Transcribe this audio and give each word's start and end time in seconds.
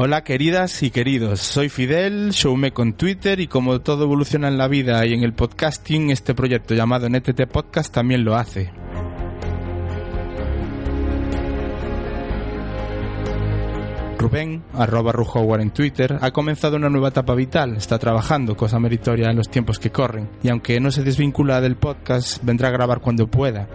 Hola 0.00 0.22
queridas 0.22 0.84
y 0.84 0.92
queridos, 0.92 1.40
soy 1.40 1.68
Fidel, 1.68 2.30
showme 2.30 2.70
con 2.70 2.92
Twitter 2.92 3.40
y 3.40 3.48
como 3.48 3.80
todo 3.80 4.04
evoluciona 4.04 4.46
en 4.46 4.56
la 4.56 4.68
vida 4.68 5.04
y 5.04 5.12
en 5.12 5.24
el 5.24 5.32
podcasting, 5.32 6.10
este 6.10 6.36
proyecto 6.36 6.72
llamado 6.72 7.08
NTT 7.08 7.48
Podcast 7.50 7.92
también 7.92 8.24
lo 8.24 8.36
hace. 8.36 8.70
Rubén, 14.18 14.62
arroba 14.72 15.10
Rujower 15.10 15.60
en 15.60 15.72
Twitter, 15.72 16.16
ha 16.20 16.30
comenzado 16.30 16.76
una 16.76 16.88
nueva 16.88 17.08
etapa 17.08 17.34
vital, 17.34 17.76
está 17.76 17.98
trabajando, 17.98 18.56
cosa 18.56 18.78
meritoria 18.78 19.30
en 19.30 19.36
los 19.36 19.50
tiempos 19.50 19.80
que 19.80 19.90
corren, 19.90 20.30
y 20.44 20.48
aunque 20.48 20.78
no 20.78 20.92
se 20.92 21.02
desvincula 21.02 21.60
del 21.60 21.74
podcast, 21.74 22.44
vendrá 22.44 22.68
a 22.68 22.70
grabar 22.70 23.00
cuando 23.00 23.26
pueda. 23.26 23.68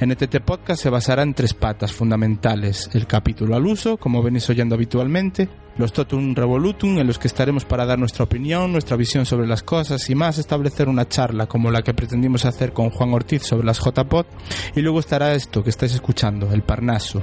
NTT 0.00 0.40
Podcast 0.44 0.82
se 0.82 0.90
basará 0.90 1.22
en 1.22 1.34
tres 1.34 1.54
patas 1.54 1.92
fundamentales. 1.92 2.88
El 2.92 3.08
capítulo 3.08 3.56
al 3.56 3.66
uso, 3.66 3.96
como 3.96 4.22
venís 4.22 4.48
oyendo 4.48 4.76
habitualmente, 4.76 5.48
los 5.76 5.92
Totum 5.92 6.36
Revolutum, 6.36 6.98
en 6.98 7.06
los 7.08 7.18
que 7.18 7.26
estaremos 7.26 7.64
para 7.64 7.84
dar 7.84 7.98
nuestra 7.98 8.24
opinión, 8.24 8.70
nuestra 8.70 8.96
visión 8.96 9.26
sobre 9.26 9.48
las 9.48 9.64
cosas 9.64 10.08
y 10.08 10.14
más 10.14 10.38
establecer 10.38 10.88
una 10.88 11.08
charla 11.08 11.46
como 11.46 11.72
la 11.72 11.82
que 11.82 11.94
pretendimos 11.94 12.44
hacer 12.44 12.72
con 12.72 12.90
Juan 12.90 13.12
Ortiz 13.12 13.42
sobre 13.42 13.66
las 13.66 13.80
JPod, 13.80 14.26
y 14.76 14.82
luego 14.82 15.00
estará 15.00 15.34
esto 15.34 15.64
que 15.64 15.70
estáis 15.70 15.94
escuchando, 15.94 16.52
el 16.52 16.62
Parnaso. 16.62 17.20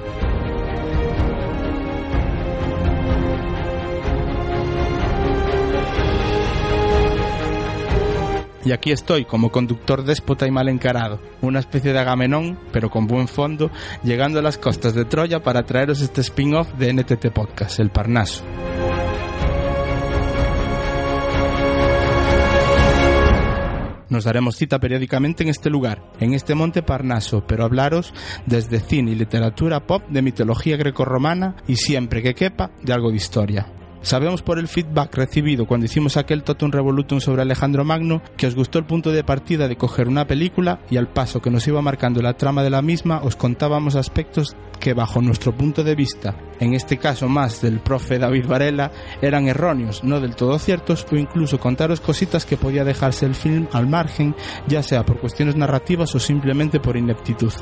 Y 8.66 8.72
aquí 8.72 8.92
estoy 8.92 9.26
como 9.26 9.52
conductor 9.52 10.04
déspota 10.04 10.48
y 10.48 10.52
mal 10.52 10.68
encarado, 10.68 11.20
una 11.42 11.60
especie 11.60 11.94
de 11.94 12.00
Agamenón, 12.00 12.60
pero 12.72 12.90
con 12.90 13.06
buen 13.06 13.28
fondo, 13.28 13.70
llegando 14.04 14.40
a 14.40 14.42
las 14.42 14.58
costas 14.58 14.96
de 14.96 15.06
Troya 15.06 15.44
para 15.44 15.64
traeros 15.64 16.02
este 16.02 16.22
spin-off 16.22 16.74
de 16.74 16.92
NTT 16.92 17.30
Podcast, 17.32 17.80
el 17.80 17.92
Parnaso. 17.92 18.44
Nos 24.10 24.24
daremos 24.24 24.56
cita 24.56 24.80
periódicamente 24.80 25.44
en 25.44 25.50
este 25.50 25.70
lugar, 25.70 26.02
en 26.20 26.34
este 26.34 26.56
monte 26.56 26.82
Parnaso, 26.82 27.46
pero 27.46 27.66
hablaros 27.66 28.14
desde 28.48 28.80
cine 28.80 29.12
y 29.12 29.16
literatura 29.16 29.86
pop 29.86 30.04
de 30.10 30.24
mitología 30.24 30.76
grecorromana 30.78 31.56
y 31.68 31.76
siempre 31.76 32.24
que 32.24 32.34
quepa 32.34 32.72
de 32.82 32.94
algo 32.94 33.12
de 33.12 33.18
historia. 33.18 33.85
Sabemos 34.06 34.44
por 34.44 34.60
el 34.60 34.68
feedback 34.68 35.16
recibido 35.16 35.66
cuando 35.66 35.88
hicimos 35.88 36.16
aquel 36.16 36.44
Totum 36.44 36.70
Revolutum 36.70 37.20
sobre 37.20 37.42
Alejandro 37.42 37.84
Magno 37.84 38.22
que 38.38 38.46
os 38.46 38.54
gustó 38.54 38.78
el 38.78 38.86
punto 38.86 39.12
de 39.12 39.24
partida 39.24 39.68
de 39.68 39.78
coger 39.78 40.08
una 40.08 40.28
película 40.28 40.80
y 40.92 40.98
al 40.98 41.08
paso 41.08 41.42
que 41.42 41.50
nos 41.50 41.68
iba 41.68 41.82
marcando 41.82 42.22
la 42.22 42.38
trama 42.38 42.62
de 42.62 42.70
la 42.70 42.84
misma 42.84 43.22
os 43.24 43.36
contábamos 43.36 43.96
aspectos 43.96 44.56
que 44.80 44.94
bajo 44.94 45.24
nuestro 45.24 45.58
punto 45.58 45.84
de 45.84 45.96
vista, 45.96 46.36
en 46.60 46.76
este 46.76 46.98
caso 46.98 47.28
más 47.28 47.64
del 47.64 47.80
profe 47.80 48.20
David 48.20 48.46
Varela, 48.46 48.92
eran 49.24 49.48
erróneos, 49.48 50.04
no 50.04 50.20
del 50.20 50.36
todo 50.36 50.60
ciertos 50.60 51.08
o 51.12 51.16
incluso 51.16 51.60
contaros 51.60 52.00
cositas 52.00 52.46
que 52.46 52.58
podía 52.58 52.84
dejarse 52.84 53.26
el 53.26 53.34
film 53.34 53.68
al 53.72 53.88
margen, 53.88 54.36
ya 54.68 54.84
sea 54.84 55.04
por 55.04 55.20
cuestiones 55.20 55.56
narrativas 55.56 56.14
o 56.14 56.20
simplemente 56.20 56.80
por 56.80 56.96
ineptitud. 56.96 57.54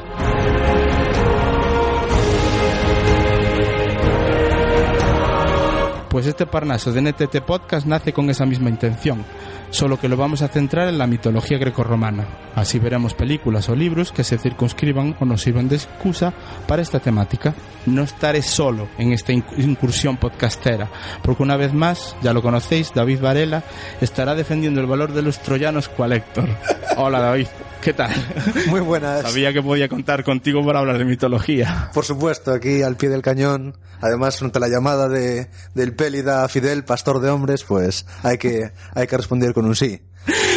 Pues 6.14 6.28
este 6.28 6.46
Parnaso 6.46 6.92
de 6.92 7.02
NTT 7.02 7.42
Podcast 7.44 7.88
nace 7.88 8.14
con 8.14 8.30
esa 8.30 8.46
misma 8.46 8.70
intención, 8.70 9.26
solo 9.72 10.00
que 10.00 10.08
lo 10.08 10.16
vamos 10.16 10.44
a 10.44 10.48
centrar 10.48 10.88
en 10.88 11.00
la 11.00 11.08
mitología 11.08 11.58
grecorromana. 11.58 12.28
Así 12.54 12.78
veremos 12.78 13.16
películas 13.16 13.68
o 13.70 13.76
libros 13.76 14.12
que 14.12 14.24
se 14.24 14.38
circunscriban 14.38 15.16
o 15.20 15.26
nos 15.26 15.42
sirvan 15.42 15.70
de 15.70 15.78
excusa 15.78 16.32
para 16.68 16.84
esta 16.84 17.00
temática. 17.00 17.56
No 17.88 18.04
estaré 18.04 18.44
solo 18.44 18.90
en 19.00 19.12
esta 19.12 19.34
incursión 19.34 20.18
podcastera, 20.18 20.88
porque 21.24 21.42
una 21.42 21.58
vez 21.58 21.74
más, 21.74 22.16
ya 22.22 22.32
lo 22.32 22.44
conocéis, 22.44 22.94
David 22.94 23.20
Varela 23.20 23.64
estará 24.00 24.36
defendiendo 24.36 24.82
el 24.82 24.86
valor 24.86 25.14
de 25.14 25.24
los 25.24 25.40
troyanos 25.40 25.90
cual 25.90 26.14
Héctor. 26.14 26.48
Hola 26.96 27.22
David. 27.22 27.48
¿Qué 27.84 27.92
tal? 27.92 28.12
Muy 28.68 28.80
buenas. 28.80 29.24
Sabía 29.24 29.52
que 29.52 29.62
podía 29.62 29.90
contar 29.90 30.24
contigo 30.24 30.66
para 30.66 30.80
hablar 30.80 30.98
de 30.98 31.04
mitología. 31.04 31.90
Por 31.94 32.06
supuesto, 32.06 32.52
aquí 32.52 32.82
al 32.82 32.96
pie 32.96 33.10
del 33.10 33.22
cañón. 33.22 33.78
Además, 34.00 34.38
frente 34.38 34.58
a 34.58 34.62
la 34.62 34.70
llamada 34.70 35.10
de, 35.10 35.50
del 35.74 35.94
Pélida 35.94 36.48
Fidel, 36.48 36.86
pastor 36.86 37.20
de 37.20 37.30
hombres, 37.30 37.66
pues 37.66 38.06
hay 38.22 38.38
que, 38.38 38.72
hay 38.96 39.08
que 39.08 39.18
responder 39.18 39.54
con 39.54 39.66
un 39.66 39.76
sí. 39.76 40.02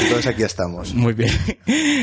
Entonces 0.03 0.27
aquí 0.27 0.45
estamos. 0.45 0.95
Muy 0.95 1.15
bien. 1.15 1.33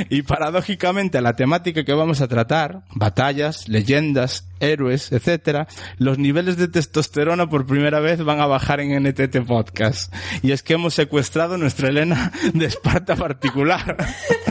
Y 0.10 0.24
paradójicamente 0.24 1.18
a 1.18 1.22
la 1.22 1.36
temática 1.36 1.86
que 1.86 1.94
vamos 1.94 2.20
a 2.20 2.28
tratar, 2.28 2.84
batallas, 2.94 3.70
leyendas, 3.70 4.50
héroes, 4.60 5.12
etcétera, 5.12 5.68
los 5.98 6.18
niveles 6.18 6.58
de 6.58 6.68
testosterona 6.68 7.50
por 7.50 7.66
primera 7.66 8.00
vez 8.00 8.24
van 8.24 8.42
a 8.42 8.46
bajar 8.46 8.82
en 8.82 9.02
NTT 9.04 9.46
Podcast. 9.48 10.14
Y 10.42 10.52
es 10.52 10.64
que 10.64 10.74
hemos 10.74 10.94
secuestrado 10.94 11.58
nuestra 11.58 11.88
Elena 11.90 12.32
de 12.54 12.66
Esparta 12.66 13.16
particular 13.16 13.96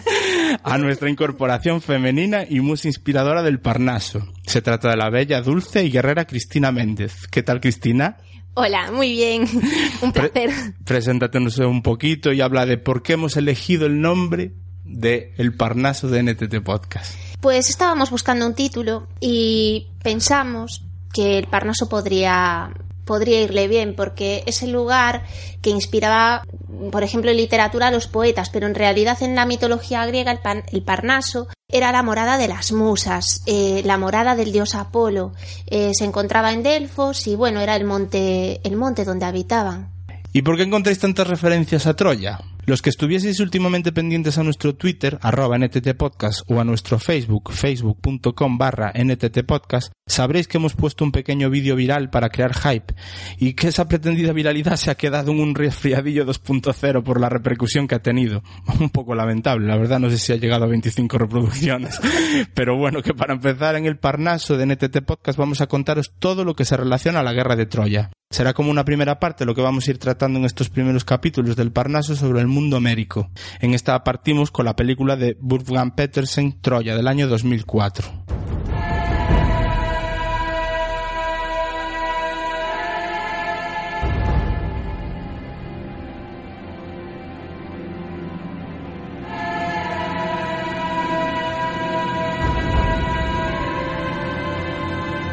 a 0.62 0.78
nuestra 0.78 1.10
incorporación 1.10 1.80
femenina 1.80 2.44
y 2.48 2.60
muy 2.60 2.78
inspiradora 2.82 3.42
del 3.42 3.60
Parnaso. 3.60 4.26
Se 4.46 4.62
trata 4.62 4.90
de 4.90 4.96
la 4.96 5.10
bella, 5.10 5.40
dulce 5.42 5.84
y 5.84 5.90
guerrera 5.90 6.26
Cristina 6.26 6.72
Méndez. 6.72 7.26
¿Qué 7.30 7.42
tal, 7.42 7.60
Cristina? 7.60 8.18
Hola, 8.54 8.90
muy 8.92 9.12
bien. 9.12 9.44
Un 10.02 10.12
placer. 10.12 10.50
preséntanos 10.84 11.58
un 11.58 11.82
poquito 11.82 12.32
y 12.32 12.40
habla 12.40 12.66
de 12.66 12.76
por 12.76 13.02
qué 13.02 13.14
hemos 13.14 13.36
elegido 13.36 13.86
el 13.86 14.00
nombre 14.00 14.52
de 14.84 15.32
El 15.38 15.54
Parnaso 15.54 16.08
de 16.08 16.22
NTT 16.22 16.62
Podcast. 16.62 17.14
Pues 17.40 17.70
estábamos 17.70 18.10
buscando 18.10 18.46
un 18.46 18.54
título 18.54 19.08
y 19.20 19.88
pensamos 20.02 20.84
que 21.12 21.38
el 21.38 21.46
Parnaso 21.46 21.88
podría 21.88 22.72
podría 23.04 23.42
irle 23.42 23.68
bien 23.68 23.94
porque 23.94 24.42
es 24.46 24.62
el 24.62 24.72
lugar 24.72 25.24
que 25.60 25.70
inspiraba 25.70 26.44
por 26.90 27.02
ejemplo 27.02 27.30
en 27.30 27.36
literatura 27.36 27.88
a 27.88 27.90
los 27.90 28.06
poetas 28.06 28.50
pero 28.50 28.66
en 28.66 28.74
realidad 28.74 29.22
en 29.22 29.34
la 29.34 29.46
mitología 29.46 30.04
griega 30.06 30.32
el, 30.70 30.82
Parnaso 30.82 31.48
era 31.68 31.90
la 31.92 32.02
morada 32.02 32.38
de 32.38 32.48
las 32.48 32.72
musas, 32.72 33.42
eh, 33.46 33.82
la 33.84 33.96
morada 33.96 34.36
del 34.36 34.52
dios 34.52 34.74
Apolo. 34.74 35.32
Eh, 35.66 35.92
se 35.94 36.04
encontraba 36.04 36.52
en 36.52 36.62
Delfos 36.62 37.26
y 37.26 37.34
bueno, 37.34 37.60
era 37.60 37.76
el 37.76 37.84
monte, 37.84 38.60
el 38.62 38.76
monte 38.76 39.04
donde 39.04 39.24
habitaban. 39.24 39.88
¿Y 40.34 40.42
por 40.42 40.56
qué 40.56 40.64
encontráis 40.64 40.98
tantas 40.98 41.26
referencias 41.26 41.86
a 41.86 41.94
Troya? 41.94 42.40
Los 42.64 42.80
que 42.80 42.90
estuvieseis 42.90 43.40
últimamente 43.40 43.90
pendientes 43.90 44.38
a 44.38 44.44
nuestro 44.44 44.76
Twitter, 44.76 45.18
arroba 45.20 45.58
NTT 45.58 45.94
Podcast, 45.96 46.42
o 46.46 46.60
a 46.60 46.64
nuestro 46.64 47.00
Facebook, 47.00 47.50
facebook.com 47.52 48.56
barra 48.56 48.92
NTT 48.94 49.42
Podcast, 49.44 49.92
sabréis 50.06 50.46
que 50.46 50.58
hemos 50.58 50.74
puesto 50.74 51.04
un 51.04 51.10
pequeño 51.10 51.50
vídeo 51.50 51.74
viral 51.74 52.08
para 52.08 52.28
crear 52.28 52.54
hype 52.54 52.94
y 53.38 53.54
que 53.54 53.66
esa 53.66 53.88
pretendida 53.88 54.32
viralidad 54.32 54.76
se 54.76 54.92
ha 54.92 54.94
quedado 54.94 55.32
en 55.32 55.40
un 55.40 55.56
resfriadillo 55.56 56.24
2.0 56.24 57.02
por 57.02 57.20
la 57.20 57.28
repercusión 57.28 57.88
que 57.88 57.96
ha 57.96 58.02
tenido. 58.02 58.44
Un 58.78 58.90
poco 58.90 59.16
lamentable, 59.16 59.66
la 59.66 59.76
verdad 59.76 59.98
no 59.98 60.08
sé 60.08 60.18
si 60.18 60.32
ha 60.32 60.36
llegado 60.36 60.64
a 60.64 60.68
25 60.68 61.18
reproducciones. 61.18 61.98
Pero 62.54 62.78
bueno, 62.78 63.02
que 63.02 63.12
para 63.12 63.34
empezar 63.34 63.74
en 63.74 63.86
el 63.86 63.98
Parnaso 63.98 64.56
de 64.56 64.66
NTT 64.66 65.02
Podcast 65.04 65.36
vamos 65.36 65.60
a 65.60 65.66
contaros 65.66 66.12
todo 66.16 66.44
lo 66.44 66.54
que 66.54 66.64
se 66.64 66.76
relaciona 66.76 67.20
a 67.20 67.24
la 67.24 67.32
guerra 67.32 67.56
de 67.56 67.66
Troya. 67.66 68.10
Será 68.32 68.54
como 68.54 68.70
una 68.70 68.86
primera 68.86 69.20
parte 69.20 69.44
lo 69.44 69.54
que 69.54 69.60
vamos 69.60 69.86
a 69.86 69.90
ir 69.90 69.98
tratando 69.98 70.38
en 70.38 70.46
estos 70.46 70.70
primeros 70.70 71.04
capítulos 71.04 71.54
del 71.54 71.70
Parnaso 71.70 72.16
sobre 72.16 72.40
el 72.40 72.46
mundo 72.52 72.80
mérico. 72.80 73.30
En 73.60 73.74
esta 73.74 74.04
partimos 74.04 74.50
con 74.50 74.64
la 74.64 74.76
película 74.76 75.16
de 75.16 75.36
Wolfgang 75.40 75.94
Petersen, 75.94 76.60
Troya, 76.60 76.94
del 76.94 77.08
año 77.08 77.26
2004. 77.28 78.41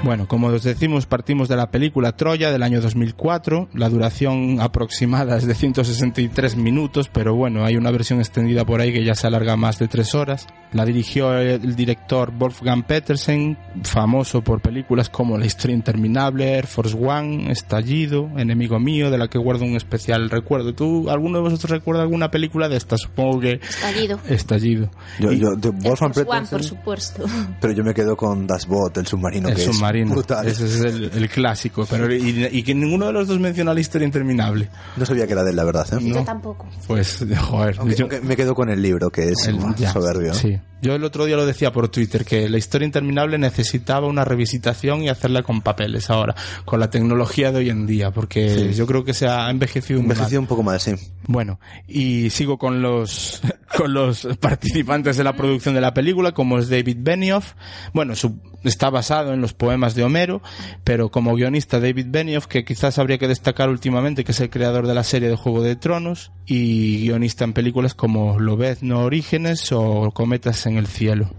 Bueno, 0.02 0.28
como 0.28 0.48
os 0.48 0.64
decimos, 0.64 1.06
partimos 1.06 1.50
de 1.50 1.58
la 1.58 1.72
película 1.72 2.14
Troya 2.14 2.52
del 2.52 2.64
año 2.64 2.80
2004. 2.80 3.70
La 3.74 3.90
duración 3.90 4.62
aproximada 4.62 5.38
es 5.38 5.46
de 5.46 5.54
163 5.54 6.56
minutos, 6.56 7.10
pero 7.12 7.36
bueno, 7.36 7.66
hay 7.66 7.76
una 7.76 7.92
versión 7.92 8.20
extendida 8.20 8.66
por 8.66 8.80
ahí 8.80 8.94
que 8.94 9.04
ya 9.04 9.14
se 9.14 9.28
alarga 9.28 9.58
más 9.58 9.78
de 9.78 9.90
tres 9.90 10.16
horas. 10.16 10.48
La 10.72 10.86
dirigió 10.86 11.38
el 11.38 11.76
director 11.76 12.32
Wolfgang 12.32 12.84
Petersen, 12.84 13.58
famoso 13.84 14.42
por 14.42 14.62
películas 14.62 15.10
como 15.10 15.38
La 15.38 15.46
historia 15.46 15.76
interminable, 15.76 16.54
Air 16.54 16.68
Force 16.68 16.96
One, 16.96 17.52
Estallido, 17.52 18.30
Enemigo 18.38 18.80
mío, 18.80 19.10
de 19.10 19.18
la 19.18 19.28
que 19.28 19.38
guardo 19.38 19.66
un 19.66 19.76
especial 19.76 20.30
recuerdo. 20.30 20.74
¿Tú, 20.74 21.10
alguno 21.10 21.40
de 21.40 21.44
vosotros 21.44 21.72
recuerda 21.72 22.04
alguna 22.04 22.30
película 22.32 22.70
de 22.70 22.78
esta? 22.78 22.98
Supongo 22.98 23.40
que... 23.42 23.54
Estallido. 23.54 24.20
Estallido. 24.30 24.92
Yo, 25.20 25.32
yo, 25.34 25.56
de 25.56 25.70
Wolfgang 25.70 25.86
Air 25.86 25.98
Force 25.98 26.22
One, 26.22 26.42
Petersen, 26.42 26.50
por 26.50 26.64
supuesto. 26.64 27.26
pero 27.60 27.74
yo 27.74 27.84
me 27.84 27.94
quedo 27.94 28.16
con 28.16 28.46
Das 28.46 28.68
Boot, 28.68 28.98
el 28.98 29.08
submarino 29.08 29.50
El 29.50 29.56
que 29.56 29.62
submarino. 29.62 29.89
Brutal. 30.10 30.48
Ese 30.48 30.66
es 30.66 30.80
el, 30.82 31.06
el 31.14 31.30
clásico. 31.30 31.86
Pero, 31.90 32.14
y, 32.14 32.48
y 32.52 32.64
que 32.64 32.74
ninguno 32.76 33.08
de 33.08 33.14
los 33.14 33.28
dos 33.28 33.40
menciona 33.40 33.74
la 33.74 33.80
historia 33.80 34.06
interminable. 34.06 34.70
No 34.98 35.06
sabía 35.06 35.26
que 35.28 35.34
era 35.34 35.44
de 35.44 35.52
él, 35.52 35.56
la 35.56 35.64
verdad. 35.64 35.88
¿eh? 35.94 35.98
Yo 36.02 36.24
tampoco. 36.24 36.68
Pues, 36.88 37.26
joder. 37.38 37.76
Aunque- 37.80 37.96
yo- 37.96 38.06
aunque 38.06 38.22
me 38.22 38.36
quedo 38.36 38.56
con 38.56 38.70
el 38.70 38.82
libro, 38.82 39.10
que 39.10 39.30
es 39.30 39.48
el- 39.48 39.58
ya, 39.76 39.92
soberbio. 39.92 40.34
Sí. 40.34 40.58
Yo 40.82 40.96
el 40.96 41.04
otro 41.04 41.26
día 41.26 41.36
lo 41.36 41.46
decía 41.46 41.74
por 41.74 41.90
Twitter, 41.90 42.24
que 42.24 42.48
la 42.48 42.58
historia 42.58 42.86
interminable 42.86 43.38
necesitaba 43.38 44.08
una 44.08 44.24
revisitación 44.24 45.02
y 45.04 45.10
hacerla 45.10 45.44
con 45.44 45.60
papeles 45.62 46.10
ahora, 46.10 46.36
con 46.64 46.80
la 46.80 46.90
tecnología 46.90 47.52
de 47.52 47.58
hoy 47.58 47.70
en 47.70 47.86
día, 47.86 48.12
porque 48.12 48.70
Sí. 48.70 48.74
yo 48.76 48.88
creo 48.88 49.04
que 49.04 49.14
se 49.14 49.28
ha 49.28 49.50
envejecido 49.50 50.00
muy 50.00 50.08
mal. 50.08 50.16
Envejeció 50.18 50.40
un 50.40 50.48
poco 50.48 50.64
más, 50.64 50.82
sí. 50.84 50.94
Bueno, 51.28 51.60
y 51.86 52.30
sigo 52.30 52.58
con 52.58 52.82
los 52.82 53.42
con 53.78 53.94
los 53.94 54.26
participantes 54.40 55.18
de 55.18 55.24
la 55.26 55.34
producción 55.36 55.76
de 55.76 55.82
la 55.82 55.94
película, 55.94 56.32
como 56.32 56.58
es 56.60 56.70
David 56.70 56.98
Benioff. 57.02 57.54
Bueno, 57.94 58.16
su- 58.16 58.40
está 58.64 58.90
basado 58.90 59.34
en 59.34 59.42
los 59.42 59.54
poemas 59.54 59.79
de 59.96 60.04
Homero, 60.04 60.42
pero 60.84 61.10
como 61.10 61.36
guionista 61.36 61.80
David 61.80 62.08
Benioff, 62.10 62.48
que 62.48 62.66
quizás 62.66 63.00
habría 63.00 63.18
que 63.18 63.28
destacar 63.28 63.70
últimamente, 63.70 64.24
que 64.24 64.32
es 64.32 64.40
el 64.40 64.50
creador 64.50 64.88
de 64.88 64.94
la 64.94 65.04
serie 65.04 65.30
de 65.30 65.36
Juego 65.36 65.62
de 65.62 65.76
Tronos, 65.76 66.32
y 66.46 67.02
guionista 67.02 67.44
en 67.44 67.54
películas 67.54 67.94
como 67.94 68.40
Lobezno 68.40 69.02
Orígenes 69.02 69.72
o 69.72 70.12
Cometas 70.12 70.66
en 70.66 70.78
el 70.78 70.88
cielo. 70.88 71.30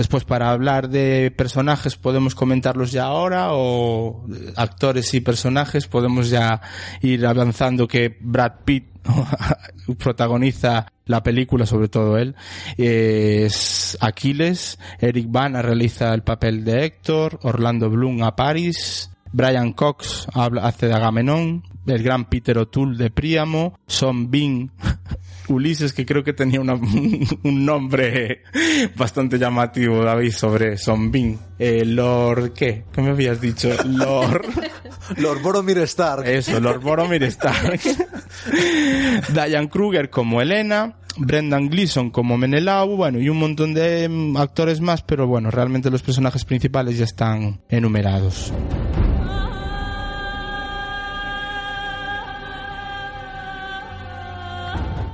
Después, 0.00 0.24
para 0.24 0.50
hablar 0.50 0.88
de 0.88 1.30
personajes, 1.30 1.96
podemos 1.96 2.34
comentarlos 2.34 2.90
ya 2.90 3.04
ahora, 3.04 3.48
o 3.50 4.24
actores 4.56 5.12
y 5.12 5.20
personajes, 5.20 5.88
podemos 5.88 6.30
ya 6.30 6.62
ir 7.02 7.26
avanzando 7.26 7.86
que 7.86 8.16
Brad 8.18 8.60
Pitt 8.64 8.86
protagoniza 9.98 10.90
la 11.04 11.22
película, 11.22 11.66
sobre 11.66 11.88
todo 11.88 12.16
él, 12.16 12.34
es 12.78 13.98
Aquiles, 14.00 14.78
Eric 15.00 15.26
Bana 15.28 15.60
realiza 15.60 16.14
el 16.14 16.22
papel 16.22 16.64
de 16.64 16.86
Héctor, 16.86 17.38
Orlando 17.42 17.90
Bloom 17.90 18.22
a 18.22 18.34
Paris, 18.34 19.10
Brian 19.32 19.74
Cox 19.74 20.28
habla, 20.32 20.62
hace 20.62 20.88
de 20.88 20.94
Agamenón, 20.94 21.62
el 21.90 22.02
gran 22.02 22.28
Peter 22.28 22.56
O'Toole 22.58 22.96
de 22.96 23.10
Príamo, 23.10 23.78
Son 23.86 24.30
Bean 24.30 24.70
Ulises, 25.48 25.92
que 25.92 26.06
creo 26.06 26.22
que 26.22 26.32
tenía 26.32 26.60
una- 26.60 26.74
un 27.42 27.64
nombre 27.64 28.42
bastante 28.96 29.38
llamativo, 29.38 30.04
David, 30.04 30.32
sobre 30.32 30.76
Son 30.78 31.10
Bean. 31.10 31.38
Eh, 31.58 31.84
Lord, 31.84 32.52
¿qué? 32.52 32.84
¿Qué 32.92 33.02
me 33.02 33.10
habías 33.10 33.40
dicho? 33.40 33.70
Lord... 33.84 34.46
Lord 35.16 35.42
Boromir 35.42 35.78
Stark. 35.78 36.24
Eso, 36.26 36.60
Lord 36.60 36.80
Boromir 36.80 37.24
Stark. 37.24 37.80
Diane 39.34 39.68
Kruger 39.68 40.08
como 40.08 40.40
Elena, 40.40 40.96
Brendan 41.16 41.68
Gleeson 41.68 42.10
como 42.10 42.36
Menelau, 42.38 42.96
bueno, 42.96 43.18
y 43.18 43.28
un 43.28 43.38
montón 43.38 43.74
de 43.74 44.08
mm, 44.08 44.36
actores 44.36 44.80
más, 44.80 45.02
pero 45.02 45.26
bueno, 45.26 45.50
realmente 45.50 45.90
los 45.90 46.02
personajes 46.02 46.44
principales 46.44 46.96
ya 46.96 47.04
están 47.04 47.60
enumerados. 47.68 48.52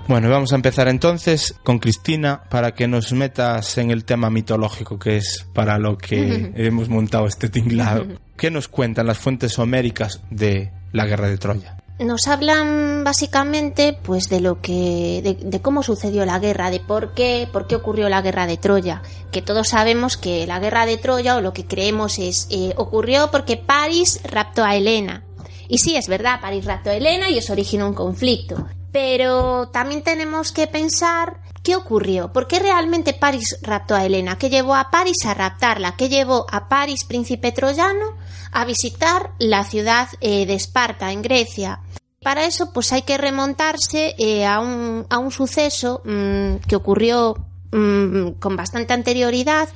Bueno, 0.09 0.31
vamos 0.31 0.53
a 0.53 0.57
empezar 0.57 0.87
entonces 0.87 1.57
con 1.65 1.81
Cristina 1.81 2.45
para 2.49 2.75
que 2.75 2.87
nos 2.87 3.13
metas 3.13 3.77
en 3.77 3.91
el 3.91 4.05
tema 4.05 4.31
mitológico 4.31 5.01
que 5.01 5.17
es 5.17 5.45
para 5.53 5.79
lo 5.79 5.99
que 5.99 6.53
hemos 6.57 6.89
montado 6.89 7.27
este 7.27 7.49
tinglado. 7.49 8.07
¿Qué 8.37 8.53
nos 8.53 8.69
cuentan 8.69 9.07
las 9.07 9.19
fuentes 9.19 9.59
homéricas 9.59 10.21
de 10.31 10.71
la 10.93 11.07
guerra 11.07 11.29
de 11.29 11.39
Troya? 11.39 11.77
Nos 11.99 12.29
hablan 12.29 13.03
básicamente 13.03 13.99
pues 14.01 14.29
de 14.29 14.41
lo 14.41 14.61
que 14.61 15.23
de, 15.25 15.35
de 15.35 15.61
cómo 15.61 15.83
sucedió 15.83 16.25
la 16.25 16.39
guerra, 16.39 16.71
de 16.71 16.79
por 16.79 17.15
qué, 17.15 17.49
por 17.53 17.67
qué 17.67 17.75
ocurrió 17.75 18.09
la 18.09 18.23
guerra 18.23 18.47
de 18.47 18.59
Troya, 18.59 19.03
que 19.33 19.43
todos 19.43 19.69
sabemos 19.69 20.17
que 20.17 20.47
la 20.47 20.61
guerra 20.61 20.87
de 20.87 20.99
Troya 20.99 21.37
o 21.37 21.41
lo 21.41 21.53
que 21.53 21.67
creemos 21.67 22.19
es 22.21 22.47
eh, 22.51 22.75
ocurrió 22.77 23.31
porque 23.33 23.57
París 23.57 24.21
raptó 24.25 24.63
a 24.63 24.77
Helena. 24.77 25.25
Y 25.69 25.79
sí, 25.79 25.97
es 25.97 26.07
verdad, 26.07 26.41
París 26.41 26.65
raptó 26.65 26.91
a 26.91 26.95
Helena 26.95 27.29
y 27.29 27.39
eso 27.39 27.55
originó 27.55 27.89
un 27.89 27.95
conflicto. 27.95 28.69
Pero 28.97 29.69
también 29.69 30.03
tenemos 30.03 30.53
que 30.53 30.67
pensar 30.67 31.43
qué 31.63 31.77
ocurrió, 31.77 32.33
por 32.33 32.49
qué 32.49 32.61
realmente 32.61 33.13
París 33.13 33.59
raptó 33.61 33.95
a 33.95 34.03
Helena, 34.03 34.39
qué 34.39 34.49
llevó 34.49 34.75
a 34.75 34.91
París 34.91 35.19
a 35.27 35.35
raptarla, 35.35 35.97
qué 35.97 36.09
llevó 36.09 36.47
a 36.51 36.71
París, 36.71 37.05
príncipe 37.05 37.53
troyano, 37.53 38.17
a 38.53 38.65
visitar 38.65 39.33
la 39.39 39.65
ciudad 39.65 40.09
eh, 40.23 40.47
de 40.47 40.55
Esparta, 40.55 41.13
en 41.13 41.21
Grecia. 41.21 41.81
Para 42.23 42.47
eso, 42.47 42.73
pues 42.73 42.91
hay 42.95 43.03
que 43.03 43.19
remontarse 43.19 44.15
eh, 44.19 44.47
a, 44.47 44.61
un, 44.61 45.05
a 45.11 45.19
un 45.19 45.31
suceso 45.31 46.01
mm, 46.07 46.67
que 46.67 46.77
ocurrió 46.77 47.37
mm, 47.73 48.39
con 48.41 48.57
bastante 48.57 48.95
anterioridad, 48.95 49.69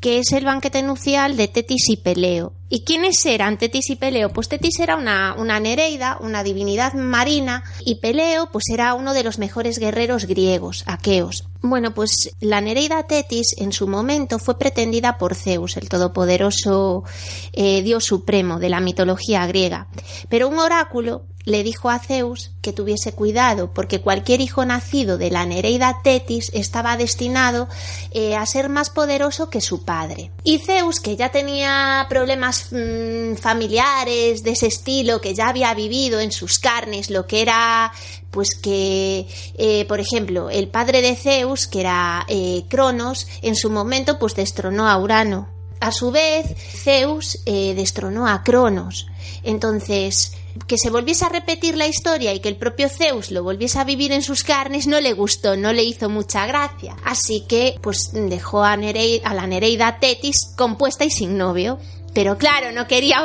que 0.00 0.18
es 0.18 0.32
el 0.32 0.44
banquete 0.44 0.82
nupcial 0.82 1.36
de 1.36 1.48
Tetis 1.48 1.88
y 1.88 1.96
Peleo. 1.96 2.52
¿Y 2.68 2.84
quiénes 2.84 3.24
eran 3.24 3.58
Tetis 3.58 3.90
y 3.90 3.96
Peleo? 3.96 4.30
Pues 4.30 4.48
Tetis 4.48 4.80
era 4.80 4.96
una, 4.96 5.34
una 5.38 5.60
nereida, 5.60 6.18
una 6.20 6.42
divinidad 6.42 6.94
marina, 6.94 7.62
y 7.84 7.96
Peleo 7.96 8.50
pues 8.50 8.64
era 8.72 8.94
uno 8.94 9.14
de 9.14 9.22
los 9.22 9.38
mejores 9.38 9.78
guerreros 9.78 10.26
griegos, 10.26 10.82
aqueos. 10.86 11.44
Bueno, 11.62 11.94
pues 11.94 12.30
la 12.40 12.60
nereida 12.60 13.04
Tetis 13.04 13.54
en 13.58 13.72
su 13.72 13.88
momento 13.88 14.38
fue 14.38 14.58
pretendida 14.58 15.18
por 15.18 15.34
Zeus, 15.34 15.76
el 15.76 15.88
todopoderoso 15.88 17.04
eh, 17.52 17.82
dios 17.82 18.04
supremo 18.04 18.58
de 18.58 18.68
la 18.68 18.80
mitología 18.80 19.46
griega. 19.46 19.88
Pero 20.28 20.48
un 20.48 20.58
oráculo 20.58 21.24
le 21.46 21.62
dijo 21.62 21.88
a 21.88 22.00
Zeus 22.00 22.50
que 22.60 22.72
tuviese 22.72 23.12
cuidado 23.12 23.72
porque 23.72 24.00
cualquier 24.00 24.40
hijo 24.40 24.64
nacido 24.64 25.16
de 25.16 25.30
la 25.30 25.46
Nereida 25.46 26.00
Tetis 26.02 26.50
estaba 26.52 26.96
destinado 26.96 27.68
eh, 28.10 28.34
a 28.34 28.44
ser 28.46 28.68
más 28.68 28.90
poderoso 28.90 29.48
que 29.48 29.60
su 29.60 29.84
padre. 29.86 30.30
Y 30.44 30.58
Zeus, 30.58 31.00
que 31.00 31.16
ya 31.16 31.30
tenía 31.30 32.04
problemas 32.10 32.68
mm, 32.70 33.36
familiares 33.36 34.42
de 34.42 34.50
ese 34.50 34.66
estilo, 34.66 35.22
que 35.22 35.34
ya 35.34 35.48
había 35.48 35.72
vivido 35.72 36.20
en 36.20 36.30
sus 36.30 36.58
carnes 36.58 37.08
lo 37.08 37.26
que 37.26 37.40
era 37.40 37.90
pues 38.30 38.54
que, 38.54 39.26
eh, 39.56 39.86
por 39.86 39.98
ejemplo, 39.98 40.50
el 40.50 40.68
padre 40.68 41.00
de 41.00 41.16
Zeus, 41.16 41.66
que 41.66 41.80
era 41.80 42.26
eh, 42.28 42.64
Cronos, 42.68 43.26
en 43.40 43.56
su 43.56 43.70
momento 43.70 44.18
pues 44.18 44.34
destronó 44.34 44.86
a 44.86 44.98
Urano. 44.98 45.48
A 45.80 45.90
su 45.90 46.10
vez, 46.10 46.54
Zeus 46.56 47.38
eh, 47.46 47.72
destronó 47.74 48.26
a 48.26 48.42
Cronos. 48.42 49.06
Entonces, 49.42 50.32
que 50.66 50.78
se 50.78 50.90
volviese 50.90 51.24
a 51.24 51.28
repetir 51.28 51.76
la 51.76 51.86
historia 51.86 52.34
y 52.34 52.40
que 52.40 52.48
el 52.48 52.56
propio 52.56 52.88
Zeus 52.88 53.30
lo 53.30 53.42
volviese 53.42 53.78
a 53.78 53.84
vivir 53.84 54.12
en 54.12 54.22
sus 54.22 54.44
carnes 54.44 54.86
no 54.86 55.00
le 55.00 55.12
gustó, 55.12 55.56
no 55.56 55.72
le 55.72 55.84
hizo 55.84 56.08
mucha 56.08 56.46
gracia. 56.46 56.96
Así 57.04 57.44
que, 57.48 57.78
pues 57.82 58.10
dejó 58.12 58.64
a, 58.64 58.72
a 58.72 59.34
la 59.34 59.46
Nereida 59.46 59.98
Tetis 60.00 60.54
compuesta 60.56 61.04
y 61.04 61.10
sin 61.10 61.36
novio. 61.36 61.78
Pero 62.14 62.38
claro, 62.38 62.72
no 62.72 62.86
quería 62.86 63.18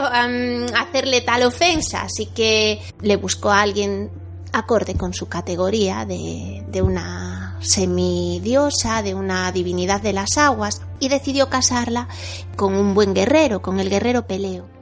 hacerle 0.76 1.22
tal 1.22 1.44
ofensa, 1.44 2.02
así 2.02 2.26
que 2.26 2.82
le 3.02 3.16
buscó 3.16 3.50
a 3.50 3.62
alguien 3.62 4.12
acorde 4.52 4.96
con 4.96 5.14
su 5.14 5.28
categoría 5.30 6.06
de, 6.06 6.66
de 6.68 6.82
una 6.82 7.58
semidiosa, 7.62 9.02
de 9.02 9.16
una 9.16 9.50
divinidad 9.54 10.02
de 10.02 10.12
las 10.12 10.38
aguas, 10.38 10.82
y 11.00 11.08
decidió 11.08 11.50
casarla 11.50 12.10
con 12.58 12.76
un 12.76 12.94
buen 12.94 13.14
guerrero, 13.14 13.62
con 13.62 13.80
el 13.80 13.90
guerrero 13.90 14.28
Peleo. 14.28 14.81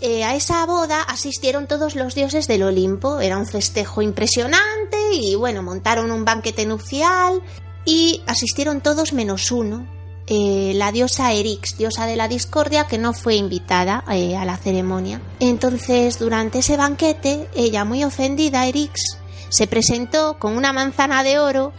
Eh, 0.00 0.22
a 0.22 0.36
esa 0.36 0.64
boda 0.66 1.02
asistieron 1.02 1.66
todos 1.66 1.96
los 1.96 2.14
dioses 2.14 2.46
del 2.46 2.62
Olimpo. 2.62 3.20
Era 3.20 3.36
un 3.36 3.46
festejo 3.46 4.00
impresionante 4.00 4.96
y 5.12 5.34
bueno, 5.34 5.62
montaron 5.62 6.10
un 6.12 6.24
banquete 6.24 6.66
nupcial 6.66 7.42
y 7.84 8.22
asistieron 8.26 8.80
todos 8.80 9.12
menos 9.12 9.50
uno. 9.50 9.86
eh, 10.28 10.72
la 10.76 10.92
diosa 10.92 11.32
Erix, 11.32 11.76
diosa 11.76 12.06
de 12.06 12.14
la 12.14 12.28
discordia, 12.28 12.86
que 12.86 12.96
no 12.96 13.12
fue 13.12 13.34
invitada 13.34 14.04
eh, 14.10 14.36
a 14.36 14.44
la 14.44 14.56
ceremonia. 14.56 15.20
Entonces, 15.40 16.20
durante 16.20 16.60
ese 16.60 16.76
banquete, 16.76 17.48
ella, 17.56 17.84
muy 17.84 18.04
ofendida, 18.04 18.66
Erix, 18.66 19.18
se 19.48 19.66
presentó 19.66 20.38
con 20.38 20.56
una 20.56 20.72
manzana 20.72 21.24
de 21.24 21.40
oro 21.40 21.72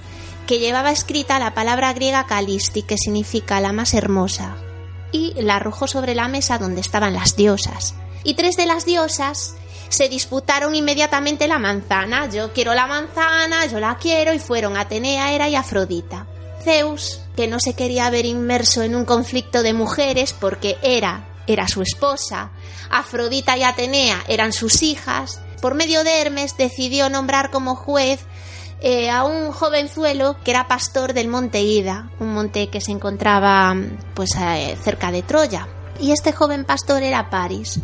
que 0.45 0.59
llevaba 0.59 0.91
escrita 0.91 1.39
la 1.39 1.53
palabra 1.53 1.93
griega 1.93 2.27
Calisti, 2.27 2.83
que 2.83 2.97
significa 2.97 3.61
la 3.61 3.71
más 3.71 3.93
hermosa 3.93 4.57
y 5.13 5.33
la 5.41 5.55
arrojó 5.55 5.87
sobre 5.87 6.15
la 6.15 6.27
mesa 6.27 6.57
donde 6.57 6.81
estaban 6.81 7.13
las 7.13 7.37
diosas. 7.37 7.95
Y 8.25 8.33
tres 8.33 8.57
de 8.57 8.65
las 8.65 8.85
diosas 8.85 9.55
se 9.87 10.09
disputaron 10.09 10.75
inmediatamente 10.75 11.47
la 11.47 11.59
manzana. 11.59 12.27
Yo 12.29 12.51
quiero 12.51 12.73
la 12.73 12.87
manzana, 12.87 13.65
yo 13.67 13.79
la 13.79 13.97
quiero, 13.97 14.33
y 14.33 14.39
fueron 14.39 14.75
Atenea, 14.75 15.33
Hera 15.33 15.47
y 15.47 15.55
Afrodita. 15.55 16.25
Zeus, 16.63 17.21
que 17.35 17.47
no 17.47 17.59
se 17.59 17.75
quería 17.75 18.09
ver 18.09 18.25
inmerso 18.25 18.81
en 18.81 18.95
un 18.95 19.05
conflicto 19.05 19.63
de 19.63 19.73
mujeres 19.73 20.33
porque 20.33 20.77
Hera 20.81 21.27
era 21.45 21.67
su 21.67 21.81
esposa, 21.81 22.51
Afrodita 22.89 23.57
y 23.57 23.63
Atenea 23.63 24.23
eran 24.27 24.53
sus 24.53 24.81
hijas, 24.81 25.41
por 25.61 25.75
medio 25.75 26.03
de 26.03 26.21
Hermes 26.21 26.57
decidió 26.57 27.09
nombrar 27.09 27.51
como 27.51 27.75
juez 27.75 28.21
eh, 28.83 29.09
a 29.09 29.23
un 29.23 29.53
jovenzuelo 29.53 30.35
que 30.43 30.51
era 30.51 30.67
pastor 30.67 31.13
del 31.13 31.29
monte 31.29 31.61
Ida, 31.61 32.11
un 32.19 32.33
monte 32.33 32.67
que 32.67 32.81
se 32.81 32.91
encontraba 32.91 33.73
pues 34.13 34.35
eh, 34.35 34.77
cerca 34.83 35.09
de 35.09 35.21
Troya. 35.23 35.69
Y 36.01 36.11
este 36.11 36.33
joven 36.33 36.65
pastor 36.65 37.01
era 37.01 37.29
Paris. 37.29 37.79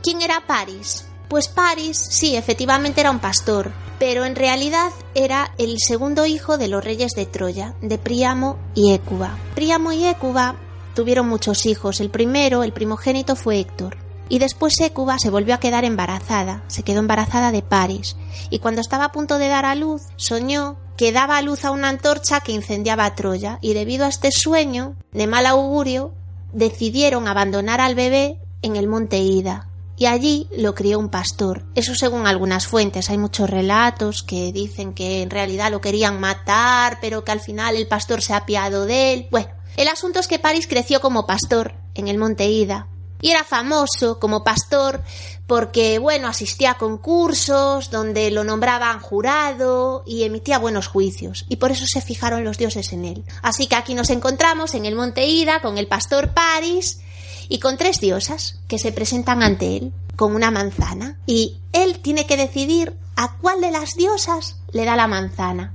¿Quién 0.00 0.22
era 0.22 0.44
Paris? 0.46 1.06
Pues 1.28 1.48
Paris, 1.48 1.98
sí, 1.98 2.36
efectivamente 2.36 3.00
era 3.00 3.10
un 3.10 3.18
pastor, 3.18 3.72
pero 3.98 4.24
en 4.24 4.36
realidad 4.36 4.92
era 5.16 5.52
el 5.58 5.78
segundo 5.78 6.24
hijo 6.24 6.56
de 6.56 6.68
los 6.68 6.84
reyes 6.84 7.12
de 7.16 7.26
Troya, 7.26 7.74
de 7.82 7.98
Príamo 7.98 8.56
y 8.76 8.92
Écuba. 8.92 9.36
Príamo 9.56 9.90
y 9.90 10.06
Écuba 10.06 10.54
tuvieron 10.94 11.28
muchos 11.28 11.66
hijos. 11.66 11.98
El 11.98 12.10
primero, 12.10 12.62
el 12.62 12.72
primogénito, 12.72 13.34
fue 13.34 13.58
Héctor. 13.58 14.03
Y 14.28 14.38
después 14.38 14.80
Écuba 14.80 15.18
se 15.18 15.30
volvió 15.30 15.54
a 15.54 15.60
quedar 15.60 15.84
embarazada, 15.84 16.62
se 16.66 16.82
quedó 16.82 17.00
embarazada 17.00 17.52
de 17.52 17.62
Paris, 17.62 18.16
y 18.50 18.58
cuando 18.58 18.80
estaba 18.80 19.06
a 19.06 19.12
punto 19.12 19.38
de 19.38 19.48
dar 19.48 19.64
a 19.66 19.74
luz, 19.74 20.02
soñó 20.16 20.76
que 20.96 21.12
daba 21.12 21.36
a 21.36 21.42
luz 21.42 21.64
a 21.64 21.70
una 21.70 21.88
antorcha 21.88 22.40
que 22.40 22.52
incendiaba 22.52 23.14
Troya, 23.14 23.58
y 23.60 23.74
debido 23.74 24.06
a 24.06 24.08
este 24.08 24.30
sueño, 24.32 24.96
de 25.12 25.26
mal 25.26 25.46
augurio, 25.46 26.14
decidieron 26.52 27.28
abandonar 27.28 27.80
al 27.80 27.94
bebé 27.94 28.38
en 28.62 28.76
el 28.76 28.88
monte 28.88 29.18
Ida, 29.18 29.68
y 29.96 30.06
allí 30.06 30.48
lo 30.56 30.74
crió 30.74 30.98
un 30.98 31.08
pastor. 31.08 31.64
Eso 31.74 31.94
según 31.94 32.26
algunas 32.26 32.66
fuentes. 32.66 33.10
Hay 33.10 33.18
muchos 33.18 33.48
relatos 33.48 34.22
que 34.22 34.52
dicen 34.52 34.92
que 34.92 35.22
en 35.22 35.30
realidad 35.30 35.70
lo 35.70 35.80
querían 35.80 36.18
matar, 36.18 36.98
pero 37.00 37.24
que 37.24 37.32
al 37.32 37.40
final 37.40 37.76
el 37.76 37.86
pastor 37.86 38.20
se 38.20 38.32
ha 38.32 38.38
apiado 38.38 38.86
de 38.86 39.12
él. 39.12 39.28
Bueno, 39.30 39.50
el 39.76 39.88
asunto 39.88 40.18
es 40.18 40.26
que 40.26 40.38
Paris 40.38 40.66
creció 40.66 41.00
como 41.00 41.26
pastor 41.26 41.74
en 41.94 42.08
el 42.08 42.18
monte 42.18 42.46
Ida. 42.46 42.88
Y 43.24 43.30
era 43.30 43.42
famoso 43.42 44.18
como 44.20 44.44
pastor 44.44 45.02
porque, 45.46 45.98
bueno, 45.98 46.28
asistía 46.28 46.72
a 46.72 46.76
concursos 46.76 47.90
donde 47.90 48.30
lo 48.30 48.44
nombraban 48.44 49.00
jurado 49.00 50.02
y 50.06 50.24
emitía 50.24 50.58
buenos 50.58 50.88
juicios. 50.88 51.46
Y 51.48 51.56
por 51.56 51.70
eso 51.70 51.86
se 51.86 52.02
fijaron 52.02 52.44
los 52.44 52.58
dioses 52.58 52.92
en 52.92 53.06
él. 53.06 53.24
Así 53.40 53.66
que 53.66 53.76
aquí 53.76 53.94
nos 53.94 54.10
encontramos 54.10 54.74
en 54.74 54.84
el 54.84 54.94
monte 54.94 55.26
Ida 55.26 55.62
con 55.62 55.78
el 55.78 55.88
pastor 55.88 56.34
Paris 56.34 57.00
y 57.48 57.60
con 57.60 57.78
tres 57.78 57.98
diosas 57.98 58.60
que 58.68 58.78
se 58.78 58.92
presentan 58.92 59.42
ante 59.42 59.78
él 59.78 59.94
con 60.16 60.34
una 60.34 60.50
manzana. 60.50 61.18
Y 61.24 61.62
él 61.72 62.00
tiene 62.00 62.26
que 62.26 62.36
decidir 62.36 62.94
a 63.16 63.38
cuál 63.38 63.62
de 63.62 63.70
las 63.70 63.94
diosas 63.96 64.58
le 64.70 64.84
da 64.84 64.96
la 64.96 65.06
manzana. 65.06 65.72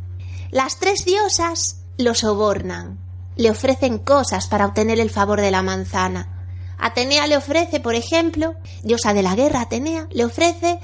Las 0.51 0.77
tres 0.77 1.03
diosas 1.03 1.81
lo 1.97 2.13
sobornan, 2.13 2.99
le 3.37 3.49
ofrecen 3.49 3.97
cosas 3.97 4.45
para 4.45 4.67
obtener 4.67 4.99
el 4.99 5.09
favor 5.09 5.41
de 5.41 5.49
la 5.49 5.63
manzana 5.63 6.35
Atenea 6.79 7.27
le 7.27 7.37
ofrece, 7.37 7.79
por 7.79 7.95
ejemplo, 7.95 8.55
diosa 8.83 9.13
de 9.13 9.23
la 9.23 9.35
guerra, 9.35 9.61
Atenea, 9.61 10.07
le 10.11 10.25
ofrece 10.25 10.79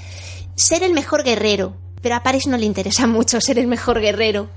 ser 0.54 0.82
el 0.82 0.92
mejor 0.92 1.24
guerrero, 1.24 1.76
pero 2.02 2.16
a 2.16 2.22
París 2.22 2.46
no 2.46 2.56
le 2.56 2.66
interesa 2.66 3.06
mucho 3.06 3.40
ser 3.40 3.58
el 3.58 3.66
mejor 3.66 4.00
guerrero. 4.00 4.48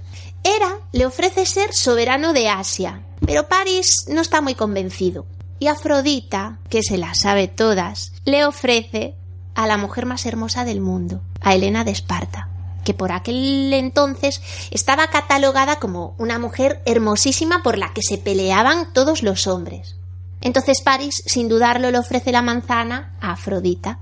Hera 0.43 0.79
le 0.91 1.05
ofrece 1.05 1.45
ser 1.45 1.73
soberano 1.73 2.33
de 2.33 2.49
Asia, 2.49 3.03
pero 3.25 3.47
París 3.47 4.05
no 4.07 4.21
está 4.21 4.41
muy 4.41 4.55
convencido. 4.55 5.25
Y 5.59 5.67
Afrodita, 5.67 6.59
que 6.69 6.81
se 6.83 6.97
las 6.97 7.19
sabe 7.19 7.49
todas, 7.49 8.13
le 8.23 8.45
ofrece 8.45 9.15
a 9.55 9.67
la 9.67 9.75
mujer 9.75 10.05
más 10.05 10.25
hermosa 10.25 10.63
del 10.63 10.79
mundo, 10.79 11.21
a 11.41 11.53
Helena 11.53 11.83
de 11.83 11.91
Esparta, 11.91 12.47
que 12.85 12.93
por 12.93 13.11
aquel 13.11 13.73
entonces 13.73 14.41
estaba 14.71 15.07
catalogada 15.07 15.77
como 15.77 16.15
una 16.17 16.39
mujer 16.39 16.81
hermosísima 16.85 17.61
por 17.61 17.77
la 17.77 17.91
que 17.93 18.01
se 18.01 18.17
peleaban 18.17 18.93
todos 18.93 19.21
los 19.21 19.47
hombres. 19.47 19.98
Entonces 20.41 20.81
Paris, 20.81 21.21
sin 21.25 21.49
dudarlo, 21.49 21.91
le 21.91 21.97
ofrece 21.97 22.31
la 22.31 22.41
manzana 22.41 23.17
a 23.21 23.31
Afrodita. 23.31 23.99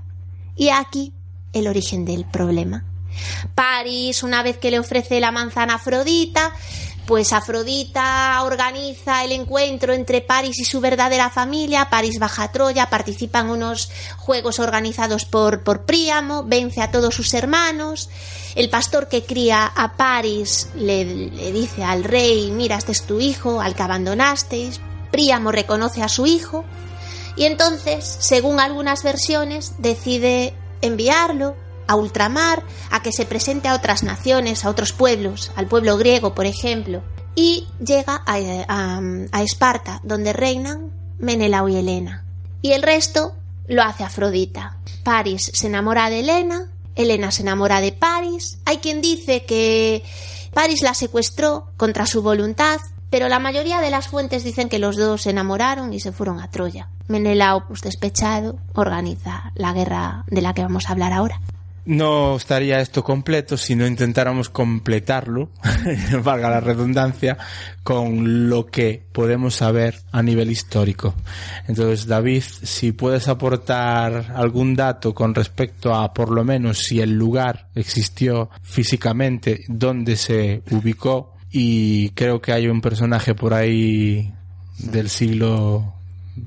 Y 0.56 0.68
aquí 0.70 1.12
el 1.52 1.66
origen 1.68 2.04
del 2.04 2.24
problema. 2.24 2.84
Paris, 3.54 4.22
una 4.22 4.42
vez 4.42 4.58
que 4.58 4.70
le 4.70 4.78
ofrece 4.78 5.20
la 5.20 5.32
manzana 5.32 5.74
a 5.74 5.76
Afrodita, 5.76 6.52
pues 7.08 7.32
Afrodita 7.32 8.42
organiza 8.42 9.24
el 9.24 9.32
encuentro 9.32 9.94
entre 9.94 10.20
Paris 10.20 10.58
y 10.58 10.64
su 10.64 10.80
verdadera 10.80 11.30
familia. 11.30 11.88
Paris 11.88 12.18
baja 12.18 12.44
a 12.44 12.52
Troya, 12.52 12.90
participa 12.90 13.40
en 13.40 13.48
unos 13.48 13.90
juegos 14.18 14.58
organizados 14.58 15.24
por, 15.24 15.64
por 15.64 15.86
Príamo, 15.86 16.44
vence 16.44 16.82
a 16.82 16.90
todos 16.90 17.14
sus 17.14 17.32
hermanos. 17.32 18.10
El 18.54 18.68
pastor 18.68 19.08
que 19.08 19.24
cría 19.24 19.64
a 19.64 19.96
Paris 19.96 20.68
le, 20.74 21.30
le 21.30 21.50
dice 21.50 21.82
al 21.82 22.04
rey, 22.04 22.50
mira, 22.50 22.76
este 22.76 22.92
es 22.92 23.02
tu 23.02 23.20
hijo, 23.20 23.62
al 23.62 23.74
que 23.74 23.82
abandonasteis. 23.82 24.78
Príamo 25.10 25.52
reconoce 25.52 26.02
a 26.02 26.08
su 26.08 26.26
hijo 26.26 26.64
y 27.38 27.44
entonces, 27.44 28.16
según 28.18 28.58
algunas 28.58 29.04
versiones, 29.04 29.74
decide 29.78 30.54
enviarlo 30.82 31.54
a 31.86 31.94
ultramar, 31.94 32.64
a 32.90 33.00
que 33.00 33.12
se 33.12 33.26
presente 33.26 33.68
a 33.68 33.74
otras 33.74 34.02
naciones, 34.02 34.64
a 34.64 34.70
otros 34.70 34.92
pueblos, 34.92 35.52
al 35.54 35.68
pueblo 35.68 35.96
griego, 35.96 36.34
por 36.34 36.46
ejemplo, 36.46 37.02
y 37.36 37.68
llega 37.78 38.22
a, 38.26 39.42
Esparta, 39.42 40.00
donde 40.02 40.32
reinan 40.32 40.90
Menelao 41.18 41.68
y 41.68 41.76
Helena. 41.76 42.24
Y 42.60 42.72
el 42.72 42.82
resto 42.82 43.34
lo 43.68 43.82
hace 43.82 44.02
Afrodita. 44.02 44.76
Paris 45.04 45.52
se 45.54 45.68
enamora 45.68 46.10
de 46.10 46.20
Helena, 46.20 46.68
Helena 46.96 47.30
se 47.30 47.42
enamora 47.42 47.80
de 47.80 47.92
Paris. 47.92 48.58
Hay 48.64 48.78
quien 48.78 49.00
dice 49.00 49.44
que 49.44 50.02
Paris 50.52 50.82
la 50.82 50.94
secuestró 50.94 51.70
contra 51.76 52.04
su 52.04 52.20
voluntad 52.20 52.78
pero 53.10 53.28
la 53.28 53.38
mayoría 53.38 53.80
de 53.80 53.90
las 53.90 54.08
fuentes 54.08 54.44
dicen 54.44 54.68
que 54.68 54.78
los 54.78 54.96
dos 54.96 55.22
se 55.22 55.30
enamoraron 55.30 55.92
y 55.92 56.00
se 56.00 56.12
fueron 56.12 56.40
a 56.40 56.50
Troya. 56.50 56.88
Menelao, 57.08 57.66
pues 57.66 57.80
despechado, 57.80 58.58
organiza 58.74 59.52
la 59.54 59.72
guerra 59.72 60.24
de 60.28 60.42
la 60.42 60.54
que 60.54 60.62
vamos 60.62 60.88
a 60.88 60.92
hablar 60.92 61.12
ahora. 61.12 61.40
No 61.88 62.36
estaría 62.36 62.80
esto 62.80 63.02
completo 63.02 63.56
si 63.56 63.74
no 63.74 63.86
intentáramos 63.86 64.50
completarlo, 64.50 65.48
valga 66.22 66.50
la 66.50 66.60
redundancia, 66.60 67.38
con 67.82 68.50
lo 68.50 68.66
que 68.66 69.06
podemos 69.10 69.54
saber 69.54 69.98
a 70.12 70.22
nivel 70.22 70.50
histórico. 70.50 71.14
Entonces, 71.66 72.06
David, 72.06 72.42
si 72.42 72.92
puedes 72.92 73.26
aportar 73.28 74.34
algún 74.36 74.76
dato 74.76 75.14
con 75.14 75.34
respecto 75.34 75.94
a, 75.94 76.12
por 76.12 76.30
lo 76.30 76.44
menos, 76.44 76.80
si 76.80 77.00
el 77.00 77.14
lugar 77.14 77.68
existió 77.74 78.50
físicamente, 78.60 79.64
dónde 79.66 80.16
se 80.16 80.62
ubicó, 80.70 81.37
y 81.50 82.10
creo 82.10 82.40
que 82.40 82.52
hay 82.52 82.68
un 82.68 82.80
personaje 82.80 83.34
por 83.34 83.54
ahí 83.54 84.32
del 84.78 85.08
siglo 85.08 85.94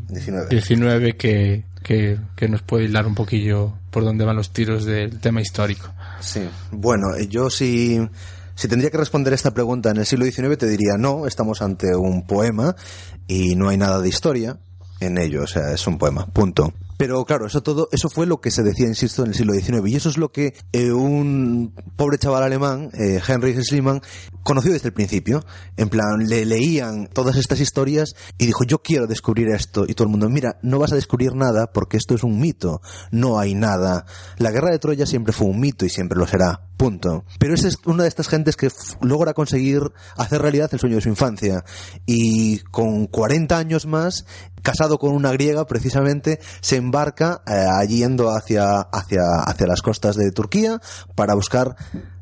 XIX, 0.10 1.15
que, 1.17 1.63
que, 1.84 2.48
nos 2.48 2.62
puede 2.62 2.86
hilar 2.86 3.05
un 3.05 3.15
poquillo 3.15 3.74
por 3.89 4.03
dónde 4.03 4.25
van 4.25 4.36
los 4.36 4.51
tiros 4.51 4.86
del 4.86 5.20
tema 5.20 5.41
histórico. 5.41 5.89
Sí, 6.20 6.41
bueno, 6.72 7.15
eh, 7.15 7.27
yo 7.27 7.50
sí... 7.50 8.00
Si, 8.00 8.10
si 8.53 8.67
tendría 8.67 8.91
que 8.91 8.98
responder 8.98 9.34
esta 9.34 9.55
pregunta 9.55 9.89
en 9.89 9.98
el 9.98 10.05
siglo 10.05 10.25
XIX, 10.25 10.55
te 10.58 10.67
diría 10.67 10.93
no, 10.96 11.25
estamos 11.25 11.63
ante 11.63 11.96
un 11.96 12.27
poema 12.27 12.75
y 13.27 13.55
no 13.55 13.70
hay 13.70 13.77
nada 13.77 14.00
de 14.00 14.08
historia 14.08 14.58
en 15.00 15.17
ello, 15.17 15.43
o 15.43 15.48
sea, 15.48 15.74
es 15.74 15.88
un 15.88 15.98
poema, 15.98 16.27
punto. 16.27 16.72
Pero 17.01 17.25
claro, 17.25 17.48
eso 17.48 17.63
todo, 17.63 17.89
eso 17.91 18.10
fue 18.12 18.27
lo 18.27 18.41
que 18.41 18.51
se 18.51 18.62
decía, 18.62 18.86
insisto, 18.86 19.24
en 19.24 19.29
el 19.29 19.34
siglo 19.34 19.53
XIX. 19.53 19.81
Y 19.88 19.96
eso 19.96 20.10
es 20.10 20.20
lo 20.20 20.31
que 20.31 20.53
eh, 20.72 20.91
un 20.91 21.74
pobre 21.96 22.20
chaval 22.20 22.43
alemán, 22.43 22.91
eh, 22.93 23.20
Henry 23.27 23.55
Schliemann, 23.63 24.01
conoció 24.43 24.72
desde 24.72 24.89
el 24.89 24.93
principio. 24.93 25.43
En 25.77 25.89
plan, 25.89 26.27
le 26.27 26.46
leían 26.46 27.08
todas 27.08 27.38
estas 27.38 27.60
historias 27.60 28.13
y 28.38 28.46
dijo, 28.46 28.65
yo 28.65 28.84
quiero 28.84 29.08
descubrir 29.08 29.48
esto. 29.50 29.86
Y 29.88 29.96
todo 29.96 30.05
el 30.05 30.12
mundo, 30.12 30.29
mira, 30.29 30.60
no 30.62 30.77
vas 30.77 30.91
a 30.91 30.96
descubrir 30.96 31.34
nada 31.34 31.72
porque 31.74 31.98
esto 31.98 32.13
es 32.13 32.22
un 32.22 32.39
mito. 32.39 32.84
No 33.10 33.39
hay 33.39 33.55
nada. 33.55 34.05
La 34.38 34.51
guerra 34.51 34.70
de 34.70 34.77
Troya 34.77 35.08
siempre 35.08 35.34
fue 35.34 35.48
un 35.48 35.60
mito 35.60 35.88
y 35.88 35.89
siempre 35.89 36.20
lo 36.20 36.27
será. 36.27 36.67
Punto. 36.77 37.25
Pero 37.39 37.55
es 37.55 37.77
una 37.86 38.03
de 38.03 38.10
estas 38.10 38.27
gentes 38.27 38.55
que 38.55 38.70
logra 39.01 39.34
conseguir 39.34 39.81
hacer 40.17 40.41
realidad 40.41 40.70
el 40.72 40.79
sueño 40.79 40.98
de 40.98 41.01
su 41.01 41.10
infancia. 41.10 41.63
Y 42.05 42.60
con 42.60 43.08
40 43.08 43.58
años 43.58 43.88
más, 43.88 44.25
casado 44.62 44.98
con 44.98 45.13
una 45.13 45.32
griega, 45.32 45.65
precisamente, 45.65 46.39
se 46.62 46.77
embarca 46.77 47.41
eh, 47.48 47.88
yendo 47.88 48.30
hacia, 48.30 48.82
hacia, 48.82 49.24
hacia 49.46 49.68
las 49.68 49.82
costas 49.82 50.15
de 50.15 50.32
Turquía 50.32 50.80
para 51.15 51.34
buscar, 51.34 51.75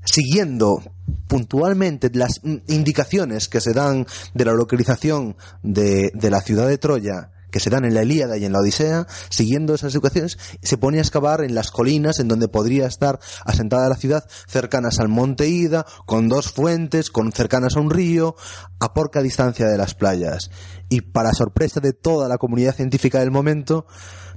siguiendo 0.05 0.81
puntualmente 1.27 2.09
las 2.13 2.41
indicaciones 2.67 3.47
que 3.47 3.61
se 3.61 3.73
dan 3.73 4.05
de 4.33 4.45
la 4.45 4.53
localización 4.53 5.35
de, 5.63 6.11
de 6.13 6.29
la 6.29 6.41
ciudad 6.41 6.67
de 6.67 6.77
Troya 6.77 7.31
que 7.51 7.59
se 7.59 7.69
dan 7.69 7.85
en 7.85 7.93
la 7.93 8.03
Ilíada 8.03 8.37
y 8.37 8.45
en 8.45 8.53
la 8.53 8.59
Odisea, 8.59 9.07
siguiendo 9.29 9.73
esas 9.73 9.93
educaciones, 9.93 10.37
se 10.61 10.77
pone 10.77 10.99
a 10.99 11.01
excavar 11.01 11.43
en 11.43 11.55
las 11.55 11.71
colinas 11.71 12.19
en 12.19 12.27
donde 12.27 12.47
podría 12.47 12.87
estar 12.87 13.19
asentada 13.45 13.89
la 13.89 13.95
ciudad, 13.95 14.27
cercanas 14.47 14.99
al 14.99 15.09
monte 15.09 15.49
Ida, 15.49 15.85
con 16.05 16.29
dos 16.29 16.51
fuentes, 16.51 17.09
con 17.09 17.31
cercanas 17.31 17.75
a 17.75 17.81
un 17.81 17.89
río, 17.89 18.35
a 18.79 18.93
poca 18.93 19.21
distancia 19.21 19.67
de 19.67 19.77
las 19.77 19.95
playas. 19.95 20.51
Y 20.87 21.01
para 21.01 21.33
sorpresa 21.33 21.79
de 21.79 21.93
toda 21.93 22.27
la 22.27 22.37
comunidad 22.37 22.75
científica 22.75 23.19
del 23.19 23.31
momento, 23.31 23.85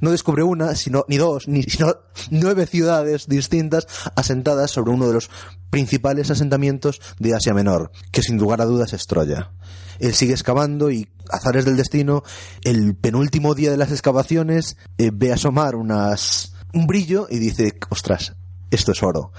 no 0.00 0.10
descubre 0.10 0.42
una, 0.42 0.74
sino, 0.74 1.04
ni 1.08 1.16
dos, 1.16 1.46
ni, 1.46 1.62
sino 1.62 1.94
nueve 2.30 2.66
ciudades 2.66 3.28
distintas 3.28 3.86
asentadas 4.16 4.70
sobre 4.70 4.90
uno 4.90 5.06
de 5.06 5.14
los 5.14 5.30
principales 5.70 6.30
asentamientos 6.30 7.00
de 7.18 7.34
Asia 7.34 7.54
Menor, 7.54 7.92
que 8.10 8.22
sin 8.22 8.36
lugar 8.36 8.60
a 8.60 8.64
dudas 8.64 8.92
es. 8.92 9.06
Él 9.98 10.14
sigue 10.14 10.32
excavando 10.32 10.90
y, 10.90 11.08
azares 11.30 11.64
del 11.64 11.76
destino, 11.76 12.22
el 12.62 12.94
penúltimo 12.94 13.54
día 13.54 13.70
de 13.70 13.76
las 13.76 13.90
excavaciones 13.90 14.76
eh, 14.98 15.10
ve 15.12 15.32
asomar 15.32 15.74
unas, 15.76 16.54
un 16.72 16.86
brillo 16.86 17.26
y 17.30 17.38
dice, 17.38 17.74
ostras, 17.88 18.34
esto 18.70 18.92
es 18.92 19.02
oro. 19.02 19.32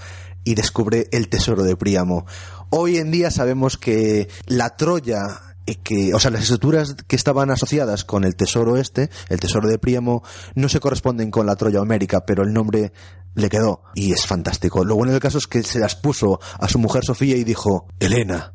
Y 0.43 0.55
descubre 0.55 1.07
el 1.12 1.29
tesoro 1.29 1.63
de 1.63 1.77
Príamo. 1.77 2.25
Hoy 2.69 2.98
en 2.98 3.12
día 3.12 3.31
sabemos 3.31 3.77
que 3.77 4.27
la 4.48 4.75
Troya 4.75 5.24
eh, 5.65 5.75
que, 5.75 6.13
o 6.13 6.19
sea, 6.19 6.31
las 6.31 6.41
estructuras 6.41 6.95
que 7.07 7.15
estaban 7.15 7.50
asociadas 7.50 8.03
con 8.03 8.25
el 8.25 8.36
tesoro 8.36 8.75
este, 8.75 9.10
el 9.29 9.39
tesoro 9.39 9.69
de 9.69 9.79
Priamo, 9.79 10.22
no 10.55 10.67
se 10.67 10.81
corresponden 10.81 11.31
con 11.31 11.45
la 11.45 11.55
Troya 11.55 11.81
homérica, 11.81 12.25
pero 12.25 12.43
el 12.43 12.51
nombre 12.51 12.91
le 13.36 13.50
quedó 13.50 13.83
y 13.95 14.12
es 14.12 14.25
fantástico. 14.25 14.83
Lo 14.83 14.95
bueno 14.95 15.13
del 15.13 15.22
caso 15.22 15.38
es 15.38 15.48
que 15.48 15.63
se 15.63 15.79
las 15.79 15.95
puso 15.95 16.39
a 16.60 16.67
su 16.67 16.79
mujer 16.79 17.05
Sofía 17.05 17.38
y 17.38 17.45
dijo, 17.45 17.88
Elena, 18.00 18.53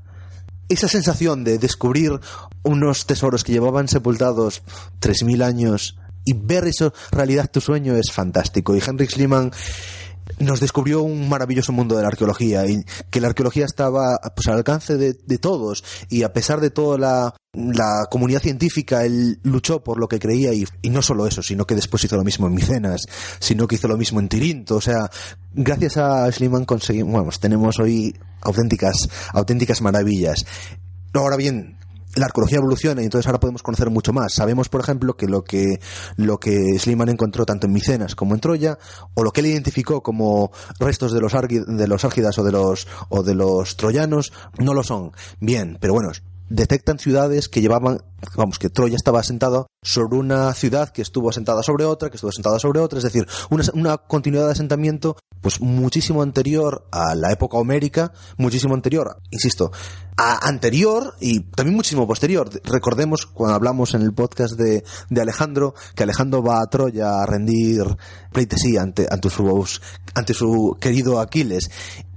esa 0.69 0.89
sensación 0.89 1.45
de 1.45 1.59
descubrir 1.59 2.21
unos 2.63 3.07
tesoros 3.07 3.45
que 3.45 3.53
llevaban 3.53 3.89
sepultados 3.89 4.63
3.000 5.01 5.43
años 5.43 5.99
y 6.25 6.35
ver 6.35 6.67
eso 6.67 6.93
realidad 7.11 7.51
tu 7.51 7.61
sueño 7.61 7.97
es 7.97 8.13
fantástico. 8.13 8.77
Y 8.77 8.83
Henrik 8.87 9.11
Schliemann 9.11 9.51
nos 10.41 10.61
descubrió 10.61 11.03
un 11.03 11.29
maravilloso 11.29 11.73
mundo 11.73 11.97
de 11.97 12.03
la 12.03 12.09
arqueología 12.09 12.67
y 12.67 12.85
que 13.11 13.21
la 13.21 13.29
arqueología 13.29 13.65
estaba 13.65 14.21
pues, 14.37 14.47
al 14.49 14.57
alcance 14.59 14.97
de, 14.97 15.15
de 15.15 15.39
todos 15.39 15.83
y 16.09 16.23
a 16.23 16.33
pesar 16.33 16.61
de 16.61 16.71
toda 16.71 16.99
la, 16.99 17.35
la, 17.55 18.07
comunidad 18.11 18.41
científica 18.41 19.05
él 19.05 19.41
luchó 19.43 19.83
por 19.83 19.99
lo 19.99 20.07
que 20.07 20.19
creía 20.19 20.53
y, 20.53 20.67
y, 20.83 20.91
no 20.91 21.03
solo 21.03 21.27
eso 21.27 21.43
sino 21.43 21.67
que 21.67 21.75
después 21.75 22.05
hizo 22.05 22.17
lo 22.17 22.25
mismo 22.25 22.47
en 22.47 22.55
Micenas 22.55 23.07
sino 23.41 23.67
que 23.67 23.77
hizo 23.77 23.89
lo 23.89 23.97
mismo 23.97 24.21
en 24.21 24.29
Tirinto 24.29 24.77
o 24.77 24.81
sea 24.81 25.11
gracias 25.55 25.97
a 25.97 26.31
Schliemann 26.31 26.67
conseguimos 26.67 27.13
bueno, 27.13 27.31
tenemos 27.41 27.79
hoy 27.79 28.15
auténticas 28.41 29.09
auténticas 29.33 29.83
maravillas 29.83 30.45
ahora 31.15 31.37
bien 31.37 31.79
la 32.19 32.27
arqueología 32.27 32.59
evoluciona 32.59 33.03
y 33.03 33.05
entonces 33.05 33.27
ahora 33.27 33.41
podemos 33.41 33.63
conocer 33.63 33.91
mucho 33.91 34.13
más. 34.13 34.33
Sabemos, 34.35 34.69
por 34.69 34.81
ejemplo, 34.81 35.17
que 35.17 35.27
lo 35.27 35.45
que, 35.45 35.81
lo 36.17 36.39
que 36.39 36.79
Schliemann 36.79 37.09
encontró 37.09 37.47
tanto 37.47 37.67
en 37.67 37.73
Micenas 37.73 38.15
como 38.15 38.35
en 38.35 38.41
Troya, 38.41 38.79
o 39.15 39.23
lo 39.23 39.31
que 39.31 39.41
él 39.41 39.47
identificó 39.47 40.03
como 40.03 40.51
restos 40.79 41.13
de 41.13 41.21
los, 41.21 41.33
de 41.33 41.87
los 41.87 42.05
árgidas 42.05 42.39
o 42.39 42.45
de 42.45 42.53
los, 42.53 42.89
o 43.09 43.23
de 43.23 43.35
los 43.35 43.77
troyanos, 43.77 44.33
no 44.59 44.75
lo 44.75 44.83
son. 44.83 45.13
Bien, 45.41 45.79
pero 45.81 45.93
bueno, 45.93 46.11
detectan 46.49 46.99
ciudades 46.99 47.49
que 47.49 47.61
llevaban, 47.61 48.03
vamos, 48.37 48.59
que 48.59 48.71
Troya 48.71 48.97
estaba 48.97 49.21
asentado 49.21 49.67
sobre 49.83 50.19
una 50.19 50.53
ciudad 50.55 50.91
que 50.91 51.03
estuvo 51.03 51.31
asentada 51.31 51.63
sobre 51.63 51.85
otra, 51.85 52.11
que 52.11 52.17
estuvo 52.17 52.31
asentada 52.31 52.59
sobre 52.59 52.81
otra, 52.81 52.99
es 52.99 53.05
decir, 53.05 53.27
una, 53.51 53.65
una, 53.75 53.99
continuidad 53.99 54.47
de 54.47 54.53
asentamiento 54.53 55.17
pues 55.41 55.61
muchísimo 55.61 56.23
anterior 56.23 56.87
a 56.91 57.15
la 57.15 57.33
época 57.33 57.59
homérica, 57.59 58.13
muchísimo 58.37 58.75
anterior, 58.75 59.21
insisto, 59.31 59.71
a 60.17 60.49
anterior 60.49 61.15
y 61.21 61.41
también 61.41 61.77
muchísimo 61.77 62.07
posterior. 62.07 62.51
Recordemos 62.65 63.27
cuando 63.27 63.55
hablamos 63.55 63.95
en 63.95 64.03
el 64.03 64.13
podcast 64.13 64.55
de, 64.55 64.83
de 65.11 65.21
Alejandro, 65.21 65.75
que 65.95 66.03
Alejandro 66.03 66.43
va 66.43 66.61
a 66.61 66.67
Troya 66.67 67.23
a 67.23 67.27
rendir 67.27 67.85
pleitesía 68.33 68.83
ante, 68.83 69.07
ante, 69.09 69.31
su, 69.31 69.65
ante 70.15 70.35
su 70.35 70.77
querido 70.81 71.21
Aquiles, 71.21 71.71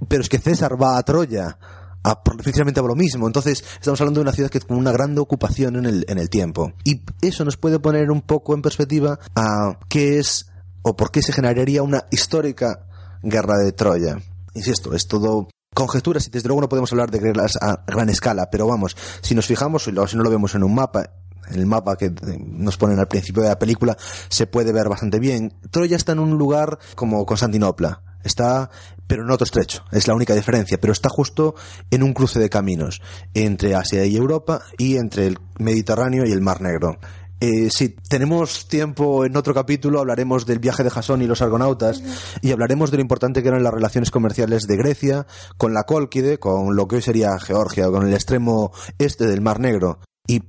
pero 0.08 0.22
es 0.22 0.28
que 0.28 0.38
César 0.38 0.80
va 0.80 0.98
a 0.98 1.02
Troya 1.04 1.58
a, 2.02 2.22
precisamente 2.22 2.80
por 2.80 2.90
lo 2.90 2.96
mismo. 2.96 3.26
Entonces, 3.26 3.64
estamos 3.74 4.00
hablando 4.00 4.20
de 4.20 4.22
una 4.22 4.32
ciudad 4.32 4.50
que 4.50 4.60
con 4.60 4.76
una 4.76 4.92
gran 4.92 5.16
ocupación 5.18 5.76
en 5.76 5.86
el, 5.86 6.04
en 6.08 6.18
el 6.18 6.28
tiempo. 6.28 6.72
Y 6.84 7.02
eso 7.20 7.44
nos 7.44 7.56
puede 7.56 7.78
poner 7.78 8.10
un 8.10 8.22
poco 8.22 8.54
en 8.54 8.62
perspectiva 8.62 9.18
a 9.34 9.78
qué 9.88 10.18
es 10.18 10.46
o 10.82 10.96
por 10.96 11.10
qué 11.10 11.22
se 11.22 11.32
generaría 11.32 11.82
una 11.82 12.04
histórica 12.10 12.86
guerra 13.22 13.58
de 13.58 13.72
Troya. 13.72 14.18
Insisto, 14.54 14.94
es 14.94 15.06
todo 15.06 15.48
conjeturas 15.74 16.26
y 16.26 16.30
desde 16.30 16.48
luego 16.48 16.60
no 16.60 16.68
podemos 16.68 16.92
hablar 16.92 17.10
de 17.10 17.18
guerras 17.18 17.56
a 17.60 17.84
gran 17.86 18.10
escala, 18.10 18.50
pero 18.50 18.66
vamos, 18.66 18.96
si 19.22 19.34
nos 19.34 19.46
fijamos, 19.46 19.84
si 19.84 19.92
no 19.92 20.22
lo 20.22 20.30
vemos 20.30 20.54
en 20.54 20.64
un 20.64 20.74
mapa, 20.74 21.10
en 21.48 21.58
el 21.58 21.66
mapa 21.66 21.96
que 21.96 22.12
nos 22.38 22.76
ponen 22.76 22.98
al 22.98 23.08
principio 23.08 23.42
de 23.42 23.48
la 23.48 23.58
película, 23.58 23.96
se 24.28 24.46
puede 24.46 24.72
ver 24.72 24.88
bastante 24.88 25.18
bien. 25.18 25.54
Troya 25.70 25.96
está 25.96 26.12
en 26.12 26.18
un 26.18 26.36
lugar 26.36 26.78
como 26.94 27.24
Constantinopla. 27.24 28.02
Está, 28.22 28.70
pero 29.12 29.24
en 29.24 29.30
otro 29.30 29.44
estrecho. 29.44 29.84
Es 29.92 30.08
la 30.08 30.14
única 30.14 30.34
diferencia. 30.34 30.80
Pero 30.80 30.94
está 30.94 31.10
justo 31.10 31.54
en 31.90 32.02
un 32.02 32.14
cruce 32.14 32.40
de 32.40 32.48
caminos 32.48 33.02
entre 33.34 33.74
Asia 33.74 34.06
y 34.06 34.16
Europa 34.16 34.62
y 34.78 34.96
entre 34.96 35.26
el 35.26 35.38
Mediterráneo 35.58 36.24
y 36.24 36.32
el 36.32 36.40
Mar 36.40 36.62
Negro. 36.62 36.96
Eh, 37.38 37.68
si 37.68 37.90
tenemos 37.90 38.68
tiempo 38.68 39.26
en 39.26 39.36
otro 39.36 39.52
capítulo 39.52 40.00
hablaremos 40.00 40.46
del 40.46 40.60
viaje 40.60 40.82
de 40.82 40.88
Jasón 40.88 41.20
y 41.20 41.26
los 41.26 41.42
argonautas 41.42 42.02
y 42.40 42.52
hablaremos 42.52 42.90
de 42.90 42.96
lo 42.96 43.02
importante 43.02 43.42
que 43.42 43.48
eran 43.48 43.62
las 43.62 43.74
relaciones 43.74 44.10
comerciales 44.10 44.62
de 44.62 44.78
Grecia 44.78 45.26
con 45.58 45.74
la 45.74 45.82
Cólquide, 45.82 46.38
con 46.38 46.74
lo 46.74 46.88
que 46.88 46.96
hoy 46.96 47.02
sería 47.02 47.38
Georgia, 47.38 47.90
con 47.90 48.08
el 48.08 48.14
extremo 48.14 48.72
este 48.96 49.26
del 49.26 49.42
Mar 49.42 49.60
Negro. 49.60 49.98
Y 50.26 50.40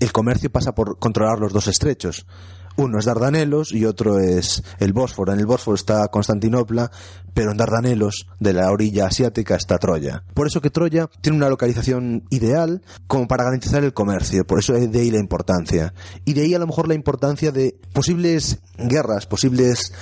el 0.00 0.12
comercio 0.12 0.50
pasa 0.50 0.74
por 0.74 0.98
controlar 0.98 1.38
los 1.38 1.52
dos 1.52 1.66
estrechos. 1.66 2.26
Uno 2.76 2.98
es 2.98 3.04
Dardanelos 3.04 3.72
y 3.72 3.84
otro 3.84 4.18
es 4.18 4.62
el 4.78 4.92
Bósforo. 4.92 5.32
En 5.32 5.40
el 5.40 5.46
Bósforo 5.46 5.74
está 5.74 6.08
Constantinopla, 6.08 6.90
pero 7.34 7.50
en 7.50 7.56
Dardanelos, 7.56 8.26
de 8.40 8.52
la 8.52 8.70
orilla 8.70 9.06
asiática, 9.06 9.56
está 9.56 9.78
Troya. 9.78 10.24
Por 10.34 10.46
eso 10.46 10.60
que 10.60 10.70
Troya 10.70 11.08
tiene 11.20 11.38
una 11.38 11.48
localización 11.48 12.24
ideal 12.30 12.82
como 13.06 13.28
para 13.28 13.44
garantizar 13.44 13.84
el 13.84 13.94
comercio. 13.94 14.46
Por 14.46 14.58
eso 14.58 14.72
de 14.72 15.00
ahí 15.00 15.10
la 15.10 15.20
importancia. 15.20 15.94
Y 16.24 16.34
de 16.34 16.42
ahí 16.42 16.54
a 16.54 16.58
lo 16.58 16.66
mejor 16.66 16.88
la 16.88 16.94
importancia 16.94 17.52
de 17.52 17.78
posibles 17.92 18.60
guerras, 18.78 19.26
posibles, 19.26 19.92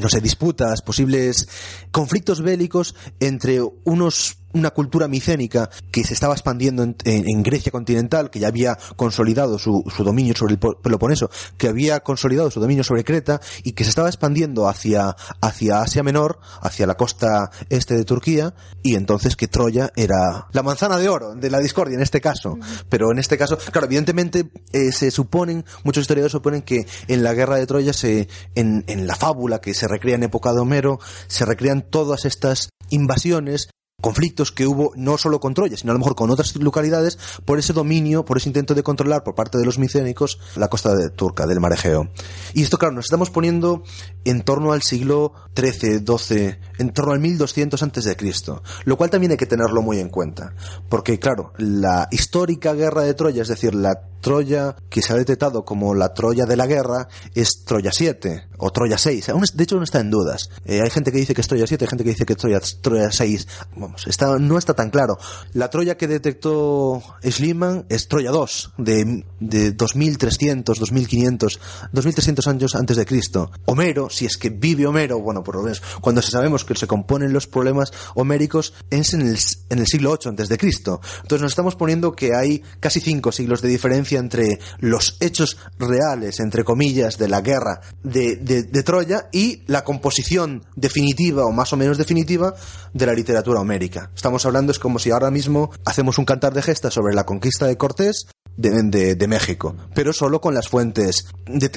no 0.00 0.08
sé, 0.08 0.20
disputas, 0.20 0.82
posibles 0.82 1.48
conflictos 1.90 2.42
bélicos 2.42 2.94
entre 3.20 3.60
unos 3.84 4.39
una 4.52 4.70
cultura 4.70 5.08
micénica 5.08 5.70
que 5.90 6.04
se 6.04 6.14
estaba 6.14 6.34
expandiendo 6.34 6.82
en, 6.82 6.96
en, 7.04 7.24
en, 7.26 7.42
Grecia 7.42 7.72
continental, 7.72 8.30
que 8.30 8.38
ya 8.38 8.48
había 8.48 8.78
consolidado 8.96 9.58
su, 9.58 9.82
su, 9.94 10.04
dominio 10.04 10.34
sobre 10.34 10.54
el 10.54 10.58
Peloponeso, 10.58 11.30
que 11.56 11.68
había 11.68 12.00
consolidado 12.00 12.50
su 12.50 12.60
dominio 12.60 12.84
sobre 12.84 13.04
Creta 13.04 13.40
y 13.62 13.72
que 13.72 13.84
se 13.84 13.90
estaba 13.90 14.08
expandiendo 14.08 14.68
hacia, 14.68 15.16
hacia 15.40 15.82
Asia 15.82 16.02
Menor, 16.02 16.40
hacia 16.60 16.86
la 16.86 16.96
costa 16.96 17.50
este 17.68 17.94
de 17.94 18.04
Turquía, 18.04 18.54
y 18.82 18.94
entonces 18.96 19.36
que 19.36 19.48
Troya 19.48 19.92
era 19.96 20.48
la 20.52 20.62
manzana 20.62 20.98
de 20.98 21.08
oro 21.08 21.34
de 21.34 21.50
la 21.50 21.58
discordia 21.58 21.96
en 21.96 22.02
este 22.02 22.20
caso. 22.20 22.58
Pero 22.88 23.12
en 23.12 23.18
este 23.18 23.38
caso, 23.38 23.56
claro, 23.56 23.86
evidentemente 23.86 24.50
eh, 24.72 24.92
se 24.92 25.10
suponen, 25.10 25.64
muchos 25.84 26.02
historiadores 26.02 26.32
suponen 26.32 26.62
que 26.62 26.86
en 27.08 27.22
la 27.22 27.34
guerra 27.34 27.56
de 27.56 27.66
Troya, 27.66 27.92
se, 27.92 28.28
en, 28.54 28.84
en 28.86 29.06
la 29.06 29.16
fábula 29.16 29.60
que 29.60 29.74
se 29.74 29.88
recrea 29.88 30.16
en 30.16 30.24
época 30.24 30.52
de 30.52 30.60
Homero, 30.60 30.98
se 31.26 31.44
recrean 31.44 31.82
todas 31.82 32.24
estas 32.24 32.70
invasiones 32.90 33.70
conflictos 34.00 34.52
que 34.52 34.66
hubo 34.66 34.92
no 34.96 35.18
solo 35.18 35.40
con 35.40 35.54
Troya, 35.54 35.76
sino 35.76 35.92
a 35.92 35.94
lo 35.94 35.98
mejor 35.98 36.14
con 36.14 36.30
otras 36.30 36.54
localidades 36.56 37.18
por 37.44 37.58
ese 37.58 37.72
dominio, 37.72 38.24
por 38.24 38.36
ese 38.36 38.48
intento 38.48 38.74
de 38.74 38.82
controlar 38.82 39.24
por 39.24 39.34
parte 39.34 39.58
de 39.58 39.64
los 39.64 39.78
micénicos 39.78 40.38
la 40.56 40.68
costa 40.68 40.94
turca, 41.10 41.46
del 41.46 41.60
mar 41.60 41.72
Egeo. 41.72 42.10
Y 42.54 42.62
esto, 42.62 42.78
claro, 42.78 42.94
nos 42.94 43.06
estamos 43.06 43.30
poniendo 43.30 43.82
en 44.24 44.42
torno 44.42 44.72
al 44.72 44.82
siglo 44.82 45.32
XIII, 45.54 46.04
XII, 46.04 46.58
en 46.80 46.90
torno 46.90 47.12
al 47.12 47.20
1200 47.20 47.82
antes 47.82 48.04
de 48.04 48.16
Cristo, 48.16 48.62
lo 48.84 48.96
cual 48.96 49.10
también 49.10 49.32
hay 49.32 49.36
que 49.36 49.46
tenerlo 49.46 49.82
muy 49.82 50.00
en 50.00 50.08
cuenta, 50.08 50.54
porque 50.88 51.18
claro, 51.18 51.52
la 51.58 52.08
histórica 52.10 52.72
guerra 52.72 53.02
de 53.02 53.14
Troya, 53.14 53.42
es 53.42 53.48
decir, 53.48 53.74
la 53.74 54.10
Troya 54.20 54.76
que 54.88 55.02
se 55.02 55.12
ha 55.12 55.16
detectado 55.16 55.64
como 55.64 55.94
la 55.94 56.12
Troya 56.12 56.44
de 56.44 56.56
la 56.56 56.66
guerra 56.66 57.08
es 57.34 57.64
Troya 57.64 57.90
7 57.92 58.48
o 58.58 58.70
Troya 58.70 58.98
6. 58.98 59.30
De 59.54 59.64
hecho, 59.64 59.76
no 59.76 59.84
está 59.84 60.00
en 60.00 60.10
dudas. 60.10 60.50
Eh, 60.64 60.82
hay 60.82 60.90
gente 60.90 61.10
que 61.10 61.18
dice 61.18 61.34
que 61.34 61.40
es 61.40 61.48
Troya 61.48 61.66
7, 61.66 61.84
hay 61.84 61.88
gente 61.88 62.04
que 62.04 62.10
dice 62.10 62.26
que 62.26 62.34
es 62.34 62.38
Troya, 62.38 62.60
Troya 62.82 63.10
6. 63.10 63.48
Vamos, 63.76 64.06
está, 64.06 64.38
no 64.38 64.58
está 64.58 64.74
tan 64.74 64.90
claro. 64.90 65.18
La 65.54 65.70
Troya 65.70 65.96
que 65.96 66.06
detectó 66.06 67.02
Schliemann 67.22 67.86
es 67.88 68.08
Troya 68.08 68.30
2, 68.30 68.74
de, 68.78 69.24
de 69.40 69.72
2300, 69.72 70.78
2500, 70.78 71.60
2300 71.92 72.46
años 72.46 72.74
antes 72.74 72.96
de 72.96 73.06
Cristo. 73.06 73.50
Homero, 73.64 74.10
si 74.10 74.26
es 74.26 74.36
que 74.36 74.50
vive 74.50 74.86
Homero, 74.86 75.20
bueno, 75.20 75.42
por 75.42 75.56
lo 75.56 75.62
menos, 75.62 75.82
cuando 76.00 76.20
sabemos 76.20 76.64
que 76.74 76.80
se 76.80 76.86
componen 76.86 77.32
los 77.32 77.46
problemas 77.46 77.92
homéricos, 78.14 78.74
es 78.90 79.14
en 79.14 79.22
el, 79.22 79.86
siglo 79.86 80.12
8 80.12 80.28
antes 80.28 80.48
de 80.48 80.58
Cristo. 80.58 81.00
Entonces 81.22 81.42
nos 81.42 81.52
estamos 81.52 81.76
poniendo 81.76 82.12
que 82.12 82.34
hay 82.34 82.62
casi 82.78 83.00
cinco 83.00 83.32
siglos 83.32 83.60
de 83.60 83.68
diferencia 83.68 84.18
entre 84.18 84.60
los 84.78 85.16
hechos 85.20 85.58
reales, 85.78 86.40
entre 86.40 86.64
comillas, 86.64 87.18
de 87.18 87.28
la 87.28 87.40
guerra 87.40 87.80
de, 88.02 88.36
de, 88.36 88.62
de, 88.62 88.82
Troya 88.82 89.28
y 89.32 89.62
la 89.66 89.84
composición 89.84 90.64
definitiva 90.76 91.44
o 91.44 91.52
más 91.52 91.72
o 91.72 91.76
menos 91.76 91.98
definitiva 91.98 92.54
de 92.94 93.06
la 93.06 93.14
literatura 93.14 93.60
homérica. 93.60 94.10
Estamos 94.14 94.46
hablando, 94.46 94.72
es 94.72 94.78
como 94.78 94.98
si 94.98 95.10
ahora 95.10 95.30
mismo 95.30 95.70
hacemos 95.84 96.18
un 96.18 96.24
cantar 96.24 96.54
de 96.54 96.62
gesta 96.62 96.90
sobre 96.90 97.14
la 97.14 97.26
conquista 97.26 97.66
de 97.66 97.76
Cortés 97.76 98.26
de, 98.60 98.82
de, 98.84 99.14
de, 99.14 99.28
México, 99.28 99.74
pero 99.94 100.12
solo 100.12 100.40
con 100.40 100.54
las 100.54 100.68
fuentes 100.68 101.26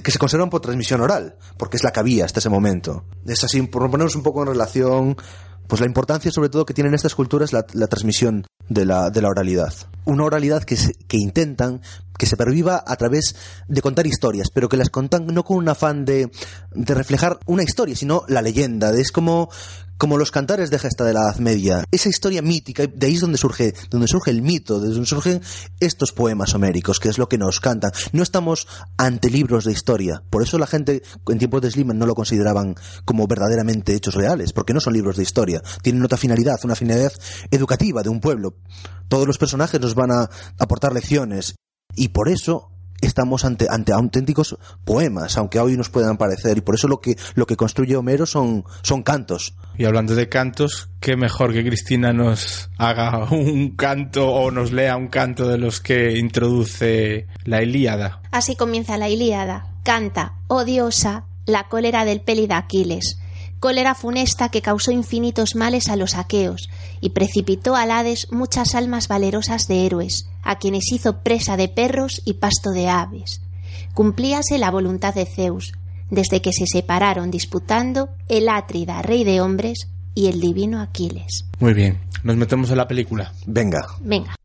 que 0.03 0.11
se 0.11 0.19
conservan 0.19 0.49
por 0.49 0.61
transmisión 0.61 1.01
oral, 1.01 1.35
porque 1.57 1.77
es 1.77 1.83
la 1.83 1.91
que 1.91 1.99
había 1.99 2.25
hasta 2.25 2.39
ese 2.39 2.49
momento. 2.49 3.05
Es 3.25 3.43
así, 3.43 3.61
por 3.63 3.89
ponernos 3.89 4.15
un 4.15 4.23
poco 4.23 4.41
en 4.41 4.49
relación 4.49 5.17
pues 5.67 5.79
la 5.79 5.87
importancia 5.87 6.29
sobre 6.29 6.49
todo 6.49 6.65
que 6.65 6.73
tienen 6.73 6.93
estas 6.93 7.15
culturas 7.15 7.53
la, 7.53 7.65
la 7.73 7.87
transmisión 7.87 8.45
de 8.67 8.85
la, 8.85 9.09
de 9.09 9.21
la 9.21 9.29
oralidad. 9.29 9.73
Una 10.05 10.25
oralidad 10.25 10.63
que, 10.63 10.75
se, 10.75 10.93
que 11.07 11.17
intentan 11.17 11.81
que 12.17 12.25
se 12.25 12.37
perviva 12.37 12.83
a 12.85 12.95
través 12.95 13.35
de 13.67 13.81
contar 13.81 14.05
historias, 14.05 14.49
pero 14.53 14.69
que 14.69 14.77
las 14.77 14.89
contan 14.89 15.25
no 15.27 15.43
con 15.43 15.57
un 15.57 15.69
afán 15.69 16.05
de, 16.05 16.29
de 16.73 16.93
reflejar 16.93 17.39
una 17.45 17.63
historia, 17.63 17.95
sino 17.95 18.23
la 18.27 18.41
leyenda. 18.41 18.91
Es 18.91 19.11
como, 19.11 19.49
como 20.03 20.17
los 20.17 20.31
cantares 20.31 20.69
de 20.69 20.79
gesta 20.79 21.05
de 21.05 21.13
la 21.13 21.21
Edad 21.21 21.37
Media. 21.37 21.85
Esa 21.89 22.09
historia 22.09 22.41
mítica, 22.41 22.85
de 22.85 23.07
ahí 23.07 23.13
es 23.13 23.21
donde 23.21 23.37
surge, 23.37 23.73
donde 23.89 24.09
surge 24.09 24.31
el 24.31 24.41
mito, 24.41 24.81
de 24.81 24.89
donde 24.89 25.05
surgen 25.05 25.41
estos 25.79 26.11
poemas 26.11 26.53
homéricos, 26.53 26.99
que 26.99 27.07
es 27.07 27.17
lo 27.17 27.29
que 27.29 27.37
nos 27.37 27.61
cantan. 27.61 27.91
No 28.11 28.21
estamos 28.21 28.67
ante 28.97 29.29
libros 29.29 29.63
de 29.63 29.71
historia. 29.71 30.21
Por 30.29 30.43
eso 30.43 30.57
la 30.57 30.67
gente 30.67 31.03
en 31.29 31.37
tiempos 31.37 31.61
de 31.61 31.71
Sliman 31.71 31.97
no 31.97 32.05
lo 32.05 32.15
consideraban 32.15 32.75
como 33.05 33.27
verdaderamente 33.27 33.95
hechos 33.95 34.15
reales, 34.15 34.51
porque 34.51 34.73
no 34.73 34.81
son 34.81 34.91
libros 34.91 35.15
de 35.15 35.23
historia. 35.23 35.61
Tienen 35.81 36.03
otra 36.03 36.17
finalidad, 36.17 36.59
una 36.65 36.75
finalidad 36.75 37.13
educativa 37.49 38.03
de 38.03 38.09
un 38.09 38.19
pueblo. 38.19 38.57
Todos 39.07 39.25
los 39.25 39.37
personajes 39.37 39.79
nos 39.79 39.95
van 39.95 40.11
a 40.11 40.29
aportar 40.59 40.91
lecciones 40.91 41.55
Y 41.95 42.09
por 42.09 42.27
eso 42.27 42.72
estamos 43.05 43.45
ante, 43.45 43.67
ante 43.69 43.93
auténticos 43.93 44.57
poemas, 44.85 45.37
aunque 45.37 45.59
hoy 45.59 45.77
nos 45.77 45.89
puedan 45.89 46.17
parecer, 46.17 46.57
y 46.57 46.61
por 46.61 46.75
eso 46.75 46.87
lo 46.87 46.99
que, 46.99 47.15
lo 47.35 47.45
que 47.45 47.55
construye 47.55 47.95
Homero 47.95 48.25
son, 48.25 48.65
son 48.81 49.03
cantos. 49.03 49.55
Y 49.77 49.85
hablando 49.85 50.15
de 50.15 50.29
cantos, 50.29 50.89
qué 50.99 51.15
mejor 51.15 51.53
que 51.53 51.65
Cristina 51.65 52.13
nos 52.13 52.69
haga 52.77 53.25
un 53.31 53.75
canto 53.75 54.27
o 54.29 54.51
nos 54.51 54.71
lea 54.71 54.95
un 54.95 55.07
canto 55.07 55.47
de 55.47 55.57
los 55.57 55.81
que 55.81 56.17
introduce 56.17 57.27
la 57.45 57.63
Ilíada. 57.63 58.21
Así 58.31 58.55
comienza 58.55 58.97
la 58.97 59.09
Ilíada. 59.09 59.67
Canta, 59.83 60.35
oh 60.47 60.63
diosa, 60.63 61.25
la 61.45 61.67
cólera 61.67 62.05
del 62.05 62.21
peli 62.21 62.47
de 62.47 62.53
Aquiles, 62.53 63.19
cólera 63.63 63.95
funesta 63.95 64.49
que 64.49 64.61
causó 64.61 64.91
infinitos 64.91 65.55
males 65.55 65.87
a 65.87 65.95
los 65.95 66.15
aqueos 66.15 66.67
y 66.99 67.11
precipitó 67.11 67.77
al 67.77 67.91
Hades 67.91 68.29
muchas 68.29 68.75
almas 68.75 69.07
valerosas 69.07 69.69
de 69.69 69.85
héroes, 69.85 70.27
a 70.41 70.57
quienes 70.57 70.91
hizo 70.91 71.19
presa 71.19 71.55
de 71.55 71.69
perros 71.69 72.21
y 72.25 72.33
pasto 72.33 72.71
de 72.71 72.89
aves. 72.89 73.41
Cumplíase 73.93 74.57
la 74.57 74.69
voluntad 74.69 75.13
de 75.13 75.25
Zeus, 75.25 75.71
desde 76.09 76.41
que 76.41 76.51
se 76.51 76.67
separaron 76.67 77.31
disputando 77.31 78.09
el 78.27 78.49
Átrida, 78.49 79.01
rey 79.01 79.23
de 79.23 79.39
hombres, 79.39 79.87
y 80.13 80.27
el 80.27 80.41
divino 80.41 80.81
Aquiles. 80.81 81.45
Muy 81.59 81.73
bien, 81.73 82.01
nos 82.21 82.35
metemos 82.35 82.69
en 82.69 82.75
la 82.75 82.87
película. 82.89 83.31
Venga. 83.45 83.87
Venga. 84.01 84.35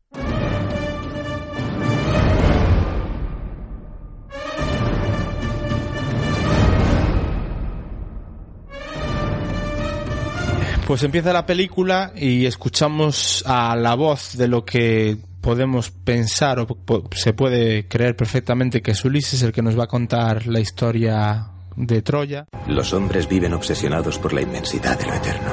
Pues 10.89 11.03
empieza 11.03 11.31
la 11.31 11.45
película 11.45 12.13
y 12.15 12.47
escuchamos 12.47 13.43
a 13.45 13.75
la 13.75 13.93
voz 13.93 14.35
de 14.35 14.47
lo 14.47 14.65
que 14.65 15.17
podemos 15.39 15.91
pensar 15.91 16.57
o 16.57 16.67
se 17.11 17.33
puede 17.33 17.87
creer 17.87 18.15
perfectamente 18.15 18.81
que 18.81 18.89
es 18.89 19.05
Ulises 19.05 19.43
el 19.43 19.51
que 19.51 19.61
nos 19.61 19.77
va 19.77 19.83
a 19.83 19.87
contar 19.87 20.47
la 20.47 20.59
historia 20.59 21.45
de 21.75 22.01
Troya. 22.01 22.47
Los 22.65 22.91
hombres 22.93 23.29
viven 23.29 23.53
obsesionados 23.53 24.17
por 24.17 24.33
la 24.33 24.41
inmensidad 24.41 24.97
de 24.97 25.05
lo 25.05 25.13
eterno. 25.13 25.51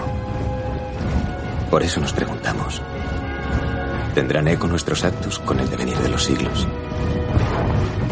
Por 1.71 1.83
eso 1.83 2.01
nos 2.01 2.15
preguntamos, 2.15 2.81
¿tendrán 4.15 4.49
eco 4.49 4.67
nuestros 4.67 5.05
actos 5.05 5.39
con 5.41 5.61
el 5.61 5.69
devenir 5.69 5.99
de 5.99 6.09
los 6.09 6.25
siglos? 6.25 6.67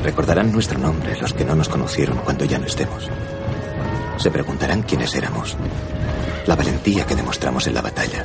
¿Recordarán 0.02 0.52
nuestro 0.52 0.78
nombre 0.78 1.18
los 1.18 1.32
que 1.32 1.46
no 1.46 1.54
nos 1.54 1.70
conocieron 1.70 2.18
cuando 2.18 2.44
ya 2.44 2.58
no 2.58 2.66
estemos? 2.66 3.08
¿Se 4.16 4.30
preguntarán 4.30 4.82
quiénes 4.82 5.14
éramos? 5.14 5.56
¿La 6.46 6.56
valentía 6.56 7.06
que 7.06 7.16
demostramos 7.16 7.66
en 7.66 7.74
la 7.74 7.82
batalla? 7.82 8.24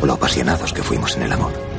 ¿O 0.00 0.06
lo 0.06 0.14
apasionados 0.14 0.72
que 0.72 0.82
fuimos 0.82 1.16
en 1.16 1.22
el 1.22 1.32
amor? 1.32 1.71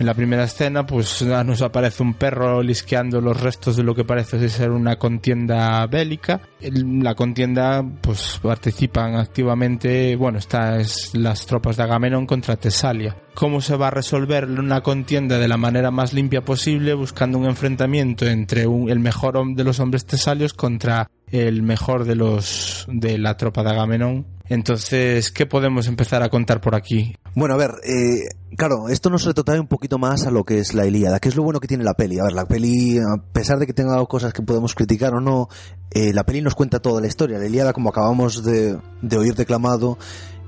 En 0.00 0.06
la 0.06 0.14
primera 0.14 0.44
escena, 0.44 0.86
pues 0.86 1.20
nos 1.20 1.60
aparece 1.60 2.02
un 2.02 2.14
perro 2.14 2.62
lisqueando 2.62 3.20
los 3.20 3.38
restos 3.38 3.76
de 3.76 3.82
lo 3.82 3.94
que 3.94 4.02
parece 4.02 4.48
ser 4.48 4.70
una 4.70 4.96
contienda 4.96 5.86
bélica. 5.88 6.40
En 6.58 7.04
la 7.04 7.14
contienda, 7.14 7.84
pues 8.00 8.40
participan 8.42 9.16
activamente, 9.16 10.16
bueno, 10.16 10.38
estas 10.38 11.14
las 11.14 11.44
tropas 11.44 11.76
de 11.76 11.82
Agamenón 11.82 12.24
contra 12.24 12.56
Tesalia. 12.56 13.14
¿Cómo 13.34 13.60
se 13.60 13.76
va 13.76 13.88
a 13.88 13.90
resolver 13.90 14.46
una 14.46 14.80
contienda 14.80 15.38
de 15.38 15.48
la 15.48 15.58
manera 15.58 15.90
más 15.90 16.14
limpia 16.14 16.46
posible, 16.46 16.94
buscando 16.94 17.36
un 17.36 17.44
enfrentamiento 17.44 18.26
entre 18.26 18.62
el 18.62 19.00
mejor 19.00 19.54
de 19.54 19.64
los 19.64 19.80
hombres 19.80 20.06
tesalios 20.06 20.54
contra 20.54 21.10
el 21.30 21.62
mejor 21.62 22.06
de 22.06 22.14
los 22.14 22.86
de 22.88 23.18
la 23.18 23.36
tropa 23.36 23.62
de 23.62 23.70
Agamenón? 23.70 24.39
Entonces, 24.50 25.30
¿qué 25.30 25.46
podemos 25.46 25.86
empezar 25.86 26.24
a 26.24 26.28
contar 26.28 26.60
por 26.60 26.74
aquí? 26.74 27.14
Bueno, 27.36 27.54
a 27.54 27.56
ver, 27.56 27.70
eh, 27.84 28.26
claro, 28.56 28.88
esto 28.88 29.08
nos 29.08 29.24
retrotrae 29.24 29.60
un 29.60 29.68
poquito 29.68 29.96
más 29.96 30.26
a 30.26 30.32
lo 30.32 30.42
que 30.42 30.58
es 30.58 30.74
la 30.74 30.86
Ilíada, 30.86 31.20
que 31.20 31.28
es 31.28 31.36
lo 31.36 31.44
bueno 31.44 31.60
que 31.60 31.68
tiene 31.68 31.84
la 31.84 31.94
peli. 31.94 32.18
A 32.18 32.24
ver, 32.24 32.32
la 32.32 32.46
peli, 32.46 32.98
a 32.98 33.22
pesar 33.32 33.60
de 33.60 33.66
que 33.68 33.72
tenga 33.72 34.04
cosas 34.06 34.32
que 34.32 34.42
podemos 34.42 34.74
criticar 34.74 35.14
o 35.14 35.20
no, 35.20 35.48
eh, 35.92 36.12
la 36.12 36.24
peli 36.24 36.42
nos 36.42 36.56
cuenta 36.56 36.80
toda 36.80 37.00
la 37.00 37.06
historia. 37.06 37.38
La 37.38 37.46
Ilíada, 37.46 37.72
como 37.72 37.90
acabamos 37.90 38.42
de, 38.42 38.76
de 39.02 39.16
oír 39.16 39.36
declamado, 39.36 39.98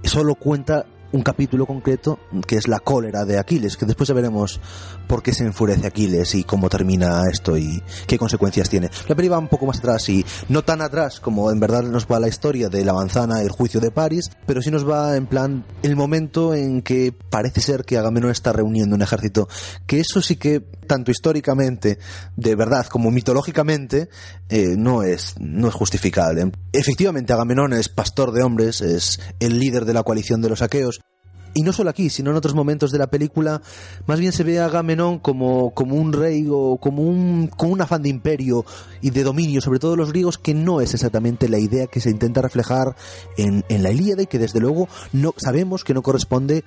solo 0.03 0.35
cuenta 0.35 0.85
un 1.13 1.23
capítulo 1.23 1.67
concreto 1.67 2.19
que 2.47 2.57
es 2.57 2.69
la 2.69 2.81
cólera 2.81 3.25
de 3.25 3.39
Aquiles, 3.39 3.77
que 3.77 3.87
después 3.87 4.09
ya 4.09 4.15
veremos 4.15 4.61
por 5.07 5.23
qué 5.23 5.33
se 5.33 5.45
enfurece 5.45 5.87
Aquiles 5.87 6.35
y 6.35 6.45
cómo 6.45 6.69
termina 6.69 7.23
esto 7.31 7.57
y 7.57 7.83
qué 8.07 8.19
consecuencias 8.19 8.69
tiene. 8.69 8.91
La 9.09 9.15
peli 9.15 9.29
va 9.29 9.39
un 9.39 9.49
poco 9.49 9.67
más 9.67 9.79
atrás 9.79 10.09
y 10.09 10.25
no 10.49 10.63
tan 10.63 10.81
atrás 10.81 11.21
como 11.21 11.51
en 11.51 11.61
verdad 11.61 11.83
nos 11.83 12.07
va 12.07 12.21
la 12.21 12.29
historia 12.29 12.69
de 12.69 12.85
la 12.85 12.95
manzana, 12.95 13.43
el 13.43 13.51
juicio 13.51 13.81
de 13.81 13.91
París, 13.91 14.31
pero 14.47 14.63
sí 14.63 14.71
nos 14.71 14.89
va 14.89 15.17
en 15.17 15.27
plan 15.27 15.65
el 15.83 15.97
momento 15.97 16.55
en 16.55 16.83
que 16.83 17.13
parece 17.13 17.61
ser 17.61 17.85
que 17.85 17.99
Agamenón 17.99 18.31
está 18.31 18.53
reuniendo 18.53 18.97
un 18.97 19.03
ejército, 19.03 19.49
que 19.87 20.01
eso 20.01 20.23
sí 20.23 20.37
que 20.37 20.61
tanto 20.61 21.11
históricamente, 21.11 21.99
de 22.37 22.55
verdad, 22.55 22.87
como 22.87 23.11
mitológicamente, 23.11 24.09
eh, 24.49 24.75
no 24.77 25.03
es 25.03 25.35
no 25.39 25.69
es 25.69 25.75
justificable. 25.75 26.53
Efectivamente, 26.73 27.33
Agamenón 27.33 27.73
es 27.73 27.89
pastor 27.89 28.33
de 28.33 28.43
hombres, 28.43 28.81
es 28.81 29.21
el 29.41 29.59
líder 29.59 29.85
de 29.85 29.95
la 29.95 30.03
coalición 30.03 30.43
de 30.43 30.49
los 30.49 30.63
aqueos, 30.63 31.02
y 31.55 31.63
no 31.63 31.73
solo 31.73 31.91
aquí, 31.91 32.11
sino 32.11 32.31
en 32.31 32.37
otros 32.37 32.55
momentos 32.55 32.91
de 32.91 32.99
la 32.99 33.09
película, 33.09 33.61
más 34.07 34.21
bien 34.21 34.33
se 34.33 34.45
ve 34.45 34.59
a 34.59 34.67
Agamenón 34.67 35.19
como, 35.19 35.73
como 35.75 35.97
un 35.97 36.13
rey 36.13 36.47
o 36.51 36.79
como 36.79 37.03
un, 37.03 37.49
con 37.49 37.71
un 37.71 37.81
afán 37.81 38.03
de 38.03 38.09
imperio 38.09 38.65
y 39.01 39.11
de 39.11 39.23
dominio 39.23 39.61
sobre 39.61 39.79
todos 39.79 39.97
los 39.97 40.11
griegos, 40.11 40.39
que 40.39 40.55
no 40.55 40.81
es 40.81 40.95
exactamente 40.95 41.49
la 41.49 41.59
idea 41.59 41.87
que 41.87 42.01
se 42.01 42.11
intenta 42.11 42.43
reflejar 42.43 42.97
en, 43.37 43.65
en 43.69 43.83
la 43.83 43.91
Ilíada 43.91 44.23
y 44.23 44.27
que 44.27 44.39
desde 44.39 44.61
luego 44.61 44.89
no 45.13 45.35
sabemos 45.37 45.85
que 45.85 45.95
no 45.95 46.03
corresponde 46.03 46.65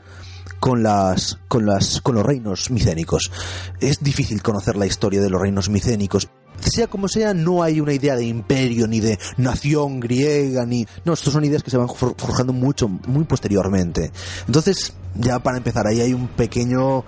con 0.65 0.81
las 0.81 1.37
con 1.47 1.67
las 1.67 2.01
con 2.01 2.15
los 2.15 2.25
reinos 2.25 2.71
micénicos. 2.71 3.31
Es 3.79 3.99
difícil 3.99 4.41
conocer 4.41 4.75
la 4.75 4.87
historia 4.87 5.21
de 5.21 5.29
los 5.29 5.39
reinos 5.39 5.69
micénicos. 5.69 6.27
Sea 6.59 6.87
como 6.87 7.07
sea, 7.07 7.35
no 7.35 7.61
hay 7.61 7.79
una 7.79 7.93
idea 7.93 8.15
de 8.15 8.25
imperio 8.25 8.87
ni 8.87 8.99
de 8.99 9.19
nación 9.37 9.99
griega 9.99 10.65
ni 10.65 10.87
no, 11.03 11.13
estas 11.13 11.33
son 11.33 11.45
ideas 11.45 11.61
que 11.61 11.69
se 11.69 11.77
van 11.77 11.87
for- 11.87 12.15
forjando 12.17 12.51
mucho 12.51 12.87
muy 12.87 13.25
posteriormente. 13.25 14.11
Entonces, 14.47 14.93
ya 15.13 15.37
para 15.37 15.57
empezar 15.57 15.85
ahí 15.85 16.01
hay 16.01 16.15
un 16.15 16.29
pequeño 16.29 17.05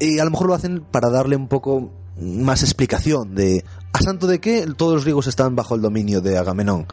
y 0.00 0.18
a 0.18 0.24
lo 0.24 0.32
mejor 0.32 0.48
lo 0.48 0.54
hacen 0.54 0.80
para 0.80 1.10
darle 1.10 1.36
un 1.36 1.46
poco 1.46 1.92
más 2.20 2.64
explicación 2.64 3.36
de 3.36 3.64
a 3.92 4.02
santo 4.02 4.26
de 4.26 4.40
qué 4.40 4.66
todos 4.76 4.94
los 4.94 5.04
griegos 5.04 5.28
están 5.28 5.54
bajo 5.54 5.76
el 5.76 5.80
dominio 5.80 6.20
de 6.22 6.38
Agamenón. 6.38 6.88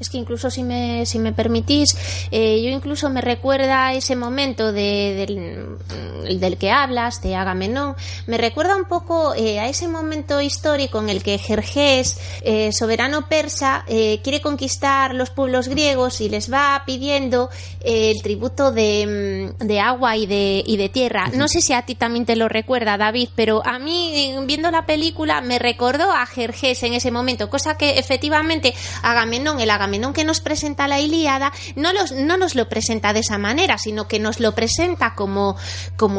Es 0.00 0.10
que 0.10 0.18
incluso 0.18 0.50
si 0.50 0.64
me, 0.64 1.06
si 1.06 1.20
me 1.20 1.32
permitís, 1.32 1.96
eh, 2.32 2.60
yo 2.62 2.70
incluso 2.70 3.10
me 3.10 3.20
recuerda 3.20 3.92
ese 3.92 4.16
momento 4.16 4.72
de, 4.72 5.14
del, 5.14 6.40
del 6.40 6.58
que 6.58 6.72
hablas, 6.72 7.22
de 7.22 7.36
Agamenón, 7.36 7.94
me 8.26 8.36
recuerda 8.36 8.76
un 8.76 8.86
poco 8.86 9.34
eh, 9.36 9.60
a 9.60 9.68
ese 9.68 9.86
momento 9.86 10.40
histórico 10.40 10.98
en 10.98 11.10
el 11.10 11.22
que 11.22 11.38
Jerjes, 11.38 12.18
eh, 12.42 12.72
soberano 12.72 13.28
persa, 13.28 13.84
quiere 13.86 14.40
conquistar 14.40 15.14
los 15.14 15.30
pueblos 15.30 15.68
griegos 15.68 16.20
y 16.20 16.28
les 16.28 16.52
va 16.52 16.82
pidiendo 16.84 17.50
el 17.84 18.20
tributo 18.22 18.72
de, 18.72 19.52
mm, 19.60 19.64
de 19.64 19.80
agua 19.80 20.16
y 20.16 20.26
de, 20.26 20.62
y 20.66 20.76
de 20.76 20.88
tierra. 20.88 21.30
No 21.34 21.46
sé 21.46 21.60
si 21.60 21.72
a 21.72 21.82
ti 21.82 21.94
también 21.94 22.26
te 22.26 22.34
lo 22.34 22.48
recuerda, 22.48 22.96
David, 22.96 23.28
pero 23.36 23.64
a 23.64 23.78
mí, 23.78 24.12
eh, 24.14 24.36
viendo 24.44 24.70
la 24.70 24.86
película, 24.86 25.40
me 25.40 25.58
recordó 25.58 26.10
a 26.10 26.26
Jerjes 26.26 26.82
en 26.82 26.94
ese 26.94 27.10
momento, 27.10 27.48
cosa 27.48 27.76
que 27.76 27.98
efectivamente 27.98 28.74
Agamenón, 29.02 29.60
el 29.60 29.70
Agamenón 29.84 30.14
que 30.14 30.24
nos 30.24 30.40
presenta 30.40 30.88
la 30.88 30.98
Ilíada, 31.00 31.52
no, 31.76 31.92
los, 31.92 32.12
no 32.12 32.36
nos 32.38 32.54
lo 32.54 32.68
presenta 32.68 33.12
de 33.12 33.20
esa 33.20 33.36
manera, 33.36 33.76
sino 33.76 34.08
que 34.08 34.18
nos 34.18 34.40
lo 34.40 34.54
presenta 34.54 35.14
como, 35.14 35.56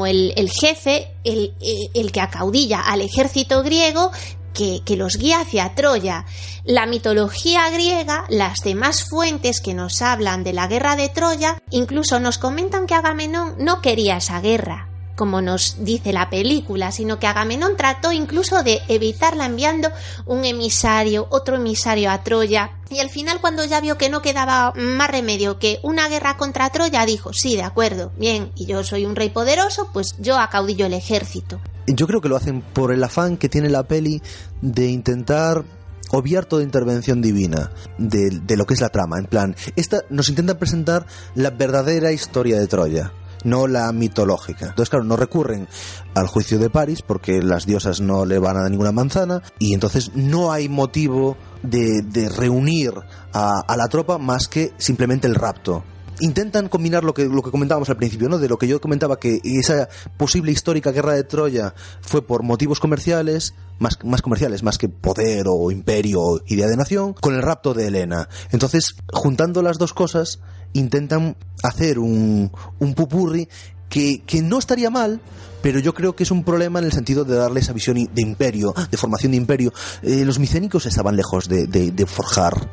el, 0.05 0.33
jefe, 0.51 1.11
el, 1.23 1.53
el- 1.95 2.11
que 2.11 2.21
acaudilla 2.21 2.79
al 2.81 3.01
ejército 3.01 3.63
griego 3.63 4.11
que 4.53 4.95
los 4.95 5.17
guía 5.17 5.41
hacia 5.41 5.75
Troya. 5.75 6.25
La 6.63 6.85
mitología 6.85 7.69
griega, 7.71 8.23
las 8.29 8.59
demás 8.63 9.03
fuentes 9.09 9.59
que 9.59 9.73
nos 9.73 10.01
hablan 10.01 10.43
de 10.45 10.53
la 10.53 10.67
guerra 10.67 10.95
de 10.95 11.09
Troya, 11.09 11.61
incluso 11.71 12.19
nos 12.21 12.37
comentan 12.37 12.85
que 12.87 12.93
Agamenón 12.93 13.55
no 13.59 13.81
quería 13.81 14.17
esa 14.17 14.39
guerra 14.39 14.87
como 15.15 15.41
nos 15.41 15.83
dice 15.83 16.13
la 16.13 16.29
película, 16.29 16.91
sino 16.91 17.19
que 17.19 17.27
Agamenón 17.27 17.77
trató 17.77 18.11
incluso 18.11 18.63
de 18.63 18.81
evitarla 18.87 19.45
enviando 19.45 19.89
un 20.25 20.45
emisario, 20.45 21.27
otro 21.29 21.55
emisario 21.55 22.11
a 22.11 22.23
Troya. 22.23 22.71
Y 22.89 22.99
al 22.99 23.09
final, 23.09 23.41
cuando 23.41 23.65
ya 23.65 23.81
vio 23.81 23.97
que 23.97 24.09
no 24.09 24.21
quedaba 24.21 24.73
más 24.75 25.09
remedio 25.09 25.57
que 25.57 25.79
una 25.83 26.07
guerra 26.07 26.37
contra 26.37 26.69
Troya, 26.69 27.05
dijo, 27.05 27.33
sí, 27.33 27.55
de 27.55 27.63
acuerdo, 27.63 28.11
bien, 28.17 28.51
y 28.55 28.65
yo 28.65 28.83
soy 28.83 29.05
un 29.05 29.15
rey 29.15 29.29
poderoso, 29.29 29.89
pues 29.93 30.15
yo 30.19 30.37
acaudillo 30.37 30.85
el 30.85 30.93
ejército. 30.93 31.59
Yo 31.87 32.07
creo 32.07 32.21
que 32.21 32.29
lo 32.29 32.35
hacen 32.35 32.61
por 32.61 32.91
el 32.91 33.03
afán 33.03 33.37
que 33.37 33.49
tiene 33.49 33.69
la 33.69 33.83
peli 33.83 34.21
de 34.61 34.87
intentar 34.87 35.65
obviar 36.11 36.45
toda 36.45 36.63
intervención 36.63 37.21
divina 37.21 37.71
de, 37.97 38.55
lo 38.55 38.65
que 38.65 38.73
es 38.73 38.81
la 38.81 38.89
trama. 38.89 39.17
En 39.19 39.25
plan, 39.25 39.55
esta 39.75 40.01
nos 40.09 40.29
intenta 40.29 40.57
presentar 40.57 41.05
la 41.35 41.51
verdadera 41.51 42.11
historia 42.11 42.59
de 42.59 42.67
Troya, 42.67 43.11
no 43.45 43.67
la 43.67 43.91
mitológica. 43.91 44.67
Entonces, 44.67 44.89
claro, 44.89 45.05
no 45.05 45.15
recurren 45.15 45.67
al 46.13 46.27
juicio 46.27 46.59
de 46.59 46.69
París 46.69 47.01
porque 47.01 47.41
las 47.41 47.65
diosas 47.65 48.01
no 48.01 48.25
le 48.25 48.39
van 48.39 48.57
a 48.57 48.61
dar 48.61 48.71
ninguna 48.71 48.91
manzana 48.91 49.41
y 49.59 49.73
entonces 49.73 50.11
no 50.15 50.51
hay 50.51 50.67
motivo 50.67 51.37
de, 51.63 52.01
de 52.01 52.27
reunir 52.29 52.93
a, 53.33 53.61
a 53.65 53.77
la 53.77 53.87
tropa 53.87 54.17
más 54.17 54.47
que 54.47 54.73
simplemente 54.77 55.27
el 55.27 55.35
rapto 55.35 55.83
intentan 56.19 56.69
combinar 56.69 57.03
lo 57.03 57.13
que, 57.13 57.25
lo 57.25 57.41
que 57.41 57.51
comentábamos 57.51 57.89
al 57.89 57.97
principio, 57.97 58.29
¿no? 58.29 58.37
De 58.37 58.47
lo 58.47 58.57
que 58.57 58.67
yo 58.67 58.79
comentaba, 58.79 59.19
que 59.19 59.39
esa 59.43 59.89
posible 60.17 60.51
histórica 60.51 60.91
guerra 60.91 61.13
de 61.13 61.23
Troya 61.23 61.73
fue 62.01 62.21
por 62.25 62.43
motivos 62.43 62.79
comerciales, 62.79 63.53
más, 63.79 63.97
más 64.03 64.21
comerciales, 64.21 64.63
más 64.63 64.77
que 64.77 64.89
poder 64.89 65.45
o 65.47 65.71
imperio 65.71 66.21
o 66.21 66.41
idea 66.47 66.67
de 66.67 66.77
nación, 66.77 67.13
con 67.13 67.35
el 67.35 67.41
rapto 67.41 67.73
de 67.73 67.87
Helena. 67.87 68.29
Entonces, 68.51 68.95
juntando 69.11 69.61
las 69.61 69.77
dos 69.77 69.93
cosas, 69.93 70.39
intentan 70.75 71.35
hacer 71.63 71.99
un, 71.99 72.51
un 72.79 72.93
pupurri 72.93 73.47
que, 73.89 74.21
que 74.25 74.41
no 74.41 74.59
estaría 74.59 74.89
mal, 74.89 75.19
pero 75.65 75.79
yo 75.79 75.95
creo 75.95 76.15
que 76.15 76.21
es 76.21 76.29
un 76.29 76.43
problema 76.43 76.77
en 76.77 76.85
el 76.85 76.91
sentido 76.91 77.25
de 77.25 77.35
darle 77.35 77.59
esa 77.59 77.73
visión 77.73 77.97
de 78.13 78.21
imperio, 78.21 78.73
de 78.91 78.97
formación 78.97 79.31
de 79.31 79.37
imperio. 79.37 79.73
Eh, 80.03 80.23
los 80.23 80.37
micénicos 80.37 80.85
estaban 80.85 81.15
lejos 81.15 81.49
de, 81.49 82.05
forjar. 82.07 82.69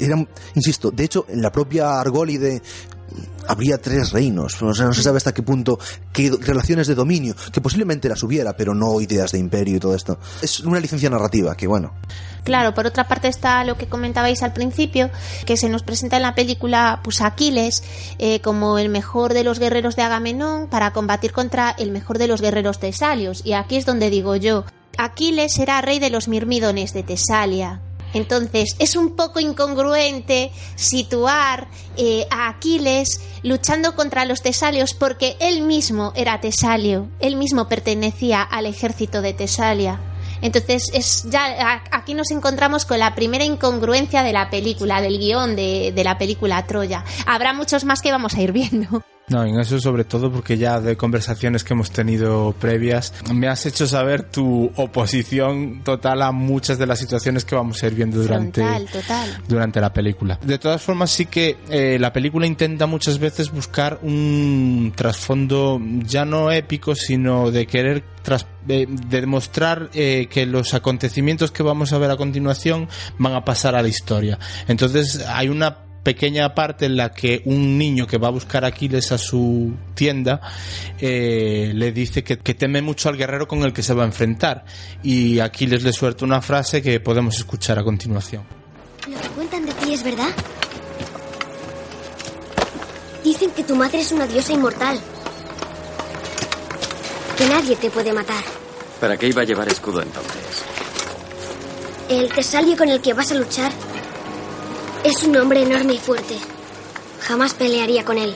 Eran, 0.00 0.28
insisto, 0.56 0.90
de 0.90 1.04
hecho, 1.04 1.24
en 1.28 1.40
la 1.40 1.52
propia 1.52 2.00
Argólide 2.00 2.60
habría 3.46 3.78
tres 3.78 4.12
reinos. 4.12 4.60
O 4.62 4.74
sea, 4.74 4.86
no 4.86 4.92
se 4.92 5.02
sabe 5.02 5.18
hasta 5.18 5.32
qué 5.32 5.42
punto, 5.42 5.78
qué 6.12 6.30
relaciones 6.40 6.86
de 6.86 6.94
dominio, 6.94 7.34
que 7.52 7.60
posiblemente 7.60 8.08
las 8.08 8.22
hubiera, 8.22 8.56
pero 8.56 8.74
no 8.74 9.00
ideas 9.00 9.32
de 9.32 9.38
imperio 9.38 9.76
y 9.76 9.80
todo 9.80 9.94
esto. 9.94 10.18
Es 10.40 10.60
una 10.60 10.80
licencia 10.80 11.10
narrativa 11.10 11.54
que, 11.56 11.66
bueno. 11.66 11.92
Claro, 12.44 12.74
por 12.74 12.86
otra 12.86 13.06
parte 13.06 13.28
está 13.28 13.62
lo 13.64 13.76
que 13.76 13.86
comentabais 13.86 14.42
al 14.42 14.52
principio, 14.52 15.10
que 15.46 15.56
se 15.56 15.68
nos 15.68 15.82
presenta 15.82 16.16
en 16.16 16.22
la 16.22 16.34
película 16.34 17.00
pues 17.04 17.20
Aquiles 17.20 17.84
eh, 18.18 18.40
como 18.40 18.78
el 18.78 18.88
mejor 18.88 19.32
de 19.32 19.44
los 19.44 19.60
guerreros 19.60 19.94
de 19.94 20.02
Agamenón 20.02 20.66
para 20.68 20.92
combatir 20.92 21.32
contra 21.32 21.70
el 21.70 21.92
mejor 21.92 22.18
de 22.18 22.26
los 22.26 22.40
guerreros 22.40 22.80
tesalios. 22.80 23.42
Y 23.44 23.52
aquí 23.52 23.76
es 23.76 23.86
donde 23.86 24.10
digo 24.10 24.34
yo, 24.34 24.64
Aquiles 24.98 25.58
era 25.58 25.80
rey 25.80 25.98
de 25.98 26.10
los 26.10 26.28
mirmidones 26.28 26.92
de 26.92 27.02
Tesalia, 27.02 27.80
entonces, 28.14 28.76
es 28.78 28.96
un 28.96 29.16
poco 29.16 29.40
incongruente 29.40 30.50
situar 30.74 31.68
eh, 31.96 32.26
a 32.30 32.48
Aquiles 32.48 33.20
luchando 33.42 33.94
contra 33.94 34.24
los 34.24 34.42
tesalios 34.42 34.94
porque 34.94 35.36
él 35.40 35.62
mismo 35.62 36.12
era 36.14 36.40
tesalio, 36.40 37.08
él 37.20 37.36
mismo 37.36 37.68
pertenecía 37.68 38.42
al 38.42 38.66
ejército 38.66 39.22
de 39.22 39.32
Tesalia. 39.32 40.00
Entonces, 40.42 40.90
es 40.92 41.24
ya 41.30 41.82
aquí 41.92 42.14
nos 42.14 42.30
encontramos 42.32 42.84
con 42.84 42.98
la 42.98 43.14
primera 43.14 43.44
incongruencia 43.44 44.24
de 44.24 44.32
la 44.32 44.50
película, 44.50 45.00
del 45.00 45.18
guion 45.18 45.54
de, 45.54 45.92
de 45.94 46.04
la 46.04 46.18
película 46.18 46.66
Troya. 46.66 47.04
Habrá 47.26 47.52
muchos 47.52 47.84
más 47.84 48.02
que 48.02 48.10
vamos 48.10 48.34
a 48.34 48.42
ir 48.42 48.50
viendo. 48.52 49.04
No, 49.32 49.44
en 49.44 49.58
eso 49.58 49.80
sobre 49.80 50.04
todo 50.04 50.30
porque 50.30 50.58
ya 50.58 50.78
de 50.78 50.96
conversaciones 50.96 51.64
que 51.64 51.72
hemos 51.72 51.90
tenido 51.90 52.54
previas 52.58 53.14
me 53.32 53.48
has 53.48 53.64
hecho 53.64 53.86
saber 53.86 54.24
tu 54.24 54.70
oposición 54.76 55.82
total 55.82 56.20
a 56.20 56.32
muchas 56.32 56.78
de 56.78 56.86
las 56.86 56.98
situaciones 56.98 57.46
que 57.46 57.54
vamos 57.54 57.82
a 57.82 57.86
ir 57.86 57.94
viendo 57.94 58.20
durante, 58.20 58.60
Frontal, 58.60 58.86
total. 58.92 59.42
durante 59.48 59.80
la 59.80 59.90
película. 59.90 60.38
De 60.42 60.58
todas 60.58 60.82
formas 60.82 61.10
sí 61.10 61.24
que 61.26 61.56
eh, 61.70 61.96
la 61.98 62.12
película 62.12 62.46
intenta 62.46 62.86
muchas 62.86 63.18
veces 63.18 63.50
buscar 63.50 64.00
un 64.02 64.92
trasfondo 64.94 65.80
ya 66.04 66.26
no 66.26 66.50
épico 66.50 66.94
sino 66.94 67.50
de 67.50 67.66
querer 67.66 68.04
tras, 68.22 68.46
de, 68.66 68.86
de 68.86 69.20
demostrar 69.20 69.88
eh, 69.94 70.28
que 70.30 70.44
los 70.44 70.74
acontecimientos 70.74 71.50
que 71.50 71.62
vamos 71.62 71.94
a 71.94 71.98
ver 71.98 72.10
a 72.10 72.16
continuación 72.16 72.86
van 73.18 73.32
a 73.34 73.44
pasar 73.46 73.74
a 73.74 73.82
la 73.82 73.88
historia. 73.88 74.38
Entonces 74.68 75.24
hay 75.26 75.48
una 75.48 75.78
pequeña 76.02 76.54
parte 76.54 76.86
en 76.86 76.96
la 76.96 77.12
que 77.12 77.42
un 77.44 77.78
niño 77.78 78.06
que 78.06 78.18
va 78.18 78.28
a 78.28 78.30
buscar 78.30 78.64
a 78.64 78.68
Aquiles 78.68 79.12
a 79.12 79.18
su 79.18 79.72
tienda 79.94 80.40
eh, 80.98 81.72
le 81.74 81.92
dice 81.92 82.24
que, 82.24 82.38
que, 82.38 82.54
teme 82.54 82.82
mucho 82.82 83.08
al 83.08 83.16
guerrero 83.16 83.46
con 83.46 83.62
el 83.62 83.72
que 83.72 83.82
se 83.82 83.94
va 83.94 84.02
a 84.02 84.06
enfrentar 84.06 84.64
y 85.02 85.38
Aquiles 85.38 85.82
le 85.82 85.92
suelta 85.92 86.24
una 86.24 86.42
frase 86.42 86.82
que 86.82 87.00
podemos 87.00 87.36
escuchar 87.36 87.78
a 87.78 87.84
continuación. 87.84 88.42
¿Lo 89.08 89.20
que 89.20 89.28
cuentan 89.28 89.66
de 89.66 89.72
ti 89.74 89.92
es 89.92 90.02
verdad? 90.02 90.30
Dicen 93.24 93.50
que 93.52 93.62
tu 93.62 93.76
madre 93.76 94.00
es 94.00 94.10
una 94.12 94.26
diosa 94.26 94.52
inmortal. 94.52 94.98
Que 97.38 97.46
nadie 97.48 97.76
te 97.76 97.90
puede 97.90 98.12
matar. 98.12 98.42
¿Para 99.00 99.16
qué 99.16 99.28
iba 99.28 99.42
a 99.42 99.44
llevar 99.44 99.68
escudo 99.68 100.02
entonces? 100.02 100.64
El 102.08 102.32
tesalio 102.32 102.76
con 102.76 102.88
el 102.88 103.00
que 103.00 103.14
vas 103.14 103.30
a 103.32 103.34
luchar 103.34 103.72
es 105.04 105.22
un 105.24 105.36
hombre 105.36 105.62
enorme 105.62 105.94
y 105.94 105.98
fuerte. 105.98 106.36
Jamás 107.20 107.54
pelearía 107.54 108.04
con 108.04 108.18
él. 108.18 108.34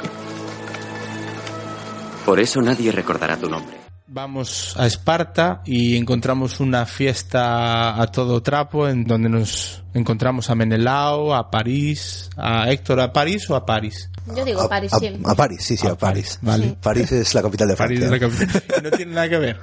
Por 2.25 2.41
eso 2.41 2.61
nadie 2.61 2.91
recordará 2.91 3.37
tu 3.37 3.49
nombre. 3.49 3.77
Vamos 4.09 4.75
a 4.77 4.87
Esparta 4.87 5.63
y 5.65 5.97
encontramos 5.97 6.61
una 6.61 6.87
fiesta 6.87 8.01
a 8.01 8.07
todo 8.07 8.41
trapo 8.43 8.89
en 8.89 9.05
donde 9.05 9.29
nos 9.29 9.83
encontramos 9.95 10.49
a 10.49 10.55
Menelao, 10.55 11.35
a 11.35 11.51
París, 11.51 12.31
a 12.37 12.71
Héctor, 12.71 13.01
¿a 13.01 13.13
París 13.13 13.49
o 13.51 13.57
a 13.57 13.67
París? 13.67 14.11
Yo 14.35 14.45
digo 14.45 14.63
a, 14.63 14.69
París 14.69 14.93
a, 14.93 14.99
siempre. 14.99 15.31
A, 15.31 15.35
París, 15.35 15.59
sí, 15.63 15.77
sí, 15.77 15.87
a, 15.87 15.91
a 15.91 15.97
París. 15.97 16.39
París. 16.39 16.39
Vale. 16.43 16.69
Sí. 16.69 16.77
París 16.81 17.13
es 17.13 17.35
la 17.35 17.43
capital 17.43 17.69
de 17.69 17.77
París 17.77 17.99
Francia. 18.01 18.17
es 18.17 18.23
la 18.23 18.29
capital. 18.29 18.83
no 18.83 18.91
tiene 18.97 19.15
nada 19.15 19.29
que 19.29 19.39
ver. 19.39 19.61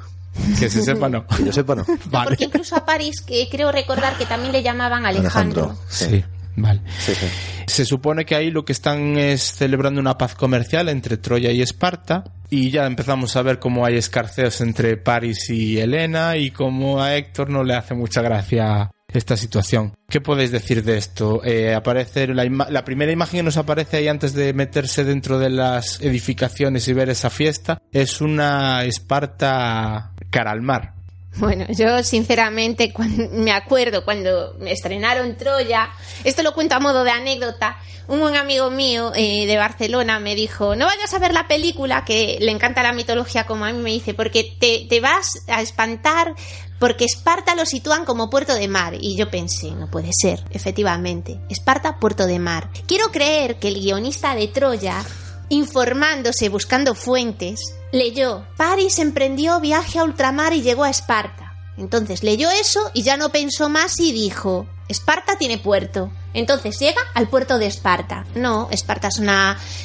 Que 0.59 0.69
se 0.69 0.83
sepa, 0.83 1.09
no. 1.09 1.25
Que 1.27 1.45
yo 1.45 1.53
sepa, 1.53 1.75
no. 1.75 1.85
Vale. 2.05 2.29
Porque 2.29 2.45
incluso 2.45 2.75
a 2.75 2.85
París, 2.85 3.21
que 3.21 3.47
creo 3.49 3.71
recordar 3.71 4.17
que 4.17 4.25
también 4.25 4.51
le 4.51 4.63
llamaban 4.63 5.05
Alejandro. 5.05 5.63
Alejandro. 5.63 5.77
Sí, 5.89 6.23
vale. 6.55 6.81
Sí, 6.99 7.13
sí. 7.15 7.27
Se 7.67 7.85
supone 7.85 8.25
que 8.25 8.35
ahí 8.35 8.51
lo 8.51 8.65
que 8.65 8.73
están 8.73 9.17
es 9.17 9.41
celebrando 9.41 9.99
una 9.99 10.17
paz 10.17 10.35
comercial 10.35 10.89
entre 10.89 11.17
Troya 11.17 11.51
y 11.51 11.61
Esparta 11.61 12.23
y 12.49 12.69
ya 12.69 12.85
empezamos 12.85 13.35
a 13.35 13.41
ver 13.41 13.59
cómo 13.59 13.85
hay 13.85 13.95
escarceos 13.95 14.61
entre 14.61 14.97
París 14.97 15.49
y 15.49 15.79
Helena 15.79 16.37
y 16.37 16.51
cómo 16.51 17.01
a 17.01 17.15
Héctor 17.15 17.49
no 17.49 17.63
le 17.63 17.75
hace 17.75 17.95
mucha 17.95 18.21
gracia 18.21 18.91
esta 19.11 19.37
situación. 19.37 19.93
¿Qué 20.09 20.21
podéis 20.21 20.51
decir 20.51 20.83
de 20.83 20.97
esto? 20.97 21.43
Eh, 21.43 21.73
aparece 21.73 22.27
la, 22.27 22.45
la, 22.45 22.83
primera 22.83 23.11
imagen 23.11 23.39
que 23.39 23.43
nos 23.43 23.57
aparece 23.57 23.97
ahí 23.97 24.07
antes 24.07 24.33
de 24.33 24.53
meterse 24.53 25.03
dentro 25.03 25.39
de 25.39 25.49
las 25.49 26.01
edificaciones 26.01 26.87
y 26.87 26.93
ver 26.93 27.09
esa 27.09 27.29
fiesta 27.29 27.79
es 27.91 28.21
una 28.21 28.83
Esparta 28.83 30.13
cara 30.29 30.51
al 30.51 30.61
mar. 30.61 30.93
Bueno, 31.37 31.65
yo 31.69 32.03
sinceramente 32.03 32.93
me 33.31 33.51
acuerdo 33.51 34.05
cuando 34.05 34.55
me 34.59 34.71
estrenaron 34.71 35.35
Troya, 35.35 35.89
esto 36.23 36.43
lo 36.43 36.53
cuento 36.53 36.75
a 36.75 36.79
modo 36.79 37.03
de 37.03 37.11
anécdota, 37.11 37.77
un 38.07 38.19
buen 38.19 38.35
amigo 38.35 38.69
mío 38.69 39.11
eh, 39.15 39.47
de 39.47 39.57
Barcelona 39.57 40.19
me 40.19 40.35
dijo, 40.35 40.75
no 40.75 40.85
vayas 40.85 41.13
a 41.13 41.19
ver 41.19 41.33
la 41.33 41.47
película, 41.47 42.05
que 42.05 42.37
le 42.39 42.51
encanta 42.51 42.83
la 42.83 42.93
mitología 42.93 43.45
como 43.45 43.65
a 43.65 43.71
mí 43.71 43.79
me 43.79 43.89
dice, 43.89 44.13
porque 44.13 44.55
te, 44.59 44.85
te 44.87 44.99
vas 44.99 45.43
a 45.47 45.61
espantar 45.61 46.35
porque 46.79 47.05
Esparta 47.05 47.55
lo 47.55 47.65
sitúan 47.65 48.03
como 48.03 48.29
puerto 48.29 48.53
de 48.55 48.67
mar. 48.67 48.95
Y 48.99 49.15
yo 49.15 49.31
pensé, 49.31 49.71
no 49.71 49.89
puede 49.89 50.09
ser, 50.11 50.43
efectivamente, 50.51 51.39
Esparta, 51.49 51.97
puerto 51.97 52.27
de 52.27 52.39
mar. 52.39 52.69
Quiero 52.87 53.09
creer 53.09 53.55
que 53.55 53.69
el 53.69 53.75
guionista 53.75 54.35
de 54.35 54.49
Troya 54.49 55.01
informándose, 55.49 56.49
buscando 56.49 56.95
fuentes, 56.95 57.75
leyó, 57.91 58.45
París 58.57 58.99
emprendió 58.99 59.59
viaje 59.59 59.99
a 59.99 60.03
ultramar 60.03 60.53
y 60.53 60.61
llegó 60.61 60.83
a 60.83 60.89
Esparta. 60.89 61.55
Entonces 61.77 62.23
leyó 62.23 62.49
eso 62.51 62.91
y 62.93 63.03
ya 63.03 63.17
no 63.17 63.29
pensó 63.29 63.69
más 63.69 63.99
y 63.99 64.11
dijo, 64.11 64.67
Esparta 64.87 65.37
tiene 65.37 65.57
puerto. 65.57 66.11
Entonces 66.33 66.77
llega 66.79 67.01
al 67.13 67.29
puerto 67.29 67.57
de 67.57 67.67
Esparta. 67.67 68.25
No, 68.35 68.67
Esparta 68.71 69.09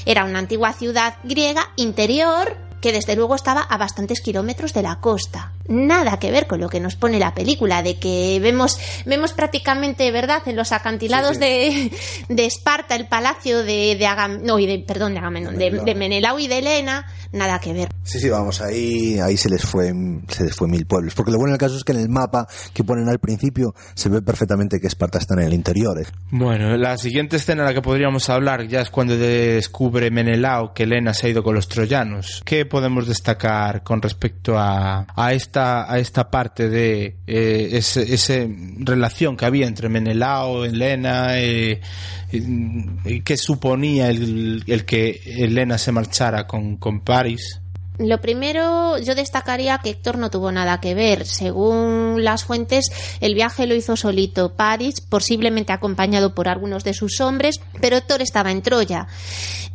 era 0.05 0.25
una 0.25 0.39
antigua 0.39 0.73
ciudad 0.73 1.17
griega 1.25 1.71
interior 1.77 2.57
que 2.81 2.93
desde 2.93 3.17
luego 3.17 3.35
estaba 3.35 3.63
a 3.63 3.77
bastantes 3.77 4.21
kilómetros 4.21 4.73
de 4.73 4.83
la 4.83 5.01
costa. 5.01 5.53
Nada 5.69 6.19
que 6.19 6.31
ver 6.31 6.47
con 6.47 6.61
lo 6.61 6.69
que 6.69 6.81
nos 6.81 6.97
pone 6.97 7.19
la 7.19 7.35
película, 7.35 7.83
de 7.83 7.99
que 7.99 8.39
vemos, 8.41 8.79
vemos 9.05 9.35
prácticamente, 9.35 10.11
¿verdad?, 10.11 10.43
en 10.47 10.57
los 10.57 10.73
acantilados 10.73 11.37
sí, 11.37 11.43
sí. 11.43 11.93
De, 12.29 12.35
de, 12.35 12.47
Esparta, 12.47 12.97
el 12.97 13.07
palacio 13.07 13.63
de, 13.63 13.95
de 13.99 14.07
Agam, 14.07 14.43
no, 14.43 14.57
de, 14.57 14.83
perdón, 14.87 15.13
de 15.13 15.19
Agamenón, 15.19 15.59
de, 15.59 15.71
de, 15.71 15.95
Menelao 15.95 16.39
y 16.39 16.49
de 16.49 16.59
Helena, 16.59 17.07
nada 17.33 17.59
que 17.59 17.75
ver. 17.75 17.91
Sí, 18.03 18.19
sí, 18.19 18.31
vamos, 18.31 18.63
ahí, 18.63 19.19
ahí 19.19 19.37
se 19.37 19.51
les 19.51 19.63
fue, 19.63 19.93
se 20.29 20.45
les 20.45 20.57
fue 20.57 20.69
mil 20.69 20.87
pueblos. 20.87 21.15
Porque 21.15 21.31
lo 21.31 21.37
bueno 21.37 21.53
del 21.53 21.61
caso 21.61 21.77
es 21.77 21.85
que 21.85 21.93
en 21.93 22.01
el 22.01 22.09
mapa 22.09 22.47
que 22.73 22.83
ponen 22.83 23.07
al 23.11 23.19
principio 23.19 23.75
se 23.95 24.09
ve 24.09 24.23
perfectamente 24.23 24.81
que 24.81 24.87
Esparta 24.87 25.19
está 25.19 25.35
en 25.35 25.41
el 25.41 25.53
interior. 25.53 26.01
¿eh? 26.01 26.07
Bueno, 26.31 26.79
la 26.79 26.97
siguiente 26.97 27.37
escena 27.37 27.63
en 27.63 27.69
la 27.69 27.75
que 27.75 27.83
podríamos 27.83 28.31
hablar 28.31 28.67
ya 28.67 28.81
es 28.81 28.89
cuando 28.89 29.19
descubre 29.19 30.11
Menelao 30.11 30.73
que 30.73 30.85
Helena 30.85 31.13
se 31.13 31.27
ha 31.27 31.31
ido 31.31 31.43
con 31.43 31.55
los 31.55 31.69
troyanos. 31.69 32.41
¿Qué 32.47 32.65
podemos 32.65 33.07
destacar 33.07 33.83
con 33.83 34.01
respecto 34.01 34.57
a, 34.57 35.07
a 35.15 35.33
esta 35.35 35.58
a 35.59 35.99
esta 35.99 36.31
parte 36.31 36.69
de 36.69 37.17
eh, 37.27 37.69
esa 37.73 38.01
ese 38.01 38.49
relación 38.79 39.37
que 39.37 39.45
había 39.45 39.67
entre 39.67 39.89
Menelao, 39.89 40.65
Helena, 40.65 41.39
eh, 41.39 41.81
eh, 42.33 43.23
que 43.25 43.37
suponía 43.37 44.09
el, 44.11 44.65
el, 44.67 44.85
que 44.85 45.21
Helena 45.25 45.79
se 45.79 45.93
marchara 45.93 46.47
con, 46.47 46.77
con 46.77 47.01
París. 47.01 47.61
Lo 47.99 48.21
primero, 48.21 48.97
yo 48.99 49.17
destacaría 49.17 49.79
que 49.79 49.91
Héctor 49.91 50.19
no 50.19 50.31
tuvo 50.31 50.53
nada 50.53 50.81
que 50.81 50.95
ver. 50.95 51.27
Según 51.27 52.23
las 52.23 52.45
fuentes, 52.45 52.93
el 53.21 53.35
viaje 53.35 53.67
lo 53.67 53.75
hizo 53.75 53.97
solito 53.97 54.55
París, 54.55 55.01
posiblemente 55.01 55.73
acompañado 55.73 56.33
por 56.33 56.49
algunos 56.49 56.85
de 56.85 56.95
sus 56.95 57.21
hombres, 57.21 57.61
pero 57.81 57.97
Héctor 57.97 58.23
estaba 58.23 58.53
en 58.53 58.63
Troya. 58.63 59.09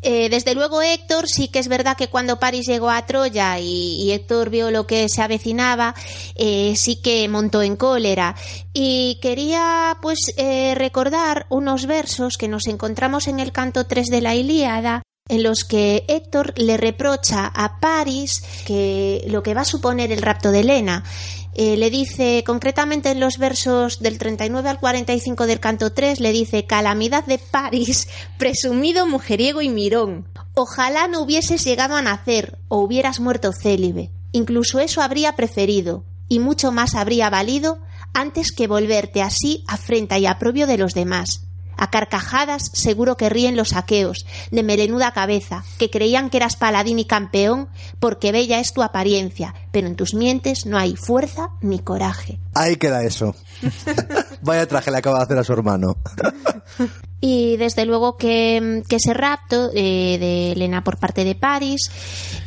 Eh, 0.02 0.30
desde 0.30 0.56
luego 0.56 0.82
Héctor 0.82 1.28
sí 1.28 1.50
que 1.50 1.60
es 1.60 1.68
verdad 1.68 1.98
que 1.98 2.08
cuando 2.08 2.40
París 2.40 2.66
llegó 2.66 2.90
a 2.90 3.06
Troya 3.06 3.60
y, 3.60 4.12
Héctor 4.12 4.50
vio 4.50 4.72
lo 4.72 4.88
que 4.88 5.10
se 5.10 5.22
avecinaba, 5.22 5.94
eh, 6.36 6.76
sí 6.78 7.02
que 7.02 7.28
montó 7.28 7.62
en 7.62 7.76
cólera. 7.76 8.36
Y 8.74 9.20
quería 9.22 9.98
pues 10.02 10.20
eh, 10.38 10.76
recordar 10.76 11.46
unos 11.50 11.88
versos 11.88 12.38
que 12.38 12.48
nos 12.48 12.68
encontramos 12.68 13.28
en 13.28 13.42
el 13.42 13.52
canto 13.52 13.86
3 13.86 14.08
de 14.08 14.22
la 14.22 14.36
Ilíada 14.36 15.04
en 15.30 15.44
los 15.44 15.64
que 15.64 16.04
Héctor 16.08 16.54
le 16.58 16.78
reprocha 16.78 17.48
a 17.48 17.80
Paris 17.80 18.44
que 18.66 19.24
lo 19.28 19.42
que 19.42 19.54
va 19.54 19.62
a 19.62 19.66
suponer 19.66 20.12
el 20.12 20.22
rapto 20.22 20.52
de 20.52 20.62
Elena. 20.62 21.04
Eh, 21.56 21.78
le 21.78 21.90
dice, 21.92 22.44
concretamente 22.46 23.12
en 23.12 23.20
los 23.20 23.38
versos 23.38 24.00
del 24.00 24.18
39 24.18 24.70
al 24.70 24.80
45 24.80 25.46
del 25.46 25.60
canto 25.60 25.94
3, 25.94 26.20
le 26.20 26.32
dice, 26.32 26.66
calamidad 26.66 27.26
de 27.26 27.38
Paris, 27.38 28.08
presumido 28.38 29.08
mujeriego 29.08 29.62
y 29.62 29.70
mirón. 29.70 30.28
Ojalá 30.56 31.08
no 31.08 31.22
hubieses 31.22 31.64
llegado 31.64 31.96
a 31.96 32.02
nacer 32.02 32.58
o 32.68 32.80
hubieras 32.80 33.20
muerto 33.20 33.52
célibe. 33.54 34.12
Incluso 34.32 34.80
eso 34.80 35.02
habría 35.02 35.36
preferido, 35.36 36.06
y 36.28 36.40
mucho 36.40 36.72
más 36.72 36.96
habría 36.96 37.30
valido 37.30 37.80
antes 38.14 38.52
que 38.52 38.68
volverte 38.68 39.22
así 39.22 39.64
afrenta 39.68 40.18
y 40.18 40.26
aprobio 40.26 40.66
de 40.66 40.78
los 40.78 40.94
demás. 40.96 41.53
A 41.78 41.90
carcajadas 41.90 42.70
seguro 42.74 43.18
que 43.18 43.30
ríen 43.30 43.56
los 43.56 43.74
aqueos, 43.74 44.26
de 44.52 44.64
melenuda 44.64 45.12
cabeza, 45.12 45.64
que 45.78 45.90
creían 45.90 46.30
que 46.30 46.38
eras 46.38 46.56
paladín 46.56 47.00
y 47.00 47.06
campeón, 47.06 47.70
porque 48.00 48.32
bella 48.32 48.60
es 48.60 48.74
tu 48.74 48.84
apariencia, 48.84 49.54
pero 49.72 49.88
en 49.88 49.96
tus 49.96 50.14
mientes 50.14 50.66
no 50.66 50.78
hay 50.78 50.96
fuerza 50.96 51.50
ni 51.62 51.80
coraje. 51.80 52.40
Ahí 52.54 52.76
queda 52.76 53.04
eso. 53.04 53.36
Vaya 54.42 54.68
traje 54.68 54.92
le 54.92 54.98
acaba 54.98 55.18
de 55.20 55.24
hacer 55.24 55.38
a 55.38 55.44
su 55.44 55.54
hermano. 55.54 55.98
y 57.22 57.58
desde 57.58 57.86
luego 57.86 58.18
que, 58.18 58.84
que 58.88 58.98
ese 58.98 59.14
rapto 59.14 59.72
eh, 59.74 60.18
de 60.20 60.52
Elena 60.52 60.84
por 60.84 60.98
parte 60.98 61.24
de 61.24 61.36
París 61.36 61.90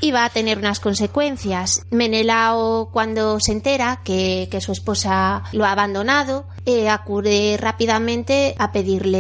iba 0.03 0.25
a 0.25 0.31
tener 0.31 0.59
unas 0.59 0.81
consecuencias. 0.81 1.87
Menelao, 1.91 2.91
cuando 2.93 3.41
se 3.41 3.53
entera 3.53 4.01
que, 4.05 4.49
que 4.51 4.61
su 4.61 4.73
esposa 4.73 5.45
lo 5.53 5.65
ha 5.65 5.73
abandonado, 5.73 6.47
eh, 6.67 6.91
acude 6.91 7.57
rápidamente 7.59 8.55
a 8.59 8.73
pedirle 8.73 9.16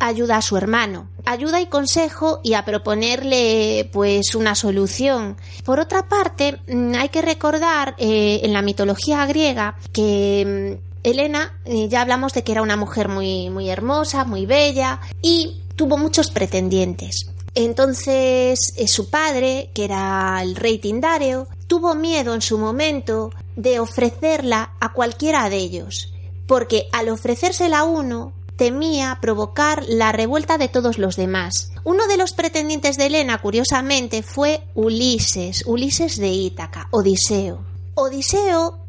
ayuda 0.00 0.36
a 0.36 0.42
su 0.42 0.56
hermano, 0.56 1.08
ayuda 1.24 1.60
y 1.60 1.66
consejo 1.66 2.40
y 2.42 2.54
a 2.54 2.64
proponerle 2.64 3.88
pues 3.92 4.34
una 4.34 4.54
solución. 4.54 5.36
Por 5.64 5.80
otra 5.80 6.08
parte, 6.08 6.58
mm, 6.66 6.94
hay 6.94 7.08
que 7.08 7.22
recordar 7.22 7.94
eh, 7.98 8.40
en 8.42 8.52
la 8.52 8.62
mitología 8.62 9.24
griega 9.26 9.76
que 9.92 10.78
mm, 10.78 10.92
Elena, 11.02 11.58
eh, 11.64 11.88
ya 11.88 12.02
hablamos 12.02 12.32
de 12.32 12.44
que 12.44 12.52
era 12.52 12.62
una 12.62 12.76
mujer 12.76 13.08
muy, 13.08 13.50
muy 13.50 13.68
hermosa, 13.68 14.24
muy 14.24 14.46
bella 14.46 15.00
y 15.20 15.62
tuvo 15.74 15.98
muchos 15.98 16.30
pretendientes. 16.30 17.26
Entonces, 17.54 18.72
eh, 18.76 18.88
su 18.88 19.10
padre, 19.10 19.70
que 19.74 19.84
era 19.84 20.40
el 20.42 20.56
rey 20.56 20.78
Tindario, 20.78 21.48
tuvo 21.66 21.94
miedo 21.94 22.34
en 22.34 22.40
su 22.40 22.56
momento 22.56 23.30
de 23.56 23.78
ofrecerla 23.78 24.72
a 24.80 24.92
cualquiera 24.92 25.50
de 25.50 25.56
ellos, 25.56 26.14
porque 26.46 26.86
al 26.92 27.08
ofrecérsela 27.08 27.80
a 27.80 27.84
uno, 27.84 28.32
temía 28.56 29.18
provocar 29.20 29.84
la 29.88 30.12
revuelta 30.12 30.58
de 30.58 30.68
todos 30.68 30.98
los 30.98 31.16
demás. 31.16 31.72
Uno 31.84 32.06
de 32.06 32.16
los 32.16 32.32
pretendientes 32.32 32.96
de 32.96 33.06
Elena, 33.06 33.38
curiosamente, 33.38 34.22
fue 34.22 34.62
Ulises, 34.74 35.64
Ulises 35.66 36.18
de 36.18 36.28
Ítaca, 36.28 36.88
Odiseo. 36.90 37.64
Odiseo 37.94 38.82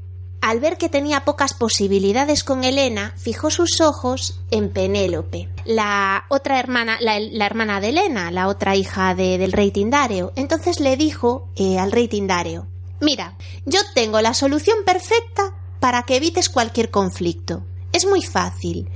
al 0.43 0.59
ver 0.59 0.77
que 0.77 0.89
tenía 0.89 1.23
pocas 1.23 1.53
posibilidades 1.53 2.43
con 2.43 2.65
Elena, 2.65 3.13
fijó 3.15 3.49
sus 3.49 3.79
ojos 3.79 4.41
en 4.51 4.73
Penélope, 4.73 5.47
la 5.63 6.25
otra 6.27 6.59
hermana, 6.59 6.97
la, 6.99 7.45
hermana 7.45 7.79
de 7.79 7.89
Elena, 7.89 8.29
la 8.29 8.49
otra 8.49 8.75
hija 8.75 9.15
del 9.15 9.53
rey 9.53 9.71
Tindario. 9.71 10.33
Entonces 10.35 10.81
le 10.81 10.97
dijo 10.97 11.47
eh, 11.55 11.79
al 11.79 11.93
rey 11.93 12.09
Tindario, 12.09 12.67
mira, 12.99 13.37
yo 13.65 13.79
tengo 13.95 14.19
la 14.19 14.33
solución 14.33 14.79
perfecta 14.85 15.55
para 15.79 16.03
que 16.03 16.17
evites 16.17 16.49
cualquier 16.49 16.91
conflicto. 16.91 17.63
Es 17.93 18.05
muy 18.05 18.21
fácil. 18.21 18.89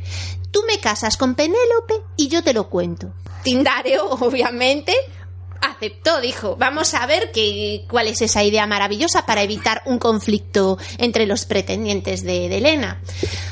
Tú 0.51 0.61
me 0.67 0.79
casas 0.79 1.17
con 1.17 1.35
Penélope 1.35 1.95
y 2.15 2.27
yo 2.27 2.43
te 2.43 2.53
lo 2.53 2.69
cuento. 2.69 3.13
Tindario, 3.43 4.09
obviamente, 4.09 4.93
aceptó, 5.61 6.21
dijo, 6.21 6.55
vamos 6.55 6.93
a 6.93 7.05
ver 7.05 7.31
que, 7.31 7.85
cuál 7.89 8.07
es 8.07 8.21
esa 8.21 8.43
idea 8.43 8.65
maravillosa 8.67 9.25
para 9.25 9.43
evitar 9.43 9.81
un 9.85 9.99
conflicto 9.99 10.77
entre 10.97 11.25
los 11.25 11.45
pretendientes 11.45 12.23
de, 12.23 12.47
Elena. 12.47 13.01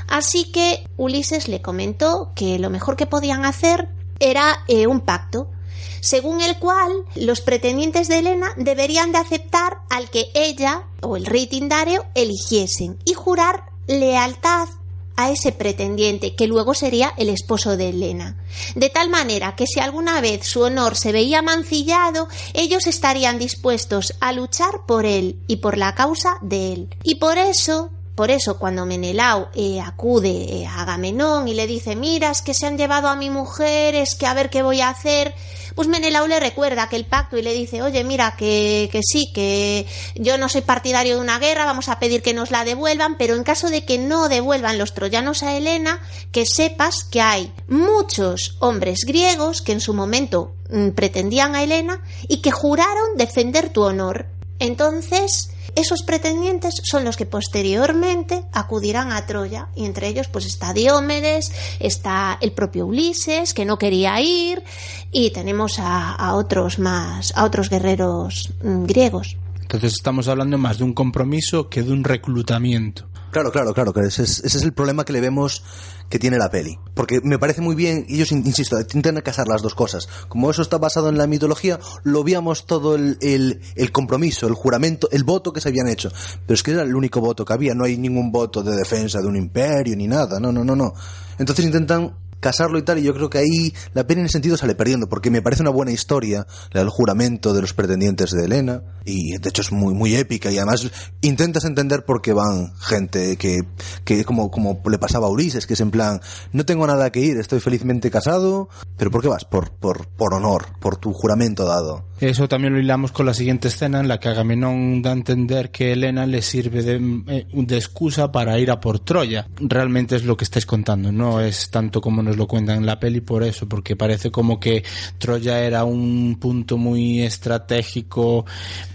Así 0.08 0.51
que 0.51 0.84
Ulises 0.97 1.47
le 1.47 1.62
comentó 1.62 2.31
que 2.36 2.60
lo 2.60 2.69
mejor 2.69 2.95
que 2.95 3.05
podían 3.05 3.45
hacer 3.45 3.89
era 4.19 4.63
eh, 4.67 4.88
un 4.88 5.01
pacto, 5.01 5.51
según 5.99 6.41
el 6.41 6.58
cual 6.58 6.91
los 7.15 7.41
pretendientes 7.41 8.08
de 8.08 8.19
Elena 8.19 8.53
deberían 8.58 9.12
de 9.12 9.17
aceptar 9.17 9.79
al 9.89 10.10
que 10.10 10.27
ella 10.34 10.84
o 11.01 11.17
el 11.17 11.25
rey 11.25 11.47
Tindario 11.47 12.05
eligiesen 12.15 12.97
y 13.05 13.13
jurar 13.13 13.65
lealtad 13.88 14.67
a 15.15 15.32
ese 15.32 15.51
pretendiente 15.51 16.36
que 16.36 16.47
luego 16.47 16.73
sería 16.73 17.13
el 17.17 17.30
esposo 17.30 17.78
de 17.78 17.89
Elena. 17.89 18.38
De 18.75 18.89
tal 18.89 19.10
manera 19.10 19.56
que 19.56 19.67
si 19.67 19.80
alguna 19.80 20.21
vez 20.21 20.45
su 20.45 20.62
honor 20.62 20.95
se 20.95 21.12
veía 21.12 21.41
mancillado, 21.41 22.28
ellos 22.54 22.88
estarían 22.88 23.39
dispuestos 23.39 24.13
a 24.19 24.32
luchar 24.32 24.86
por 24.86 25.06
él 25.06 25.39
y 25.47 25.58
por 25.58 25.78
la 25.78 25.95
causa 25.95 26.38
de 26.41 26.73
él. 26.73 26.89
Y 27.04 27.15
por 27.15 27.38
eso 27.38 27.91
por 28.15 28.32
eso, 28.32 28.58
cuando 28.58 28.86
Menelao 28.86 29.49
eh, 29.54 29.82
acude 29.82 30.30
eh, 30.30 30.65
a 30.65 30.84
Agamenón 30.84 31.49
y 31.49 31.54
le 31.54 31.67
dice, 31.67 31.97
mira, 31.97 32.32
es 32.32 32.41
que 32.41 32.54
se 32.54 32.65
han 32.65 32.78
llevado 32.78 33.10
a 33.10 33.17
mi 33.17 33.30
mujer, 33.30 33.93
es 33.93 34.15
que 34.15 34.25
a 34.25 34.34
ver 34.34 34.49
qué 34.49 34.63
voy 34.63 34.80
a 34.80 34.88
hacer, 34.88 35.36
pues 35.75 35.89
Menelao 35.89 36.25
le 36.25 36.39
recuerda 36.39 36.84
aquel 36.84 37.06
pacto 37.06 37.38
y 37.38 37.41
le 37.41 37.51
dice, 37.51 37.82
oye, 37.82 38.06
mira, 38.06 38.36
que, 38.38 38.88
que 38.89 39.01
sí, 39.04 39.34
que 39.34 39.86
yo 40.15 40.38
no 40.38 40.47
soy 40.47 40.62
partidario 40.62 41.15
de 41.15 41.21
una 41.21 41.39
guerra, 41.39 41.65
vamos 41.65 41.89
a 41.89 41.99
pedir 41.99 42.21
que 42.21 42.34
nos 42.34 42.51
la 42.51 42.63
devuelvan, 42.63 43.17
pero 43.17 43.36
en 43.36 43.43
caso 43.43 43.69
de 43.69 43.84
que 43.84 43.97
no 43.97 44.30
devuelvan 44.30 44.78
los 44.78 44.93
troyanos 44.93 45.43
a 45.43 45.54
Helena, 45.58 46.01
que 46.32 46.45
sepas 46.45 47.04
que 47.04 47.19
hay 47.19 47.51
muchos 47.67 48.56
hombres 48.62 49.01
griegos 49.06 49.62
que 49.62 49.73
en 49.73 49.82
su 49.82 49.93
momento 49.93 50.56
mm, 50.69 50.91
pretendían 50.91 51.54
a 51.54 51.63
Helena 51.63 52.01
y 52.30 52.38
que 52.38 52.51
juraron 52.51 53.17
defender 53.17 53.67
tu 53.69 53.84
honor. 53.84 54.28
Entonces, 54.60 55.49
esos 55.75 56.04
pretendientes 56.04 56.82
son 56.84 57.04
los 57.04 57.17
que 57.17 57.25
posteriormente 57.25 58.43
acudirán 58.51 59.12
a 59.12 59.25
Troya 59.25 59.69
y 59.75 59.86
entre 59.86 60.08
ellos 60.08 60.28
pues 60.28 60.45
está 60.45 60.73
Diomedes, 60.73 61.51
está 61.80 62.38
el 62.41 62.51
propio 62.51 62.86
Ulises 62.86 63.54
que 63.54 63.65
no 63.65 63.78
quería 63.78 64.19
ir 64.21 64.63
y 65.12 65.32
tenemos 65.32 65.78
a, 65.80 66.34
otros 66.36 66.80
más, 66.80 67.34
a 67.36 67.45
otros 67.45 67.69
guerreros 67.69 68.51
mm, 68.63 68.86
griegos. 68.86 69.38
Entonces 69.65 69.93
estamos 69.93 70.28
hablando 70.28 70.60
más 70.60 70.78
de 70.78 70.84
un 70.84 70.93
compromiso 70.93 71.69
que 71.69 71.82
de 71.82 71.91
un 71.91 72.04
reclutamiento. 72.04 73.08
Claro, 73.32 73.51
claro, 73.51 73.73
claro, 73.73 73.93
que 73.93 74.01
ese 74.01 74.21
es, 74.21 74.63
el 74.63 74.73
problema 74.73 75.06
que 75.06 75.12
le 75.12 75.21
vemos 75.21 75.63
que 76.08 76.19
tiene 76.19 76.38
la 76.38 76.51
peli. 76.51 76.78
Porque 76.93 77.19
me 77.23 77.39
parece 77.39 77.62
muy 77.62 77.73
bien, 77.73 78.06
ellos, 78.08 78.32
insisto, 78.32 78.80
intentan 78.80 79.19
casar 79.21 79.47
las 79.47 79.63
dos 79.63 79.73
cosas. 79.73 80.08
Como 80.30 80.51
eso 80.51 80.62
está 80.62 80.78
basado 80.78 81.10
en 81.10 81.17
la 81.17 81.25
mitología, 81.25 81.80
lo 82.04 82.23
veíamos 82.23 82.67
todo 82.67 82.93
el, 82.93 83.17
el, 83.19 83.91
compromiso, 83.91 84.47
el 84.47 84.54
juramento, 84.54 85.10
el 85.12 85.23
voto 85.23 85.51
que 85.51 85.62
se 85.62 85.69
habían 85.69 85.88
hecho. 85.88 86.12
Pero 86.45 86.54
es 86.54 86.62
que 86.62 86.71
era 86.71 86.84
el 86.84 86.95
único 86.95 87.19
voto 87.19 87.43
que 87.43 87.54
había, 87.54 87.73
no 87.73 87.86
hay 87.86 87.97
ningún 87.97 88.32
voto 88.32 88.62
de 88.62 88.75
defensa 88.75 89.19
de 89.19 89.28
un 89.28 89.36
imperio 89.36 89.97
ni 89.97 90.08
nada, 90.08 90.39
no, 90.39 90.51
no, 90.51 90.63
no, 90.63 90.75
no. 90.75 90.93
Entonces 91.39 91.65
intentan 91.65 92.13
casarlo 92.39 92.77
y 92.77 92.83
tal, 92.83 92.99
y 92.99 93.03
yo 93.03 93.13
creo 93.13 93.29
que 93.29 93.39
ahí 93.39 93.73
la 93.93 94.05
pena 94.05 94.21
en 94.21 94.25
ese 94.25 94.33
sentido 94.33 94.57
sale 94.57 94.75
perdiendo, 94.75 95.07
porque 95.07 95.31
me 95.31 95.41
parece 95.41 95.61
una 95.61 95.71
buena 95.71 95.91
historia, 95.91 96.45
del 96.73 96.89
juramento 96.89 97.53
de 97.53 97.61
los 97.61 97.73
pretendientes 97.73 98.31
de 98.31 98.45
Elena, 98.45 98.83
y 99.05 99.37
de 99.37 99.49
hecho 99.49 99.61
es 99.61 99.71
muy, 99.71 99.93
muy 99.93 100.15
épica, 100.15 100.51
y 100.51 100.57
además 100.57 100.89
intentas 101.21 101.65
entender 101.65 102.05
por 102.05 102.21
qué 102.21 102.33
van 102.33 102.73
gente 102.77 103.37
que, 103.37 103.61
que 104.03 104.23
como, 104.23 104.51
como 104.51 104.81
le 104.89 104.97
pasaba 104.97 105.27
a 105.27 105.29
Ulises, 105.29 105.65
que 105.65 105.73
es 105.73 105.81
en 105.81 105.91
plan, 105.91 106.21
no 106.51 106.65
tengo 106.65 106.85
nada 106.87 107.11
que 107.11 107.19
ir, 107.19 107.37
estoy 107.37 107.59
felizmente 107.59 108.11
casado, 108.11 108.69
pero 108.97 109.11
¿por 109.11 109.21
qué 109.21 109.27
vas? 109.27 109.45
Por, 109.45 109.71
por, 109.71 110.07
por 110.07 110.33
honor, 110.33 110.65
por 110.79 110.97
tu 110.97 111.13
juramento 111.13 111.65
dado. 111.65 112.05
Eso 112.19 112.47
también 112.47 112.73
lo 112.73 112.79
hilamos 112.79 113.11
con 113.11 113.25
la 113.25 113.33
siguiente 113.33 113.67
escena 113.67 113.99
en 113.99 114.07
la 114.07 114.19
que 114.19 114.29
Agamenón 114.29 115.01
da 115.01 115.09
a 115.09 115.13
entender 115.13 115.69
que 115.69 115.91
Elena 115.91 116.25
le 116.25 116.41
sirve 116.41 116.81
de, 116.81 116.95
eh, 117.27 117.47
de 117.51 117.75
excusa 117.75 118.31
para 118.31 118.57
ir 118.57 118.71
a 118.71 118.79
por 118.79 118.99
Troya. 118.99 119.47
Realmente 119.57 120.15
es 120.15 120.23
lo 120.23 120.37
que 120.37 120.45
estáis 120.45 120.65
contando, 120.65 121.11
no 121.11 121.41
es 121.41 121.69
tanto 121.69 121.99
como 121.99 122.23
nos 122.25 122.38
lo 122.38 122.47
cuentan 122.47 122.79
en 122.79 122.85
la 122.85 122.99
peli 122.99 123.21
por 123.21 123.43
eso, 123.43 123.67
porque 123.67 123.95
parece 123.95 124.31
como 124.31 124.59
que 124.59 124.83
Troya 125.17 125.59
era 125.59 125.83
un 125.83 126.38
punto 126.39 126.77
muy 126.77 127.21
estratégico 127.21 128.45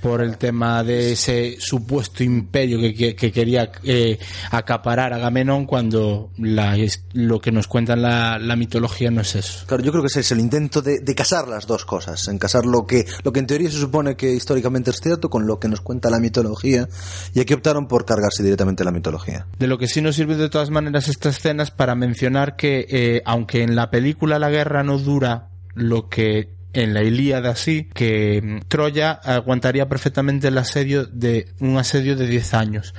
por 0.03 0.21
el 0.21 0.37
tema 0.37 0.85
de 0.85 1.12
ese 1.12 1.57
supuesto 1.59 2.23
imperio 2.23 2.81
que, 2.81 3.14
que, 3.14 3.33
quería 3.33 3.71
eh, 3.85 4.19
acaparar 4.51 5.12
Agamenón 5.12 5.66
cuando 5.66 6.31
la, 6.39 6.76
lo 7.12 7.41
que 7.41 7.53
nos 7.53 7.66
cuenta 7.66 7.95
en 7.95 8.03
la, 8.03 8.39
la, 8.39 8.57
mitología 8.57 9.11
no 9.11 9.20
es 9.20 9.35
eso. 9.35 9.64
Claro, 9.66 9.83
yo 9.83 9.91
creo 9.93 10.03
que 10.03 10.09
ese 10.09 10.20
es 10.20 10.33
el 10.33 10.41
intento 10.41 10.83
de, 10.83 11.01
de 11.01 11.14
casar 11.14 11.49
las 11.49 11.66
dos 11.66 11.85
cosas, 11.85 12.26
en 12.28 12.39
casar 12.39 12.66
lo 12.66 12.87
que, 12.87 13.07
lo 13.22 13.33
que 13.33 13.41
en 13.41 13.47
teoría 13.47 13.70
se 13.70 13.78
supone 13.78 14.16
que 14.16 14.33
históricamente 14.33 14.91
es 14.91 15.01
cierto 15.01 15.31
con 15.31 15.47
lo 15.47 15.59
que 15.59 15.68
nos 15.68 15.81
cuenta 15.81 16.11
la 16.11 16.18
mitología 16.18 16.89
y 17.35 17.41
aquí 17.41 17.55
optaron 17.55 17.87
por 17.87 18.05
cargarse 18.05 18.43
directamente 18.43 18.85
la 18.85 18.91
mitología. 18.91 19.47
De 19.59 19.66
lo 19.66 19.78
que 19.78 19.87
sí 19.87 20.03
nos 20.03 20.16
sirve 20.16 20.37
de 20.37 20.49
todas 20.49 20.70
maneras 20.70 21.09
esta 21.09 21.28
escena 21.28 21.62
es 21.62 21.70
para 21.70 21.95
mencionar 21.95 22.57
que 22.57 22.87
eh, 22.89 23.20
aunque 23.25 23.62
en 23.62 23.77
la 23.77 23.91
película 23.91 24.39
la 24.39 24.51
guerra 24.51 24.83
no 24.83 24.99
dura 24.99 25.49
lo 25.75 26.09
que 26.09 26.61
en 26.73 26.95
la 26.95 27.03
Ilíada 27.03 27.57
sí 27.57 27.89
que 27.93 28.41
mm, 28.43 28.68
Troya 28.68 29.12
aguantaría 29.12 29.89
perfectamente 29.89 30.49
el 30.49 30.59
asedio 30.59 31.07
de 31.07 31.49
un 31.61 31.77
asedio 31.79 32.16
de 32.16 32.27
10 32.27 32.55
años. 32.55 32.95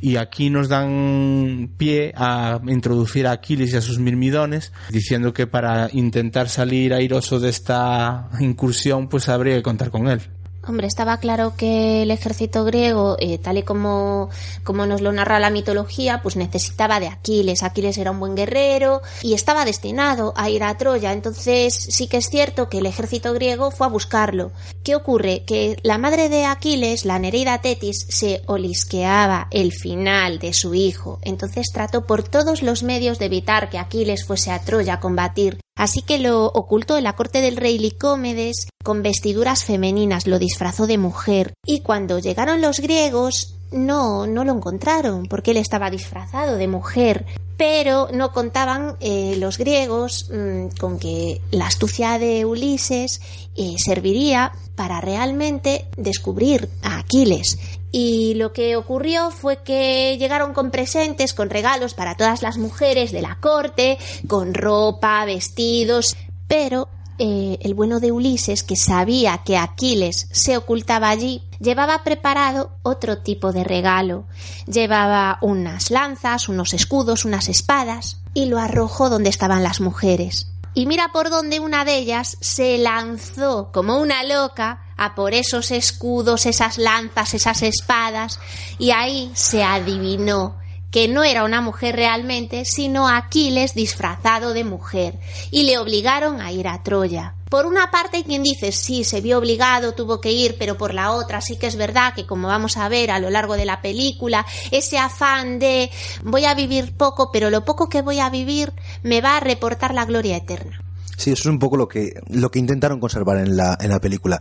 Y 0.00 0.16
aquí 0.16 0.50
nos 0.50 0.68
dan 0.68 1.72
pie 1.76 2.12
a 2.16 2.60
introducir 2.66 3.26
a 3.26 3.32
Aquiles 3.32 3.72
y 3.72 3.76
a 3.76 3.80
sus 3.80 3.98
mirmidones, 3.98 4.72
diciendo 4.90 5.32
que 5.32 5.46
para 5.46 5.88
intentar 5.92 6.48
salir 6.48 6.94
airoso 6.94 7.40
de 7.40 7.48
esta 7.48 8.28
incursión, 8.40 9.08
pues 9.08 9.28
habría 9.28 9.56
que 9.56 9.62
contar 9.62 9.90
con 9.90 10.08
él. 10.08 10.20
Hombre, 10.68 10.86
estaba 10.86 11.16
claro 11.16 11.54
que 11.56 12.02
el 12.02 12.10
ejército 12.10 12.62
griego, 12.62 13.16
eh, 13.20 13.38
tal 13.38 13.56
y 13.56 13.62
como, 13.62 14.28
como 14.64 14.84
nos 14.84 15.00
lo 15.00 15.12
narra 15.12 15.40
la 15.40 15.48
mitología, 15.48 16.20
pues 16.22 16.36
necesitaba 16.36 17.00
de 17.00 17.08
Aquiles. 17.08 17.62
Aquiles 17.62 17.96
era 17.96 18.10
un 18.10 18.20
buen 18.20 18.36
guerrero 18.36 19.00
y 19.22 19.32
estaba 19.32 19.64
destinado 19.64 20.34
a 20.36 20.50
ir 20.50 20.62
a 20.62 20.76
Troya. 20.76 21.12
Entonces 21.12 21.74
sí 21.74 22.06
que 22.06 22.18
es 22.18 22.28
cierto 22.28 22.68
que 22.68 22.78
el 22.78 22.86
ejército 22.86 23.32
griego 23.32 23.70
fue 23.70 23.86
a 23.86 23.90
buscarlo. 23.90 24.52
¿Qué 24.84 24.94
ocurre? 24.94 25.44
Que 25.46 25.78
la 25.82 25.96
madre 25.96 26.28
de 26.28 26.44
Aquiles, 26.44 27.06
la 27.06 27.18
Nereida 27.18 27.62
Tetis, 27.62 28.06
se 28.10 28.42
olisqueaba 28.46 29.48
el 29.50 29.72
final 29.72 30.38
de 30.38 30.52
su 30.52 30.74
hijo. 30.74 31.18
Entonces 31.22 31.68
trató 31.72 32.06
por 32.06 32.22
todos 32.22 32.62
los 32.62 32.82
medios 32.82 33.18
de 33.18 33.24
evitar 33.24 33.70
que 33.70 33.78
Aquiles 33.78 34.26
fuese 34.26 34.50
a 34.50 34.60
Troya 34.60 34.94
a 34.94 35.00
combatir. 35.00 35.58
Así 35.78 36.02
que 36.02 36.18
lo 36.18 36.46
ocultó 36.46 36.98
en 36.98 37.04
la 37.04 37.14
corte 37.14 37.40
del 37.40 37.56
rey 37.56 37.78
Licómedes 37.78 38.68
con 38.82 39.02
vestiduras 39.02 39.64
femeninas, 39.64 40.26
lo 40.26 40.40
disfrazó 40.40 40.88
de 40.88 40.98
mujer. 40.98 41.54
Y 41.64 41.80
cuando 41.80 42.18
llegaron 42.18 42.60
los 42.60 42.80
griegos, 42.80 43.57
no, 43.70 44.26
no 44.26 44.44
lo 44.44 44.52
encontraron, 44.52 45.26
porque 45.26 45.52
él 45.52 45.56
estaba 45.56 45.90
disfrazado 45.90 46.56
de 46.56 46.68
mujer. 46.68 47.26
Pero 47.56 48.08
no 48.12 48.32
contaban 48.32 48.96
eh, 49.00 49.34
los 49.38 49.58
griegos 49.58 50.30
mmm, 50.30 50.68
con 50.78 50.98
que 50.98 51.40
la 51.50 51.66
astucia 51.66 52.18
de 52.18 52.44
Ulises 52.44 53.20
eh, 53.56 53.74
serviría 53.78 54.52
para 54.76 55.00
realmente 55.00 55.86
descubrir 55.96 56.68
a 56.82 56.98
Aquiles. 56.98 57.58
Y 57.90 58.34
lo 58.34 58.52
que 58.52 58.76
ocurrió 58.76 59.30
fue 59.30 59.62
que 59.62 60.16
llegaron 60.18 60.52
con 60.52 60.70
presentes, 60.70 61.34
con 61.34 61.50
regalos 61.50 61.94
para 61.94 62.16
todas 62.16 62.42
las 62.42 62.58
mujeres 62.58 63.10
de 63.10 63.22
la 63.22 63.38
corte, 63.40 63.98
con 64.28 64.54
ropa, 64.54 65.24
vestidos, 65.24 66.16
pero 66.46 66.88
eh, 67.18 67.58
el 67.62 67.74
bueno 67.74 67.98
de 67.98 68.12
Ulises, 68.12 68.62
que 68.62 68.76
sabía 68.76 69.38
que 69.44 69.56
Aquiles 69.56 70.28
se 70.30 70.56
ocultaba 70.56 71.08
allí, 71.08 71.42
llevaba 71.60 72.04
preparado 72.04 72.72
otro 72.82 73.18
tipo 73.18 73.52
de 73.52 73.64
regalo. 73.64 74.24
Llevaba 74.66 75.38
unas 75.40 75.90
lanzas, 75.90 76.48
unos 76.48 76.74
escudos, 76.74 77.24
unas 77.24 77.48
espadas, 77.48 78.20
y 78.34 78.46
lo 78.46 78.58
arrojó 78.58 79.10
donde 79.10 79.30
estaban 79.30 79.62
las 79.62 79.80
mujeres. 79.80 80.48
Y 80.74 80.86
mira 80.86 81.10
por 81.12 81.30
donde 81.30 81.60
una 81.60 81.84
de 81.84 81.96
ellas 81.96 82.36
se 82.40 82.78
lanzó 82.78 83.72
como 83.72 83.98
una 83.98 84.22
loca 84.22 84.84
a 84.96 85.14
por 85.14 85.34
esos 85.34 85.70
escudos, 85.70 86.46
esas 86.46 86.78
lanzas, 86.78 87.34
esas 87.34 87.62
espadas, 87.62 88.38
y 88.78 88.90
ahí 88.90 89.30
se 89.34 89.64
adivinó 89.64 90.57
que 90.90 91.08
no 91.08 91.24
era 91.24 91.44
una 91.44 91.60
mujer 91.60 91.96
realmente, 91.96 92.64
sino 92.64 93.08
Aquiles 93.08 93.74
disfrazado 93.74 94.54
de 94.54 94.64
mujer, 94.64 95.18
y 95.50 95.64
le 95.64 95.78
obligaron 95.78 96.40
a 96.40 96.52
ir 96.52 96.68
a 96.68 96.82
Troya. 96.82 97.34
Por 97.50 97.64
una 97.64 97.90
parte 97.90 98.18
hay 98.18 98.24
quien 98.24 98.42
dice 98.42 98.72
sí, 98.72 99.04
se 99.04 99.22
vio 99.22 99.38
obligado, 99.38 99.94
tuvo 99.94 100.20
que 100.20 100.32
ir, 100.32 100.56
pero 100.58 100.76
por 100.76 100.92
la 100.92 101.12
otra 101.12 101.40
sí 101.40 101.56
que 101.56 101.66
es 101.66 101.76
verdad 101.76 102.12
que 102.14 102.26
como 102.26 102.48
vamos 102.48 102.76
a 102.76 102.88
ver 102.88 103.10
a 103.10 103.18
lo 103.18 103.30
largo 103.30 103.56
de 103.56 103.64
la 103.64 103.80
película, 103.80 104.44
ese 104.70 104.98
afán 104.98 105.58
de 105.58 105.90
voy 106.24 106.44
a 106.44 106.54
vivir 106.54 106.94
poco, 106.94 107.30
pero 107.32 107.48
lo 107.48 107.64
poco 107.64 107.88
que 107.88 108.02
voy 108.02 108.18
a 108.18 108.28
vivir 108.28 108.72
me 109.02 109.22
va 109.22 109.38
a 109.38 109.40
reportar 109.40 109.94
la 109.94 110.04
gloria 110.04 110.36
eterna. 110.36 110.78
Sí, 111.16 111.32
eso 111.32 111.40
es 111.40 111.46
un 111.46 111.58
poco 111.58 111.76
lo 111.76 111.88
que, 111.88 112.12
lo 112.28 112.50
que 112.50 112.58
intentaron 112.58 113.00
conservar 113.00 113.38
en 113.38 113.56
la, 113.56 113.76
en 113.80 113.88
la 113.88 113.98
película 113.98 114.40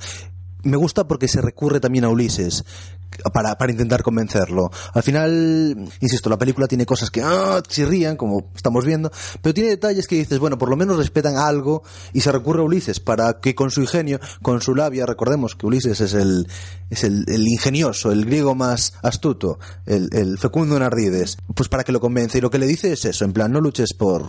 me 0.63 0.77
gusta 0.77 1.07
porque 1.07 1.27
se 1.27 1.41
recurre 1.41 1.79
también 1.79 2.05
a 2.05 2.09
Ulises 2.09 2.65
para, 3.33 3.57
para 3.57 3.71
intentar 3.71 4.03
convencerlo. 4.03 4.69
Al 4.93 5.03
final, 5.03 5.89
insisto, 5.99 6.29
la 6.29 6.37
película 6.37 6.67
tiene 6.67 6.85
cosas 6.85 7.09
que 7.09 7.21
ah, 7.23 7.61
chirrían, 7.67 8.15
como 8.15 8.51
estamos 8.55 8.85
viendo, 8.85 9.11
pero 9.41 9.53
tiene 9.53 9.69
detalles 9.69 10.07
que 10.07 10.15
dices, 10.15 10.39
bueno, 10.39 10.57
por 10.57 10.69
lo 10.69 10.75
menos 10.75 10.97
respetan 10.97 11.37
algo 11.37 11.83
y 12.13 12.21
se 12.21 12.31
recurre 12.31 12.61
a 12.61 12.63
Ulises 12.63 12.99
para 12.99 13.39
que 13.39 13.55
con 13.55 13.71
su 13.71 13.81
ingenio, 13.81 14.19
con 14.41 14.61
su 14.61 14.75
labia, 14.75 15.05
recordemos 15.05 15.55
que 15.55 15.65
Ulises 15.65 16.01
es 16.01 16.13
el, 16.13 16.47
es 16.89 17.03
el, 17.03 17.25
el 17.27 17.47
ingenioso, 17.47 18.11
el 18.11 18.25
griego 18.25 18.55
más 18.55 18.93
astuto, 19.01 19.59
el, 19.85 20.09
el 20.13 20.37
fecundo 20.37 20.77
en 20.77 20.83
ardides, 20.83 21.37
pues 21.53 21.69
para 21.69 21.83
que 21.83 21.91
lo 21.91 21.99
convence. 21.99 22.37
Y 22.37 22.41
lo 22.41 22.49
que 22.49 22.59
le 22.59 22.67
dice 22.67 22.93
es 22.93 23.05
eso, 23.05 23.25
en 23.25 23.33
plan, 23.33 23.51
no 23.51 23.61
luches 23.61 23.93
por, 23.93 24.23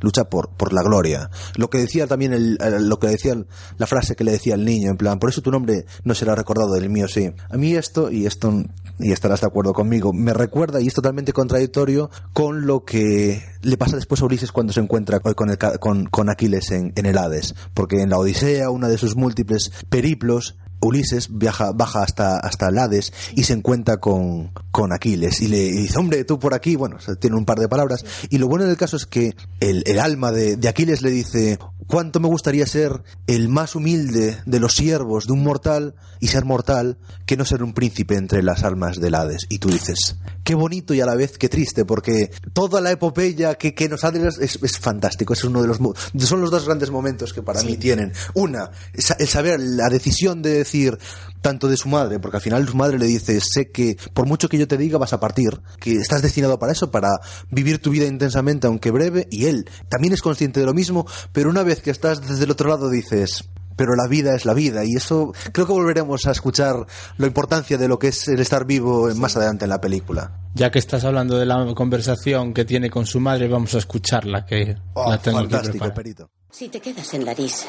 lucha 0.00 0.24
por, 0.24 0.50
por 0.50 0.72
la 0.72 0.82
gloria. 0.82 1.30
Lo 1.56 1.70
que 1.70 1.78
decía 1.78 2.06
también 2.06 2.32
el, 2.32 2.58
lo 2.88 2.98
que 2.98 3.08
decía 3.08 3.36
la 3.78 3.86
frase 3.86 4.14
que 4.14 4.24
le 4.24 4.32
decía 4.32 4.54
el 4.54 4.64
niño, 4.64 4.90
en 4.90 4.96
plan, 4.96 5.18
por 5.18 5.30
eso 5.30 5.42
tu 5.42 5.50
nombre 5.50 5.86
no 6.04 6.14
será 6.14 6.34
recordado 6.34 6.72
del 6.74 6.90
mío, 6.90 7.08
sí. 7.08 7.32
A 7.48 7.56
mí 7.56 7.74
esto, 7.74 8.10
y 8.10 8.23
esto, 8.26 8.64
y 8.98 9.12
estarás 9.12 9.40
de 9.40 9.46
acuerdo 9.46 9.72
conmigo, 9.72 10.12
me 10.12 10.32
recuerda, 10.32 10.80
y 10.80 10.86
es 10.86 10.94
totalmente 10.94 11.32
contradictorio, 11.32 12.10
con 12.32 12.66
lo 12.66 12.84
que 12.84 13.42
le 13.62 13.76
pasa 13.76 13.96
después 13.96 14.22
a 14.22 14.26
Ulises 14.26 14.52
cuando 14.52 14.72
se 14.72 14.80
encuentra 14.80 15.20
con, 15.20 15.48
con, 15.80 16.06
con 16.06 16.30
Aquiles 16.30 16.70
en, 16.70 16.92
en 16.96 17.06
el 17.06 17.18
Hades. 17.18 17.54
Porque 17.74 18.02
en 18.02 18.10
la 18.10 18.18
Odisea, 18.18 18.70
una 18.70 18.88
de 18.88 18.98
sus 18.98 19.16
múltiples 19.16 19.72
periplos, 19.88 20.56
Ulises 20.84 21.28
viaja, 21.30 21.72
baja 21.72 22.02
hasta, 22.02 22.38
hasta 22.38 22.68
el 22.68 22.78
Hades 22.78 23.12
y 23.34 23.44
se 23.44 23.52
encuentra 23.52 23.98
con, 23.98 24.52
con 24.70 24.92
Aquiles 24.92 25.40
y 25.40 25.48
le 25.48 25.70
dice, 25.70 25.98
hombre, 25.98 26.24
tú 26.24 26.38
por 26.38 26.54
aquí, 26.54 26.76
bueno, 26.76 26.98
tiene 27.20 27.36
un 27.36 27.44
par 27.44 27.58
de 27.58 27.68
palabras. 27.68 28.04
Y 28.30 28.38
lo 28.38 28.48
bueno 28.48 28.64
del 28.64 28.76
caso 28.76 28.96
es 28.96 29.06
que 29.06 29.34
el, 29.60 29.82
el 29.86 29.98
alma 29.98 30.32
de, 30.32 30.56
de 30.56 30.68
Aquiles 30.68 31.02
le 31.02 31.10
dice, 31.10 31.58
cuánto 31.86 32.20
me 32.20 32.28
gustaría 32.28 32.66
ser 32.66 33.02
el 33.26 33.48
más 33.48 33.74
humilde 33.74 34.38
de 34.46 34.60
los 34.60 34.74
siervos 34.74 35.26
de 35.26 35.32
un 35.32 35.42
mortal 35.42 35.94
y 36.20 36.28
ser 36.28 36.44
mortal 36.44 36.96
que 37.26 37.36
no 37.36 37.44
ser 37.44 37.62
un 37.62 37.74
príncipe 37.74 38.16
entre 38.16 38.42
las 38.42 38.64
almas 38.64 39.00
del 39.00 39.14
Hades. 39.14 39.46
Y 39.48 39.58
tú 39.58 39.68
dices, 39.68 40.16
qué 40.42 40.54
bonito 40.54 40.94
y 40.94 41.00
a 41.00 41.06
la 41.06 41.14
vez 41.14 41.38
qué 41.38 41.48
triste, 41.48 41.84
porque 41.84 42.30
toda 42.52 42.80
la 42.80 42.90
epopeya 42.90 43.56
que, 43.56 43.74
que 43.74 43.88
nos 43.88 44.04
ha 44.04 44.08
es, 44.08 44.38
es, 44.38 44.78
fantástico. 44.78 45.32
Es 45.32 45.44
uno 45.44 45.60
de 45.60 45.68
los, 45.68 45.78
son 46.18 46.40
los 46.40 46.50
dos 46.50 46.66
grandes 46.66 46.90
momentos 46.90 47.32
que 47.32 47.42
para 47.42 47.60
sí. 47.60 47.66
mí 47.66 47.76
tienen. 47.76 48.12
Una, 48.34 48.70
el 48.92 49.28
saber 49.28 49.60
la 49.60 49.88
decisión 49.88 50.42
de 50.42 50.64
decir, 50.74 50.98
tanto 51.40 51.68
de 51.68 51.76
su 51.76 51.88
madre, 51.88 52.18
porque 52.18 52.38
al 52.38 52.42
final 52.42 52.66
su 52.66 52.76
madre 52.76 52.98
le 52.98 53.06
dice, 53.06 53.38
sé 53.40 53.70
que 53.70 53.96
por 54.12 54.26
mucho 54.26 54.48
que 54.48 54.58
yo 54.58 54.66
te 54.66 54.76
diga 54.76 54.98
vas 54.98 55.12
a 55.12 55.20
partir, 55.20 55.60
que 55.78 55.94
estás 55.94 56.22
destinado 56.22 56.58
para 56.58 56.72
eso, 56.72 56.90
para 56.90 57.10
vivir 57.50 57.80
tu 57.80 57.90
vida 57.90 58.06
intensamente 58.06 58.66
aunque 58.66 58.90
breve, 58.90 59.28
y 59.30 59.46
él 59.46 59.68
también 59.88 60.12
es 60.12 60.22
consciente 60.22 60.60
de 60.60 60.66
lo 60.66 60.74
mismo, 60.74 61.06
pero 61.32 61.50
una 61.50 61.62
vez 61.62 61.80
que 61.80 61.90
estás 61.90 62.26
desde 62.26 62.44
el 62.44 62.50
otro 62.50 62.68
lado 62.68 62.90
dices, 62.90 63.44
pero 63.76 63.94
la 63.94 64.08
vida 64.08 64.34
es 64.34 64.44
la 64.44 64.54
vida 64.54 64.84
y 64.84 64.94
eso 64.94 65.32
creo 65.52 65.66
que 65.66 65.72
volveremos 65.72 66.26
a 66.26 66.30
escuchar 66.30 66.86
la 67.18 67.26
importancia 67.26 67.76
de 67.76 67.88
lo 67.88 67.98
que 67.98 68.08
es 68.08 68.28
el 68.28 68.38
estar 68.38 68.64
vivo 68.64 69.10
sí. 69.10 69.18
más 69.18 69.36
adelante 69.36 69.64
en 69.64 69.70
la 69.70 69.80
película. 69.80 70.38
Ya 70.54 70.70
que 70.70 70.78
estás 70.78 71.04
hablando 71.04 71.36
de 71.36 71.44
la 71.46 71.74
conversación 71.74 72.54
que 72.54 72.64
tiene 72.64 72.88
con 72.88 73.04
su 73.04 73.18
madre, 73.18 73.48
vamos 73.48 73.74
a 73.74 73.78
escucharla 73.78 74.46
que 74.46 74.76
oh, 74.94 75.10
la 75.10 75.18
tengo 75.18 75.38
fantástico, 75.38 75.84
que 75.84 75.90
perito. 75.90 76.30
Si 76.52 76.68
te 76.68 76.80
quedas 76.80 77.12
en 77.14 77.24
Larisa, 77.24 77.66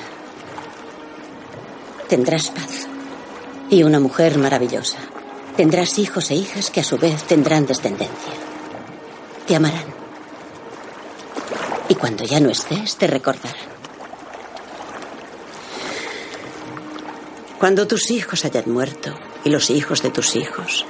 tendrás 2.07 2.51
paz 2.51 2.87
y 3.69 3.83
una 3.83 3.99
mujer 3.99 4.37
maravillosa. 4.37 4.99
Tendrás 5.57 5.97
hijos 5.99 6.31
e 6.31 6.35
hijas 6.35 6.69
que 6.69 6.81
a 6.81 6.83
su 6.83 6.97
vez 6.97 7.23
tendrán 7.23 7.65
descendencia. 7.65 8.33
Te 9.47 9.55
amarán. 9.55 9.85
Y 11.87 11.95
cuando 11.95 12.23
ya 12.25 12.39
no 12.39 12.49
estés, 12.49 12.97
te 12.97 13.07
recordarán. 13.07 13.75
Cuando 17.59 17.87
tus 17.87 18.11
hijos 18.11 18.43
hayan 18.45 18.69
muerto 18.69 19.17
y 19.43 19.49
los 19.49 19.69
hijos 19.69 20.01
de 20.01 20.09
tus 20.09 20.35
hijos, 20.35 20.85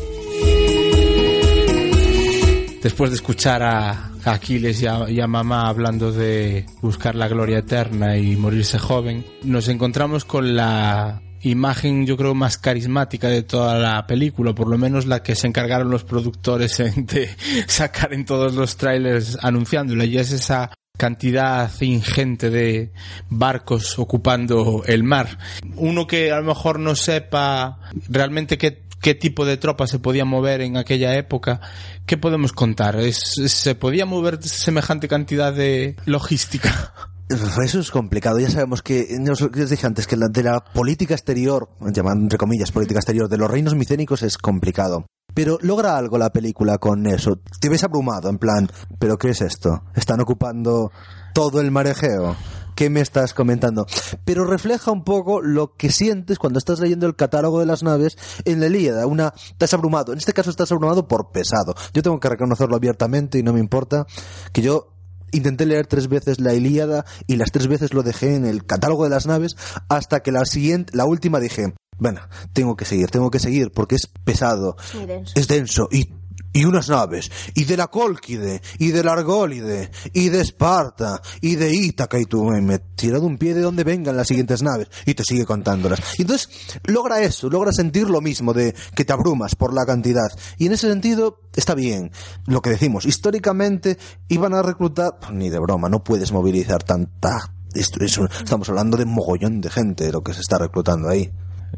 Después 2.83 3.09
de 3.09 3.15
escuchar 3.15 3.63
a 3.63 4.11
Aquiles 4.27 4.81
y 4.81 4.87
a, 5.19 5.27
mamá 5.27 5.67
hablando 5.67 6.11
de 6.11 6.65
buscar 6.81 7.15
la 7.15 7.27
gloria 7.27 7.59
eterna 7.59 8.17
y 8.17 8.35
morirse 8.35 8.77
joven, 8.79 9.25
nos 9.43 9.67
encontramos 9.67 10.25
con 10.25 10.55
la 10.55 11.21
imagen 11.41 12.05
yo 12.05 12.17
creo 12.17 12.33
más 12.33 12.57
carismática 12.57 13.29
de 13.29 13.43
toda 13.43 13.77
la 13.77 14.05
película, 14.07 14.53
por 14.53 14.67
lo 14.67 14.77
menos 14.77 15.05
la 15.05 15.21
que 15.23 15.35
se 15.35 15.47
encargaron 15.47 15.89
los 15.89 16.03
productores 16.03 16.79
en- 16.79 17.05
de 17.05 17.29
sacar 17.67 18.13
en 18.13 18.25
todos 18.25 18.53
los 18.55 18.75
trailers 18.77 19.37
anunciándola 19.41 20.05
y 20.05 20.17
es 20.17 20.31
esa 20.31 20.71
cantidad 20.97 21.69
ingente 21.81 22.49
de 22.49 22.91
barcos 23.29 23.99
ocupando 23.99 24.81
el 24.87 25.03
mar. 25.03 25.37
Uno 25.75 26.07
que 26.07 26.31
a 26.31 26.37
lo 26.39 26.43
mejor 26.47 26.79
no 26.79 26.95
sepa 26.95 27.77
realmente 28.09 28.57
qué, 28.57 28.81
qué 29.01 29.15
tipo 29.15 29.45
de 29.45 29.57
tropa 29.57 29.87
se 29.87 29.99
podía 29.99 30.25
mover 30.25 30.61
en 30.61 30.77
aquella 30.77 31.15
época, 31.15 31.61
¿qué 32.05 32.17
podemos 32.17 32.53
contar? 32.53 32.97
¿Es, 32.97 33.19
¿Se 33.47 33.75
podía 33.75 34.05
mover 34.05 34.41
semejante 34.43 35.07
cantidad 35.07 35.53
de 35.53 35.95
logística? 36.05 36.93
Eso 37.29 37.79
es 37.81 37.91
complicado. 37.91 38.39
Ya 38.39 38.49
sabemos 38.49 38.81
que, 38.81 39.05
os 39.29 39.69
dije 39.69 39.85
antes, 39.85 40.07
que 40.07 40.15
la, 40.15 40.27
de 40.29 40.43
la 40.43 40.63
política 40.63 41.13
exterior, 41.13 41.69
llamando 41.93 42.23
entre 42.23 42.37
comillas 42.37 42.71
política 42.71 42.99
exterior, 42.99 43.27
de 43.27 43.37
los 43.37 43.51
reinos 43.51 43.75
micénicos 43.75 44.23
es 44.23 44.37
complicado. 44.37 45.05
Pero 45.33 45.57
logra 45.61 45.97
algo 45.97 46.17
la 46.17 46.31
película 46.31 46.77
con 46.77 47.05
eso. 47.05 47.39
Te 47.59 47.69
ves 47.69 47.83
abrumado, 47.83 48.29
en 48.29 48.37
plan, 48.37 48.69
¿pero 48.97 49.17
qué 49.17 49.31
es 49.31 49.41
esto? 49.41 49.83
¿Están 49.93 50.21
ocupando 50.21 50.91
todo 51.33 51.59
el 51.59 51.69
marejeo? 51.69 52.37
¿Qué 52.77 52.91
me 52.91 53.01
estás 53.01 53.33
comentando? 53.33 53.87
Pero 54.23 54.45
refleja 54.45 54.91
un 54.91 55.03
poco 55.03 55.41
lo 55.41 55.73
que 55.75 55.91
sientes 55.91 56.37
cuando 56.37 56.59
estás 56.59 56.79
leyendo 56.79 57.07
el 57.07 57.15
catálogo 57.15 57.59
de 57.59 57.65
las 57.65 57.81
naves 57.81 58.19
en 58.45 58.59
la 58.59 58.67
Ilíada. 58.67 59.07
Una, 59.07 59.33
estás 59.49 59.73
abrumado. 59.73 60.13
En 60.13 60.19
este 60.19 60.31
caso 60.31 60.51
estás 60.51 60.71
abrumado 60.71 61.07
por 61.07 61.31
pesado. 61.31 61.73
Yo 61.91 62.03
tengo 62.03 62.19
que 62.19 62.29
reconocerlo 62.29 62.75
abiertamente 62.75 63.39
y 63.39 63.41
no 63.41 63.51
me 63.51 63.59
importa 63.59 64.05
que 64.53 64.61
yo 64.61 64.93
Intenté 65.33 65.65
leer 65.65 65.87
tres 65.87 66.07
veces 66.07 66.39
la 66.39 66.53
Ilíada 66.53 67.03
y 67.25 67.35
las 67.35 67.51
tres 67.51 67.67
veces 67.67 67.93
lo 67.93 68.01
dejé 68.01 68.35
en 68.35 68.45
el 68.45 68.65
catálogo 68.65 69.03
de 69.03 69.09
las 69.09 69.25
naves 69.25 69.57
hasta 69.89 70.21
que 70.21 70.31
la 70.31 70.45
siguiente, 70.45 70.95
la 70.95 71.03
última 71.03 71.41
dije, 71.41 71.73
bueno, 71.97 72.21
tengo 72.53 72.77
que 72.77 72.85
seguir, 72.85 73.09
tengo 73.09 73.29
que 73.29 73.39
seguir 73.39 73.71
porque 73.71 73.95
es 73.95 74.07
pesado, 74.23 74.77
denso. 75.05 75.33
es 75.35 75.47
denso 75.49 75.89
y, 75.91 76.13
y 76.57 76.65
unas 76.65 76.89
naves, 76.89 77.29
y 77.53 77.65
de 77.65 77.77
la 77.77 77.87
Cólquide, 77.87 78.61
y 78.79 78.89
de 78.89 79.03
la 79.03 79.13
Argólide, 79.13 79.91
y 80.11 80.29
de 80.29 80.41
Esparta, 80.41 81.21
y 81.39 81.55
de 81.55 81.71
Ítaca, 81.71 82.19
y 82.19 82.25
tú 82.25 82.45
me, 82.45 82.79
tirado 82.79 83.27
un 83.27 83.37
pie 83.37 83.53
de 83.53 83.61
donde 83.61 83.83
vengan 83.83 84.17
las 84.17 84.27
siguientes 84.27 84.63
naves, 84.63 84.87
y 85.05 85.13
te 85.13 85.23
sigue 85.23 85.45
contándolas. 85.45 85.99
Y 86.17 86.23
entonces 86.23 86.49
logra 86.85 87.21
eso, 87.21 87.47
logra 87.47 87.71
sentir 87.71 88.09
lo 88.09 88.21
mismo 88.21 88.53
de 88.53 88.73
que 88.95 89.05
te 89.05 89.13
abrumas 89.13 89.53
por 89.53 89.71
la 89.71 89.85
cantidad. 89.85 90.27
Y 90.57 90.65
en 90.65 90.73
ese 90.73 90.89
sentido 90.89 91.41
está 91.55 91.75
bien. 91.75 92.11
Lo 92.47 92.61
que 92.63 92.71
decimos, 92.71 93.05
históricamente 93.05 93.99
iban 94.27 94.55
a 94.55 94.63
reclutar, 94.63 95.19
ni 95.31 95.51
de 95.51 95.59
broma, 95.59 95.89
no 95.89 96.03
puedes 96.03 96.31
movilizar 96.31 96.83
tanta... 96.83 97.53
Estamos 97.75 98.69
hablando 98.69 98.97
de 98.97 99.05
mogollón 99.05 99.61
de 99.61 99.69
gente 99.69 100.11
lo 100.11 100.23
que 100.23 100.33
se 100.33 100.41
está 100.41 100.57
reclutando 100.57 101.09
ahí. 101.09 101.31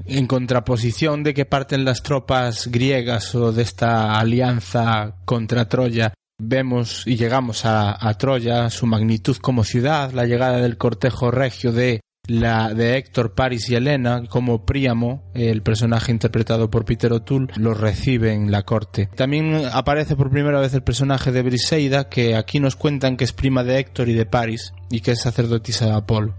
En 0.06 0.28
contraposición 0.28 1.24
de 1.24 1.34
que 1.34 1.46
parten 1.46 1.86
las 1.86 2.04
tropas 2.04 2.68
griegas 2.68 3.36
o 3.36 3.52
de 3.52 3.64
esta 3.64 4.20
alianza 4.20 5.16
contra 5.26 5.70
Troya, 5.70 6.14
vemos 6.40 7.04
y 7.06 7.16
llegamos 7.18 7.66
a, 7.66 8.14
Troya, 8.18 8.70
su 8.70 8.88
magnitud 8.88 9.38
como 9.38 9.64
ciudad, 9.64 10.12
la 10.12 10.26
llegada 10.26 10.58
del 10.58 10.78
cortejo 10.78 11.32
regio 11.32 11.72
de 11.72 12.02
la 12.28 12.74
de 12.74 12.98
Héctor, 12.98 13.34
Paris 13.34 13.70
y 13.70 13.76
Helena, 13.76 14.24
como 14.30 14.66
Príamo, 14.66 15.32
el 15.34 15.64
personaje 15.64 16.12
interpretado 16.12 16.70
por 16.70 16.86
Peter 16.86 17.12
O'Toole, 17.12 17.48
los 17.56 17.80
recibe 17.80 18.34
en 18.34 18.52
la 18.52 18.64
corte. 18.64 19.10
También 19.16 19.64
aparece 19.72 20.16
por 20.16 20.30
primera 20.30 20.60
vez 20.60 20.74
el 20.74 20.84
personaje 20.84 21.32
de 21.32 21.42
Briseida, 21.42 22.08
que 22.08 22.36
aquí 22.36 22.60
nos 22.60 22.76
cuentan 22.76 23.18
que 23.18 23.24
es 23.24 23.34
prima 23.34 23.64
de 23.64 23.80
Héctor 23.80 24.10
y 24.10 24.14
de 24.14 24.28
Paris, 24.28 24.74
y 24.92 25.02
que 25.02 25.12
es 25.12 25.22
sacerdotisa 25.22 25.88
de 25.88 25.94
Apolo. 25.94 26.36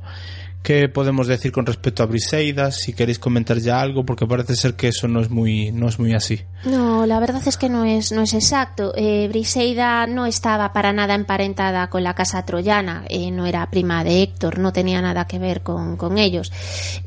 ¿Qué 0.63 0.91
podemos 0.91 1.27
decir 1.27 1.53
con 1.53 1.65
respecto 1.65 2.03
a 2.03 2.07
Briseida? 2.07 2.71
Si 2.71 2.93
queréis 2.93 3.19
comentar 3.19 3.57
ya 3.59 3.81
algo, 3.81 4.05
porque 4.05 4.27
parece 4.27 4.55
ser 4.55 4.75
que 4.75 4.89
eso 4.89 5.09
no 5.09 5.21
es 5.21 5.31
muy, 5.31 5.73
no 5.73 5.89
es 5.89 5.99
muy 5.99 6.13
así. 6.13 6.43
No, 6.67 7.07
la 7.07 7.19
verdad 7.19 7.41
es 7.47 7.57
que 7.57 7.71
no 7.71 7.87
es, 7.87 8.13
no 8.13 8.21
es 8.21 8.35
exacto. 8.35 8.93
Eh, 8.95 9.27
Briseida 9.29 10.07
no 10.07 10.27
estaba 10.27 10.75
para 10.75 10.93
nada 10.93 11.15
emparentada 11.15 11.89
con 11.89 12.05
la 12.05 12.15
casa 12.15 12.45
troyana, 12.45 13.05
eh, 13.09 13.31
no 13.31 13.47
era 13.47 13.71
prima 13.71 14.05
de 14.05 14.23
Héctor, 14.23 14.59
no 14.59 14.71
tenía 14.71 15.01
nada 15.01 15.27
que 15.27 15.39
ver 15.39 15.63
con, 15.63 15.97
con 15.97 16.19
ellos. 16.19 16.53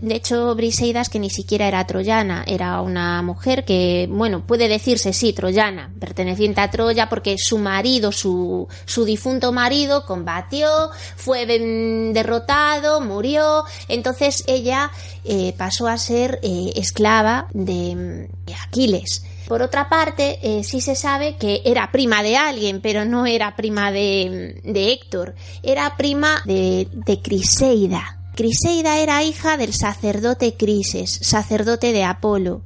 De 0.01 0.16
hecho, 0.16 0.56
Briseida 0.56 1.01
es 1.01 1.10
que 1.10 1.20
ni 1.20 1.30
siquiera 1.30 1.68
era 1.68 1.86
troyana, 1.86 2.43
era 2.47 2.82
una 2.82 3.22
mujer 3.22 3.66
que, 3.66 4.08
bueno, 4.10 4.47
puede 4.47 4.68
decirse 4.68 5.14
sí, 5.14 5.32
troyana, 5.32 5.91
perteneciente 5.99 6.60
a 6.62 6.72
Troya, 6.72 7.08
porque 7.08 7.36
su 7.38 7.60
marido, 7.60 8.12
su, 8.12 8.68
su 8.86 9.06
difunto 9.06 9.51
marido, 9.51 10.08
combatió, 10.08 10.68
fue 11.16 11.45
ven- 11.45 12.14
derrotado, 12.14 12.99
murió, 12.99 13.42
entonces 13.87 14.43
ella 14.47 14.91
eh, 15.23 15.53
pasó 15.57 15.87
a 15.87 15.97
ser 15.97 16.39
eh, 16.43 16.71
esclava 16.75 17.47
de, 17.53 18.29
Aquiles. 18.67 19.23
Por 19.47 19.61
otra 19.61 19.89
parte, 19.89 20.39
eh, 20.41 20.63
sí 20.63 20.79
se 20.81 20.95
sabe 20.95 21.35
que 21.35 21.61
era 21.65 21.91
prima 21.91 22.23
de 22.23 22.37
alguien, 22.37 22.81
pero 22.81 23.05
no 23.05 23.25
era 23.25 23.55
prima 23.55 23.91
de, 23.91 24.61
de 24.63 24.93
Héctor, 24.93 25.35
era 25.61 25.95
prima 25.97 26.41
de, 26.45 26.87
de 26.91 27.21
Criseida. 27.21 28.19
Criseida 28.35 28.97
era 28.97 29.23
hija 29.23 29.57
del 29.57 29.73
sacerdote 29.73 30.55
Crises, 30.55 31.19
sacerdote 31.21 31.91
de 31.91 32.03
Apolo, 32.03 32.63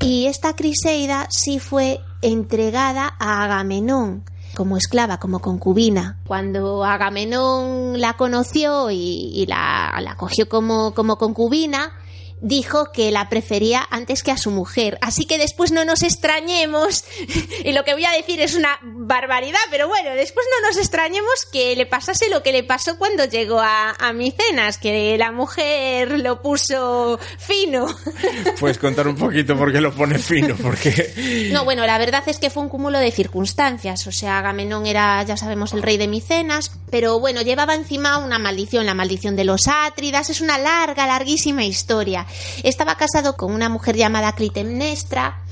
y 0.00 0.26
esta 0.26 0.54
Criseida 0.54 1.26
sí 1.30 1.58
fue 1.58 2.00
entregada 2.22 3.14
a 3.18 3.44
Agamenón 3.44 4.24
como 4.56 4.76
esclava, 4.76 5.18
como 5.18 5.40
concubina. 5.40 6.16
Cuando 6.26 6.82
Agamenón 6.82 8.00
la 8.00 8.14
conoció 8.14 8.90
y, 8.90 9.44
la, 9.46 9.94
la 10.02 10.16
cogió 10.16 10.48
como, 10.48 10.94
como 10.94 11.18
concubina, 11.18 11.92
dijo 12.40 12.92
que 12.92 13.10
la 13.10 13.28
prefería 13.28 13.86
antes 13.90 14.22
que 14.22 14.30
a 14.30 14.36
su 14.36 14.50
mujer. 14.50 14.98
Así 15.00 15.26
que 15.26 15.38
después 15.38 15.72
no 15.72 15.84
nos 15.84 16.02
extrañemos, 16.02 17.04
y 17.64 17.72
lo 17.72 17.84
que 17.84 17.94
voy 17.94 18.04
a 18.04 18.12
decir 18.12 18.40
es 18.40 18.54
una 18.54 18.78
barbaridad, 18.82 19.58
pero 19.70 19.88
bueno, 19.88 20.10
después 20.10 20.46
no 20.50 20.68
nos 20.68 20.76
extrañemos 20.76 21.46
que 21.50 21.76
le 21.76 21.86
pasase 21.86 22.28
lo 22.28 22.42
que 22.42 22.52
le 22.52 22.64
pasó 22.64 22.98
cuando 22.98 23.24
llegó 23.24 23.60
a, 23.60 23.92
a 23.98 24.12
Micenas, 24.12 24.78
que 24.78 25.16
la 25.18 25.32
mujer 25.32 26.20
lo 26.20 26.42
puso 26.42 27.18
fino. 27.38 27.86
Puedes 28.60 28.78
contar 28.78 29.08
un 29.08 29.16
poquito 29.16 29.56
por 29.56 29.72
qué 29.72 29.80
lo 29.80 29.92
pone 29.92 30.18
fino, 30.18 30.54
porque... 30.56 31.46
No, 31.52 31.64
bueno, 31.64 31.86
la 31.86 31.98
verdad 31.98 32.22
es 32.26 32.38
que 32.38 32.50
fue 32.50 32.62
un 32.62 32.68
cúmulo 32.68 32.98
de 32.98 33.10
circunstancias. 33.10 34.06
O 34.06 34.12
sea, 34.12 34.38
Agamenón 34.38 34.86
era, 34.86 35.22
ya 35.22 35.36
sabemos, 35.36 35.72
el 35.72 35.82
rey 35.82 35.96
de 35.96 36.08
Micenas, 36.08 36.72
pero 36.90 37.18
bueno, 37.18 37.42
llevaba 37.42 37.74
encima 37.74 38.18
una 38.18 38.38
maldición, 38.38 38.86
la 38.86 38.94
maldición 38.94 39.36
de 39.36 39.44
los 39.44 39.68
Átridas. 39.68 40.30
Es 40.30 40.40
una 40.40 40.58
larga, 40.58 41.06
larguísima 41.06 41.64
historia. 41.64 42.26
Estaba 42.62 42.96
casado 42.96 43.36
con 43.36 43.52
una 43.52 43.68
mujer 43.68 43.96
llamada 43.96 44.32
Clitemnestra, 44.32 45.42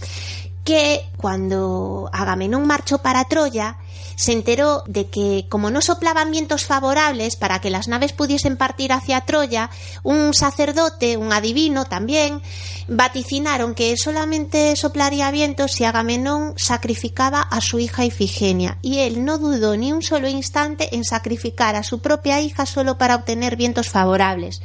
que 0.64 1.03
cuando 1.16 2.09
Agamenón 2.12 2.66
marchó 2.66 2.99
para 2.99 3.24
Troya, 3.24 3.76
se 4.16 4.32
enteró 4.32 4.82
de 4.86 5.06
que 5.06 5.46
como 5.48 5.70
no 5.70 5.80
soplaban 5.80 6.30
vientos 6.30 6.64
favorables 6.64 7.36
para 7.36 7.60
que 7.60 7.70
las 7.70 7.88
naves 7.88 8.12
pudiesen 8.12 8.56
partir 8.56 8.92
hacia 8.92 9.22
Troya, 9.22 9.70
un 10.02 10.34
sacerdote, 10.34 11.16
un 11.16 11.32
adivino 11.32 11.84
también, 11.84 12.42
vaticinaron 12.88 13.74
que 13.74 13.96
solamente 13.96 14.76
soplaría 14.76 15.30
vientos 15.30 15.72
si 15.72 15.84
Agamenón 15.84 16.54
sacrificaba 16.56 17.40
a 17.40 17.60
su 17.60 17.78
hija 17.78 18.04
Ifigenia, 18.04 18.78
y 18.82 19.00
él 19.00 19.24
no 19.24 19.38
dudó 19.38 19.76
ni 19.76 19.92
un 19.92 20.02
solo 20.02 20.28
instante 20.28 20.94
en 20.94 21.04
sacrificar 21.04 21.76
a 21.76 21.82
su 21.82 22.00
propia 22.00 22.40
hija 22.40 22.66
solo 22.66 22.98
para 22.98 23.16
obtener 23.16 23.56
vientos 23.56 23.88
favorables. 23.88 24.60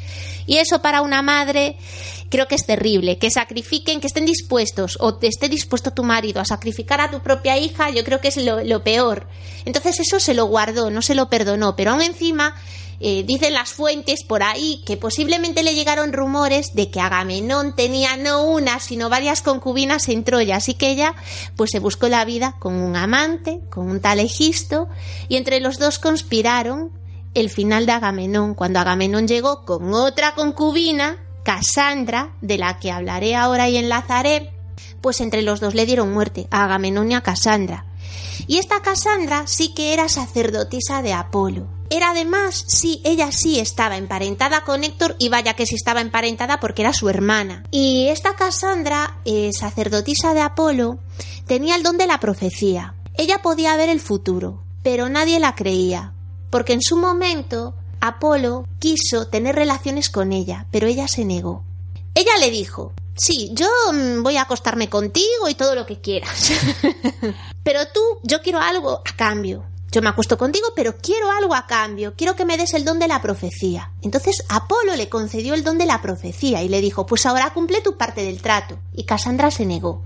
Y 0.45 0.57
eso 0.57 0.81
para 0.81 1.01
una 1.01 1.21
madre 1.21 1.77
creo 2.29 2.47
que 2.47 2.55
es 2.55 2.65
terrible, 2.65 3.17
que 3.17 3.31
sacrifiquen, 3.31 3.99
que 3.99 4.07
estén 4.07 4.25
dispuestos 4.25 4.97
o 4.99 5.17
esté 5.21 5.49
dispuesto 5.49 5.91
tu 5.91 6.03
marido 6.03 6.41
a 6.41 6.45
sacrificar 6.45 7.01
a 7.01 7.11
tu 7.11 7.21
propia 7.21 7.57
hija, 7.57 7.89
yo 7.89 8.03
creo 8.03 8.21
que 8.21 8.29
es 8.29 8.37
lo, 8.37 8.63
lo 8.63 8.83
peor. 8.83 9.27
Entonces 9.65 9.99
eso 9.99 10.19
se 10.19 10.33
lo 10.33 10.45
guardó, 10.45 10.89
no 10.91 11.01
se 11.01 11.15
lo 11.15 11.29
perdonó, 11.29 11.75
pero 11.75 11.91
aún 11.91 12.01
encima 12.01 12.55
eh, 13.01 13.23
dicen 13.25 13.53
las 13.53 13.71
fuentes 13.71 14.25
por 14.25 14.43
ahí 14.43 14.83
que 14.85 14.97
posiblemente 14.97 15.63
le 15.63 15.73
llegaron 15.73 16.11
rumores 16.11 16.73
de 16.73 16.91
que 16.91 16.99
Agamenón 16.99 17.73
tenía 17.73 18.17
no 18.17 18.43
una, 18.43 18.81
sino 18.81 19.07
varias 19.07 19.41
concubinas 19.41 20.09
en 20.09 20.25
Troya, 20.25 20.57
así 20.57 20.73
que 20.73 20.91
ella 20.91 21.15
pues 21.55 21.69
se 21.71 21.79
buscó 21.79 22.09
la 22.09 22.25
vida 22.25 22.57
con 22.59 22.75
un 22.75 22.97
amante, 22.97 23.61
con 23.69 23.89
un 23.89 24.01
tal 24.01 24.19
Egisto, 24.19 24.89
y 25.29 25.37
entre 25.37 25.61
los 25.61 25.79
dos 25.79 25.97
conspiraron 25.97 26.91
el 27.35 27.49
final 27.49 27.85
de 27.85 27.93
Agamenón, 27.93 28.53
cuando 28.53 28.79
Agamenón 28.79 29.29
llegó 29.29 29.63
con 29.63 29.93
otra 29.93 30.35
concubina 30.35 31.17
Casandra, 31.43 32.31
de 32.41 32.57
la 32.57 32.79
que 32.79 32.91
hablaré 32.91 33.35
ahora 33.35 33.69
y 33.69 33.77
enlazaré, 33.77 34.51
pues 35.01 35.21
entre 35.21 35.41
los 35.41 35.59
dos 35.59 35.75
le 35.75 35.85
dieron 35.85 36.13
muerte 36.13 36.47
a 36.51 36.65
Agamenón 36.65 37.11
y 37.11 37.15
a 37.15 37.21
Casandra. 37.21 37.85
Y 38.47 38.57
esta 38.57 38.81
Casandra 38.81 39.47
sí 39.47 39.73
que 39.73 39.93
era 39.93 40.09
sacerdotisa 40.09 41.01
de 41.01 41.13
Apolo. 41.13 41.67
Era 41.89 42.11
además, 42.11 42.65
sí, 42.67 43.01
ella 43.03 43.29
sí 43.31 43.59
estaba 43.59 43.97
emparentada 43.97 44.61
con 44.63 44.83
Héctor 44.83 45.15
y 45.17 45.29
vaya 45.29 45.55
que 45.55 45.65
sí 45.65 45.75
estaba 45.75 46.01
emparentada 46.01 46.59
porque 46.59 46.83
era 46.83 46.93
su 46.93 47.09
hermana. 47.09 47.63
Y 47.71 48.07
esta 48.09 48.35
Casandra, 48.35 49.17
eh, 49.25 49.51
sacerdotisa 49.53 50.33
de 50.33 50.41
Apolo, 50.41 50.99
tenía 51.47 51.75
el 51.75 51.83
don 51.83 51.97
de 51.97 52.07
la 52.07 52.19
profecía. 52.19 52.93
Ella 53.15 53.39
podía 53.39 53.75
ver 53.75 53.89
el 53.89 53.99
futuro, 53.99 54.63
pero 54.83 55.09
nadie 55.09 55.39
la 55.39 55.55
creía, 55.55 56.13
porque 56.51 56.73
en 56.73 56.81
su 56.81 56.95
momento 56.95 57.73
Apolo 58.01 58.67
quiso 58.79 59.27
tener 59.27 59.55
relaciones 59.55 60.09
con 60.09 60.31
ella, 60.31 60.65
pero 60.71 60.87
ella 60.87 61.07
se 61.07 61.25
negó. 61.25 61.63
Ella 62.15 62.37
le 62.39 62.51
dijo, 62.51 62.93
sí, 63.15 63.51
yo 63.53 63.67
mm, 63.93 64.23
voy 64.23 64.37
a 64.37 64.43
acostarme 64.43 64.89
contigo 64.89 65.47
y 65.49 65.55
todo 65.55 65.75
lo 65.75 65.85
que 65.85 66.01
quieras, 66.01 66.51
pero 67.63 67.87
tú, 67.93 68.01
yo 68.23 68.41
quiero 68.41 68.59
algo 68.59 69.01
a 69.05 69.15
cambio. 69.15 69.65
Yo 69.91 70.03
me 70.03 70.09
acuesto 70.09 70.37
contigo, 70.37 70.67
pero 70.75 70.97
quiero 70.97 71.31
algo 71.31 71.55
a 71.55 71.65
cambio, 71.65 72.13
quiero 72.15 72.35
que 72.35 72.45
me 72.45 72.57
des 72.57 72.75
el 72.75 72.85
don 72.85 72.99
de 72.99 73.07
la 73.07 73.23
profecía. 73.23 73.91
Entonces 74.03 74.43
Apolo 74.47 74.95
le 74.95 75.09
concedió 75.09 75.55
el 75.55 75.63
don 75.63 75.79
de 75.79 75.87
la 75.87 75.99
profecía 75.99 76.61
y 76.61 76.69
le 76.69 76.79
dijo, 76.79 77.07
pues 77.07 77.25
ahora 77.25 77.53
cumple 77.53 77.81
tu 77.81 77.97
parte 77.97 78.23
del 78.23 78.39
trato. 78.39 78.77
Y 78.93 79.05
Casandra 79.05 79.49
se 79.49 79.65
negó. 79.65 80.03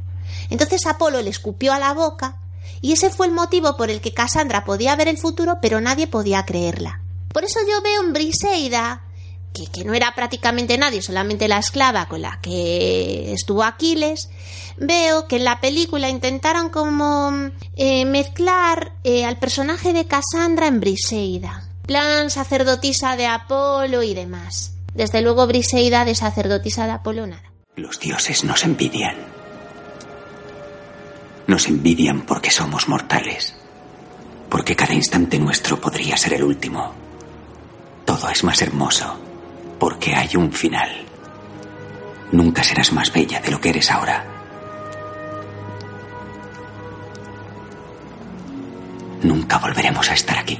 Entonces 0.49 0.85
Apolo 0.85 1.21
le 1.21 1.29
escupió 1.29 1.73
a 1.73 1.79
la 1.79 1.93
boca 1.93 2.37
y 2.81 2.93
ese 2.93 3.09
fue 3.09 3.27
el 3.27 3.33
motivo 3.33 3.75
por 3.75 3.89
el 3.89 3.99
que 3.99 4.13
Casandra 4.13 4.63
podía 4.63 4.95
ver 4.95 5.09
el 5.09 5.17
futuro, 5.17 5.57
pero 5.61 5.81
nadie 5.81 6.07
podía 6.07 6.45
creerla. 6.45 7.02
Por 7.33 7.43
eso 7.43 7.59
yo 7.67 7.81
veo 7.81 8.01
en 8.01 8.13
Briseida, 8.13 9.01
que, 9.53 9.67
que, 9.67 9.83
no 9.83 9.93
era 9.93 10.15
prácticamente 10.15 10.77
nadie, 10.77 11.01
solamente 11.01 11.47
la 11.47 11.57
esclava 11.57 12.07
con 12.07 12.21
la 12.21 12.39
que 12.41 13.33
estuvo 13.33 13.63
Aquiles, 13.63 14.29
veo 14.77 15.27
que 15.27 15.37
en 15.37 15.45
la 15.45 15.59
película 15.59 16.09
intentaron 16.09 16.69
como 16.69 17.51
eh, 17.75 18.05
mezclar 18.05 18.93
eh, 19.03 19.25
al 19.25 19.37
personaje 19.37 19.93
de 19.93 20.05
Casandra 20.05 20.67
en 20.67 20.79
Briseida. 20.79 21.67
Plan 21.85 22.29
sacerdotisa 22.29 23.15
de 23.15 23.27
Apolo 23.27 24.03
y 24.03 24.13
demás. 24.13 24.73
Desde 24.93 25.21
luego 25.21 25.47
Briseida 25.47 26.05
de 26.05 26.15
sacerdotisa 26.15 26.85
de 26.85 26.93
Apolo 26.93 27.27
nada. 27.27 27.51
Los 27.75 27.99
dioses 27.99 28.43
nos 28.43 28.63
envidian. 28.63 29.15
Nos 31.47 31.67
envidian 31.67 32.21
porque 32.21 32.51
somos 32.51 32.87
mortales. 32.87 33.55
Porque 34.49 34.75
cada 34.75 34.93
instante 34.93 35.39
nuestro 35.39 35.81
podría 35.81 36.15
ser 36.15 36.33
el 36.33 36.43
último. 36.43 37.02
Todo 38.05 38.29
es 38.29 38.43
más 38.43 38.61
hermoso 38.61 39.19
porque 39.79 40.15
hay 40.15 40.35
un 40.35 40.51
final. 40.51 40.89
Nunca 42.31 42.63
serás 42.63 42.91
más 42.91 43.11
bella 43.11 43.39
de 43.39 43.51
lo 43.51 43.59
que 43.59 43.69
eres 43.69 43.91
ahora. 43.91 44.25
Nunca 49.23 49.57
volveremos 49.57 50.09
a 50.09 50.13
estar 50.13 50.37
aquí. 50.37 50.59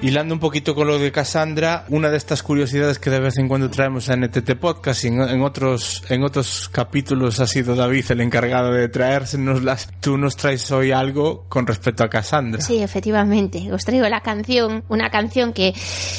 Hilando 0.00 0.32
un 0.32 0.38
poquito 0.38 0.76
con 0.76 0.86
lo 0.86 0.96
de 0.96 1.10
Cassandra, 1.10 1.84
una 1.88 2.08
de 2.08 2.18
estas 2.18 2.44
curiosidades 2.44 3.00
que 3.00 3.10
de 3.10 3.18
vez 3.18 3.36
en 3.36 3.48
cuando 3.48 3.68
traemos 3.68 4.08
a 4.08 4.14
NTT 4.14 4.54
Podcast 4.54 5.02
y 5.02 5.08
en, 5.08 5.20
en, 5.20 5.42
otros, 5.42 6.04
en 6.08 6.22
otros 6.22 6.68
capítulos 6.68 7.40
ha 7.40 7.48
sido 7.48 7.74
David 7.74 8.04
el 8.10 8.20
encargado 8.20 8.70
de 8.70 8.88
traérsenoslas. 8.88 9.88
Tú 10.00 10.16
nos 10.16 10.36
traes 10.36 10.70
hoy 10.70 10.92
algo 10.92 11.46
con 11.48 11.66
respecto 11.66 12.04
a 12.04 12.08
Cassandra. 12.08 12.62
Sí, 12.62 12.80
efectivamente. 12.80 13.72
Os 13.72 13.84
traigo 13.84 14.08
la 14.08 14.20
canción, 14.20 14.84
una 14.88 15.10
canción 15.10 15.52
que 15.52 15.74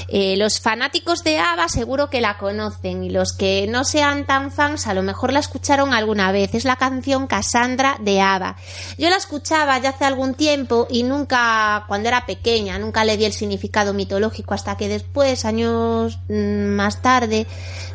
eh, 0.09 0.35
los 0.35 0.59
fanáticos 0.59 1.23
de 1.23 1.39
ABBA 1.39 1.69
seguro 1.69 2.09
que 2.09 2.19
la 2.19 2.37
conocen 2.37 3.05
y 3.05 3.09
los 3.09 3.31
que 3.31 3.65
no 3.69 3.85
sean 3.85 4.25
tan 4.25 4.51
fans 4.51 4.87
a 4.87 4.93
lo 4.93 5.03
mejor 5.03 5.31
la 5.31 5.39
escucharon 5.39 5.93
alguna 5.93 6.33
vez. 6.33 6.53
Es 6.53 6.65
la 6.65 6.75
canción 6.75 7.27
Cassandra 7.27 7.95
de 8.01 8.19
ABBA. 8.19 8.57
Yo 8.97 9.09
la 9.09 9.15
escuchaba 9.15 9.79
ya 9.79 9.91
hace 9.91 10.03
algún 10.03 10.33
tiempo 10.33 10.85
y 10.89 11.03
nunca, 11.03 11.85
cuando 11.87 12.09
era 12.09 12.25
pequeña, 12.25 12.77
nunca 12.77 13.05
le 13.05 13.15
di 13.15 13.23
el 13.23 13.31
significado 13.31 13.68
mitológico 13.93 14.53
hasta 14.53 14.77
que 14.77 14.87
después, 14.87 15.45
años 15.45 16.19
más 16.27 17.01
tarde, 17.01 17.47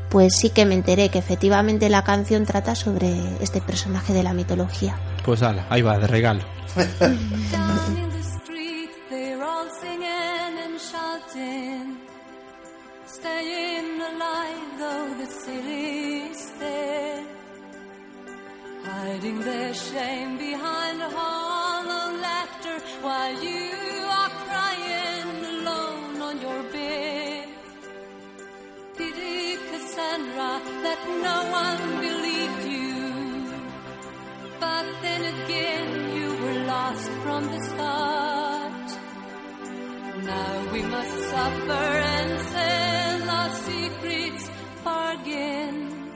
pues 0.08 0.36
sí 0.36 0.50
que 0.50 0.64
me 0.64 0.74
enteré 0.74 1.08
que 1.08 1.18
efectivamente 1.18 1.88
la 1.88 2.04
canción 2.04 2.46
trata 2.46 2.74
sobre 2.74 3.12
este 3.40 3.60
personaje 3.60 4.12
de 4.12 4.22
la 4.22 4.32
mitología. 4.32 4.96
Pues 5.24 5.42
ala, 5.42 5.66
ahí 5.70 5.82
va, 5.82 5.98
de 5.98 6.06
regalo. 6.06 6.42
Hiding 18.84 19.40
their 19.40 19.72
shame 19.72 20.36
behind 20.36 21.00
a 21.00 21.08
hollow 21.08 22.20
laughter 22.20 22.78
while 23.02 23.42
you 23.42 23.70
are 24.08 24.23
Cassandra 29.94 30.60
that 30.82 31.00
no 31.22 31.38
one 31.62 32.00
believed 32.00 32.64
you. 32.64 32.98
But 34.58 34.86
then 35.02 35.22
again, 35.34 36.16
you 36.16 36.28
were 36.42 36.64
lost 36.66 37.10
from 37.22 37.44
the 37.46 37.60
start. 37.70 38.88
Now 40.24 40.72
we 40.72 40.82
must 40.82 41.16
suffer 41.30 41.86
and 42.16 42.40
sell 42.54 43.30
our 43.38 43.50
secrets 43.68 44.50
bargain. 44.82 46.10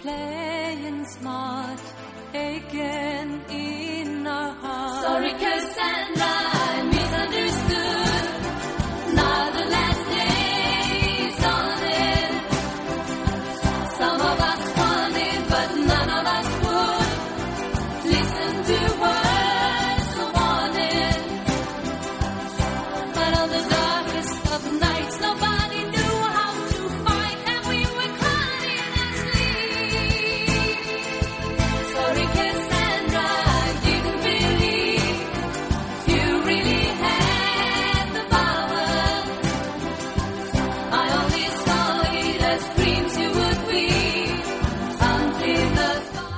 Playing 0.00 1.04
smart 1.06 1.82
again 2.34 3.42
in 3.50 4.26
our 4.28 4.54
hearts. 4.62 5.06
Sorry, 5.06 5.32
Cassandra, 5.32 6.51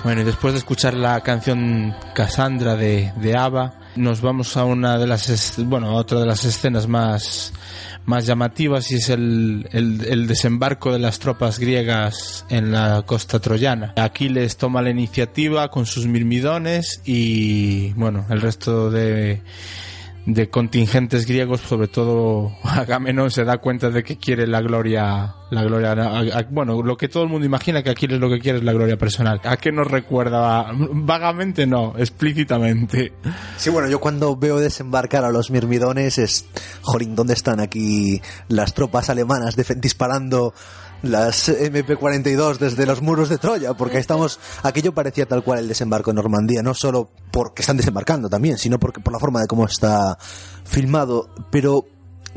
Bueno, 0.05 0.21
y 0.21 0.25
después 0.25 0.53
de 0.53 0.59
escuchar 0.59 0.93
la 0.93 1.23
canción 1.23 1.95
Cassandra 2.15 2.77
de, 2.77 3.11
de 3.17 3.37
ABBA, 3.39 3.73
nos 3.97 4.21
vamos 4.21 4.55
a 4.59 4.67
una 4.67 4.99
de 4.99 5.07
las, 5.07 5.55
bueno, 5.65 5.89
a 5.89 5.93
otra 5.95 6.21
de 6.21 6.27
las 6.27 6.45
escenas 6.45 6.87
más, 6.87 7.55
más 8.05 8.27
llamativas 8.27 8.91
y 8.91 8.97
es 8.97 9.09
el, 9.09 9.67
el, 9.73 10.05
el 10.05 10.27
desembarco 10.27 10.93
de 10.93 10.99
las 10.99 11.21
tropas 11.21 11.59
griegas 11.59 12.45
en 12.51 12.71
la 12.71 13.03
costa 13.07 13.41
troyana. 13.41 13.95
Aquiles 13.97 14.59
toma 14.59 14.83
la 14.83 14.91
iniciativa 14.91 15.71
con 15.71 15.87
sus 15.87 16.07
mirmidones 16.07 17.01
y, 17.07 17.95
bueno, 17.95 18.27
el 18.29 18.43
resto 18.43 18.91
de, 18.91 19.41
de 20.27 20.49
contingentes 20.49 21.27
griegos, 21.27 21.61
sobre 21.61 21.87
todo 21.89 22.53
Agamenón 22.65 23.31
se 23.31 23.45
da 23.45 23.59
cuenta 23.59 23.91
de 23.91 24.03
que 24.03 24.17
quiere 24.17 24.47
la 24.47 24.61
gloria, 24.63 25.35
la 25.51 25.63
gloria, 25.63 25.93
a- 25.93 26.21
a- 26.21 26.47
bueno, 26.51 26.83
lo 26.83 26.97
que 26.97 27.09
todo 27.09 27.25
el 27.25 27.29
mundo 27.29 27.45
imagina 27.47 27.83
que 27.83 27.91
Aquiles 27.91 28.19
lo 28.19 28.31
que 28.31 28.39
quiere 28.39 28.59
es 28.59 28.65
la 28.65 28.73
gloria 28.73 28.97
personal. 28.97 29.41
¿A 29.45 29.57
qué 29.59 29.71
nos 29.71 29.87
recuerda? 29.91 30.71
Vagamente 30.73 31.67
no, 31.67 31.93
explícitamente. 31.99 33.13
Sí, 33.57 33.69
bueno, 33.71 33.89
yo 33.89 34.01
cuando 34.01 34.35
veo 34.37 34.59
desembarcar 34.61 35.25
a 35.25 35.31
los 35.31 35.51
mirmidones 35.51 36.19
es, 36.19 36.47
jolín, 36.83 37.15
¿dónde 37.15 37.35
están 37.35 37.61
aquí 37.61 38.21
las 38.49 38.73
tropas 38.75 39.11
alemanas 39.11 39.57
disparando 39.77 40.55
las 41.11 41.49
MP-42 41.49 42.59
desde 42.59 42.87
los 42.87 43.03
muros 43.03 43.29
de 43.29 43.39
Troya? 43.39 43.75
Porque 43.75 43.99
estamos, 43.99 44.39
aquello 44.63 44.93
parecía 44.93 45.27
tal 45.27 45.45
cual 45.45 45.61
el 45.61 45.69
desembarco 45.69 46.11
en 46.11 46.17
Normandía, 46.17 46.63
no 46.63 46.75
solo 46.75 47.11
porque 47.31 47.63
están 47.63 47.77
desembarcando 47.77 48.29
también, 48.29 48.59
sino 48.59 48.79
porque 48.79 49.01
por 49.01 49.13
la 49.13 49.19
forma 49.19 49.41
de 49.41 49.47
cómo 49.47 49.67
está 49.67 50.19
filmado, 50.65 51.29
pero 51.51 51.87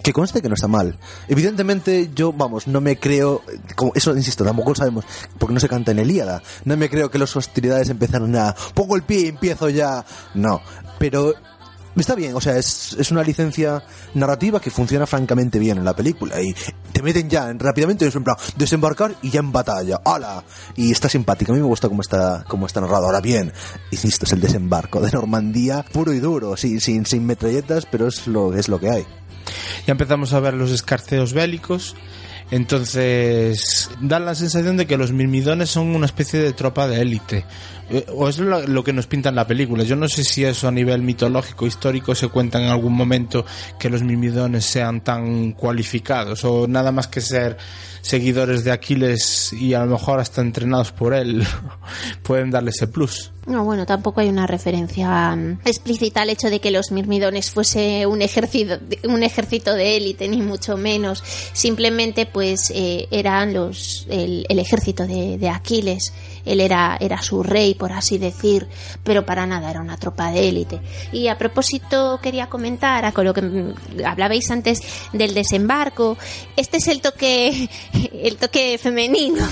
que 0.03 0.13
conste 0.13 0.41
que 0.41 0.49
no 0.49 0.55
está 0.55 0.67
mal. 0.67 0.97
Evidentemente, 1.27 2.11
yo, 2.13 2.31
vamos, 2.31 2.67
no 2.67 2.81
me 2.81 2.97
creo, 2.97 3.41
como 3.75 3.91
eso 3.95 4.15
insisto, 4.15 4.43
tampoco 4.43 4.69
lo 4.71 4.75
sabemos, 4.75 5.05
porque 5.37 5.53
no 5.53 5.59
se 5.59 5.69
canta 5.69 5.91
en 5.91 5.99
Elíada. 5.99 6.41
No 6.65 6.77
me 6.77 6.89
creo 6.89 7.09
que 7.09 7.17
las 7.17 7.35
hostilidades 7.35 7.89
empezaron 7.89 8.35
a, 8.35 8.55
pongo 8.73 8.95
el 8.95 9.03
pie 9.03 9.21
y 9.21 9.27
empiezo 9.27 9.69
ya. 9.69 10.05
No, 10.35 10.61
pero 10.99 11.33
Está 11.97 12.13
bien, 12.15 12.35
o 12.35 12.41
sea, 12.41 12.57
es, 12.57 12.95
es 12.99 13.11
una 13.11 13.23
licencia 13.23 13.83
narrativa 14.13 14.59
que 14.61 14.69
funciona 14.69 15.05
francamente 15.07 15.57
bien 15.59 15.77
en 15.79 15.83
la 15.85 15.95
película 15.95 16.39
y 16.41 16.55
te 16.91 17.01
meten 17.01 17.27
ya 17.29 17.49
en- 17.49 17.59
rápidamente 17.59 18.05
en 18.05 18.23
plan 18.23 18.35
desembarcar 18.55 19.15
y 19.23 19.31
ya 19.31 19.39
en 19.39 19.51
batalla, 19.51 19.99
¡hala! 20.05 20.43
Y 20.75 20.91
está 20.91 21.09
simpático, 21.09 21.51
a 21.51 21.55
mí 21.55 21.61
me 21.61 21.67
gusta 21.67 21.89
cómo 21.89 22.01
está, 22.01 22.45
cómo 22.47 22.67
está 22.67 22.81
narrado. 22.81 23.05
Ahora 23.07 23.19
bien, 23.21 23.51
insisto, 23.91 24.25
es 24.25 24.31
el 24.33 24.41
desembarco 24.41 25.01
de 25.01 25.11
Normandía 25.11 25.83
puro 25.91 26.13
y 26.13 26.19
duro, 26.19 26.55
sin, 26.55 26.79
sin, 26.81 27.05
sin 27.05 27.25
metralletas, 27.25 27.87
pero 27.89 28.07
es 28.07 28.27
lo, 28.27 28.53
es 28.53 28.69
lo 28.69 28.79
que 28.79 28.89
hay. 28.89 29.05
Ya 29.87 29.93
empezamos 29.93 30.33
a 30.33 30.39
ver 30.39 30.53
los 30.53 30.71
escarceos 30.71 31.33
bélicos. 31.33 31.95
Entonces, 32.49 33.89
da 34.01 34.19
la 34.19 34.35
sensación 34.35 34.77
de 34.77 34.85
que 34.87 34.97
los 34.97 35.11
mirmidones 35.11 35.69
son 35.69 35.95
una 35.95 36.05
especie 36.05 36.39
de 36.39 36.53
tropa 36.53 36.87
de 36.87 37.01
élite. 37.01 37.45
Eh, 37.89 38.05
O 38.13 38.27
es 38.27 38.39
lo, 38.39 38.83
que 38.83 38.93
nos 38.93 39.07
pinta 39.07 39.29
en 39.29 39.35
la 39.35 39.47
película. 39.47 39.83
Yo 39.83 39.95
no 39.95 40.07
sé 40.07 40.23
si 40.23 40.43
eso 40.43 40.67
a 40.67 40.71
nivel 40.71 41.01
mitológico, 41.01 41.65
histórico, 41.65 42.15
se 42.15 42.27
cuenta 42.27 42.59
en 42.61 42.69
algún 42.69 42.93
momento 42.93 43.45
que 43.79 43.89
los 43.89 44.03
mirmidones 44.03 44.65
sean 44.65 45.01
tan 45.01 45.53
cualificados 45.53 46.43
o 46.43 46.67
nada 46.67 46.91
más 46.91 47.07
que 47.07 47.21
ser 47.21 47.57
seguidores 48.01 48.63
de 48.63 48.71
Aquiles 48.71 49.51
y 49.53 49.73
a 49.73 49.85
lo 49.85 49.91
mejor 49.91 50.19
hasta 50.19 50.41
entrenados 50.41 50.91
por 50.91 51.13
él 51.13 51.45
pueden 52.23 52.51
darle 52.51 52.71
ese 52.71 52.87
plus. 52.87 53.31
No, 53.45 53.63
bueno, 53.63 53.85
tampoco 53.85 54.19
hay 54.19 54.27
una 54.27 54.45
referencia 54.45 55.37
explícita 55.63 56.21
al 56.21 56.29
hecho 56.29 56.49
de 56.49 56.59
que 56.59 56.69
los 56.69 56.91
mirmidones 56.91 57.51
fuese 57.51 58.05
un 58.05 58.21
ejército, 58.21 58.77
un 59.07 59.23
ejército 59.23 59.73
de 59.73 59.95
élite, 59.95 60.27
ni 60.27 60.41
mucho 60.41 60.75
menos. 60.75 61.23
Simplemente, 61.53 62.25
pues, 62.25 62.71
eh, 62.75 63.07
eran 63.09 63.53
los, 63.53 64.05
el, 64.09 64.45
el 64.49 64.59
ejército 64.59 65.07
de 65.07 65.49
Aquiles. 65.49 66.11
Él 66.47 66.61
era, 66.61 66.97
era 66.99 67.21
su 67.21 67.43
rey, 67.43 67.73
por 67.73 67.91
así 67.91 68.17
decir, 68.17 68.67
pero 69.03 69.25
para 69.25 69.45
nada 69.45 69.69
era 69.69 69.81
una 69.81 69.97
tropa 69.97 70.31
de 70.31 70.47
élite. 70.47 70.79
Y 71.11 71.27
a 71.27 71.37
propósito, 71.37 72.19
quería 72.21 72.47
comentar, 72.47 73.11
con 73.13 73.25
lo 73.25 73.33
que 73.33 73.73
hablabais 74.05 74.49
antes 74.51 74.81
del 75.13 75.33
desembarco, 75.33 76.17
este 76.55 76.77
es 76.77 76.87
el 76.87 77.01
toque, 77.01 77.69
el 78.23 78.37
toque 78.37 78.77
femenino. 78.77 79.47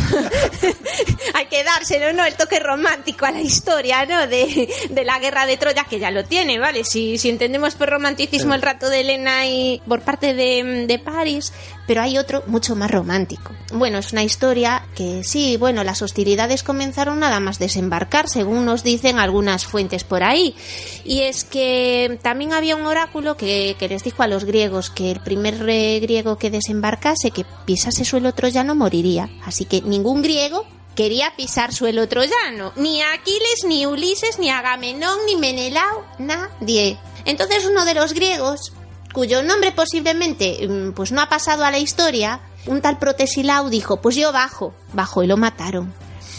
hay 1.33 1.45
que 1.47 1.63
dárselo, 1.63 2.13
¿no? 2.13 2.25
El 2.25 2.35
toque 2.35 2.59
romántico 2.59 3.25
a 3.25 3.31
la 3.31 3.41
historia, 3.41 4.05
¿no? 4.05 4.27
De, 4.27 4.69
de 4.89 5.05
la 5.05 5.19
guerra 5.19 5.45
de 5.45 5.57
Troya, 5.57 5.85
que 5.85 5.99
ya 5.99 6.11
lo 6.11 6.23
tiene, 6.23 6.59
¿vale? 6.59 6.83
Si, 6.83 7.17
si 7.17 7.29
entendemos 7.29 7.75
por 7.75 7.89
romanticismo 7.89 8.53
el 8.53 8.61
rato 8.61 8.89
de 8.89 9.01
Elena 9.01 9.45
y 9.47 9.81
por 9.87 10.01
parte 10.01 10.33
de, 10.33 10.85
de 10.87 10.99
París, 10.99 11.53
pero 11.87 12.01
hay 12.01 12.17
otro 12.17 12.43
mucho 12.47 12.75
más 12.75 12.91
romántico. 12.91 13.51
Bueno, 13.73 13.97
es 13.97 14.11
una 14.11 14.23
historia 14.23 14.85
que 14.95 15.23
sí, 15.23 15.57
bueno, 15.57 15.83
las 15.83 16.01
hostilidades 16.01 16.63
comenzaron 16.63 17.19
nada 17.19 17.39
más 17.39 17.59
desembarcar, 17.59 18.29
según 18.29 18.65
nos 18.65 18.83
dicen 18.83 19.19
algunas 19.19 19.65
fuentes 19.65 20.03
por 20.03 20.23
ahí. 20.23 20.55
Y 21.03 21.21
es 21.21 21.43
que 21.43 22.19
también 22.21 22.53
había 22.53 22.75
un 22.75 22.85
oráculo 22.85 23.37
que, 23.37 23.75
que 23.77 23.87
les 23.87 24.03
dijo 24.03 24.23
a 24.23 24.27
los 24.27 24.45
griegos 24.45 24.89
que 24.89 25.11
el 25.11 25.19
primer 25.21 25.57
griego 25.57 26.37
que 26.37 26.49
desembarcase, 26.49 27.31
que 27.31 27.45
pisase 27.65 28.05
suelo 28.05 28.33
troyano, 28.33 28.75
moriría. 28.75 29.29
Así 29.45 29.65
que 29.65 29.81
ningún 29.81 30.21
griego 30.21 30.65
quería 30.95 31.33
pisar 31.35 31.73
suelo 31.73 32.07
troyano. 32.07 32.71
Ni 32.75 33.01
Aquiles, 33.01 33.65
ni 33.67 33.85
Ulises, 33.85 34.39
ni 34.39 34.49
Agamenón, 34.49 35.19
ni 35.27 35.35
Menelao, 35.35 36.05
nadie. 36.17 36.97
Entonces 37.25 37.65
uno 37.65 37.85
de 37.85 37.93
los 37.93 38.13
griegos, 38.13 38.71
cuyo 39.15 39.41
nombre 39.43 39.71
posiblemente 39.71 40.67
mm, 40.67 40.91
pues 40.91 41.13
no 41.13 41.21
ha 41.21 41.29
pasado 41.29 41.63
a 41.63 41.71
la 41.71 41.79
historia, 41.79 42.41
un 42.65 42.81
tal 42.81 42.99
Protesilao 42.99 43.69
dijo, 43.69 44.01
pues 44.01 44.17
yo 44.17 44.33
bajo, 44.33 44.73
bajo 44.91 45.23
y 45.23 45.27
lo 45.27 45.37
mataron. 45.37 45.93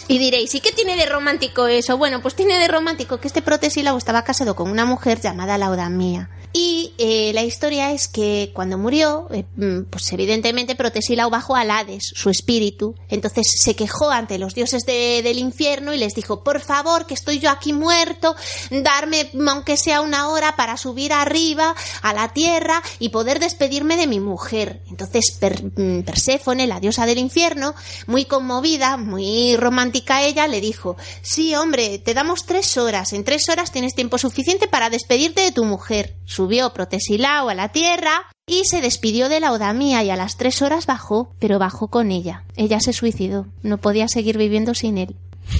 Y 0.08 0.18
diréis, 0.18 0.54
¿y 0.54 0.60
qué 0.60 0.70
tiene 0.72 0.94
de 0.96 1.06
romántico 1.06 1.66
eso? 1.66 1.96
Bueno, 1.98 2.22
pues 2.22 2.34
tiene 2.36 2.58
de 2.60 2.68
romántico 2.68 3.18
que 3.18 3.26
este 3.26 3.42
Protesilao 3.42 3.98
estaba 3.98 4.22
casado 4.22 4.54
con 4.54 4.70
una 4.70 4.84
mujer 4.84 5.20
llamada 5.20 5.58
Laudamía. 5.58 6.30
Y 6.52 6.94
eh, 6.96 7.32
la 7.34 7.42
historia 7.42 7.92
es 7.92 8.08
que 8.08 8.50
cuando 8.54 8.78
murió, 8.78 9.26
eh, 9.30 9.44
mm, 9.56 9.90
pues 9.90 10.10
evidentemente 10.12 10.74
Protesilao 10.74 11.28
bajó 11.28 11.54
al 11.54 11.70
Hades, 11.70 12.12
su 12.14 12.30
espíritu. 12.30 12.94
Entonces 13.10 13.46
se 13.62 13.74
quejó 13.76 14.10
ante 14.10 14.38
los 14.38 14.54
dioses 14.54 14.84
de- 14.86 15.20
del 15.22 15.38
infierno 15.38 15.92
y 15.92 15.98
les 15.98 16.14
dijo, 16.14 16.42
por 16.44 16.60
favor, 16.60 17.04
que 17.06 17.12
estoy 17.12 17.40
yo 17.40 17.50
aquí 17.50 17.74
muerto, 17.74 18.36
darme 18.70 19.30
aunque 19.48 19.76
sea 19.76 20.00
una 20.00 20.28
hora 20.30 20.56
para 20.56 20.76
subir 20.78 21.12
arriba 21.12 21.74
a 22.00 22.14
la 22.14 22.32
tierra 22.32 22.82
y 23.00 23.10
poder 23.10 23.38
despedirme 23.38 23.96
de 23.98 24.06
mi 24.06 24.20
mujer. 24.20 24.80
Entonces 24.88 25.36
Per- 25.38 25.62
mm, 25.78 26.04
Perséfone, 26.04 26.66
la 26.66 26.80
diosa 26.80 27.04
del 27.04 27.18
infierno, 27.18 27.74
muy 28.06 28.24
conmovida, 28.24 28.96
muy 28.96 29.56
romántica 29.56 29.95
ella, 30.22 30.48
le 30.48 30.60
dijo, 30.60 30.96
sí, 31.22 31.54
hombre, 31.54 31.98
te 31.98 32.14
damos 32.14 32.46
tres 32.46 32.76
horas. 32.76 33.12
En 33.12 33.24
tres 33.24 33.48
horas 33.48 33.72
tienes 33.72 33.94
tiempo 33.94 34.18
suficiente 34.18 34.68
para 34.68 34.90
despedirte 34.90 35.42
de 35.42 35.52
tu 35.52 35.64
mujer. 35.64 36.16
Subió 36.24 36.72
Protesilao 36.72 37.48
a 37.48 37.54
la 37.54 37.70
tierra 37.70 38.28
y 38.46 38.64
se 38.64 38.80
despidió 38.80 39.28
de 39.28 39.40
la 39.40 39.52
Odamía 39.52 40.02
y 40.04 40.10
a 40.10 40.16
las 40.16 40.36
tres 40.36 40.62
horas 40.62 40.86
bajó, 40.86 41.30
pero 41.38 41.58
bajó 41.58 41.88
con 41.88 42.10
ella. 42.10 42.44
Ella 42.56 42.80
se 42.80 42.92
suicidó. 42.92 43.46
No 43.62 43.78
podía 43.78 44.08
seguir 44.08 44.38
viviendo 44.38 44.74
sin 44.74 44.98
él. 44.98 45.16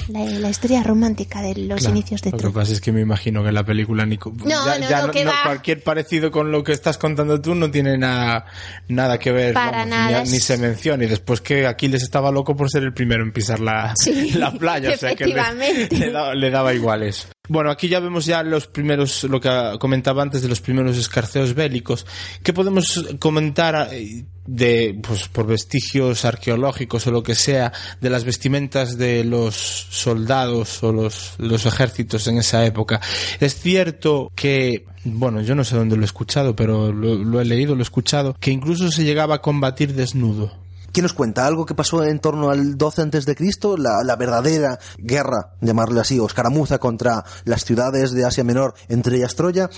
La, 0.09 0.25
la 0.25 0.51
historia 0.51 0.83
romántica 0.83 1.43
de 1.43 1.55
los 1.57 1.81
Claro, 1.81 1.97
inicios 1.97 2.23
de 2.23 2.31
Lo 2.33 2.39
que 2.39 2.51
pasa 2.51 2.73
es 2.73 2.81
que 2.81 2.93
me 2.93 3.01
imagino 3.01 3.43
que 3.43 3.49
en 3.51 3.55
la 3.55 3.65
película 3.65 4.05
ni 4.07 4.19
co- 4.19 4.33
No, 4.45 4.65
no, 4.79 5.07
no, 5.07 5.11
que 5.13 5.25
va. 5.25 5.33
cualquier 5.45 5.83
parecido 5.83 6.31
con 6.31 6.51
lo 6.53 6.63
que 6.65 6.73
estás 6.73 6.99
contando 6.99 7.41
tú 7.41 7.55
no 7.55 7.71
tiene 7.71 7.97
nada 7.99 8.47
nada 8.89 9.19
que 9.19 9.33
ver 9.33 9.55
Para 9.55 9.79
vamos, 9.79 9.89
nada, 9.91 10.25
ni, 10.25 10.31
ni 10.31 10.41
se 10.41 10.57
menciona 10.59 11.05
y 11.05 11.09
después 11.09 11.41
que 11.41 11.67
Aquiles 11.67 12.03
estaba 12.03 12.31
loco 12.31 12.57
por 12.57 12.71
ser 12.71 12.83
el 12.83 12.93
primero 12.93 13.23
en 13.23 13.33
pisar 13.33 13.61
la, 13.61 13.93
Sí, 13.97 14.31
la 14.37 14.51
playa 14.53 14.91
o 14.91 14.97
sea 14.97 15.15
que 15.15 15.27
le, 15.27 15.33
efectivamente. 15.33 15.97
le 15.99 16.11
daba, 16.11 16.35
le 16.35 16.51
daba 16.51 16.75
igual 16.75 17.03
eso 17.03 17.29
bueno 17.49 17.71
aquí 17.71 17.89
ya 17.89 18.01
vemos 18.01 18.27
ya 18.27 18.43
los 18.43 18.67
primeros 18.67 19.25
lo 19.25 19.41
que 19.41 19.77
comentaba 19.79 20.23
antes 20.23 20.43
de 20.43 20.49
los 20.49 20.61
primeros 20.61 20.97
escarceos 20.97 21.55
bélicos. 21.55 22.07
¿qué 22.43 22.53
podemos 22.53 23.07
comentar 23.19 23.89
eh, 23.93 24.25
de 24.47 24.99
pues 25.03 25.29
por 25.29 25.47
vestigios 25.47 26.25
arqueológicos 26.25 27.07
o 27.07 27.11
lo 27.11 27.23
que 27.23 27.35
sea 27.35 27.73
de 28.01 28.11
las 28.11 28.25
vestimentas 28.25 28.97
de 28.97 29.25
los 29.25 29.55
soldados 29.57 30.83
o 30.83 30.93
los, 30.93 31.67
ejércitos 31.67 32.27
en 32.29 32.39
esa 32.39 32.65
época 32.65 33.01
es 33.41 33.57
cierto 33.57 34.31
que 34.35 34.85
bueno 35.05 35.41
yo 35.41 35.55
no 35.55 35.65
sé 35.65 35.77
dónde 35.77 35.97
lo 35.97 36.03
he 36.03 36.07
escuchado 36.07 36.55
pero 36.55 36.93
lo, 36.93 37.17
lo 37.17 37.41
he 37.41 37.45
leído 37.45 37.75
lo 37.75 37.81
he 37.81 37.83
escuchado 37.83 38.37
que 38.39 38.51
incluso 38.51 38.91
se 38.91 39.05
llegaba 39.05 39.37
a 39.37 39.43
combatir 39.43 39.95
desnudo 39.95 40.66
¿Quién 40.93 41.03
nos 41.03 41.13
cuenta? 41.13 41.47
¿Algo 41.47 41.67
que 41.67 41.75
pasó 41.75 42.03
en 42.05 42.21
torno 42.21 42.51
al 42.51 42.79
12 42.79 43.03
antes 43.03 43.27
de 43.27 43.37
Cristo? 43.37 43.77
La, 43.77 44.17
verdadera 44.17 44.79
guerra, 44.97 45.53
llamarle 45.61 46.01
así, 46.01 46.19
o 46.19 46.27
escaramuza 46.27 46.79
contra 46.79 47.25
las 47.45 47.65
ciudades 47.65 48.13
de 48.13 48.25
Asia 48.25 48.45
Menor, 48.45 48.75
entre 48.89 49.17
ellas 49.17 49.35
Troya. 49.35 49.69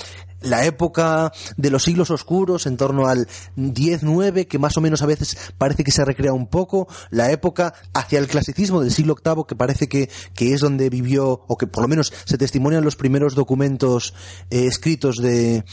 La 0.41 0.65
época 0.65 1.33
de 1.57 1.71
los 1.71 1.83
siglos 1.83 2.13
oscuros, 2.13 2.67
en 2.67 2.77
torno 2.77 3.09
al 3.09 3.27
10-9, 3.57 4.47
que 4.47 4.61
más 4.61 4.77
o 4.77 4.81
menos 4.81 5.03
a 5.03 5.07
veces 5.07 5.37
parece 5.59 5.83
que 5.83 5.91
se 5.91 6.05
recrea 6.05 6.33
un 6.33 6.47
poco. 6.47 6.87
La 7.11 7.33
época 7.33 7.75
hacia 7.93 8.21
el 8.21 8.29
clasicismo 8.29 8.81
del 8.81 8.93
siglo 8.93 9.17
VIII, 9.23 9.45
que 9.49 9.57
parece 9.57 9.89
que, 9.89 10.09
que 10.35 10.55
es 10.55 10.61
donde 10.61 10.91
vivió, 10.91 11.45
o 11.49 11.59
que 11.59 11.67
por 11.67 11.83
lo 11.83 11.89
menos 11.89 12.13
se 12.25 12.39
testimonian 12.39 12.85
los 12.85 12.95
primeros 12.95 13.35
documentos 13.35 14.15
eh, 14.51 14.67
escritos 14.67 15.17
de, 15.17 15.65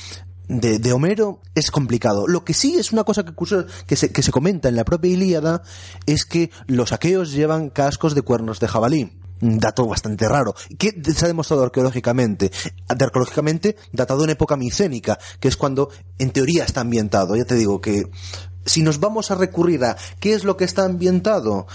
de, 0.47 0.79
de 0.79 0.93
Homero 0.93 1.41
es 1.55 1.71
complicado. 1.71 2.27
Lo 2.27 2.43
que 2.43 2.53
sí 2.53 2.75
es 2.75 2.91
una 2.91 3.03
cosa 3.03 3.23
que, 3.23 3.33
que, 3.87 3.95
se, 3.95 4.11
que 4.11 4.23
se 4.23 4.31
comenta 4.31 4.69
en 4.69 4.75
la 4.75 4.85
propia 4.85 5.11
Ilíada 5.11 5.63
es 6.05 6.25
que 6.25 6.51
los 6.67 6.91
aqueos 6.91 7.31
llevan 7.31 7.69
cascos 7.69 8.15
de 8.15 8.21
cuernos 8.21 8.59
de 8.59 8.67
jabalí. 8.67 9.11
Dato 9.41 9.85
bastante 9.85 10.27
raro. 10.27 10.55
Que 10.77 10.93
se 11.13 11.25
ha 11.25 11.27
demostrado 11.27 11.63
arqueológicamente. 11.63 12.51
Arqueológicamente 12.87 13.75
datado 13.91 14.23
en 14.23 14.29
época 14.31 14.55
micénica, 14.55 15.19
que 15.39 15.47
es 15.47 15.57
cuando 15.57 15.89
en 16.17 16.31
teoría 16.31 16.63
está 16.63 16.81
ambientado. 16.81 17.35
Ya 17.35 17.45
te 17.45 17.55
digo 17.55 17.81
que 17.81 18.09
si 18.65 18.81
nos 18.81 18.99
vamos 18.99 19.31
a 19.31 19.35
recurrir 19.35 19.83
a 19.83 19.97
qué 20.19 20.33
es 20.33 20.43
lo 20.43 20.57
que 20.57 20.63
está 20.63 20.85
ambientado, 20.85 21.67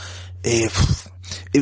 eh, 0.42 0.68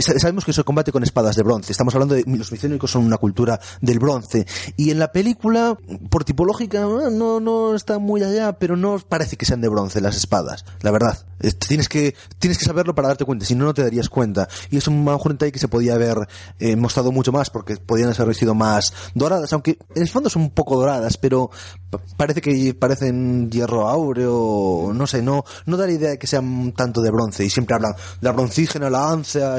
sabemos 0.01 0.45
que 0.45 0.53
se 0.53 0.65
combate 0.65 0.93
con 0.93 1.03
espadas 1.03 1.37
de 1.37 1.43
bronce. 1.43 1.73
Estamos 1.73 1.95
hablando 1.95 2.15
de 2.15 2.25
los 2.27 2.53
micénicos 2.53 2.91
son 2.91 3.05
una 3.05 3.17
cultura 3.19 3.61
del 3.81 3.99
bronce. 3.99 4.47
Y 4.77 4.91
en 4.91 4.99
la 4.99 5.13
película, 5.13 5.77
por 6.11 6.25
tipológica, 6.25 6.83
eh, 6.83 7.11
no, 7.11 7.41
no 7.41 7.75
está 7.75 7.99
muy 7.99 8.23
allá, 8.23 8.53
pero 8.59 8.77
no 8.77 8.99
parece 9.09 9.37
que 9.37 9.47
sean 9.47 9.61
de 9.61 9.69
bronce 9.69 10.01
las 10.01 10.17
espadas. 10.17 10.65
La 10.83 10.91
verdad. 10.91 11.19
Eh, 11.41 11.53
Tienes 11.53 11.89
que, 11.89 12.15
tienes 12.41 12.59
que 12.59 12.65
saberlo 12.65 12.95
para 12.95 13.09
darte 13.09 13.25
cuenta, 13.25 13.45
si 13.47 13.55
no, 13.55 13.65
no 13.67 13.75
te 13.75 13.83
darías 13.83 14.09
cuenta. 14.09 14.49
Y 14.71 14.77
es 14.77 14.89
un 14.89 15.05
detalle 15.05 15.53
que 15.53 15.59
se 15.59 15.69
podía 15.69 15.95
haber 15.95 16.27
eh, 16.59 16.75
mostrado 16.77 17.13
mucho 17.13 17.31
más, 17.33 17.51
porque 17.51 17.77
podían 17.77 18.13
haber 18.19 18.35
sido 18.35 18.55
más 18.55 18.93
doradas, 19.15 19.53
aunque 19.53 19.79
en 19.95 20.03
el 20.03 20.09
fondo 20.09 20.31
son 20.31 20.43
un 20.43 20.51
poco 20.51 20.77
doradas, 20.77 21.17
pero 21.17 21.51
pa- 21.91 22.01
parece 22.17 22.41
que 22.41 22.75
parecen 22.75 23.51
hierro 23.51 23.89
áureo, 23.89 24.93
no 24.95 25.07
sé, 25.07 25.23
no, 25.23 25.45
no 25.67 25.77
da 25.77 25.87
la 25.87 25.93
idea 25.93 26.11
de 26.11 26.19
que 26.19 26.27
sean 26.27 26.73
tanto 26.73 27.01
de 27.03 27.11
bronce, 27.11 27.45
y 27.45 27.51
siempre 27.51 27.75
hablan 27.77 27.93
la 28.21 28.33
broncígena, 28.33 28.91
la 28.91 29.11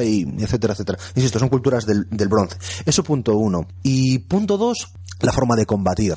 y 0.04 0.22
etcétera, 0.40 0.74
etcétera. 0.74 0.98
Insisto, 1.16 1.40
son 1.40 1.50
culturas 1.50 1.86
del, 1.86 2.08
del 2.10 2.28
bronce. 2.28 2.58
Eso 2.86 3.04
punto 3.04 3.36
uno. 3.36 3.68
Y 3.84 4.20
punto 4.20 4.58
dos, 4.58 4.88
la 5.22 5.32
forma 5.32 5.56
de 5.56 5.66
combatir. 5.66 6.16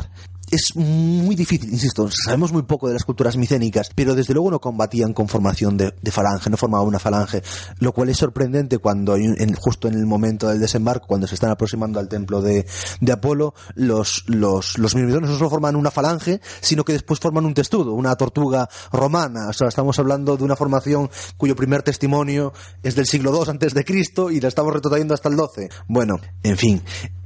Es 0.53 0.77
muy 0.77 1.35
difícil, 1.35 1.73
insisto, 1.73 2.11
sabemos 2.11 2.53
muy 2.53 2.63
poco 2.65 2.87
de 2.87 2.93
las 2.93 3.05
culturas 3.05 3.39
micénicas, 3.39 3.91
pero 3.95 4.15
desde 4.15 4.35
luego 4.35 4.51
no 4.51 4.61
combatían 4.61 5.15
con 5.15 5.27
formación 5.27 5.79
de, 5.79 5.93
falange, 6.11 6.51
no 6.51 6.59
formaban 6.59 6.87
una 6.87 6.99
falange, 6.99 7.43
lo 7.79 7.93
cual 7.93 8.11
es 8.11 8.19
sorprendente 8.19 8.77
cuando 8.77 9.17
justo 9.59 9.89
en 9.89 9.95
el 9.95 10.05
momento 10.05 10.49
del 10.49 10.61
desembarco, 10.61 11.07
cuando 11.07 11.27
se 11.27 11.37
están 11.37 11.51
aproximando 11.51 11.99
al 11.99 12.09
templo 12.09 12.43
de, 12.43 12.67
de 13.01 13.13
Apolo, 13.13 13.55
los, 13.77 14.25
los, 14.27 14.77
los 14.77 14.95
mirmidones 14.95 15.31
no 15.31 15.39
solo 15.39 15.49
forman 15.49 15.75
una 15.75 15.91
falange, 15.91 16.43
sino 16.61 16.85
que 16.85 16.93
después 16.93 17.19
forman 17.19 17.47
un 17.47 17.55
testudo, 17.55 17.95
una 17.95 18.15
tortuga 18.17 18.69
romana, 18.93 19.49
o 19.49 19.53
sea, 19.55 19.69
estamos 19.69 19.99
hablando 19.99 20.37
de 20.37 20.45
una 20.45 20.55
formación 20.55 21.09
cuyo 21.39 21.57
primer 21.57 21.83
testimonio 21.83 22.53
es 22.83 22.95
del 22.95 23.07
siglo 23.07 23.35
II 23.35 23.49
antes 23.49 23.73
de 23.73 23.87
Cristo 23.87 24.31
y 24.31 24.39
la 24.39 24.49
estamos 24.49 24.75
retrotrayendo 24.75 25.15
hasta 25.15 25.31
el 25.31 25.37
12. 25.37 25.71
Bueno, 25.89 26.17
en 26.43 26.59
fin, 26.59 26.83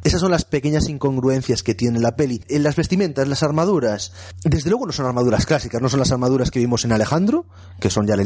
esas 0.06 0.20
son 0.20 0.30
las 0.30 0.44
pequeñas 0.44 0.88
incongruencias 0.88 1.64
que 1.64 1.74
tiene 1.74 1.98
la 1.98 2.14
peli. 2.14 2.40
En 2.48 2.62
las 2.62 2.76
vestimentas, 2.76 3.15
las 3.28 3.42
armaduras, 3.42 4.12
desde 4.44 4.70
luego 4.70 4.86
no 4.86 4.92
son 4.92 5.06
armaduras 5.06 5.46
clásicas, 5.46 5.80
no 5.80 5.88
son 5.88 6.00
las 6.00 6.12
armaduras 6.12 6.50
que 6.50 6.58
vimos 6.58 6.84
en 6.84 6.92
Alejandro, 6.92 7.46
que 7.80 7.88
son 7.90 8.06
ya 8.06 8.16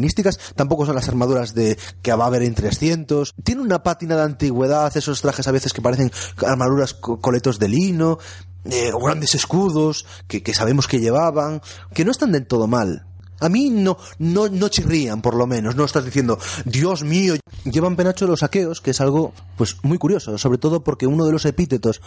tampoco 0.55 0.86
son 0.86 0.95
las 0.95 1.09
armaduras 1.09 1.55
de 1.55 1.78
que 2.03 2.12
va 2.12 2.24
a 2.24 2.26
haber 2.28 2.43
en 2.43 2.55
300. 2.55 3.34
Tiene 3.45 3.62
una 3.62 3.82
pátina 3.82 4.16
de 4.16 4.22
antigüedad, 4.22 4.97
esos 4.97 5.20
trajes 5.20 5.47
a 5.49 5.53
veces 5.53 5.72
que 5.72 5.82
parecen 5.82 6.11
armaduras 6.47 6.95
co- 6.95 7.20
coletos 7.20 7.59
de 7.59 7.68
lino, 7.68 8.18
eh, 8.64 8.91
o 8.93 8.99
grandes 8.99 9.34
escudos 9.34 10.07
que, 10.26 10.43
sabemos 10.55 10.86
que 10.86 11.01
llevaban, 11.01 11.62
que 11.95 12.05
no 12.05 12.11
están 12.11 12.32
del 12.32 12.47
todo 12.47 12.66
mal. 12.66 13.07
A 13.43 13.49
mí 13.49 13.70
no, 13.70 13.97
no, 14.18 14.49
no 14.51 14.68
chirrían, 14.68 15.22
por 15.22 15.34
lo 15.34 15.47
menos. 15.47 15.74
No 15.74 15.86
estás 15.86 16.05
diciendo, 16.05 16.38
Dios 16.66 17.05
mío, 17.05 17.36
llevan 17.64 17.97
penacho 17.97 18.26
los 18.26 18.41
saqueos, 18.41 18.82
que 18.82 18.91
es 18.91 19.01
algo, 19.01 19.32
pues, 19.57 19.76
muy 19.82 19.97
curioso. 19.97 20.36
Sobre 20.36 20.59
todo 20.59 20.84
porque 20.84 21.07
uno 21.07 21.24
de 21.24 21.32
los 21.32 21.47
epítetos 21.47 22.03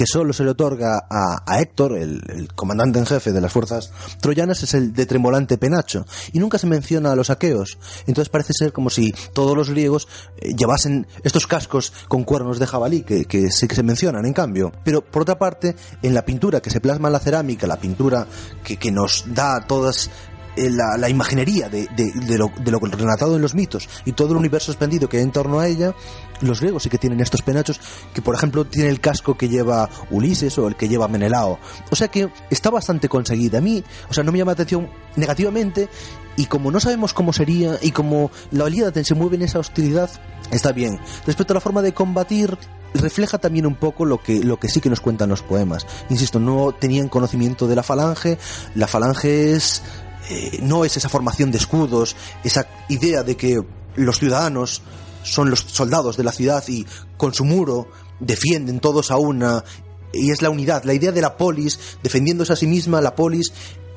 que 0.00 0.06
solo 0.06 0.32
se 0.32 0.44
le 0.44 0.52
otorga 0.52 1.06
a, 1.10 1.42
a 1.44 1.60
Héctor, 1.60 1.98
el, 1.98 2.22
el 2.30 2.54
comandante 2.54 2.98
en 2.98 3.04
jefe 3.04 3.32
de 3.32 3.40
las 3.42 3.52
fuerzas 3.52 3.92
troyanas, 4.22 4.62
es 4.62 4.72
el 4.72 4.94
de 4.94 5.04
tremolante 5.04 5.58
penacho. 5.58 6.06
Y 6.32 6.38
nunca 6.38 6.56
se 6.56 6.66
menciona 6.66 7.12
a 7.12 7.14
los 7.14 7.26
saqueos. 7.26 7.76
Entonces 8.06 8.30
parece 8.30 8.54
ser 8.54 8.72
como 8.72 8.88
si 8.88 9.12
todos 9.34 9.54
los 9.54 9.68
griegos 9.68 10.08
eh, 10.38 10.54
llevasen 10.56 11.06
estos 11.22 11.46
cascos 11.46 11.92
con 12.08 12.24
cuernos 12.24 12.58
de 12.58 12.66
jabalí, 12.66 13.02
que, 13.02 13.26
que 13.26 13.50
se 13.50 13.82
mencionan, 13.82 14.24
en 14.24 14.32
cambio. 14.32 14.72
Pero 14.84 15.02
por 15.02 15.20
otra 15.20 15.38
parte, 15.38 15.76
en 16.00 16.14
la 16.14 16.24
pintura 16.24 16.62
que 16.62 16.70
se 16.70 16.80
plasma 16.80 17.08
en 17.08 17.12
la 17.12 17.20
cerámica, 17.20 17.66
la 17.66 17.76
pintura 17.78 18.26
que, 18.64 18.78
que 18.78 18.90
nos 18.90 19.24
da 19.26 19.66
todas 19.66 20.08
la, 20.56 20.96
la 20.98 21.08
imaginería 21.08 21.68
de, 21.68 21.86
de- 21.96 22.12
de 22.12 22.38
lo, 22.38 22.50
de 22.58 22.70
lo 22.70 22.78
relatado 22.78 23.36
en 23.36 23.42
los 23.42 23.54
mitos 23.54 23.88
y 24.04 24.12
todo 24.12 24.32
el 24.32 24.36
universo 24.38 24.72
expandido 24.72 25.08
que 25.08 25.16
hay 25.18 25.22
en 25.22 25.32
torno 25.32 25.60
a 25.60 25.68
ella, 25.68 25.94
los 26.40 26.60
griegos 26.60 26.82
sí 26.82 26.88
que 26.88 26.98
tienen 26.98 27.20
estos 27.20 27.42
penachos, 27.42 27.80
que 28.14 28.22
por 28.22 28.34
ejemplo 28.34 28.64
tiene 28.64 28.88
el 28.88 29.00
casco 29.00 29.36
que 29.36 29.48
lleva 29.48 29.88
Ulises 30.10 30.56
o 30.58 30.68
el 30.68 30.76
que 30.76 30.88
lleva 30.88 31.08
Menelao. 31.08 31.58
O 31.90 31.96
sea 31.96 32.08
que 32.08 32.30
está 32.50 32.70
bastante 32.70 33.08
conseguida. 33.08 33.58
A 33.58 33.60
mí, 33.60 33.82
o 34.08 34.14
sea, 34.14 34.24
no 34.24 34.32
me 34.32 34.38
llama 34.38 34.50
la 34.50 34.54
atención 34.54 34.88
negativamente 35.16 35.88
y 36.36 36.46
como 36.46 36.70
no 36.70 36.80
sabemos 36.80 37.12
cómo 37.12 37.32
sería 37.32 37.78
y 37.82 37.90
como 37.92 38.30
la 38.50 38.68
Ilíada 38.68 39.04
se 39.04 39.14
mueve 39.14 39.36
en 39.36 39.42
esa 39.42 39.58
hostilidad, 39.58 40.10
está 40.50 40.72
bien. 40.72 40.98
Respecto 41.26 41.52
a 41.52 41.56
la 41.56 41.60
forma 41.60 41.82
de 41.82 41.92
combatir, 41.92 42.56
refleja 42.94 43.38
también 43.38 43.66
un 43.66 43.74
poco 43.76 44.04
lo 44.04 44.22
que, 44.22 44.42
lo 44.42 44.58
que 44.58 44.68
sí 44.68 44.80
que 44.80 44.88
nos 44.90 45.00
cuentan 45.00 45.28
los 45.28 45.42
poemas. 45.42 45.86
Insisto, 46.08 46.40
no 46.40 46.72
tenían 46.72 47.08
conocimiento 47.08 47.68
de 47.68 47.76
la 47.76 47.82
falange, 47.82 48.38
la 48.74 48.86
falange 48.86 49.52
es 49.52 49.82
eh, 50.30 50.60
no 50.62 50.84
es 50.84 50.96
esa 50.96 51.08
formación 51.08 51.50
de 51.50 51.58
escudos, 51.58 52.14
esa 52.44 52.68
idea 52.88 53.24
de 53.24 53.36
que 53.36 53.60
los 53.96 54.18
ciudadanos 54.20 54.80
son 55.24 55.50
los 55.50 55.60
soldados 55.60 56.16
de 56.16 56.22
la 56.22 56.30
ciudad 56.30 56.62
y 56.68 56.86
con 57.16 57.34
su 57.34 57.44
muro 57.44 57.88
defienden 58.20 58.78
todos 58.78 59.10
a 59.10 59.16
una 59.16 59.64
y 60.12 60.30
es 60.30 60.40
la 60.40 60.50
unidad, 60.50 60.84
la 60.84 60.94
idea 60.94 61.10
de 61.10 61.20
la 61.20 61.36
polis 61.36 61.78
defendiéndose 62.02 62.52
a 62.52 62.56
sí 62.56 62.68
misma, 62.68 63.00
la 63.00 63.16
polis 63.16 63.52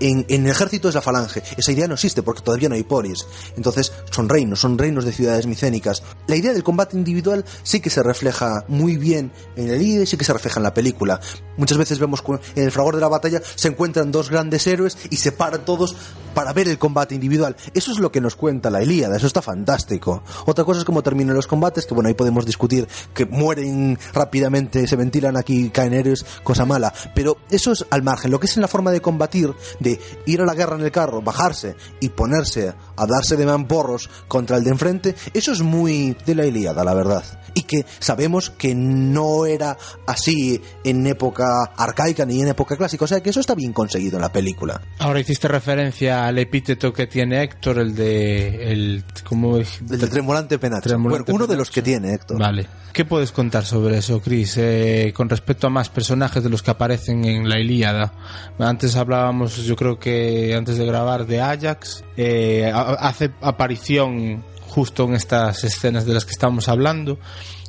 en, 0.09 0.25
el 0.27 0.47
ejército 0.47 0.89
es 0.89 0.95
la 0.95 1.01
falange. 1.01 1.43
Esa 1.57 1.71
idea 1.71 1.87
no 1.87 1.93
existe 1.93 2.23
porque 2.23 2.41
todavía 2.41 2.69
no 2.69 2.75
hay 2.75 2.83
polis. 2.83 3.25
Entonces 3.55 3.91
son 4.11 4.29
reinos, 4.29 4.59
son 4.59 4.77
reinos 4.77 5.05
de 5.05 5.13
ciudades 5.13 5.47
micénicas. 5.47 6.03
La 6.27 6.35
idea 6.35 6.53
del 6.53 6.63
combate 6.63 6.97
individual 6.97 7.45
sí 7.63 7.79
que 7.79 7.89
se 7.89 8.03
refleja 8.03 8.65
muy 8.67 8.97
bien 8.97 9.31
en 9.55 9.69
el 9.69 9.81
IDE 9.81 10.05
sí 10.05 10.17
que 10.17 10.25
se 10.25 10.33
refleja 10.33 10.59
en 10.59 10.63
la 10.63 10.73
película. 10.73 11.19
Muchas 11.57 11.77
veces 11.77 11.99
vemos 11.99 12.21
que 12.21 12.33
en 12.55 12.63
el 12.63 12.71
fragor 12.71 12.95
de 12.95 13.01
la 13.01 13.07
batalla 13.07 13.41
se 13.55 13.67
encuentran 13.67 14.11
dos 14.11 14.29
grandes 14.29 14.65
héroes 14.67 14.97
y 15.09 15.17
se 15.17 15.31
paran 15.31 15.65
todos 15.65 15.95
para 16.33 16.51
ver 16.51 16.67
el 16.67 16.79
combate 16.79 17.15
individual. 17.15 17.55
Eso 17.73 17.91
es 17.91 17.99
lo 17.99 18.11
que 18.11 18.21
nos 18.21 18.35
cuenta 18.35 18.69
la 18.69 18.81
Ilíada, 18.81 19.17
eso 19.17 19.27
está 19.27 19.41
fantástico. 19.41 20.23
Otra 20.45 20.65
cosa 20.65 20.79
es 20.79 20.85
cómo 20.85 21.03
terminan 21.03 21.35
los 21.35 21.47
combates, 21.47 21.85
que 21.85 21.93
bueno, 21.93 22.07
ahí 22.07 22.15
podemos 22.15 22.45
discutir 22.45 22.87
que 23.13 23.25
mueren 23.25 23.97
rápidamente, 24.13 24.87
se 24.87 24.95
ventilan 24.95 25.37
aquí, 25.37 25.69
caen 25.69 25.93
héroes, 25.93 26.25
cosa 26.43 26.65
mala. 26.65 26.93
Pero 27.13 27.37
eso 27.49 27.71
es 27.71 27.85
al 27.89 28.03
margen. 28.03 28.31
Lo 28.31 28.39
que 28.39 28.47
es 28.47 28.57
en 28.57 28.61
la 28.61 28.67
forma 28.67 28.91
de 28.91 29.01
combatir, 29.01 29.53
de 29.79 29.92
ir 30.25 30.41
a 30.41 30.45
la 30.45 30.55
guerra 30.55 30.75
en 30.75 30.83
el 30.83 30.91
carro, 30.91 31.21
bajarse 31.21 31.75
y 31.99 32.09
ponerse 32.09 32.73
a 32.95 33.05
darse 33.05 33.35
de 33.35 33.45
mamporros 33.45 34.09
contra 34.27 34.57
el 34.57 34.63
de 34.63 34.71
enfrente, 34.71 35.15
eso 35.33 35.51
es 35.51 35.61
muy 35.61 36.15
de 36.25 36.35
la 36.35 36.45
Ilíada, 36.45 36.83
la 36.83 36.93
verdad. 36.93 37.23
Y 37.53 37.63
que 37.63 37.85
sabemos 37.99 38.49
que 38.49 38.73
no 38.73 39.45
era 39.45 39.77
así 40.07 40.59
en 40.83 41.05
época 41.05 41.71
arcaica 41.77 42.25
ni 42.25 42.41
en 42.41 42.47
época 42.49 42.77
clásica, 42.77 43.05
o 43.05 43.07
sea 43.07 43.21
que 43.21 43.29
eso 43.29 43.39
está 43.39 43.55
bien 43.55 43.73
conseguido 43.73 44.17
en 44.17 44.21
la 44.21 44.31
película. 44.31 44.81
Ahora 44.99 45.19
hiciste 45.19 45.47
referencia 45.47 46.25
al 46.25 46.39
epíteto 46.39 46.91
que 46.91 47.07
tiene 47.07 47.43
Héctor, 47.43 47.79
el 47.79 47.95
de. 47.95 48.71
El, 48.71 49.03
¿cómo 49.23 49.57
es? 49.57 49.81
El 49.81 49.99
de 49.99 50.07
tremolante 50.07 50.57
penacho. 50.57 50.89
Tremolante 50.89 51.31
Bueno, 51.31 51.43
uno 51.43 51.51
de 51.51 51.57
los 51.57 51.69
que 51.69 51.81
tiene 51.81 52.13
Héctor. 52.13 52.39
Vale. 52.39 52.67
¿Qué 52.93 53.05
puedes 53.05 53.31
contar 53.31 53.65
sobre 53.65 53.97
eso, 53.97 54.21
Chris? 54.21 54.55
Eh, 54.57 55.11
con 55.15 55.27
respecto 55.27 55.65
a 55.65 55.71
más 55.71 55.89
personajes 55.89 56.43
de 56.43 56.49
los 56.49 56.61
que 56.61 56.69
aparecen 56.69 57.25
en 57.25 57.49
la 57.49 57.59
Ilíada. 57.59 58.13
Antes 58.59 58.95
hablábamos, 58.95 59.57
yo 59.57 59.75
creo 59.75 59.82
que 59.99 60.53
antes 60.55 60.77
de 60.77 60.85
grabar, 60.85 61.25
de 61.25 61.41
Ajax. 61.41 62.03
Eh, 62.17 62.71
hace 62.73 63.31
aparición 63.41 64.43
justo 64.67 65.05
en 65.05 65.13
estas 65.13 65.63
escenas 65.63 66.05
de 66.05 66.13
las 66.13 66.25
que 66.25 66.31
estamos 66.31 66.67
hablando. 66.67 67.19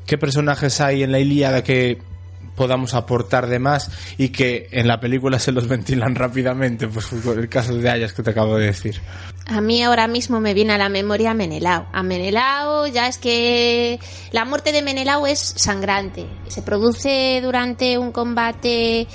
¿Qué 0.07 0.19
personajes 0.19 0.81
hay 0.81 1.03
en 1.03 1.13
la 1.13 1.19
Ilíada 1.19 1.63
que 1.63 1.99
podamos 2.57 2.95
aportar 2.95 3.49
de 3.49 3.59
más 3.59 3.91
y 4.17 4.29
que 4.29 4.69
en 4.71 4.87
la 4.87 5.01
película 5.01 5.39
se 5.39 5.53
los 5.53 5.69
ventilan 5.75 6.15
rápidamente? 6.15 6.89
Pues 6.89 7.07
por 7.07 7.39
el 7.39 7.49
caso 7.49 7.77
de 7.77 7.91
Ajax 7.91 8.13
que 8.13 8.23
te 8.23 8.31
acabo 8.31 8.57
de 8.57 8.67
decir. 8.67 9.01
A 9.47 9.61
mí 9.61 9.83
ahora 9.83 10.07
mismo 10.07 10.41
me 10.41 10.55
viene 10.55 10.73
a 10.73 10.79
la 10.79 10.89
memoria 10.89 11.35
Menelao. 11.35 11.87
A 11.93 12.03
Menelao 12.03 12.87
ya 12.87 13.09
es 13.09 13.19
que 13.19 13.99
la 14.33 14.45
muerte 14.45 14.73
de 14.73 14.83
Menelao 14.83 15.27
es 15.27 15.41
sangrante. 15.41 16.27
Se 16.49 16.63
produce 16.63 17.41
durante 17.43 17.99
un 17.99 18.13
combate 18.13 19.07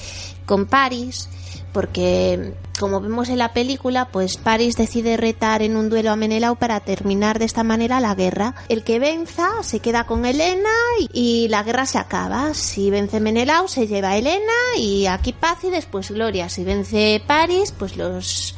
con 0.46 0.68
Paris 0.68 1.30
porque 1.74 2.54
como 2.80 3.02
vemos 3.02 3.30
en 3.30 3.38
la 3.38 3.54
película, 3.54 4.06
pues 4.06 4.38
Paris 4.38 4.76
decide 4.76 5.18
retar 5.18 5.62
en 5.62 5.76
un 5.76 5.90
duelo 5.90 6.12
a 6.12 6.16
Menelao 6.16 6.56
para 6.56 6.80
terminar 6.80 7.38
de 7.38 7.46
esta 7.46 7.64
manera 7.64 8.00
la 8.00 8.16
guerra. 8.16 8.56
El 8.70 8.84
que 8.84 9.00
venza 9.00 9.50
se 9.64 9.80
queda 9.80 10.06
con 10.06 10.26
Helena 10.26 10.70
y, 11.14 11.48
la 11.50 11.64
guerra 11.64 11.86
se 11.86 11.98
acaba. 11.98 12.54
Si 12.54 12.90
vence 12.90 13.20
Menelao 13.20 13.68
se 13.68 13.88
lleva 13.88 14.10
a 14.10 14.18
Helena 14.18 14.54
y 14.78 15.08
aquí 15.08 15.34
paz 15.34 15.64
y 15.64 15.70
después 15.70 16.10
gloria. 16.10 16.48
Si 16.50 16.64
vence 16.64 17.22
Paris, 17.28 17.74
pues 17.78 17.98
los 17.98 18.56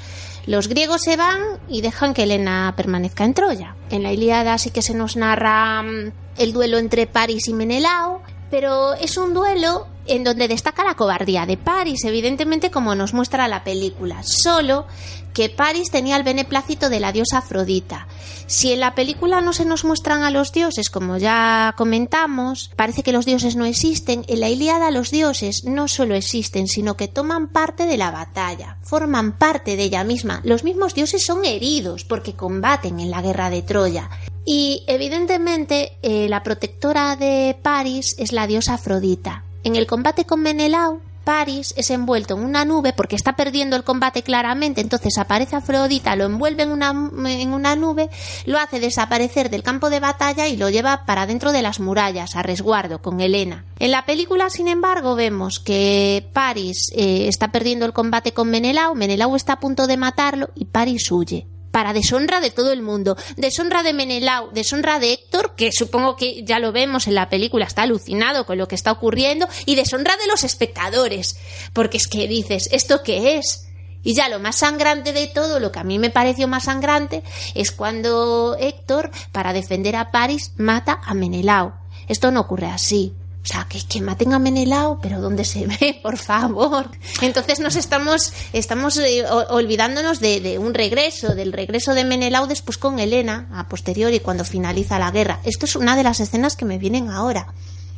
los 0.48 0.68
griegos 0.68 1.04
se 1.04 1.18
van 1.18 1.40
y 1.68 1.82
dejan 1.82 2.14
que 2.14 2.24
Helena 2.24 2.74
permanezca 2.76 3.26
en 3.26 3.34
Troya. 3.34 3.76
En 3.90 4.04
la 4.04 4.12
Ilíada 4.12 4.58
sí 4.58 4.72
que 4.72 4.82
se 4.82 4.96
nos 4.96 5.16
narra 5.16 5.84
mm, 5.84 6.12
el 6.38 6.54
duelo 6.54 6.80
entre 6.80 7.06
Paris 7.06 7.48
y 7.48 7.54
Menelao, 7.54 8.22
pero 8.50 8.94
es 8.96 9.18
un 9.18 9.34
duelo 9.34 9.88
en 10.12 10.24
donde 10.24 10.48
destaca 10.48 10.84
la 10.84 10.96
cobardía 10.96 11.46
de 11.46 11.58
Paris, 11.58 12.04
evidentemente 12.04 12.72
como 12.72 12.96
nos 12.96 13.14
muestra 13.14 13.48
la 13.48 13.64
película, 13.64 14.22
solo 14.24 14.86
que 15.34 15.50
Paris 15.50 15.92
tenía 15.92 16.18
el 16.18 16.24
beneplácito 16.24 16.90
de 16.90 17.00
la 17.00 17.12
diosa 17.12 17.38
Afrodita. 17.38 18.08
Si 18.48 18.74
en 18.74 18.82
la 18.82 18.96
película 18.96 19.40
no 19.40 19.54
se 19.54 19.64
nos 19.64 19.86
muestran 19.86 20.24
a 20.24 20.32
los 20.32 20.52
dioses, 20.52 20.90
como 20.90 21.18
ya 21.18 21.74
comentamos, 21.78 22.72
parece 22.76 23.04
que 23.04 23.14
los 23.14 23.26
dioses 23.26 23.56
no 23.56 23.64
existen, 23.66 24.26
en 24.28 24.40
la 24.42 24.50
Ilíada 24.50 24.92
los 24.92 25.12
dioses 25.12 25.64
no 25.64 25.88
solo 25.88 26.16
existen, 26.16 26.68
sino 26.68 26.98
que 26.98 27.08
toman 27.08 27.48
parte 27.48 27.86
de 27.86 27.98
la 27.98 28.12
batalla, 28.12 28.78
forman 28.82 29.38
parte 29.38 29.78
de 29.78 29.84
ella 29.84 30.04
misma. 30.04 30.42
Los 30.44 30.64
mismos 30.66 30.94
dioses 30.94 31.26
son 31.26 31.46
heridos 31.46 32.04
porque 32.04 32.34
combaten 32.34 33.00
en 33.00 33.12
la 33.12 33.22
guerra 33.22 33.50
de 33.50 33.62
Troya. 33.62 34.10
Y 34.46 34.84
evidentemente 34.88 35.94
eh, 36.02 36.28
la 36.28 36.44
protectora 36.44 37.16
de 37.16 37.58
Paris 37.62 38.16
es 38.18 38.34
la 38.34 38.48
diosa 38.48 38.74
Afrodita. 38.74 39.46
En 39.64 39.76
el 39.76 39.86
combate 39.86 40.26
con 40.26 40.42
Menelao, 40.42 41.02
Paris 41.24 41.74
es 41.78 41.92
envuelto 41.92 42.36
en 42.36 42.44
una 42.44 42.66
nube 42.66 42.94
porque 42.94 43.16
está 43.16 43.36
perdiendo 43.36 43.76
el 43.76 43.84
combate 43.84 44.24
claramente, 44.24 44.82
entonces 44.82 45.18
aparece 45.18 45.56
Afrodita, 45.56 46.16
lo 46.16 46.26
envuelve 46.26 46.64
en 46.64 46.72
una, 46.72 46.90
en 46.90 47.54
una 47.54 47.76
nube, 47.76 48.10
lo 48.46 48.58
hace 48.58 48.80
desaparecer 48.80 49.50
del 49.50 49.62
campo 49.62 49.90
de 49.90 50.00
batalla 50.00 50.48
y 50.48 50.58
lo 50.58 50.70
lleva 50.70 51.06
para 51.06 51.28
dentro 51.28 51.52
de 51.52 51.62
las 51.62 51.80
murallas, 51.80 52.36
a 52.36 52.42
resguardo, 52.42 53.02
con 53.02 53.22
Helena. 53.22 53.66
En 53.78 53.92
la 53.92 54.06
película, 54.06 54.50
sin 54.50 54.68
embargo, 54.68 55.16
vemos 55.16 55.60
que 55.60 56.28
Paris 56.34 56.92
eh, 56.96 57.28
está 57.28 57.52
perdiendo 57.52 57.86
el 57.86 57.94
combate 57.94 58.34
con 58.34 58.50
Menelao, 58.50 58.96
Menelao 58.96 59.36
está 59.36 59.54
a 59.54 59.60
punto 59.60 59.86
de 59.86 59.98
matarlo 59.98 60.50
y 60.56 60.66
Paris 60.66 61.12
huye. 61.12 61.48
Para 61.72 61.94
deshonra 61.94 62.40
de 62.40 62.52
todo 62.52 62.72
el 62.72 62.82
mundo, 62.82 63.18
deshonra 63.38 63.84
de 63.84 63.94
Menelao, 63.94 64.52
deshonra 64.52 65.00
de 65.00 65.14
Héctor, 65.14 65.56
que 65.56 65.72
supongo 65.72 66.16
que 66.16 66.44
ya 66.44 66.60
lo 66.60 66.72
vemos 66.72 67.08
en 67.08 67.16
la 67.16 67.30
película, 67.30 67.66
está 67.66 67.84
alucinado 67.84 68.46
con 68.46 68.58
lo 68.58 68.68
que 68.68 68.76
está 68.76 68.92
ocurriendo, 68.92 69.48
y 69.66 69.76
deshonra 69.76 70.16
de 70.18 70.28
los 70.28 70.44
espectadores, 70.44 71.38
porque 71.74 71.98
es 71.98 72.08
que 72.08 72.28
dices, 72.28 72.70
¿esto 72.72 73.04
qué 73.04 73.38
es? 73.38 73.68
Y 74.04 74.14
ya 74.16 74.30
lo 74.30 74.40
más 74.40 74.58
sangrante 74.58 75.14
de 75.14 75.28
todo, 75.28 75.60
lo 75.60 75.72
que 75.72 75.80
a 75.80 75.84
mí 75.84 76.00
me 76.00 76.10
pareció 76.10 76.48
más 76.48 76.64
sangrante, 76.64 77.24
es 77.54 77.72
cuando 77.72 78.56
Héctor, 78.60 79.12
para 79.32 79.54
defender 79.54 79.96
a 79.96 80.12
Paris, 80.12 80.54
mata 80.58 81.00
a 81.04 81.14
Menelao. 81.14 81.74
Esto 82.08 82.32
no 82.32 82.42
ocurre 82.42 82.68
así. 82.68 83.14
O 83.44 83.48
sea, 83.48 83.66
que, 83.68 83.80
que 83.88 84.02
maten 84.02 84.34
a 84.34 84.40
Menelao, 84.40 85.00
pero 85.02 85.20
¿dónde 85.20 85.44
se 85.46 85.66
ve? 85.66 86.00
Por 86.04 86.18
favor. 86.18 86.90
Entonces 87.22 87.60
nos 87.60 87.76
estamos, 87.76 88.34
estamos 88.54 88.98
eh, 88.98 89.26
olvidándonos 89.50 90.20
de, 90.20 90.60
un 90.60 90.74
regreso, 90.74 91.34
del 91.34 91.52
regreso 91.52 91.94
de 91.94 92.06
Menelao 92.06 92.46
después 92.46 92.78
con 92.78 93.00
Helena, 93.00 93.50
a 93.54 93.68
posteriori, 93.68 94.20
cuando 94.20 94.46
finaliza 94.46 95.00
la 95.00 95.12
guerra. 95.12 95.40
Esto 95.44 95.66
es 95.66 95.76
una 95.76 95.96
de 95.96 96.04
las 96.04 96.20
escenas 96.20 96.56
que 96.56 96.66
me 96.66 96.78
vienen 96.78 97.10
ahora. 97.10 97.48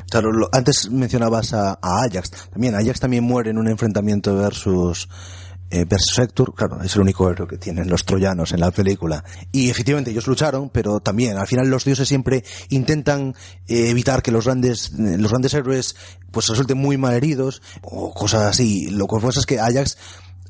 Claro, 0.10 0.30
antes 0.52 0.90
mencionabas 0.90 1.54
a, 1.54 1.80
a 1.82 2.04
Ajax. 2.04 2.32
También 2.52 2.76
Ajax 2.76 3.00
también 3.00 3.24
muere 3.24 3.50
en 3.50 3.58
un 3.58 3.68
enfrentamiento 3.68 4.36
versus 4.36 5.10
eh, 5.74 5.86
versus 5.90 6.20
Héctor. 6.20 6.54
Claro, 6.54 6.84
es 6.84 6.94
el 6.96 7.02
único 7.02 7.28
héroe 7.28 7.48
que 7.48 7.58
tienen 7.58 7.90
los 7.90 8.06
troyanos 8.06 8.52
en 8.52 8.60
la 8.60 8.70
película. 8.70 9.24
Y 9.52 9.72
efectivamente 9.72 10.12
ellos 10.12 10.28
lucharon, 10.28 10.70
pero 10.70 11.00
también 11.00 11.36
al 11.36 11.48
final 11.48 11.68
los 11.68 11.84
dioses 11.84 12.08
siempre 12.08 12.44
intentan 12.70 13.34
eh, 13.68 13.90
evitar 13.90 14.22
que 14.22 14.32
los 14.32 14.46
grandes 14.46 14.92
eh, 14.92 15.18
los 15.18 15.32
grandes 15.32 15.56
héroes 15.56 15.96
pues 16.30 16.48
resulten 16.48 16.78
muy 16.78 16.98
mal 16.98 17.16
heridos 17.16 17.64
o 17.82 18.14
cosas 18.14 18.44
así. 18.44 18.88
Lo 18.92 19.08
que 19.08 19.20
pasa 19.20 19.40
es 19.40 19.48
que 19.48 19.60
Ajax 19.60 19.98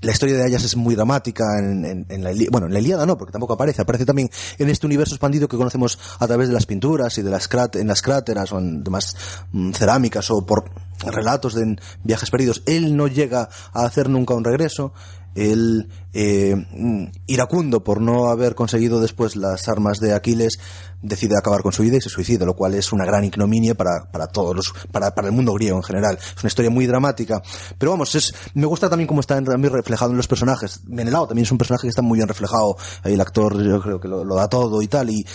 la 0.03 0.11
historia 0.11 0.35
de 0.35 0.45
Ajax 0.45 0.65
es 0.65 0.75
muy 0.75 0.95
dramática 0.95 1.45
en, 1.59 2.05
la 2.23 2.31
Ilíada. 2.31 2.49
Bueno, 2.51 2.67
en 2.67 2.73
la 2.73 2.79
Ilíada 2.79 3.05
no, 3.05 3.17
porque 3.17 3.31
tampoco 3.31 3.53
aparece. 3.53 3.81
Aparece 3.81 4.05
también 4.05 4.29
en 4.57 4.69
este 4.69 4.85
universo 4.85 5.15
expandido 5.15 5.47
que 5.47 5.57
conocemos 5.57 5.97
a 6.19 6.27
través 6.27 6.49
de 6.49 6.53
las 6.53 6.65
pinturas 6.65 7.17
y 7.17 7.21
de 7.21 7.31
las 7.31 7.49
en 7.73 7.87
las 7.87 8.01
cráteras 8.01 8.51
o 8.51 8.59
en 8.59 8.83
demás 8.83 9.15
mm, 9.51 9.71
cerámicas 9.71 10.29
o 10.29 10.45
por 10.45 10.65
relatos 11.05 11.55
de 11.55 11.77
viajes 12.03 12.29
perdidos. 12.29 12.63
Él 12.65 12.95
no 12.95 13.07
llega 13.07 13.49
a 13.73 13.85
hacer 13.85 14.09
nunca 14.09 14.33
un 14.33 14.43
regreso. 14.43 14.93
Él, 15.35 15.89
eh, 16.13 16.55
mm, 16.55 17.05
iracundo 17.27 17.83
por 17.83 18.01
no 18.01 18.29
haber 18.29 18.55
conseguido 18.55 19.01
después 19.01 19.35
las 19.35 19.67
armas 19.67 19.99
de 19.99 20.13
Aquiles, 20.13 20.59
decide 21.01 21.37
acabar 21.37 21.61
con 21.61 21.73
su 21.73 21.83
vida 21.83 21.97
y 21.97 22.01
se 22.01 22.09
suicida, 22.09 22.45
lo 22.45 22.55
cual 22.55 22.73
es 22.75 22.93
una 22.93 23.05
gran 23.05 23.23
ignominia 23.25 23.75
para, 23.75 24.09
para 24.11 24.27
todos 24.27 24.55
los, 24.55 24.73
para, 24.91 25.13
para 25.13 25.27
el 25.27 25.33
mundo 25.33 25.53
griego 25.53 25.77
en 25.77 25.83
general. 25.83 26.17
Es 26.17 26.43
una 26.43 26.47
historia 26.47 26.71
muy 26.71 26.87
dramática. 26.87 27.41
Pero 27.77 27.91
vamos, 27.91 28.15
es, 28.15 28.33
me 28.53 28.65
gusta 28.65 28.89
también 28.89 29.07
cómo 29.07 29.19
está 29.19 29.41
también 29.43 29.73
reflejado 29.73 30.11
en 30.11 30.17
los 30.17 30.27
personajes. 30.27 30.81
Menelao 30.87 31.27
también 31.27 31.43
es 31.43 31.51
un 31.51 31.57
personaje 31.57 31.83
que 31.83 31.89
está 31.89 32.01
muy 32.01 32.17
bien 32.17 32.27
reflejado. 32.27 32.77
El 33.03 33.19
actor 33.21 33.61
yo 33.61 33.81
creo 33.81 33.99
que 33.99 34.07
lo, 34.07 34.23
lo 34.23 34.35
da 34.35 34.47
todo 34.47 34.81
y 34.81 34.87
tal. 34.87 35.09
Y 35.09 35.25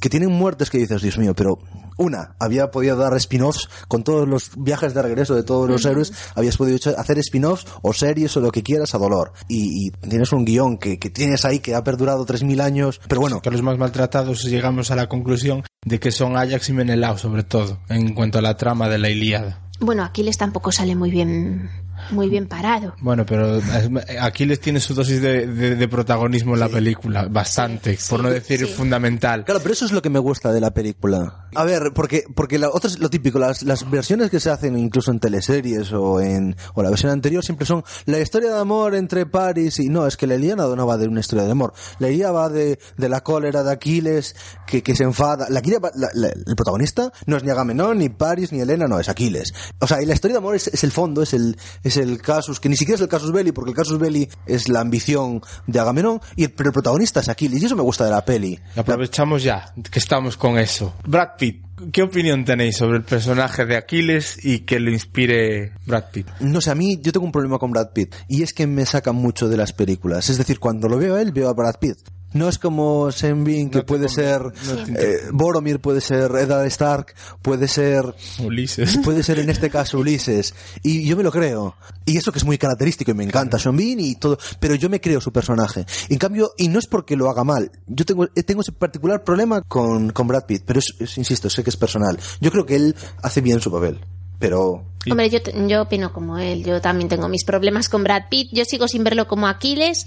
que 0.00 0.08
tienen 0.08 0.32
muertes 0.32 0.70
que 0.70 0.78
dices, 0.78 1.02
Dios 1.02 1.18
mío, 1.18 1.34
pero 1.34 1.58
una, 2.00 2.34
había 2.38 2.70
podido 2.70 2.96
dar 2.96 3.14
spin-offs 3.16 3.68
con 3.86 4.02
todos 4.02 4.26
los 4.26 4.52
viajes 4.56 4.94
de 4.94 5.02
regreso 5.02 5.34
de 5.34 5.42
todos 5.42 5.68
los 5.68 5.84
héroes, 5.84 6.12
habías 6.34 6.56
podido 6.56 6.78
hacer 6.96 7.18
spin-offs 7.18 7.66
o 7.82 7.92
series 7.92 8.34
o 8.38 8.40
lo 8.40 8.50
que 8.50 8.62
quieras 8.62 8.94
a 8.94 8.98
dolor. 8.98 9.32
Y, 9.48 9.86
y 9.86 9.90
tienes 10.08 10.32
un 10.32 10.44
guion 10.44 10.78
que, 10.78 10.98
que 10.98 11.10
tienes 11.10 11.44
ahí 11.44 11.60
que 11.60 11.74
ha 11.74 11.84
perdurado 11.84 12.26
3.000 12.26 12.60
años, 12.60 13.00
pero 13.08 13.20
bueno, 13.20 13.40
que 13.40 13.50
los 13.50 13.62
más 13.62 13.78
maltratados 13.78 14.44
llegamos 14.44 14.90
a 14.90 14.96
la 14.96 15.08
conclusión 15.08 15.62
de 15.84 15.98
que 15.98 16.10
son 16.10 16.36
Ajax 16.36 16.68
y 16.68 16.72
Menelao, 16.72 17.18
sobre 17.18 17.42
todo, 17.42 17.78
en 17.88 18.14
cuanto 18.14 18.38
a 18.38 18.42
la 18.42 18.56
trama 18.56 18.88
de 18.88 18.98
la 18.98 19.08
Ilíada. 19.10 19.60
Bueno, 19.80 20.04
Aquiles 20.04 20.36
tampoco 20.36 20.72
sale 20.72 20.94
muy 20.94 21.10
bien, 21.10 21.70
muy 22.12 22.28
bien 22.28 22.46
parado. 22.46 22.94
Bueno, 23.00 23.24
pero 23.26 23.58
eh, 23.58 23.62
Aquiles 24.20 24.60
tiene 24.60 24.80
su 24.80 24.94
dosis 24.94 25.20
de, 25.20 25.46
de- 25.46 25.76
de 25.76 25.88
protagonismo 25.88 26.54
en 26.54 26.60
la 26.60 26.68
película, 26.68 27.26
bastante, 27.30 27.96
Sí, 27.96 28.06
por 28.10 28.22
no 28.22 28.28
sí, 28.28 28.34
decir 28.34 28.58
sí. 28.60 28.66
fundamental. 28.66 29.44
Claro, 29.44 29.60
pero 29.60 29.72
eso 29.72 29.84
es 29.84 29.92
lo 29.92 30.02
que 30.02 30.10
me 30.10 30.18
gusta 30.18 30.52
de 30.52 30.60
la 30.60 30.72
película. 30.72 31.48
A 31.54 31.64
ver, 31.64 31.92
porque, 31.94 32.24
porque 32.34 32.58
la, 32.58 32.68
otra 32.70 32.88
es 32.88 32.98
lo 32.98 33.10
típico, 33.10 33.38
las, 33.38 33.62
las 33.62 33.88
versiones 33.90 34.30
que 34.30 34.38
se 34.40 34.50
hacen 34.50 34.78
incluso 34.78 35.10
en 35.10 35.18
teleseries 35.20 35.92
o 35.92 36.20
en, 36.20 36.56
o 36.74 36.82
la 36.82 36.90
versión 36.90 37.10
anterior 37.12 37.44
siempre 37.44 37.66
son 37.66 37.82
la 38.06 38.18
historia 38.20 38.50
de 38.52 38.58
amor 38.60 38.94
entre 38.94 39.26
Paris 39.26 39.78
y, 39.80 39.88
no, 39.88 40.06
es 40.06 40.16
que 40.16 40.26
la 40.26 40.36
Ilíada 40.36 40.74
no 40.76 40.86
va 40.86 40.96
de 40.96 41.08
una 41.08 41.20
historia 41.20 41.44
de 41.44 41.50
amor. 41.50 41.72
La 41.98 42.08
Ilíada 42.08 42.32
va 42.32 42.48
de, 42.48 42.78
de 42.96 43.08
la 43.08 43.20
cólera 43.22 43.62
de 43.64 43.72
Aquiles 43.72 44.36
que, 44.66 44.82
que 44.82 44.94
se 44.94 45.04
enfada. 45.04 45.46
La, 45.50 45.60
la- 45.94 46.10
la- 46.14 46.28
el 46.28 46.56
protagonista 46.56 47.12
no 47.26 47.36
es 47.36 47.44
ni 47.44 47.50
Agamenón, 47.50 47.98
ni 47.98 48.08
Paris, 48.08 48.52
ni 48.52 48.60
Helena, 48.60 48.86
no, 48.86 49.00
es 49.00 49.08
Aquiles. 49.08 49.52
O 49.80 49.86
sea, 49.86 50.00
y 50.02 50.06
la 50.06 50.14
historia 50.14 50.34
de 50.34 50.38
amor 50.38 50.54
es, 50.54 50.68
es 50.68 50.84
el 50.84 50.92
fondo, 50.92 51.22
es 51.22 51.34
el, 51.34 51.56
es 51.82 51.96
el 51.96 51.99
casus, 52.20 52.60
que 52.60 52.68
ni 52.68 52.76
siquiera 52.76 52.96
es 52.96 53.00
el 53.02 53.08
casus 53.08 53.32
belli, 53.32 53.52
porque 53.52 53.70
el 53.70 53.76
casus 53.76 53.98
belli 53.98 54.28
es 54.46 54.68
la 54.68 54.80
ambición 54.80 55.40
de 55.66 55.80
Agamenón, 55.80 56.20
y 56.36 56.44
el, 56.44 56.52
pero 56.52 56.70
el 56.70 56.72
protagonista 56.72 57.20
es 57.20 57.28
Aquiles, 57.28 57.62
y 57.62 57.66
eso 57.66 57.76
me 57.76 57.82
gusta 57.82 58.04
de 58.04 58.10
la 58.10 58.24
peli. 58.24 58.58
Aprovechamos 58.76 59.42
ya 59.42 59.72
que 59.90 59.98
estamos 59.98 60.36
con 60.36 60.58
eso. 60.58 60.94
Brad 61.06 61.30
Pitt, 61.38 61.64
¿qué 61.92 62.02
opinión 62.02 62.44
tenéis 62.44 62.76
sobre 62.76 62.98
el 62.98 63.04
personaje 63.04 63.66
de 63.66 63.76
Aquiles 63.76 64.44
y 64.44 64.60
que 64.60 64.80
lo 64.80 64.90
inspire 64.90 65.72
Brad 65.86 66.10
Pitt? 66.12 66.28
No 66.40 66.60
sé, 66.60 66.70
a 66.70 66.74
mí 66.74 66.98
yo 67.00 67.12
tengo 67.12 67.26
un 67.26 67.32
problema 67.32 67.58
con 67.58 67.70
Brad 67.70 67.92
Pitt 67.92 68.14
y 68.28 68.42
es 68.42 68.52
que 68.52 68.66
me 68.66 68.86
saca 68.86 69.12
mucho 69.12 69.48
de 69.48 69.56
las 69.56 69.72
películas. 69.72 70.30
Es 70.30 70.38
decir, 70.38 70.58
cuando 70.58 70.88
lo 70.88 70.98
veo 70.98 71.16
a 71.16 71.22
él, 71.22 71.32
veo 71.32 71.48
a 71.48 71.54
Brad 71.54 71.76
Pitt. 71.80 71.98
No 72.32 72.48
es 72.48 72.58
como 72.58 73.10
Sean 73.10 73.42
Bean, 73.44 73.70
que 73.70 73.78
No 73.78 73.86
puede 73.86 74.08
ser 74.08 74.40
no 74.42 74.96
eh, 74.98 75.18
Boromir, 75.32 75.80
puede 75.80 76.00
ser 76.00 76.30
Eddard 76.36 76.66
Stark, 76.66 77.14
puede 77.42 77.66
ser 77.68 78.14
Ulises. 78.38 78.98
puede 79.04 79.22
ser 79.22 79.38
en 79.40 79.50
este 79.50 79.68
caso 79.70 79.98
Ulises. 79.98 80.54
Y 80.82 81.06
yo 81.06 81.16
me 81.16 81.22
lo 81.24 81.32
creo. 81.32 81.74
Y 82.06 82.16
eso 82.16 82.30
que 82.32 82.38
es 82.38 82.44
muy 82.44 82.56
característico 82.58 83.10
y 83.10 83.14
me 83.14 83.24
encanta 83.24 83.58
Sean 83.58 83.76
Bean 83.76 83.98
y 84.00 84.14
todo. 84.14 84.38
Pero 84.60 84.74
yo 84.76 84.88
me 84.88 85.00
creo 85.00 85.20
su 85.20 85.32
personaje. 85.32 85.84
En 86.08 86.18
cambio, 86.18 86.52
y 86.56 86.68
no 86.68 86.78
es 86.78 86.86
porque 86.86 87.16
lo 87.16 87.28
haga 87.30 87.42
mal. 87.44 87.70
Yo 87.86 88.04
tengo, 88.04 88.24
eh, 88.34 88.42
tengo 88.42 88.60
ese 88.60 88.72
particular 88.72 89.24
problema 89.24 89.62
con, 89.62 90.10
con 90.10 90.26
Brad 90.28 90.44
Pitt. 90.46 90.62
Pero 90.64 90.78
es, 90.78 90.94
es- 91.00 91.18
insisto, 91.18 91.50
sé 91.50 91.64
que 91.64 91.70
es 91.70 91.76
personal. 91.76 92.18
Yo 92.40 92.50
creo 92.50 92.64
que 92.66 92.76
él 92.76 92.94
hace 93.22 93.40
bien 93.40 93.60
su 93.60 93.70
papel. 93.72 94.00
Pero 94.38 94.84
Hombre, 95.08 95.30
yo, 95.30 95.38
yo 95.66 95.82
opino 95.82 96.12
como 96.12 96.36
él. 96.36 96.62
Yo 96.62 96.80
también 96.82 97.08
tengo 97.08 97.26
mis 97.28 97.44
problemas 97.44 97.88
con 97.88 98.04
Brad 98.04 98.24
Pitt. 98.28 98.50
Yo 98.52 98.66
sigo 98.66 98.86
sin 98.86 99.02
verlo 99.02 99.26
como 99.26 99.46
Aquiles. 99.46 100.06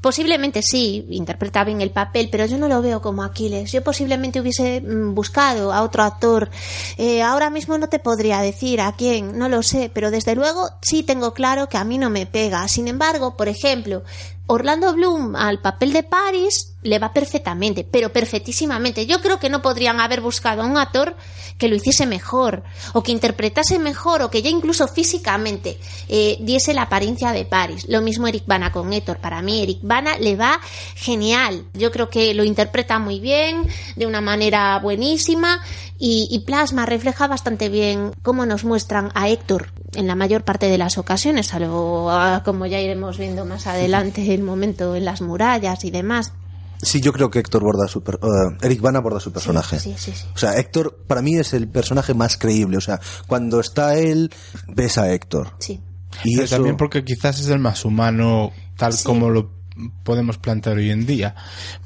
Posiblemente 0.00 0.62
sí, 0.62 1.06
interpreta 1.10 1.62
bien 1.62 1.82
el 1.82 1.90
papel, 1.90 2.30
pero 2.32 2.46
yo 2.46 2.56
no 2.56 2.66
lo 2.66 2.80
veo 2.80 3.02
como 3.02 3.22
Aquiles. 3.22 3.70
Yo 3.70 3.84
posiblemente 3.84 4.40
hubiese 4.40 4.80
mm, 4.80 5.14
buscado 5.14 5.74
a 5.74 5.82
otro 5.82 6.04
actor. 6.04 6.48
Eh, 6.96 7.20
ahora 7.20 7.50
mismo 7.50 7.76
no 7.76 7.90
te 7.90 7.98
podría 7.98 8.40
decir 8.40 8.80
a 8.80 8.92
quién, 8.92 9.36
no 9.36 9.50
lo 9.50 9.62
sé, 9.62 9.90
pero 9.92 10.10
desde 10.10 10.34
luego 10.34 10.70
sí 10.80 11.02
tengo 11.02 11.34
claro 11.34 11.68
que 11.68 11.76
a 11.76 11.84
mí 11.84 11.98
no 11.98 12.08
me 12.08 12.24
pega. 12.24 12.66
Sin 12.66 12.88
embargo, 12.88 13.36
por 13.36 13.48
ejemplo, 13.48 14.04
Orlando 14.46 14.92
Bloom 14.94 15.36
al 15.36 15.60
papel 15.60 15.92
de 15.92 16.02
Paris 16.02 16.74
le 16.82 16.98
va 16.98 17.12
perfectamente, 17.12 17.86
pero 17.88 18.12
perfectísimamente. 18.12 19.06
Yo 19.06 19.20
creo 19.20 19.38
que 19.38 19.48
no 19.48 19.62
podrían 19.62 20.00
haber 20.00 20.20
buscado 20.20 20.62
a 20.62 20.66
un 20.66 20.76
actor 20.76 21.14
que 21.56 21.68
lo 21.68 21.76
hiciese 21.76 22.04
mejor, 22.06 22.64
o 22.94 23.02
que 23.04 23.12
interpretase 23.12 23.78
mejor, 23.78 24.22
o 24.22 24.29
que 24.30 24.42
ya 24.42 24.50
incluso 24.50 24.88
físicamente 24.88 25.78
eh, 26.08 26.38
diese 26.40 26.74
la 26.74 26.82
apariencia 26.82 27.32
de 27.32 27.44
Paris. 27.44 27.86
Lo 27.88 28.00
mismo 28.00 28.26
Eric 28.26 28.44
Bana 28.46 28.72
con 28.72 28.92
Héctor. 28.92 29.18
Para 29.18 29.42
mí, 29.42 29.62
Eric 29.62 29.78
Bana 29.82 30.18
le 30.18 30.36
va 30.36 30.60
genial. 30.94 31.64
Yo 31.74 31.90
creo 31.90 32.08
que 32.08 32.34
lo 32.34 32.44
interpreta 32.44 32.98
muy 32.98 33.20
bien, 33.20 33.66
de 33.96 34.06
una 34.06 34.20
manera 34.20 34.78
buenísima, 34.78 35.62
y, 36.02 36.44
plasma, 36.46 36.86
refleja 36.86 37.26
bastante 37.26 37.68
bien 37.68 38.12
cómo 38.22 38.46
nos 38.46 38.64
muestran 38.64 39.10
a 39.14 39.28
Héctor 39.28 39.70
en 39.94 40.06
la 40.06 40.14
mayor 40.14 40.44
parte 40.44 40.66
de 40.66 40.78
las 40.78 40.96
ocasiones, 40.96 41.48
salvo 41.48 42.10
ah, 42.10 42.40
como 42.42 42.64
ya 42.64 42.80
iremos 42.80 43.18
viendo 43.18 43.44
más 43.44 43.66
adelante 43.66 44.32
el 44.32 44.42
momento 44.42 44.96
en 44.96 45.04
las 45.04 45.20
murallas 45.20 45.84
y 45.84 45.90
demás. 45.90 46.32
Sí, 46.82 47.00
yo 47.00 47.12
creo 47.12 47.30
que 47.30 47.38
Héctor 47.40 47.62
borda 47.62 47.86
su 47.88 48.02
per- 48.02 48.18
eh, 48.22 48.56
Eric 48.62 48.80
Bana 48.80 49.00
borda 49.00 49.20
su 49.20 49.32
personaje. 49.32 49.78
Sí, 49.78 49.94
sí, 49.98 50.12
sí. 50.14 50.26
O 50.34 50.38
sea, 50.38 50.56
Héctor 50.58 51.04
para 51.06 51.20
mí 51.22 51.36
es 51.36 51.52
el 51.52 51.68
personaje 51.68 52.14
más 52.14 52.36
creíble. 52.38 52.76
O 52.78 52.80
sea, 52.80 53.00
cuando 53.26 53.60
está 53.60 53.96
él, 53.98 54.30
ves 54.68 54.96
a 54.98 55.12
Héctor. 55.12 55.52
Sí. 55.58 55.80
Y 56.24 56.34
Pero 56.36 56.44
eso- 56.44 56.56
también 56.56 56.76
porque 56.76 57.04
quizás 57.04 57.38
es 57.40 57.48
el 57.48 57.58
más 57.58 57.84
humano, 57.84 58.50
tal 58.76 58.92
Sí. 58.94 59.04
como 59.04 59.28
lo 59.30 59.59
podemos 60.02 60.38
plantear 60.38 60.76
hoy 60.76 60.90
en 60.90 61.06
día, 61.06 61.34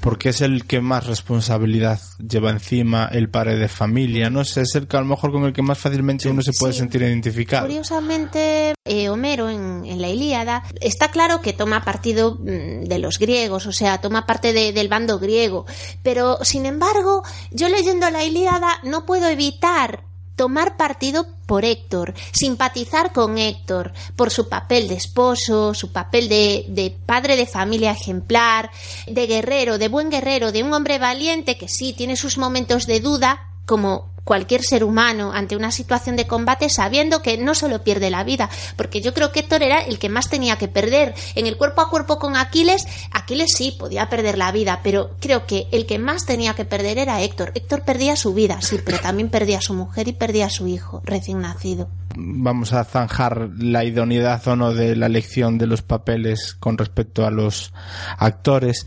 porque 0.01 0.30
es 0.30 0.40
el 0.40 0.64
que 0.66 0.80
más 0.80 1.07
responsabilidad 1.07 2.01
lleva 2.18 2.51
encima, 2.51 3.09
el 3.12 3.28
padre 3.28 3.57
de 3.57 3.68
familia, 3.68 4.30
no 4.30 4.45
sé, 4.45 4.62
es 4.62 4.74
el 4.74 4.86
que 4.88 4.97
a 4.97 5.01
lo 5.01 5.07
mejor 5.07 5.32
con 5.32 5.45
el 5.45 5.53
que 5.53 5.62
más 5.62 5.78
fácilmente 5.78 6.28
uno 6.28 6.42
se 6.42 6.53
puede 6.59 6.72
Sí. 6.72 6.80
sentir 6.80 7.03
identificado. 7.03 7.66
Curiosamente, 7.66 8.74
eh, 8.84 9.09
Homero 9.09 9.49
en, 9.51 9.84
en 9.84 10.01
la 10.01 10.09
Ilíada 10.09 10.62
está 10.80 11.11
claro 11.11 11.40
que 11.40 11.53
toma 11.53 11.84
partido 11.84 12.36
mm, 12.40 12.84
de 12.84 12.99
los 12.99 13.18
griegos, 13.18 13.66
o 13.66 13.72
sea, 13.72 13.99
toma 14.01 14.26
parte 14.26 14.53
de- 14.53 14.72
del 14.72 14.88
bando 14.88 15.18
griego, 15.18 15.66
pero 16.03 16.38
sin 16.42 16.66
embargo, 16.66 17.22
yo 17.51 17.68
leyendo 17.68 18.11
la 18.11 18.24
Ilíada 18.24 18.78
no 18.82 19.07
puedo 19.07 19.28
evitar 19.28 20.05
tomar 20.37 20.76
partido 20.76 21.26
por 21.47 21.64
Héctor, 21.64 22.14
simpatizar 22.32 23.12
con 23.12 23.39
Héctor, 23.39 23.93
por 24.16 24.30
su 24.30 24.49
papel 24.49 24.89
de 24.89 24.95
esposo, 24.95 25.74
su 25.74 25.93
papel 25.93 26.28
de, 26.28 26.64
de 26.68 26.97
padre 27.07 27.37
de 27.37 27.47
familia 27.47 27.93
ejemplar, 27.93 28.70
de 29.07 29.26
guerrero, 29.26 29.78
de 29.78 29.89
buen 29.89 30.11
guerrero, 30.11 30.53
de 30.53 30.62
un 30.62 30.72
hombre 30.72 30.99
valiente 30.99 31.57
que 31.57 31.68
sí 31.68 31.93
tiene 31.93 32.16
sus 32.16 32.39
momentos 32.39 32.87
de 32.87 33.01
duda, 33.01 33.49
como 33.66 34.13
cualquier 34.24 34.62
ser 34.62 34.84
humano 34.84 35.32
ante 35.32 35.56
una 35.56 35.70
situación 35.70 36.16
de 36.16 36.26
combate 36.26 36.68
sabiendo 36.68 37.22
que 37.22 37.38
no 37.38 37.54
solo 37.54 37.82
pierde 37.82 38.10
la 38.10 38.24
vida, 38.24 38.48
porque 38.76 39.00
yo 39.00 39.14
creo 39.14 39.30
que 39.30 39.40
Héctor 39.40 39.62
era 39.62 39.80
el 39.80 39.98
que 39.98 40.08
más 40.08 40.28
tenía 40.28 40.56
que 40.56 40.68
perder. 40.68 41.14
En 41.34 41.46
el 41.46 41.56
cuerpo 41.56 41.82
a 41.82 41.90
cuerpo 41.90 42.18
con 42.18 42.36
Aquiles, 42.36 42.86
Aquiles 43.12 43.52
sí 43.56 43.76
podía 43.78 44.08
perder 44.08 44.38
la 44.38 44.50
vida, 44.52 44.80
pero 44.82 45.10
creo 45.20 45.46
que 45.46 45.66
el 45.70 45.86
que 45.86 45.98
más 45.98 46.26
tenía 46.26 46.54
que 46.54 46.64
perder 46.64 46.98
era 46.98 47.22
Héctor. 47.22 47.52
Héctor 47.54 47.82
perdía 47.82 48.16
su 48.16 48.34
vida, 48.34 48.60
sí, 48.62 48.78
pero 48.84 48.98
también 48.98 49.28
perdía 49.28 49.58
a 49.58 49.62
su 49.62 49.74
mujer 49.74 50.08
y 50.08 50.12
perdía 50.12 50.46
a 50.46 50.50
su 50.50 50.66
hijo 50.66 51.02
recién 51.04 51.40
nacido. 51.40 51.88
Vamos 52.16 52.72
a 52.72 52.84
zanjar 52.84 53.50
la 53.58 53.84
idoneidad 53.84 54.46
o 54.48 54.56
no 54.56 54.72
de 54.72 54.96
la 54.96 55.06
elección 55.06 55.58
de 55.58 55.66
los 55.66 55.82
papeles 55.82 56.54
con 56.54 56.78
respecto 56.78 57.26
a 57.26 57.30
los 57.30 57.72
actores. 58.18 58.86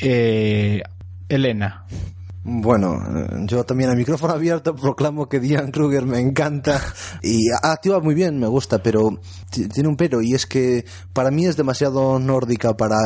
Eh, 0.00 0.82
Elena, 1.28 1.84
Bueno, 2.48 2.96
yo 3.46 3.64
también 3.64 3.90
a 3.90 3.96
micrófono 3.96 4.32
abierto 4.32 4.76
proclamo 4.76 5.28
que 5.28 5.40
Diane 5.40 5.72
Kruger 5.72 6.06
me 6.06 6.20
encanta 6.20 6.80
y 7.20 7.48
actúa 7.50 7.98
muy 7.98 8.14
bien, 8.14 8.38
me 8.38 8.46
gusta, 8.46 8.80
pero 8.80 9.18
tiene 9.50 9.88
un 9.88 9.96
pero 9.96 10.22
y 10.22 10.32
es 10.32 10.46
que 10.46 10.84
para 11.12 11.32
mí 11.32 11.44
es 11.44 11.56
demasiado 11.56 12.20
nórdica 12.20 12.76
para 12.76 12.98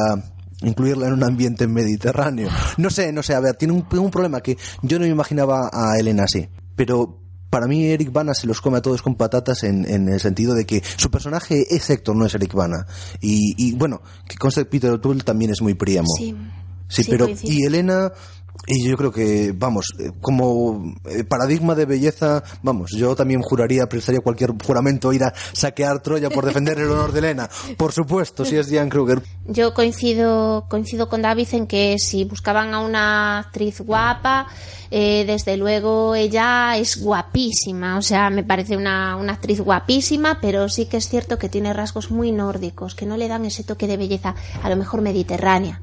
incluirla 0.61 1.07
en 1.07 1.15
un 1.15 1.25
ambiente 1.25 1.67
mediterráneo. 1.67 2.51
No 2.77 2.91
sé, 2.91 3.13
no 3.13 3.23
sé, 3.23 3.35
a 3.35 3.41
ver, 3.41 3.57
tiene 3.57 3.73
un, 3.73 3.87
un 3.91 4.11
problema 4.11 4.43
que 4.43 4.59
yo 4.83 4.99
no 4.99 5.07
me 5.07 5.11
imaginaba 5.11 5.71
a 5.73 5.99
Elena 5.99 6.25
así, 6.25 6.47
pero 6.77 7.19
para 7.49 7.67
mí 7.67 7.87
Eric 7.87 8.13
Bana 8.13 8.35
se 8.35 8.47
los 8.47 8.61
come 8.61 8.77
a 8.77 8.83
todos 8.83 9.01
con 9.01 9.15
patatas 9.15 9.63
en, 9.63 9.91
en 9.91 10.11
el 10.11 10.21
sentido 10.21 10.55
de 10.55 10.67
que 10.67 10.83
su 10.99 11.11
personaje 11.11 11.65
es 11.75 11.89
Héctor, 11.89 12.15
no 12.15 12.27
es 12.27 12.35
Eric 12.35 12.53
Bana. 12.53 12.87
Y, 13.23 13.55
y 13.57 13.73
bueno, 13.73 14.03
que 14.29 14.37
conste 14.37 14.65
que 14.65 14.71
Peter 14.71 14.91
O'Toole 14.93 15.23
también 15.23 15.51
es 15.51 15.63
muy 15.63 15.73
Priamo. 15.73 16.15
Sí. 16.19 16.37
Sí, 16.91 17.05
Sí, 17.05 17.11
pero 17.11 17.29
y 17.45 17.65
Elena 17.65 18.13
y 18.67 18.89
yo 18.89 18.97
creo 18.97 19.13
que 19.13 19.53
vamos 19.57 19.93
eh, 19.99 20.11
como 20.21 20.95
eh, 21.05 21.25
paradigma 21.25 21.75
de 21.75 21.87
belleza 21.87 22.43
vamos 22.63 22.91
yo 22.93 23.17
también 23.17 23.43
juraría 23.43 23.87
prestaría 23.87 24.21
cualquier 24.21 24.53
juramento 24.65 25.13
ir 25.13 25.25
a 25.25 25.33
saquear 25.53 26.01
Troya 26.03 26.31
por 26.31 26.45
defender 26.45 26.79
el 26.79 26.91
honor 26.91 27.13
de 27.13 27.19
Elena. 27.21 27.49
Por 27.77 27.93
supuesto 27.93 28.45
si 28.45 28.57
es 28.57 28.69
Diane 28.69 28.91
Kruger. 28.91 29.23
Yo 29.47 29.75
coincido, 29.75 30.67
coincido 30.69 31.09
con 31.09 31.23
David 31.23 31.49
en 31.53 31.67
que 31.67 31.99
si 31.99 32.25
buscaban 32.25 32.75
a 32.75 32.81
una 32.81 33.39
actriz 33.41 33.81
guapa, 33.81 34.47
eh, 34.91 35.25
desde 35.27 35.57
luego 35.57 36.15
ella 36.15 36.77
es 36.77 37.01
guapísima, 37.01 37.99
o 37.99 38.03
sea, 38.03 38.31
me 38.31 38.43
parece 38.43 38.77
una, 38.77 39.17
una 39.17 39.35
actriz 39.35 39.61
guapísima, 39.61 40.39
pero 40.41 40.69
sí 40.69 40.87
que 40.87 40.97
es 40.97 41.09
cierto 41.09 41.39
que 41.39 41.49
tiene 41.49 41.73
rasgos 41.73 42.11
muy 42.11 42.33
nórdicos, 42.33 42.95
que 42.95 43.07
no 43.07 43.17
le 43.17 43.29
dan 43.29 43.45
ese 43.45 43.65
toque 43.65 43.87
de 43.87 43.97
belleza, 43.97 44.35
a 44.63 44.69
lo 44.69 44.77
mejor 44.77 45.01
mediterránea. 45.01 45.81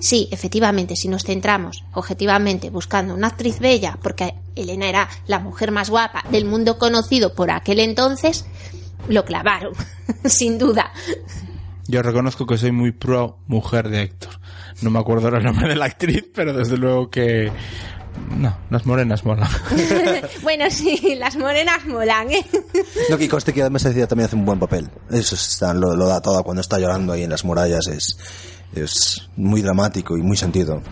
Sí, 0.00 0.28
efectivamente, 0.32 0.96
si 0.96 1.08
nos 1.08 1.24
centramos 1.24 1.84
objetivamente 1.92 2.70
buscando 2.70 3.14
una 3.14 3.28
actriz 3.28 3.60
bella, 3.60 3.98
porque 4.02 4.34
Elena 4.56 4.88
era 4.88 5.08
la 5.26 5.38
mujer 5.38 5.72
más 5.72 5.90
guapa 5.90 6.24
del 6.30 6.46
mundo 6.46 6.78
conocido 6.78 7.34
por 7.34 7.50
aquel 7.50 7.80
entonces, 7.80 8.46
lo 9.08 9.26
clavaron, 9.26 9.74
sin 10.24 10.58
duda. 10.58 10.90
yo 11.86 12.02
reconozco 12.02 12.46
que 12.46 12.56
soy 12.56 12.72
muy 12.72 12.92
pro 12.92 13.38
mujer 13.46 13.90
de 13.90 14.02
Héctor. 14.02 14.40
No 14.80 14.90
me 14.90 14.98
acuerdo 14.98 15.28
el 15.28 15.44
nombre 15.44 15.68
de 15.68 15.76
la 15.76 15.84
actriz, 15.84 16.24
pero 16.34 16.54
desde 16.54 16.78
luego 16.78 17.10
que... 17.10 17.52
No, 18.36 18.56
las 18.70 18.86
morenas 18.86 19.24
molan. 19.24 19.48
bueno, 20.42 20.64
sí, 20.70 21.14
las 21.16 21.36
morenas 21.36 21.86
molan, 21.86 22.30
¿eh? 22.30 22.44
no 23.08 23.18
que 23.18 23.28
conste 23.28 23.52
que 23.52 23.60
además 23.60 23.84
decía 23.84 24.06
también 24.06 24.26
hace 24.26 24.36
un 24.36 24.44
buen 24.44 24.58
papel 24.58 24.88
eso 25.10 25.36
está, 25.36 25.72
lo, 25.72 25.94
lo 25.94 26.06
da 26.06 26.20
todo 26.20 26.42
cuando 26.42 26.60
está 26.60 26.78
llorando 26.78 27.12
ahí 27.12 27.22
en 27.22 27.30
las 27.30 27.44
murallas 27.44 27.86
es 27.86 28.16
es 28.74 29.28
muy 29.36 29.62
dramático 29.62 30.16
y 30.16 30.22
muy 30.22 30.36
sentido. 30.36 30.82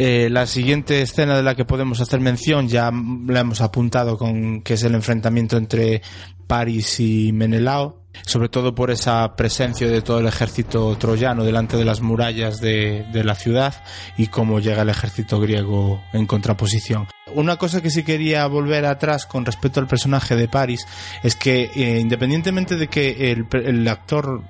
Eh, 0.00 0.28
la 0.30 0.46
siguiente 0.46 1.02
escena 1.02 1.36
de 1.36 1.42
la 1.42 1.56
que 1.56 1.64
podemos 1.64 2.00
hacer 2.00 2.20
mención 2.20 2.68
ya 2.68 2.92
la 3.26 3.40
hemos 3.40 3.60
apuntado 3.60 4.16
con 4.16 4.62
que 4.62 4.74
es 4.74 4.84
el 4.84 4.94
enfrentamiento 4.94 5.56
entre 5.56 6.02
Paris 6.46 7.00
y 7.00 7.32
Menelao, 7.32 7.97
sobre 8.22 8.48
todo 8.48 8.74
por 8.74 8.90
esa 8.90 9.36
presencia 9.36 9.88
de 9.88 10.02
todo 10.02 10.20
el 10.20 10.26
ejército 10.26 10.96
troyano 10.96 11.44
delante 11.44 11.76
de 11.76 11.84
las 11.84 12.00
murallas 12.00 12.60
de, 12.60 13.06
la 13.12 13.34
ciudad 13.34 13.74
y 14.16 14.28
cómo 14.28 14.60
llega 14.60 14.82
el 14.82 14.88
ejército 14.88 15.40
griego 15.40 16.02
en 16.12 16.26
contraposición. 16.26 17.08
Una 17.34 17.56
cosa 17.56 17.82
que 17.82 17.90
sí 17.90 18.04
quería 18.04 18.46
volver 18.46 18.86
atrás 18.86 19.26
con 19.26 19.44
respecto 19.44 19.80
al 19.80 19.86
personaje 19.86 20.36
de 20.36 20.48
Paris 20.48 20.86
es 21.22 21.36
que 21.36 21.70
eh, 21.74 21.98
independientemente 22.00 22.76
de 22.76 22.88
que 22.88 23.32
el, 23.32 23.46
el 23.52 23.86
actor 23.88 24.42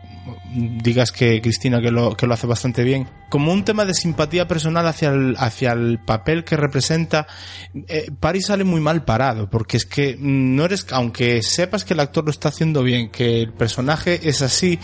digas 0.53 1.13
que 1.13 1.41
Cristina 1.41 1.81
que 1.81 1.91
lo, 1.91 2.17
que 2.17 2.27
lo 2.27 2.35
hace 2.35 2.47
bastante 2.47 2.85
bien, 2.85 3.09
como 3.29 3.53
un 3.53 3.65
tema 3.65 3.85
de 3.85 3.95
simpatía 3.95 4.49
personal 4.49 4.87
hacia 4.87 5.11
el, 5.11 5.37
hacia 5.39 5.73
el 5.73 5.99
papel 5.99 6.45
que 6.45 6.57
representa, 6.57 7.27
eh, 7.87 8.11
Paris 8.19 8.47
sale 8.47 8.65
muy 8.65 8.81
mal 8.81 9.05
parado, 9.05 9.51
porque 9.51 9.77
es 9.77 9.85
que 9.85 10.17
no 10.19 10.65
eres, 10.65 10.87
aunque 10.91 11.43
sepas 11.43 11.85
que 11.85 11.95
el 11.95 12.01
actor 12.01 12.25
lo 12.25 12.31
está 12.31 12.49
haciendo 12.49 12.83
bien, 12.83 13.11
que 13.11 13.43
el 13.43 13.53
personaje 13.53 14.29
es 14.29 14.43
así, 14.43 14.79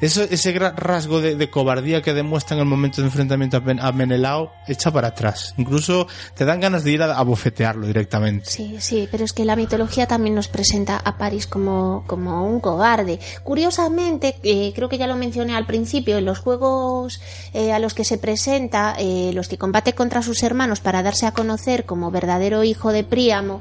eso, 0.00 0.22
ese 0.22 0.52
gran 0.52 0.76
rasgo 0.76 1.20
de, 1.20 1.48
cobardía 1.50 2.02
que 2.02 2.12
demuestra 2.12 2.56
en 2.56 2.62
el 2.62 2.68
momento 2.68 3.00
de 3.00 3.08
enfrentamiento 3.08 3.56
a, 3.56 3.92
Menelao, 3.92 4.52
echa 4.66 4.92
para 4.92 5.08
atrás. 5.08 5.54
Incluso 5.56 6.06
te 6.34 6.44
dan 6.44 6.60
ganas 6.60 6.84
de 6.84 6.92
ir 6.92 7.02
a, 7.02 7.18
a 7.18 7.22
bofetearlo 7.22 7.86
directamente. 7.86 8.44
Sí, 8.50 8.76
sí, 8.78 9.08
pero 9.10 9.24
es 9.24 9.32
que 9.32 9.44
la 9.44 9.56
mitología 9.56 10.06
también 10.06 10.34
nos 10.34 10.48
presenta 10.48 10.98
a 10.98 11.16
París 11.16 11.46
como, 11.46 12.04
como 12.06 12.46
un 12.46 12.60
cobarde. 12.60 13.18
Curiosamente, 13.42 14.36
eh, 14.42 14.72
creo 14.74 14.87
que 14.88 14.98
ya 14.98 15.06
lo 15.06 15.16
mencioné 15.16 15.54
al 15.56 15.66
principio, 15.66 16.18
en 16.18 16.24
los 16.24 16.38
juegos 16.38 17.20
eh, 17.54 17.72
a 17.72 17.78
los 17.78 17.94
que 17.94 18.04
se 18.04 18.18
presenta, 18.18 18.94
eh, 18.98 19.30
los 19.34 19.48
que 19.48 19.58
combate 19.58 19.94
contra 19.94 20.22
sus 20.22 20.42
hermanos 20.42 20.80
para 20.80 21.02
darse 21.02 21.26
a 21.26 21.32
conocer 21.32 21.84
como 21.86 22.10
verdadero 22.10 22.64
hijo 22.64 22.92
de 22.92 23.04
Príamo, 23.04 23.60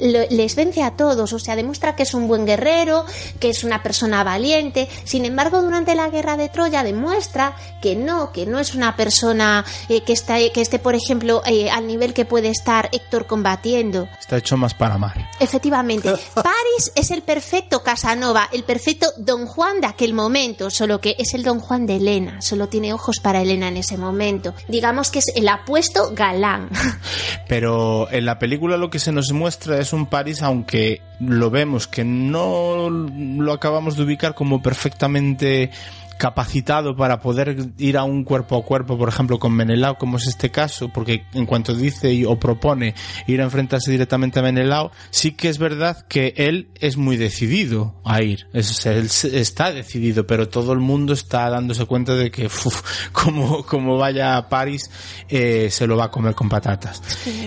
lo- 0.00 0.26
les 0.30 0.54
vence 0.56 0.82
a 0.82 0.92
todos, 0.92 1.32
o 1.32 1.38
sea, 1.38 1.56
demuestra 1.56 1.96
que 1.96 2.02
es 2.02 2.14
un 2.14 2.28
buen 2.28 2.44
guerrero, 2.46 3.04
que 3.40 3.50
es 3.50 3.64
una 3.64 3.82
persona 3.82 4.22
valiente. 4.24 4.88
Sin 5.04 5.24
embargo, 5.24 5.62
durante 5.62 5.94
la 5.94 6.10
guerra 6.10 6.36
de 6.36 6.48
Troya 6.48 6.82
demuestra 6.82 7.54
que 7.82 7.96
no, 7.96 8.32
que 8.32 8.46
no 8.46 8.58
es 8.58 8.74
una 8.74 8.96
persona 8.96 9.64
eh, 9.88 10.02
que, 10.02 10.12
está, 10.12 10.36
que 10.52 10.60
esté, 10.60 10.78
por 10.78 10.94
ejemplo, 10.94 11.42
al 11.72 11.86
nivel 11.86 12.12
que 12.14 12.24
puede 12.24 12.48
estar 12.48 12.88
Héctor 12.92 13.26
combatiendo. 13.26 14.08
Está 14.20 14.36
hecho 14.38 14.56
más 14.56 14.74
para 14.74 14.94
amar. 14.94 15.30
Efectivamente, 15.40 16.10
Paris 16.34 16.92
es 16.94 17.10
el 17.10 17.22
perfecto 17.22 17.82
Casanova, 17.82 18.48
el 18.52 18.64
perfecto 18.64 19.12
Don 19.16 19.46
Juan 19.46 19.80
de 19.80 19.86
aquel 19.86 20.12
momento, 20.14 20.65
solo 20.70 21.00
que 21.00 21.16
es 21.18 21.34
el 21.34 21.42
Don 21.42 21.60
Juan 21.60 21.86
de 21.86 21.96
Elena, 21.96 22.40
solo 22.42 22.68
tiene 22.68 22.92
ojos 22.92 23.16
para 23.22 23.42
Elena 23.42 23.68
en 23.68 23.76
ese 23.76 23.96
momento. 23.96 24.54
Digamos 24.68 25.10
que 25.10 25.20
es 25.20 25.26
el 25.34 25.48
apuesto 25.48 26.12
galán. 26.14 26.68
Pero 27.48 28.10
en 28.10 28.24
la 28.24 28.38
película 28.38 28.76
lo 28.76 28.90
que 28.90 28.98
se 28.98 29.12
nos 29.12 29.32
muestra 29.32 29.78
es 29.78 29.92
un 29.92 30.06
París, 30.06 30.42
aunque 30.42 31.02
lo 31.20 31.50
vemos 31.50 31.86
que 31.86 32.04
no 32.04 32.90
lo 32.90 33.52
acabamos 33.52 33.96
de 33.96 34.02
ubicar 34.02 34.34
como 34.34 34.62
perfectamente 34.62 35.70
capacitado 36.18 36.96
para 36.96 37.20
poder 37.20 37.56
ir 37.78 37.96
a 37.96 38.04
un 38.04 38.24
cuerpo 38.24 38.56
a 38.56 38.62
cuerpo, 38.64 38.96
por 38.98 39.08
ejemplo, 39.08 39.38
con 39.38 39.52
Menelao, 39.52 39.98
como 39.98 40.16
es 40.18 40.26
este 40.26 40.50
caso, 40.50 40.88
porque 40.92 41.24
en 41.34 41.46
cuanto 41.46 41.74
dice 41.74 42.12
y- 42.12 42.24
o 42.24 42.38
propone 42.38 42.94
ir 43.26 43.40
a 43.40 43.44
enfrentarse 43.44 43.90
directamente 43.90 44.38
a 44.38 44.42
Menelao, 44.42 44.90
sí 45.10 45.32
que 45.32 45.48
es 45.48 45.58
verdad 45.58 46.06
que 46.08 46.34
él 46.36 46.68
es 46.80 46.96
muy 46.96 47.16
decidido 47.16 47.94
a 48.04 48.22
ir. 48.22 48.46
Es- 48.52 48.86
él 48.86 49.08
está 49.32 49.72
decidido, 49.72 50.26
pero 50.26 50.48
todo 50.48 50.72
el 50.72 50.78
mundo 50.80 51.12
está 51.12 51.48
dándose 51.50 51.84
cuenta 51.86 52.14
de 52.14 52.30
que, 52.30 52.46
uf, 52.64 52.82
como, 53.12 53.64
como 53.64 53.96
vaya 53.96 54.36
a 54.36 54.48
París, 54.48 54.90
eh, 55.28 55.68
se 55.70 55.86
lo 55.86 55.96
va 55.96 56.06
a 56.06 56.10
comer 56.10 56.34
con 56.34 56.48
patatas. 56.48 57.02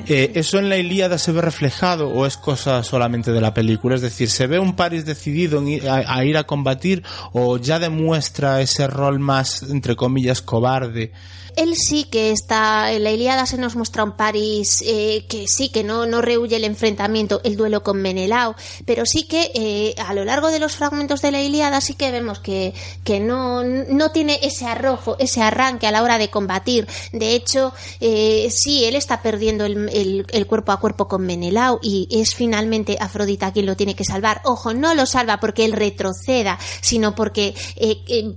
Eh, 0.07 0.31
¿Eso 0.35 0.59
en 0.59 0.69
la 0.69 0.77
Ilíada 0.77 1.17
se 1.17 1.31
ve 1.31 1.41
reflejado 1.41 2.09
o 2.09 2.25
es 2.25 2.37
cosa 2.37 2.83
solamente 2.83 3.31
de 3.31 3.41
la 3.41 3.53
película? 3.53 3.95
Es 3.95 4.01
decir, 4.01 4.29
¿se 4.29 4.47
ve 4.47 4.59
un 4.59 4.75
Paris 4.75 5.05
decidido 5.05 5.63
a 5.89 6.23
ir 6.23 6.37
a 6.37 6.43
combatir 6.45 7.03
o 7.33 7.57
ya 7.57 7.79
demuestra 7.79 8.58
ese 8.61 8.87
rol 8.87 9.19
más, 9.19 9.63
entre 9.63 9.95
comillas, 9.95 10.41
cobarde? 10.41 11.11
Él 11.55 11.75
sí 11.75 12.05
que 12.05 12.31
está, 12.31 12.91
en 12.91 13.03
la 13.03 13.11
Ilíada 13.11 13.45
se 13.45 13.57
nos 13.57 13.75
muestra 13.75 14.03
un 14.03 14.13
París 14.13 14.83
eh, 14.85 15.25
que 15.27 15.45
sí 15.47 15.69
que 15.69 15.83
no, 15.83 16.05
no 16.05 16.21
rehuye 16.21 16.55
el 16.55 16.63
enfrentamiento, 16.63 17.41
el 17.43 17.55
duelo 17.57 17.83
con 17.83 18.01
Menelao, 18.01 18.55
pero 18.85 19.05
sí 19.05 19.23
que 19.23 19.51
eh, 19.53 19.95
a 20.05 20.13
lo 20.13 20.25
largo 20.25 20.49
de 20.49 20.59
los 20.59 20.75
fragmentos 20.75 21.21
de 21.21 21.31
la 21.31 21.41
Ilíada 21.41 21.81
sí 21.81 21.93
que 21.95 22.11
vemos 22.11 22.39
que, 22.39 22.73
que 23.03 23.19
no, 23.19 23.63
no 23.63 24.11
tiene 24.11 24.39
ese 24.43 24.65
arrojo, 24.65 25.15
ese 25.19 25.41
arranque 25.41 25.87
a 25.87 25.91
la 25.91 26.03
hora 26.03 26.17
de 26.17 26.29
combatir. 26.29 26.87
De 27.11 27.33
hecho, 27.35 27.73
eh, 27.99 28.49
sí, 28.51 28.85
él 28.85 28.95
está 28.95 29.21
perdiendo 29.21 29.65
el, 29.65 30.25
el- 30.31 30.47
cuerpo 30.47 30.71
a 30.71 30.79
cuerpo 30.79 31.07
con 31.07 31.25
Menelao 31.25 31.79
y 31.83 32.07
es 32.11 32.33
finalmente 32.33 32.97
Afrodita 32.99 33.51
quien 33.53 33.65
lo 33.67 33.75
tiene 33.75 33.95
que 33.95 34.03
salvar. 34.03 34.41
Ojo, 34.45 34.73
no 34.73 34.95
lo 34.95 35.05
salva 35.05 35.39
porque 35.39 35.65
él 35.65 35.73
retroceda, 35.73 36.57
sino 36.81 37.13
porque 37.13 37.53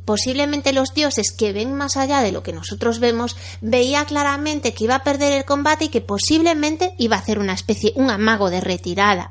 posiblemente 0.05 0.73
los 0.73 0.95
dioses 0.95 1.33
que 1.33 1.53
ven 1.53 1.75
más 1.75 1.97
allá 1.97 2.21
de 2.21 2.33
lo 2.33 2.43
que 2.43 2.53
nosotros 2.53 2.99
vemos, 3.03 3.37
veía 3.61 4.07
claramente 4.07 4.73
que 4.73 4.85
iba 4.85 4.95
a 4.95 5.05
perder 5.05 5.35
el 5.35 5.45
combate 5.45 5.85
y 5.85 5.89
que 5.91 6.01
posiblemente 6.01 6.95
iba 6.97 7.17
a 7.17 7.19
hacer 7.19 7.39
una 7.39 7.53
especie, 7.53 7.93
un 7.97 8.09
amago 8.09 8.49
de 8.49 8.63
retirada. 8.63 9.31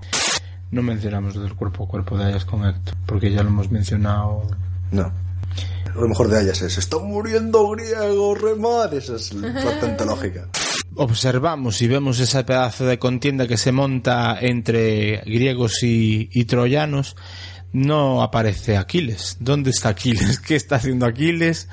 No 0.69 0.83
mencionamos 0.83 1.33
del 1.33 1.55
cuerpo 1.55 1.85
a 1.85 1.87
cuerpo 1.87 2.17
de 2.17 2.25
Ayas 2.25 2.45
con 2.45 2.63
Héctor, 2.63 2.95
porque 3.07 3.31
ya 3.31 3.41
lo 3.41 3.49
hemos 3.49 3.71
mencionado. 3.71 4.43
no 4.91 5.11
lo 5.93 6.07
mejor 6.07 6.29
de 6.29 6.41
ellas 6.41 6.61
es 6.61 6.77
está 6.77 6.99
muriendo 6.99 7.67
griego 7.71 8.33
remar 8.33 8.93
esa 8.93 9.17
es 9.17 9.33
la 9.33 9.53
parte 9.61 9.87
antológica 9.87 10.47
observamos 10.95 11.81
y 11.81 11.87
vemos 11.87 12.19
ese 12.19 12.43
pedazo 12.43 12.85
de 12.85 12.99
contienda 12.99 13.47
que 13.47 13.57
se 13.57 13.71
monta 13.71 14.37
entre 14.39 15.17
griegos 15.25 15.83
y, 15.83 16.29
y 16.31 16.45
troyanos, 16.45 17.15
no 17.73 18.21
aparece 18.21 18.77
Aquiles. 18.77 19.37
¿Dónde 19.39 19.69
está 19.69 19.89
Aquiles? 19.89 20.39
¿Qué 20.45 20.55
está 20.55 20.75
haciendo 20.77 21.05
Aquiles? 21.05 21.67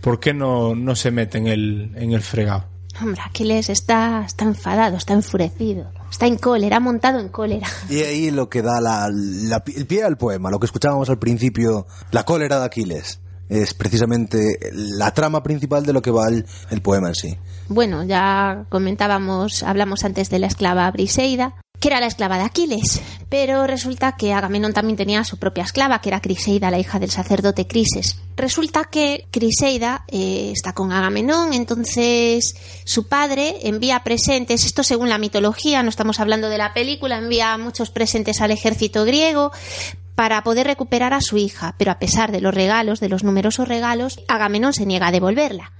¿Por 0.00 0.20
qué 0.20 0.34
no, 0.34 0.74
no 0.74 0.94
se 0.96 1.10
mete 1.10 1.38
en 1.38 1.46
el, 1.46 1.92
en 1.96 2.12
el 2.12 2.20
fregado? 2.22 2.64
Hombre, 3.00 3.20
Aquiles 3.24 3.68
está, 3.70 4.24
está 4.26 4.44
enfadado, 4.44 4.96
está 4.96 5.12
enfurecido. 5.14 5.90
Está 6.10 6.26
en 6.26 6.36
cólera, 6.36 6.80
montado 6.80 7.20
en 7.20 7.28
cólera. 7.28 7.68
Y 7.88 8.00
ahí 8.00 8.30
lo 8.30 8.48
que 8.48 8.60
da 8.62 8.80
la, 8.80 9.08
la- 9.12 9.62
el 9.76 9.86
pie 9.86 10.02
al 10.02 10.16
poema, 10.18 10.50
lo 10.50 10.58
que 10.58 10.66
escuchábamos 10.66 11.08
al 11.10 11.18
principio, 11.18 11.86
la 12.10 12.24
cólera 12.24 12.58
de 12.58 12.64
Aquiles, 12.64 13.20
es 13.48 13.72
precisamente 13.74 14.58
la 14.72 15.12
trama 15.14 15.42
principal 15.42 15.86
de 15.86 15.92
lo 15.92 16.02
que 16.02 16.10
va 16.10 16.28
el, 16.28 16.44
el 16.70 16.82
poema 16.82 17.08
en 17.08 17.14
sí. 17.14 17.38
Bueno, 17.68 18.02
ya 18.04 18.64
comentábamos, 18.68 19.62
hablamos 19.62 20.04
antes 20.04 20.28
de 20.30 20.38
la 20.40 20.46
esclava 20.48 20.90
Briseida, 20.90 21.54
que 21.80 21.88
era 21.88 22.00
la 22.00 22.06
esclava 22.06 22.38
de 22.38 22.44
Aquiles, 22.44 23.00
pero 23.28 23.66
resulta 23.66 24.16
que 24.16 24.32
Agamenón 24.32 24.72
también 24.72 24.96
tenía 24.96 25.24
su 25.24 25.38
propia 25.38 25.64
esclava, 25.64 26.00
que 26.00 26.08
era 26.08 26.20
Criseida, 26.20 26.70
la 26.70 26.78
hija 26.78 26.98
del 26.98 27.10
sacerdote 27.10 27.66
Crises. 27.66 28.18
Resulta 28.36 28.84
que 28.84 29.26
Criseida 29.30 30.04
eh, 30.08 30.52
está 30.52 30.72
con 30.72 30.92
Agamenón, 30.92 31.52
entonces 31.52 32.56
su 32.84 33.06
padre 33.08 33.56
envía 33.62 34.02
presentes, 34.02 34.64
esto 34.64 34.82
según 34.82 35.08
la 35.08 35.18
mitología, 35.18 35.82
no 35.82 35.88
estamos 35.88 36.20
hablando 36.20 36.48
de 36.48 36.58
la 36.58 36.74
película, 36.74 37.18
envía 37.18 37.56
muchos 37.58 37.90
presentes 37.90 38.40
al 38.40 38.50
ejército 38.50 39.04
griego 39.04 39.52
para 40.18 40.42
poder 40.42 40.66
recuperar 40.66 41.14
a 41.14 41.20
su 41.20 41.36
hija, 41.36 41.76
pero 41.78 41.92
a 41.92 42.00
pesar 42.00 42.32
de 42.32 42.40
los 42.40 42.52
regalos, 42.52 42.98
de 42.98 43.08
los 43.08 43.22
numerosos 43.22 43.68
regalos, 43.68 44.18
Agamenón 44.26 44.72
se 44.72 44.84
niega 44.84 45.06
a 45.06 45.12
devolverla. 45.12 45.70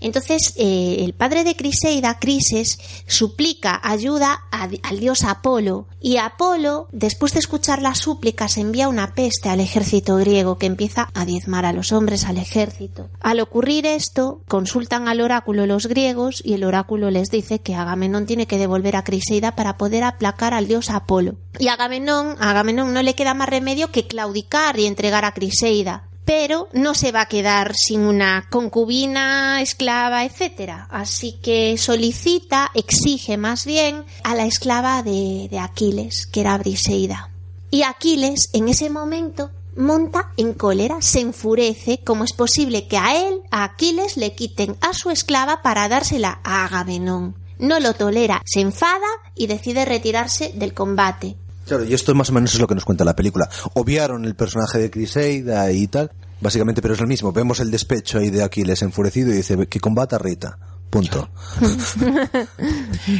Entonces, 0.00 0.54
eh, 0.56 0.98
el 1.00 1.14
padre 1.14 1.44
de 1.44 1.56
Criseida, 1.56 2.18
Crises, 2.18 2.78
suplica 3.06 3.80
ayuda 3.82 4.42
al 4.50 5.00
dios 5.00 5.24
Apolo, 5.24 5.86
y 6.00 6.18
Apolo, 6.18 6.88
después 6.92 7.32
de 7.32 7.40
escuchar 7.40 7.82
las 7.82 7.98
súplicas, 7.98 8.58
envía 8.58 8.88
una 8.88 9.14
peste 9.14 9.48
al 9.48 9.60
ejército 9.60 10.16
griego 10.16 10.58
que 10.58 10.66
empieza 10.66 11.08
a 11.14 11.24
diezmar 11.24 11.64
a 11.64 11.72
los 11.72 11.92
hombres 11.92 12.24
al 12.24 12.38
ejército. 12.38 13.08
Al 13.20 13.40
ocurrir 13.40 13.86
esto, 13.86 14.40
consultan 14.46 15.08
al 15.08 15.20
oráculo 15.20 15.66
los 15.66 15.86
griegos 15.86 16.42
y 16.44 16.54
el 16.54 16.64
oráculo 16.64 17.10
les 17.10 17.30
dice 17.30 17.60
que 17.60 17.74
Agamenón 17.74 18.26
tiene 18.26 18.46
que 18.46 18.58
devolver 18.58 18.96
a 18.96 19.04
Criseida 19.04 19.56
para 19.56 19.76
poder 19.76 20.04
aplacar 20.04 20.54
al 20.54 20.68
dios 20.68 20.90
Apolo. 20.90 21.36
Y 21.58 21.68
Agamenón, 21.68 22.36
a 22.38 22.50
Agamenón 22.50 22.92
no 22.92 23.02
le 23.02 23.14
queda 23.14 23.34
más 23.34 23.48
remedio 23.48 23.90
que 23.90 24.06
claudicar 24.06 24.78
y 24.78 24.86
entregar 24.86 25.24
a 25.24 25.32
Criseida 25.32 26.04
pero 26.26 26.68
no 26.72 26.94
se 26.94 27.12
va 27.12 27.22
a 27.22 27.28
quedar 27.28 27.74
sin 27.74 28.00
una 28.00 28.48
concubina, 28.50 29.62
esclava, 29.62 30.24
etcétera. 30.24 30.88
Así 30.90 31.38
que 31.40 31.78
solicita, 31.78 32.72
exige 32.74 33.38
más 33.38 33.64
bien 33.64 34.04
a 34.24 34.34
la 34.34 34.44
esclava 34.44 35.02
de, 35.04 35.46
de 35.48 35.58
Aquiles, 35.60 36.26
que 36.26 36.40
era 36.40 36.58
Briseida. 36.58 37.30
Y 37.70 37.84
Aquiles, 37.84 38.50
en 38.52 38.68
ese 38.68 38.90
momento, 38.90 39.52
monta 39.76 40.32
en 40.36 40.52
cólera, 40.52 41.00
se 41.00 41.20
enfurece, 41.20 42.00
como 42.04 42.24
es 42.24 42.32
posible 42.32 42.88
que 42.88 42.98
a 42.98 43.28
él, 43.28 43.42
a 43.52 43.62
Aquiles, 43.62 44.16
le 44.16 44.34
quiten 44.34 44.76
a 44.80 44.94
su 44.94 45.10
esclava 45.10 45.62
para 45.62 45.88
dársela 45.88 46.40
a 46.42 46.64
Agamenón. 46.64 47.36
No 47.58 47.78
lo 47.78 47.94
tolera, 47.94 48.42
se 48.44 48.60
enfada 48.60 49.06
y 49.36 49.46
decide 49.46 49.84
retirarse 49.84 50.52
del 50.54 50.74
combate. 50.74 51.36
Claro, 51.66 51.84
y 51.84 51.94
esto 51.94 52.14
más 52.14 52.30
o 52.30 52.32
menos 52.32 52.54
es 52.54 52.60
lo 52.60 52.66
que 52.66 52.74
nos 52.74 52.84
cuenta 52.84 53.04
la 53.04 53.16
película. 53.16 53.48
Obviaron 53.74 54.24
el 54.24 54.34
personaje 54.36 54.78
de 54.78 54.90
Criseida 54.90 55.70
y 55.72 55.88
tal, 55.88 56.12
básicamente, 56.40 56.80
pero 56.80 56.94
es 56.94 57.00
el 57.00 57.08
mismo. 57.08 57.32
Vemos 57.32 57.60
el 57.60 57.70
despecho 57.70 58.18
ahí 58.18 58.30
de 58.30 58.44
Aquiles 58.44 58.82
enfurecido 58.82 59.32
y 59.32 59.36
dice 59.36 59.66
que 59.66 59.80
combata 59.80 60.16
a 60.16 60.18
Rita. 60.18 60.58
Punto. 60.90 61.28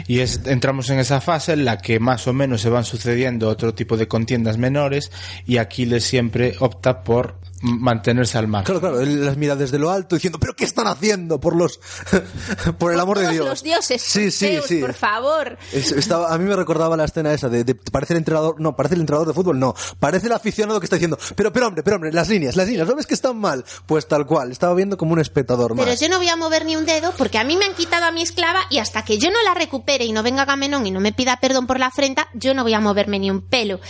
Y 0.09 0.21
es, 0.21 0.41
entramos 0.47 0.89
en 0.91 0.99
esa 0.99 1.21
fase 1.21 1.53
en 1.53 1.65
la 1.65 1.79
que 1.79 2.01
más 2.01 2.27
o 2.27 2.33
menos 2.33 2.61
se 2.61 2.71
van 2.71 2.85
sucediendo 2.85 3.49
otro 3.49 3.75
tipo 3.75 3.97
de 3.97 4.09
contiendas 4.09 4.57
menores 4.59 5.11
y 5.47 5.59
Aquiles 5.59 6.05
siempre 6.05 6.57
opta 6.61 7.03
por 7.03 7.37
mantenerse 7.63 8.39
al 8.39 8.49
margen. 8.49 8.67
Claro, 8.67 8.81
claro, 8.81 9.01
él 9.01 9.25
las 9.25 9.37
mira 9.37 9.57
desde 9.57 9.79
lo 9.79 9.91
alto 9.91 10.15
diciendo, 10.17 10.39
pero 10.39 10.55
¿qué 10.55 10.65
están 10.65 10.87
haciendo? 10.87 11.41
Por 11.41 11.57
los, 11.57 11.81
por 12.79 12.93
el 12.93 13.01
amor 13.01 13.19
de 13.19 13.25
Todos 13.25 13.35
Dios. 13.35 13.47
los 13.49 13.63
dioses, 13.63 14.03
Sí, 14.03 14.31
sí, 14.31 14.47
Zeus, 14.55 14.67
sí. 14.67 14.79
por 14.81 14.93
favor. 14.95 15.59
Es- 15.73 15.93
estaba, 15.93 16.33
a 16.33 16.39
mí 16.39 16.45
me 16.45 16.57
recordaba 16.57 16.97
la 16.97 17.05
escena 17.05 17.33
esa 17.33 17.49
de, 17.49 17.65
de- 17.65 17.75
parece 17.75 18.13
el 18.15 18.19
entrenador, 18.19 18.61
no, 18.61 18.77
parece 18.77 18.95
el 18.95 19.01
entrenador 19.01 19.29
de 19.29 19.35
fútbol, 19.35 19.59
no, 19.59 19.75
parece 19.99 20.27
el 20.27 20.33
aficionado 20.33 20.81
que 20.81 20.87
está 20.87 20.97
diciendo, 20.97 21.19
pero, 21.35 21.53
pero 21.53 21.69
hombre, 21.69 21.83
pero 21.83 21.97
hombre, 21.97 22.13
las 22.13 22.29
líneas, 22.29 22.57
las 22.57 22.67
líneas, 22.69 22.87
¿no 22.89 22.95
ves 22.95 23.07
que 23.07 23.15
están 23.15 23.37
mal? 23.39 23.65
Pues 23.87 24.07
tal 24.07 24.27
cual, 24.27 24.53
estaba 24.53 24.75
viendo 24.75 24.97
como 24.97 25.13
un 25.13 25.21
espectador 25.21 25.75
Pero 25.75 25.91
más. 25.91 26.01
yo 26.01 26.09
no 26.09 26.19
voy 26.19 26.29
a 26.29 26.37
mover 26.37 26.65
ni 26.67 26.77
un 26.77 26.85
dedo 26.87 27.13
porque 27.17 27.39
a 27.39 27.45
mí 27.45 27.57
me 27.57 27.65
han 27.65 27.75
quitado 27.75 28.05
a 28.05 28.11
mi 28.13 28.23
esclava 28.23 28.61
y 28.71 28.79
hasta 28.79 29.03
que 29.05 29.19
yo 29.19 29.31
no 29.31 29.43
la 29.45 29.55
recupere 29.55 30.05
y 30.05 30.13
no 30.13 30.23
venga 30.23 30.43
Agamenón 30.43 30.87
y 30.87 30.91
no 30.91 31.01
me 31.01 31.13
pida 31.13 31.39
perdón 31.41 31.67
por 31.67 31.79
la 31.79 31.87
afrenta, 31.87 32.29
yo 32.35 32.55
no 32.55 32.63
voy 32.63 32.75
a 32.75 32.81
moverme 32.81 33.19
ni 33.19 33.31
un 33.31 33.41
pelo. 33.43 33.81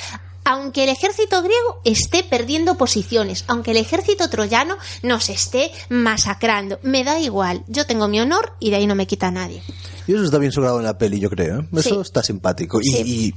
Aunque 0.49 0.85
el 0.85 0.91
ejército 0.91 1.43
griego 1.43 1.81
esté 1.85 2.23
perdiendo 2.23 2.77
posiciones, 2.77 3.45
aunque 3.49 3.73
el 3.73 3.79
ejército 3.79 4.31
troyano 4.31 4.77
nos 5.03 5.29
esté 5.29 5.73
masacrando, 5.89 6.79
me 6.83 7.03
da 7.03 7.19
igual. 7.21 7.65
Yo 7.67 7.85
tengo 7.85 8.07
mi 8.07 8.21
honor 8.21 8.55
y 8.61 8.71
de 8.71 8.77
ahí 8.77 8.87
no 8.87 8.95
me 8.95 9.07
quita 9.09 9.31
nadie. 9.33 9.61
Y 10.07 10.15
eso 10.15 10.23
está 10.25 10.39
bien 10.39 10.53
sobrado 10.53 10.79
en 10.79 10.85
la 10.85 10.97
peli, 10.97 11.19
yo 11.19 11.29
creo. 11.29 11.61
¿eh? 11.61 11.69
Eso 11.75 11.97
Sí. 11.97 12.01
está 12.01 12.23
simpático. 12.23 12.81
Y, 12.81 12.85
Sí. 12.85 13.03
y 13.05 13.35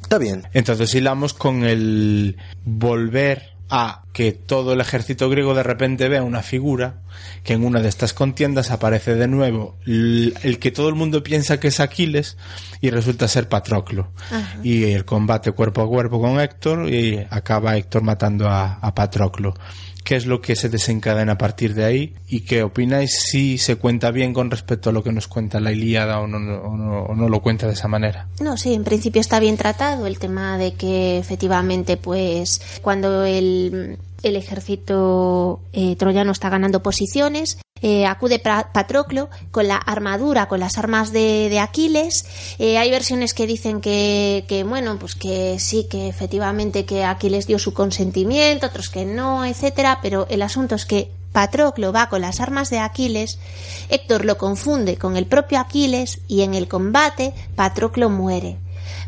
está 0.00 0.16
bien. 0.18 0.46
Entonces 0.52 0.94
hilamos 0.94 1.34
con 1.34 1.64
el 1.64 2.36
volver 2.64 3.54
a 3.68 4.03
que 4.14 4.30
todo 4.30 4.72
el 4.72 4.80
ejército 4.80 5.28
griego 5.28 5.54
de 5.54 5.64
repente 5.64 6.08
vea 6.08 6.22
una 6.22 6.42
figura 6.42 7.00
que 7.42 7.52
en 7.52 7.64
una 7.64 7.80
de 7.80 7.88
estas 7.88 8.14
contiendas 8.14 8.70
aparece 8.70 9.16
de 9.16 9.26
nuevo 9.26 9.76
el 9.84 10.58
que 10.60 10.70
todo 10.70 10.88
el 10.88 10.94
mundo 10.94 11.24
piensa 11.24 11.58
que 11.58 11.68
es 11.68 11.80
Aquiles 11.80 12.36
y 12.80 12.90
resulta 12.90 13.26
ser 13.26 13.48
Patroclo. 13.48 14.12
Y 14.62 14.84
el 14.84 15.04
combate 15.04 15.50
cuerpo 15.50 15.82
a 15.82 15.88
cuerpo 15.88 16.20
con 16.20 16.38
Héctor 16.40 16.88
y 16.88 17.26
acaba 17.28 17.76
Héctor 17.76 18.02
matando 18.02 18.48
a, 18.48 18.74
a 18.74 18.94
Patroclo. 18.94 19.54
¿Qué 20.04 20.16
es 20.16 20.26
lo 20.26 20.42
que 20.42 20.54
se 20.54 20.68
desencadena 20.68 21.32
a 21.32 21.38
partir 21.38 21.72
de 21.72 21.84
ahí? 21.84 22.12
¿Y 22.28 22.40
qué 22.40 22.62
opináis 22.62 23.20
si 23.20 23.56
se 23.56 23.76
cuenta 23.76 24.10
bien 24.10 24.34
con 24.34 24.50
respecto 24.50 24.90
a 24.90 24.92
lo 24.92 25.02
que 25.02 25.10
nos 25.12 25.28
cuenta 25.28 25.60
la 25.60 25.72
Ilíada 25.72 26.20
o 26.20 26.26
no, 26.26 26.36
o 26.36 26.76
no, 26.76 27.04
o 27.04 27.14
no 27.14 27.28
lo 27.30 27.40
cuenta 27.40 27.66
de 27.66 27.72
esa 27.72 27.88
manera? 27.88 28.28
No, 28.38 28.58
sí, 28.58 28.74
en 28.74 28.84
principio 28.84 29.22
está 29.22 29.40
bien 29.40 29.56
tratado 29.56 30.06
el 30.06 30.18
tema 30.18 30.58
de 30.58 30.74
que 30.74 31.16
efectivamente, 31.16 31.96
pues, 31.96 32.60
cuando 32.82 33.24
el, 33.24 33.96
el 34.24 34.36
ejército 34.36 35.60
eh, 35.72 35.96
troyano 35.96 36.32
está 36.32 36.48
ganando 36.48 36.82
posiciones, 36.82 37.58
eh, 37.82 38.06
acude 38.06 38.38
Patroclo 38.38 39.28
con 39.50 39.68
la 39.68 39.76
armadura, 39.76 40.48
con 40.48 40.60
las 40.60 40.78
armas 40.78 41.12
de, 41.12 41.48
de 41.50 41.60
Aquiles. 41.60 42.24
Eh, 42.58 42.78
hay 42.78 42.90
versiones 42.90 43.34
que 43.34 43.46
dicen 43.46 43.80
que, 43.80 44.44
que, 44.48 44.64
bueno, 44.64 44.98
pues 44.98 45.14
que 45.14 45.58
sí, 45.58 45.86
que 45.90 46.08
efectivamente 46.08 46.86
que 46.86 47.04
Aquiles 47.04 47.46
dio 47.46 47.58
su 47.58 47.74
consentimiento, 47.74 48.68
otros 48.68 48.88
que 48.88 49.04
no, 49.04 49.44
etcétera, 49.44 49.98
pero 50.02 50.26
el 50.30 50.42
asunto 50.42 50.74
es 50.74 50.86
que 50.86 51.10
Patroclo 51.32 51.92
va 51.92 52.08
con 52.08 52.22
las 52.22 52.40
armas 52.40 52.70
de 52.70 52.78
Aquiles, 52.78 53.38
Héctor 53.88 54.24
lo 54.24 54.38
confunde 54.38 54.96
con 54.96 55.16
el 55.16 55.26
propio 55.26 55.58
Aquiles 55.58 56.20
y 56.28 56.42
en 56.42 56.54
el 56.54 56.68
combate 56.68 57.34
Patroclo 57.56 58.08
muere. 58.08 58.56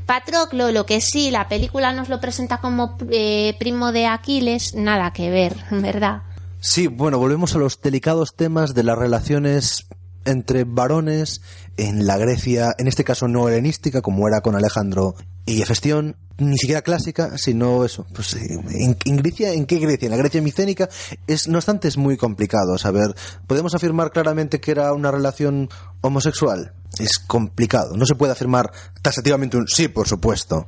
Patroclo, 0.07 0.70
lo 0.70 0.87
que 0.87 1.01
sí, 1.01 1.31
la 1.31 1.49
película 1.49 1.93
nos 1.93 2.09
lo 2.09 2.20
presenta 2.20 2.59
como 2.59 2.97
eh, 3.11 3.57
primo 3.59 3.93
de 3.93 4.07
Aquiles, 4.07 4.74
nada 4.74 5.12
que 5.12 5.31
ver, 5.31 5.57
¿verdad? 5.70 6.23
Sí, 6.61 6.87
bueno, 6.87 7.19
volvemos 7.19 7.55
a 7.55 7.59
los 7.59 7.81
delicados 7.81 8.35
temas 8.35 8.74
de 8.74 8.85
las 8.85 8.97
relaciones 8.97 9.87
entre 10.24 10.65
varones 10.65 11.43
en 11.77 12.07
la 12.07 12.16
Grecia, 12.16 12.74
en 12.78 12.89
este 12.89 13.05
caso 13.05 13.28
no 13.28 13.49
helenística, 13.49 14.03
como 14.03 14.27
era 14.27 14.41
con 14.41 14.57
Alejandro 14.57 15.15
y 15.45 15.62
Hefestión, 15.62 16.16
ni 16.39 16.59
siquiera 16.59 16.83
clásica, 16.83 17.39
sino 17.39 17.85
eso. 17.85 18.07
Pues, 18.12 18.35
eh, 18.35 18.61
en, 18.70 18.97
en 19.05 19.16
Grecia, 19.16 19.53
¿en 19.53 19.66
qué 19.66 19.78
Grecia? 19.78 20.07
En 20.07 20.11
la 20.11 20.16
Grecia 20.16 20.43
micénica, 20.43 20.89
es, 21.27 21.49
no 21.49 21.59
obstante, 21.59 21.89
es 21.89 21.97
muy 21.97 22.16
complicado 22.16 22.78
saber. 22.78 23.15
¿Podemos 23.47 23.74
afirmar 23.74 24.11
claramente 24.11 24.61
que 24.61 24.70
era 24.70 24.93
una 24.93 25.11
relación 25.11 25.69
homosexual? 26.01 26.73
Es 26.98 27.18
complicado. 27.18 27.97
No 27.97 28.06
se 28.06 28.14
puede 28.14 28.32
afirmar 28.32 28.73
taxativamente 29.02 29.56
un 29.56 29.68
sí, 29.68 29.89
por 29.89 30.09
supuesto. 30.09 30.66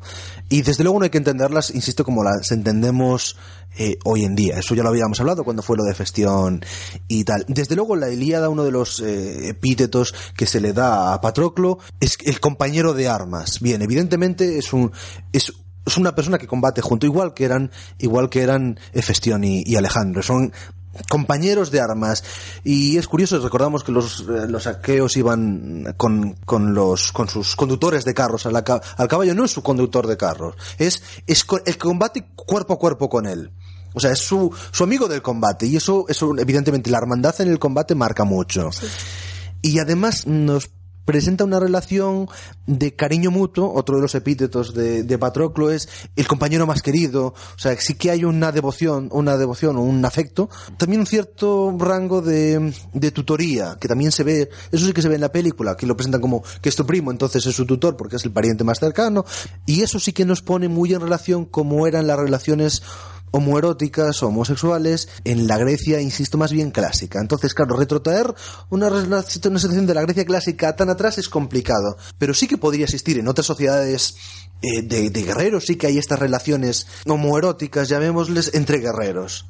Y 0.48 0.62
desde 0.62 0.84
luego 0.84 0.98
no 0.98 1.04
hay 1.04 1.10
que 1.10 1.18
entenderlas, 1.18 1.70
insisto, 1.70 2.04
como 2.04 2.22
las 2.22 2.52
entendemos 2.52 3.36
eh, 3.78 3.96
hoy 4.04 4.24
en 4.24 4.34
día. 4.34 4.58
Eso 4.58 4.74
ya 4.74 4.82
lo 4.82 4.90
habíamos 4.90 5.20
hablado 5.20 5.44
cuando 5.44 5.62
fue 5.62 5.76
lo 5.76 5.84
de 5.84 5.94
Festión 5.94 6.64
y 7.06 7.24
tal. 7.24 7.44
Desde 7.48 7.76
luego 7.76 7.96
la 7.96 8.10
Ilíada, 8.10 8.50
uno 8.50 8.64
de 8.64 8.70
los 8.70 9.00
eh, 9.00 9.48
epítetos 9.48 10.14
que 10.36 10.46
se 10.46 10.60
le 10.60 10.72
da 10.72 11.14
a 11.14 11.20
Patroclo, 11.20 11.78
es 12.00 12.18
el 12.24 12.40
compañero 12.40 12.92
de 12.92 13.08
armas. 13.08 13.60
Bien, 13.60 13.80
evidentemente 13.80 14.58
es 14.58 14.72
un... 14.72 14.92
Es, 15.32 15.52
es 15.86 15.96
una 15.96 16.14
persona 16.14 16.36
que 16.36 16.46
combate 16.46 16.82
junto, 16.82 17.06
igual 17.06 17.32
que 17.32 17.46
eran, 17.46 17.70
igual 17.98 18.28
que 18.28 18.42
eran 18.42 18.78
Hefestión 18.92 19.42
y, 19.44 19.62
y 19.64 19.76
Alejandro. 19.76 20.22
Son 20.22 20.52
compañeros 21.08 21.70
de 21.70 21.80
armas. 21.80 22.24
Y 22.64 22.96
es 22.96 23.08
curioso 23.08 23.38
recordamos 23.40 23.84
que 23.84 23.92
los, 23.92 24.20
eh, 24.20 24.46
los 24.48 24.66
aqueos 24.66 25.16
iban 25.16 25.94
con, 25.96 26.34
con 26.44 26.74
los 26.74 27.12
con 27.12 27.28
sus 27.28 27.56
conductores 27.56 28.04
de 28.04 28.14
carros. 28.14 28.46
A 28.46 28.50
la 28.50 28.64
al 28.96 29.08
caballo 29.08 29.34
no 29.34 29.44
es 29.44 29.52
su 29.52 29.62
conductor 29.62 30.06
de 30.06 30.16
carros 30.16 30.54
es 30.78 31.02
es 31.26 31.46
el 31.64 31.74
que 31.74 31.78
combate 31.78 32.26
cuerpo 32.34 32.74
a 32.74 32.78
cuerpo 32.78 33.08
con 33.08 33.26
él. 33.26 33.50
O 33.94 34.00
sea 34.00 34.12
es 34.12 34.20
su, 34.20 34.52
su 34.70 34.84
amigo 34.84 35.08
del 35.08 35.22
combate. 35.22 35.66
Y 35.66 35.76
eso 35.76 36.06
eso 36.08 36.32
evidentemente 36.38 36.90
la 36.90 36.98
hermandad 36.98 37.40
en 37.40 37.48
el 37.48 37.58
combate 37.58 37.94
marca 37.94 38.24
mucho. 38.24 38.70
Y 39.60 39.78
además 39.80 40.26
nos 40.26 40.70
presenta 41.08 41.44
una 41.44 41.58
relación 41.58 42.28
de 42.66 42.94
cariño 42.94 43.30
mutuo, 43.30 43.72
otro 43.72 43.96
de 43.96 44.02
los 44.02 44.14
epítetos 44.14 44.74
de, 44.74 45.04
de 45.04 45.16
Patroclo 45.16 45.70
es 45.70 45.88
el 46.16 46.28
compañero 46.28 46.66
más 46.66 46.82
querido, 46.82 47.28
o 47.28 47.58
sea, 47.58 47.74
sí 47.80 47.94
que 47.94 48.10
hay 48.10 48.26
una 48.26 48.52
devoción, 48.52 49.08
una 49.10 49.38
devoción 49.38 49.78
o 49.78 49.80
un 49.80 50.04
afecto, 50.04 50.50
también 50.76 51.00
un 51.00 51.06
cierto 51.06 51.74
rango 51.78 52.20
de, 52.20 52.74
de 52.92 53.10
tutoría, 53.10 53.78
que 53.80 53.88
también 53.88 54.12
se 54.12 54.22
ve, 54.22 54.50
eso 54.70 54.84
sí 54.84 54.92
que 54.92 55.00
se 55.00 55.08
ve 55.08 55.14
en 55.14 55.22
la 55.22 55.32
película, 55.32 55.78
que 55.78 55.86
lo 55.86 55.96
presentan 55.96 56.20
como 56.20 56.42
que 56.60 56.68
es 56.68 56.76
tu 56.76 56.84
primo, 56.84 57.10
entonces 57.10 57.46
es 57.46 57.56
su 57.56 57.64
tutor 57.64 57.96
porque 57.96 58.16
es 58.16 58.24
el 58.26 58.32
pariente 58.32 58.62
más 58.62 58.78
cercano, 58.78 59.24
y 59.64 59.80
eso 59.80 59.98
sí 59.98 60.12
que 60.12 60.26
nos 60.26 60.42
pone 60.42 60.68
muy 60.68 60.92
en 60.92 61.00
relación 61.00 61.46
como 61.46 61.86
eran 61.86 62.06
las 62.06 62.18
relaciones 62.18 62.82
homoeróticas 63.30 64.22
o 64.22 64.28
homosexuales 64.28 65.08
en 65.24 65.46
la 65.46 65.58
Grecia, 65.58 66.00
insisto, 66.00 66.38
más 66.38 66.52
bien 66.52 66.70
clásica. 66.70 67.20
Entonces, 67.20 67.54
claro, 67.54 67.76
retrotraer 67.76 68.34
una, 68.70 68.88
una 68.88 69.22
situación 69.22 69.86
de 69.86 69.94
la 69.94 70.02
Grecia 70.02 70.24
clásica 70.24 70.76
tan 70.76 70.90
atrás 70.90 71.18
es 71.18 71.28
complicado, 71.28 71.96
pero 72.18 72.34
sí 72.34 72.46
que 72.46 72.58
podría 72.58 72.84
existir 72.84 73.18
en 73.18 73.28
otras 73.28 73.46
sociedades 73.46 74.16
eh, 74.62 74.82
de, 74.82 75.10
de 75.10 75.22
guerreros, 75.22 75.64
sí 75.66 75.76
que 75.76 75.86
hay 75.86 75.98
estas 75.98 76.18
relaciones 76.18 76.86
homoeróticas, 77.06 77.88
llamémosles, 77.88 78.54
entre 78.54 78.78
guerreros. 78.78 79.46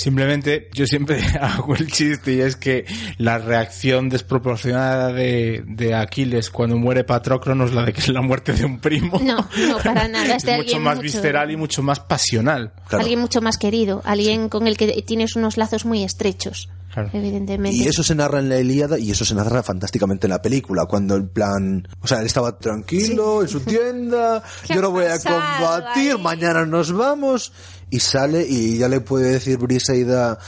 Simplemente 0.00 0.68
yo 0.72 0.86
siempre 0.86 1.22
hago 1.40 1.74
el 1.76 1.90
chiste 1.90 2.32
y 2.34 2.40
es 2.40 2.56
que 2.56 2.86
la 3.18 3.38
reacción 3.38 4.08
desproporcionada 4.08 5.12
de, 5.12 5.62
de 5.66 5.94
Aquiles 5.94 6.48
cuando 6.50 6.76
muere 6.76 7.04
Patroclo 7.04 7.54
no 7.54 7.66
es 7.66 7.72
la 7.74 7.84
de 7.84 7.92
que 7.92 8.00
es 8.00 8.08
la 8.08 8.22
muerte 8.22 8.52
de 8.54 8.64
un 8.64 8.78
primo. 8.80 9.20
No, 9.22 9.36
no, 9.68 9.78
para 9.84 10.08
nada. 10.08 10.36
Es 10.36 10.44
mucho 10.46 10.80
más 10.80 10.96
mucho- 10.96 11.02
visceral 11.02 11.50
y 11.50 11.56
mucho 11.56 11.82
más 11.82 12.00
pasional. 12.00 12.72
Claro. 12.88 13.02
Alguien 13.02 13.20
mucho 13.20 13.42
más 13.42 13.58
querido, 13.58 14.00
alguien 14.04 14.48
con 14.48 14.66
el 14.66 14.76
que 14.78 15.02
tienes 15.02 15.36
unos 15.36 15.56
lazos 15.58 15.84
muy 15.84 16.02
estrechos, 16.02 16.70
Claro. 16.92 17.10
evidentemente. 17.12 17.76
Y 17.76 17.86
eso 17.86 18.02
se 18.02 18.14
narra 18.16 18.40
en 18.40 18.48
la 18.48 18.58
Ilíada 18.58 18.98
y 18.98 19.10
eso 19.12 19.24
se 19.24 19.34
narra 19.36 19.62
fantásticamente 19.62 20.26
en 20.26 20.30
la 20.30 20.42
película, 20.42 20.86
cuando 20.86 21.14
el 21.14 21.28
plan, 21.28 21.86
o 22.00 22.06
sea, 22.08 22.18
él 22.18 22.26
estaba 22.26 22.58
tranquilo 22.58 23.42
en 23.42 23.48
su 23.48 23.60
tienda, 23.60 24.42
¿Qué 24.66 24.74
yo 24.74 24.80
no 24.82 24.90
voy 24.90 25.04
a 25.04 25.18
combatir, 25.20 26.12
ahí? 26.12 26.18
mañana 26.20 26.66
nos 26.66 26.90
vamos, 26.92 27.52
y 27.90 28.00
sale 28.00 28.46
y 28.48 28.78
ya 28.78 28.88
le 28.88 29.00
puede 29.00 29.32
decir 29.32 29.58
Briseida 29.58 30.38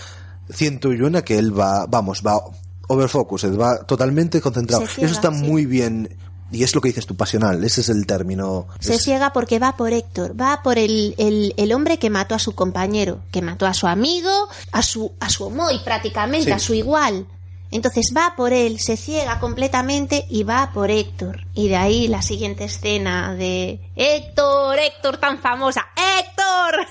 ciento 0.51 0.93
y 0.93 1.01
una 1.01 1.23
que 1.23 1.39
él 1.39 1.59
va, 1.59 1.86
vamos, 1.86 2.23
va 2.27 2.40
overfocus, 2.89 3.44
va 3.59 3.78
totalmente 3.85 4.40
concentrado. 4.40 4.86
Ciega, 4.86 5.06
eso 5.10 5.14
está 5.20 5.31
sí. 5.35 5.43
muy 5.44 5.66
bien, 5.66 6.14
y 6.51 6.62
es 6.62 6.74
lo 6.74 6.81
que 6.82 6.89
dices 6.90 7.06
tú, 7.06 7.16
pasional, 7.16 7.62
ese 7.64 7.81
es 7.81 7.89
el 7.89 8.06
término. 8.06 8.66
Se 8.81 8.94
Es- 8.94 9.02
ciega 9.05 9.32
porque 9.32 9.59
va 9.59 9.77
por 9.77 9.93
Héctor, 9.93 10.39
va 10.39 10.60
por 10.62 10.78
el, 10.78 11.14
el, 11.16 11.55
el 11.56 11.73
hombre 11.73 11.98
que 11.98 12.10
mató 12.10 12.35
a 12.35 12.39
su 12.39 12.55
compañero, 12.55 13.20
que 13.31 13.40
mató 13.40 13.66
a 13.66 13.73
su 13.73 13.86
amigo, 13.86 14.31
a 14.73 14.82
su, 14.82 15.12
a 15.20 15.31
su 15.31 15.44
homoy 15.44 15.78
prácticamente, 15.85 16.47
Sí. 16.47 16.52
a 16.52 16.59
su 16.59 16.74
igual. 16.74 17.27
Entonces 17.72 18.12
va 18.16 18.34
por 18.36 18.52
él, 18.52 18.78
se 18.78 18.96
ciega 18.96 19.40
completamente 19.40 20.24
y 20.28 20.44
va 20.44 20.70
por 20.72 20.90
Héctor. 20.90 21.40
Y 21.54 21.68
de 21.68 21.76
ahí 21.76 22.06
la 22.06 22.22
siguiente 22.22 22.64
escena 22.64 23.34
de 23.34 23.80
Héctor, 23.96 24.78
Héctor 24.78 25.16
tan 25.16 25.38
famosa, 25.38 25.88
Héctor. 25.96 26.86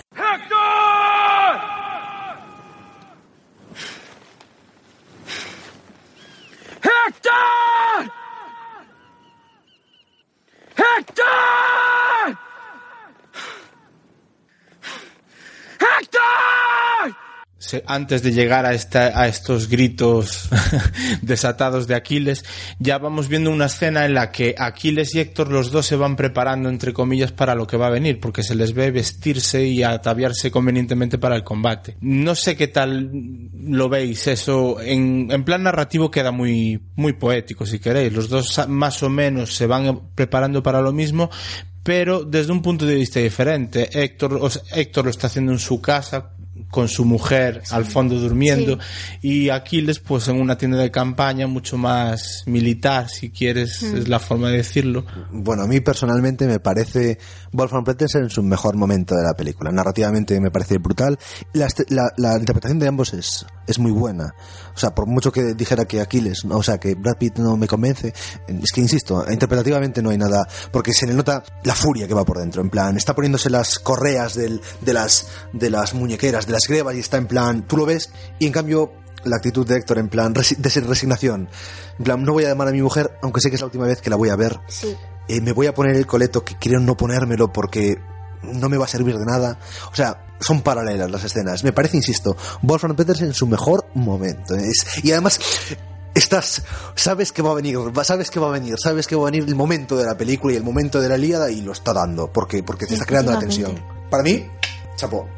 se- 16.01 16.60
antes 17.85 18.23
de 18.23 18.31
llegar 18.31 18.65
a, 18.65 18.73
esta, 18.73 19.19
a 19.19 19.27
estos 19.27 19.69
gritos 19.69 20.49
desatados 21.21 21.87
de 21.87 21.95
Aquiles, 21.95 22.45
ya 22.79 22.97
vamos 22.97 23.27
viendo 23.27 23.51
una 23.51 23.65
escena 23.65 24.05
en 24.05 24.13
la 24.13 24.31
que 24.31 24.55
Aquiles 24.57 25.15
y 25.15 25.19
Héctor 25.19 25.49
los 25.49 25.71
dos 25.71 25.85
se 25.85 25.95
van 25.95 26.15
preparando, 26.15 26.69
entre 26.69 26.93
comillas, 26.93 27.31
para 27.31 27.55
lo 27.55 27.67
que 27.67 27.77
va 27.77 27.87
a 27.87 27.91
venir, 27.91 28.19
porque 28.19 28.43
se 28.43 28.55
les 28.55 28.73
ve 28.73 28.91
vestirse 28.91 29.65
y 29.65 29.83
ataviarse 29.83 30.51
convenientemente 30.51 31.17
para 31.17 31.35
el 31.35 31.43
combate. 31.43 31.97
No 32.01 32.35
sé 32.35 32.55
qué 32.55 32.67
tal 32.67 33.11
lo 33.63 33.89
veis 33.89 34.27
eso. 34.27 34.81
En, 34.81 35.27
plan 35.43 35.63
narrativo 35.63 36.11
queda 36.11 36.31
muy, 36.31 36.79
poético, 37.19 37.65
si 37.65 37.79
queréis. 37.79 38.13
Los 38.13 38.29
dos 38.29 38.67
más 38.67 39.03
o 39.03 39.09
menos 39.09 39.55
se 39.55 39.67
van 39.67 40.09
preparando 40.15 40.63
para 40.63 40.81
lo 40.81 40.91
mismo, 40.91 41.29
pero 41.83 42.23
desde 42.23 42.51
un 42.51 42.61
punto 42.61 42.85
de 42.85 42.95
vista 42.95 43.19
diferente. 43.19 43.89
Héctor, 43.91 44.39
o 44.41 44.49
Héctor 44.75 45.05
lo 45.05 45.11
está 45.11 45.27
haciendo 45.27 45.51
en 45.51 45.59
su 45.59 45.81
casa, 45.81 46.31
con 46.71 46.87
su 46.87 47.05
mujer 47.05 47.61
al 47.71 47.85
fondo 47.85 48.15
durmiendo 48.19 48.79
y 49.21 49.49
Aquiles 49.49 49.99
pues 49.99 50.27
en 50.29 50.39
una 50.41 50.57
tienda 50.57 50.77
de 50.77 50.89
campaña 50.89 51.45
mucho 51.47 51.77
más 51.77 52.43
militar 52.47 53.09
si 53.09 53.29
quieres 53.29 53.83
es 53.83 54.07
la 54.07 54.19
forma 54.19 54.49
de 54.49 54.57
decirlo 54.57 55.05
Bueno, 55.31 55.63
a 55.63 55.67
mí 55.67 55.79
personalmente 55.81 56.47
me 56.47 56.59
parece 56.59 57.17
Wolfgang 57.51 57.83
Petersen 57.83 58.23
en 58.23 58.29
su 58.29 58.41
mejor 58.41 58.75
momento 58.77 59.13
de 59.15 59.23
la 59.23 59.33
película. 59.33 59.71
Narrativamente 59.71 60.39
me 60.39 60.51
parece 60.51 60.77
brutal. 60.77 61.19
La, 61.53 61.67
la- 61.89 62.11
la 62.17 62.37
interpretación 62.37 62.79
de 62.79 62.87
ambos 62.87 63.13
es, 63.13 63.45
es 63.67 63.77
muy 63.77 63.91
buena. 63.91 64.33
O 64.73 64.79
sea, 64.79 64.95
por 64.95 65.05
mucho 65.05 65.31
que 65.33 65.53
dijera 65.53 65.83
que 65.85 65.99
Aquiles, 65.99 66.45
¿no? 66.45 66.57
o 66.57 66.63
sea, 66.63 66.77
que 66.77 66.95
Brad 66.95 67.17
Pitt 67.17 67.37
no 67.39 67.57
me 67.57 67.67
convence, 67.67 68.13
es 68.47 68.71
que 68.71 68.79
insisto, 68.79 69.25
interpretativamente 69.29 70.01
no 70.01 70.11
hay 70.11 70.17
nada, 70.17 70.47
porque 70.71 70.93
se 70.93 71.05
le 71.07 71.13
nota 71.13 71.43
la 71.65 71.75
furia 71.75 72.07
que 72.07 72.13
va 72.13 72.23
por 72.23 72.37
dentro. 72.39 72.61
En 72.61 72.69
plan, 72.69 72.95
está 72.95 73.13
poniéndose 73.13 73.49
las 73.49 73.79
correas 73.79 74.35
del- 74.35 74.61
de, 74.79 74.93
las, 74.93 75.27
de 75.51 75.69
las 75.69 75.93
muñequeras, 75.93 76.45
de 76.47 76.53
las 76.53 76.60
grebas 76.67 76.95
y 76.95 76.99
está 76.99 77.17
en 77.17 77.27
plan, 77.27 77.67
tú 77.67 77.77
lo 77.77 77.85
ves, 77.85 78.11
y 78.39 78.45
en 78.47 78.51
cambio 78.51 78.93
la 79.23 79.35
actitud 79.37 79.67
de 79.67 79.75
Héctor 79.77 79.99
en 79.99 80.09
plan 80.09 80.33
de 80.33 80.41
resignación. 80.81 81.47
En 81.99 82.03
plan, 82.03 82.23
no 82.23 82.33
voy 82.33 82.45
a 82.45 82.49
llamar 82.49 82.67
a 82.67 82.71
mi 82.71 82.81
mujer, 82.81 83.17
aunque 83.21 83.39
sé 83.41 83.49
que 83.49 83.55
es 83.55 83.61
la 83.61 83.67
última 83.67 83.85
vez 83.85 84.01
que 84.01 84.09
la 84.09 84.15
voy 84.15 84.29
a 84.29 84.35
ver 84.35 84.59
Sí. 84.67 84.95
eh, 85.27 85.41
me 85.41 85.51
voy 85.53 85.67
a 85.67 85.73
poner 85.73 85.95
el 85.95 86.07
coleto 86.07 86.43
que 86.43 86.55
quiero 86.57 86.79
no 86.79 86.97
ponérmelo 86.97 87.51
porque 87.53 87.99
no 88.43 88.67
me 88.69 88.77
va 88.77 88.85
a 88.85 88.87
servir 88.87 89.15
de 89.17 89.25
nada. 89.25 89.59
O 89.91 89.95
sea, 89.95 90.25
son 90.39 90.61
paralelas 90.61 91.11
las 91.11 91.23
escenas. 91.23 91.63
Me 91.63 91.71
parece, 91.71 91.97
insisto, 91.97 92.35
Wolfgang 92.63 92.95
Petersen 92.95 93.27
en 93.27 93.33
su 93.35 93.45
mejor 93.45 93.85
momento. 93.93 94.55
Es- 94.55 95.03
y 95.03 95.11
además, 95.11 95.39
estás, 96.15 96.63
sabes 96.95 97.31
que 97.31 97.43
va 97.43 97.51
a 97.51 97.53
venir, 97.53 97.77
sabes 98.03 98.31
que 98.31 98.39
va 98.39 98.47
a 98.47 98.51
venir, 98.51 98.75
sabes 98.81 99.05
que 99.05 99.15
va 99.15 99.21
a 99.21 99.31
venir 99.31 99.47
el 99.47 99.55
momento 99.55 99.95
de 99.95 100.05
la 100.05 100.17
película 100.17 100.53
y 100.53 100.57
el 100.57 100.63
momento 100.63 100.99
de 100.99 101.07
la 101.09 101.17
liada 101.17 101.51
y 101.51 101.61
lo 101.61 101.71
está 101.73 101.93
dando, 101.93 102.31
porque, 102.33 102.63
porque 102.63 102.87
te 102.87 102.95
está 102.95 103.05
creando 103.05 103.31
la 103.31 103.39
tensión. 103.39 103.79
Para 104.09 104.23
mí, 104.23 104.47
chapó. 104.95 105.29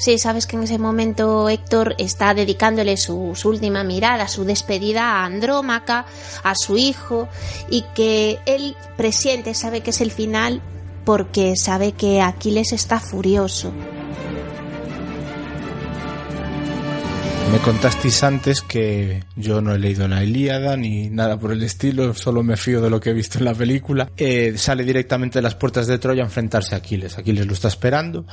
Sí, 0.00 0.16
sabes 0.16 0.46
que 0.46 0.56
en 0.56 0.62
ese 0.62 0.78
momento 0.78 1.50
Héctor 1.50 1.94
está 1.98 2.32
dedicándole 2.32 2.96
su, 2.96 3.34
última 3.44 3.84
mirada, 3.84 4.28
su 4.28 4.44
despedida 4.44 5.02
a 5.02 5.26
Andrómaca, 5.26 6.06
a 6.42 6.54
su 6.54 6.78
hijo, 6.78 7.28
y 7.68 7.82
que 7.94 8.38
él 8.46 8.78
presiente, 8.96 9.52
sabe 9.52 9.82
que 9.82 9.90
es 9.90 10.00
el 10.00 10.10
final 10.10 10.62
porque 11.04 11.54
sabe 11.54 11.92
que 11.92 12.22
Aquiles 12.22 12.72
está 12.72 12.98
furioso. 12.98 13.74
Me 17.50 17.58
contasteis 17.58 18.22
antes 18.22 18.60
que 18.60 19.24
yo 19.34 19.60
no 19.60 19.74
he 19.74 19.78
leído 19.78 20.06
la 20.06 20.22
Ilíada 20.22 20.76
ni 20.76 21.10
nada 21.10 21.36
por 21.36 21.50
el 21.50 21.62
estilo 21.64 22.14
solo 22.14 22.44
me 22.44 22.56
fío 22.56 22.80
de 22.80 22.90
lo 22.90 23.00
que 23.00 23.10
he 23.10 23.12
visto 23.12 23.38
en 23.38 23.44
la 23.44 23.54
película. 23.54 24.08
Eh, 24.16 24.54
sale 24.56 24.84
directamente 24.84 25.38
de 25.38 25.42
las 25.42 25.56
puertas 25.56 25.88
de 25.88 25.98
Troya 25.98 26.22
a 26.22 26.26
enfrentarse 26.26 26.76
a 26.76 26.78
Aquiles. 26.78 27.18
Aquiles 27.18 27.46
lo 27.46 27.54
está 27.54 27.66
esperando 27.66 28.24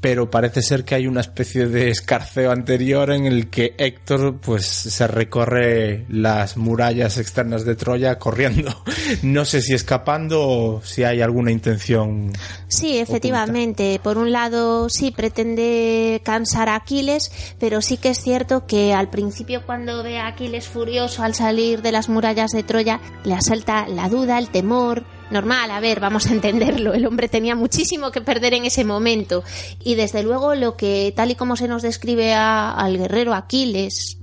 pero 0.00 0.30
parece 0.30 0.62
ser 0.62 0.84
que 0.84 0.94
hay 0.94 1.06
una 1.06 1.20
especie 1.20 1.66
de 1.66 1.90
escarceo 1.90 2.52
anterior 2.52 3.10
en 3.10 3.26
el 3.26 3.48
que 3.48 3.74
Héctor 3.78 4.38
pues 4.40 4.64
se 4.66 5.06
recorre 5.06 6.04
las 6.08 6.56
murallas 6.56 7.18
externas 7.18 7.64
de 7.64 7.74
Troya 7.74 8.18
corriendo. 8.18 8.72
No 9.22 9.44
sé 9.44 9.62
si 9.62 9.72
escapando 9.72 10.48
o 10.48 10.82
si 10.82 11.04
hay 11.04 11.20
alguna 11.20 11.52
intención 11.52 12.32
Sí, 12.68 12.98
efectivamente. 12.98 14.00
Por 14.02 14.18
un 14.18 14.32
lado, 14.32 14.88
sí 14.90 15.12
pretende 15.12 16.20
cansar 16.24 16.68
a 16.68 16.74
Aquiles, 16.74 17.30
pero 17.58 17.80
sí 17.80 17.96
que 17.96 18.10
es 18.10 18.20
cierto 18.20 18.65
que 18.66 18.92
al 18.92 19.08
principio 19.10 19.64
cuando 19.64 20.02
ve 20.02 20.18
a 20.18 20.26
Aquiles 20.28 20.68
furioso 20.68 21.22
al 21.22 21.34
salir 21.34 21.82
de 21.82 21.92
las 21.92 22.08
murallas 22.08 22.50
de 22.52 22.62
Troya, 22.62 23.00
le 23.24 23.34
asalta 23.34 23.86
la 23.88 24.08
duda, 24.08 24.38
el 24.38 24.48
temor. 24.48 25.04
Normal, 25.30 25.70
a 25.72 25.80
ver, 25.80 25.98
vamos 25.98 26.26
a 26.26 26.32
entenderlo. 26.32 26.94
El 26.94 27.04
hombre 27.06 27.28
tenía 27.28 27.54
muchísimo 27.56 28.10
que 28.12 28.20
perder 28.20 28.54
en 28.54 28.64
ese 28.64 28.84
momento. 28.84 29.42
Y 29.82 29.94
desde 29.96 30.22
luego 30.22 30.54
lo 30.54 30.76
que, 30.76 31.12
tal 31.16 31.30
y 31.32 31.34
como 31.34 31.56
se 31.56 31.66
nos 31.68 31.82
describe 31.82 32.32
a- 32.34 32.70
al 32.72 32.96
guerrero 32.96 33.34
Aquiles, 33.34 34.18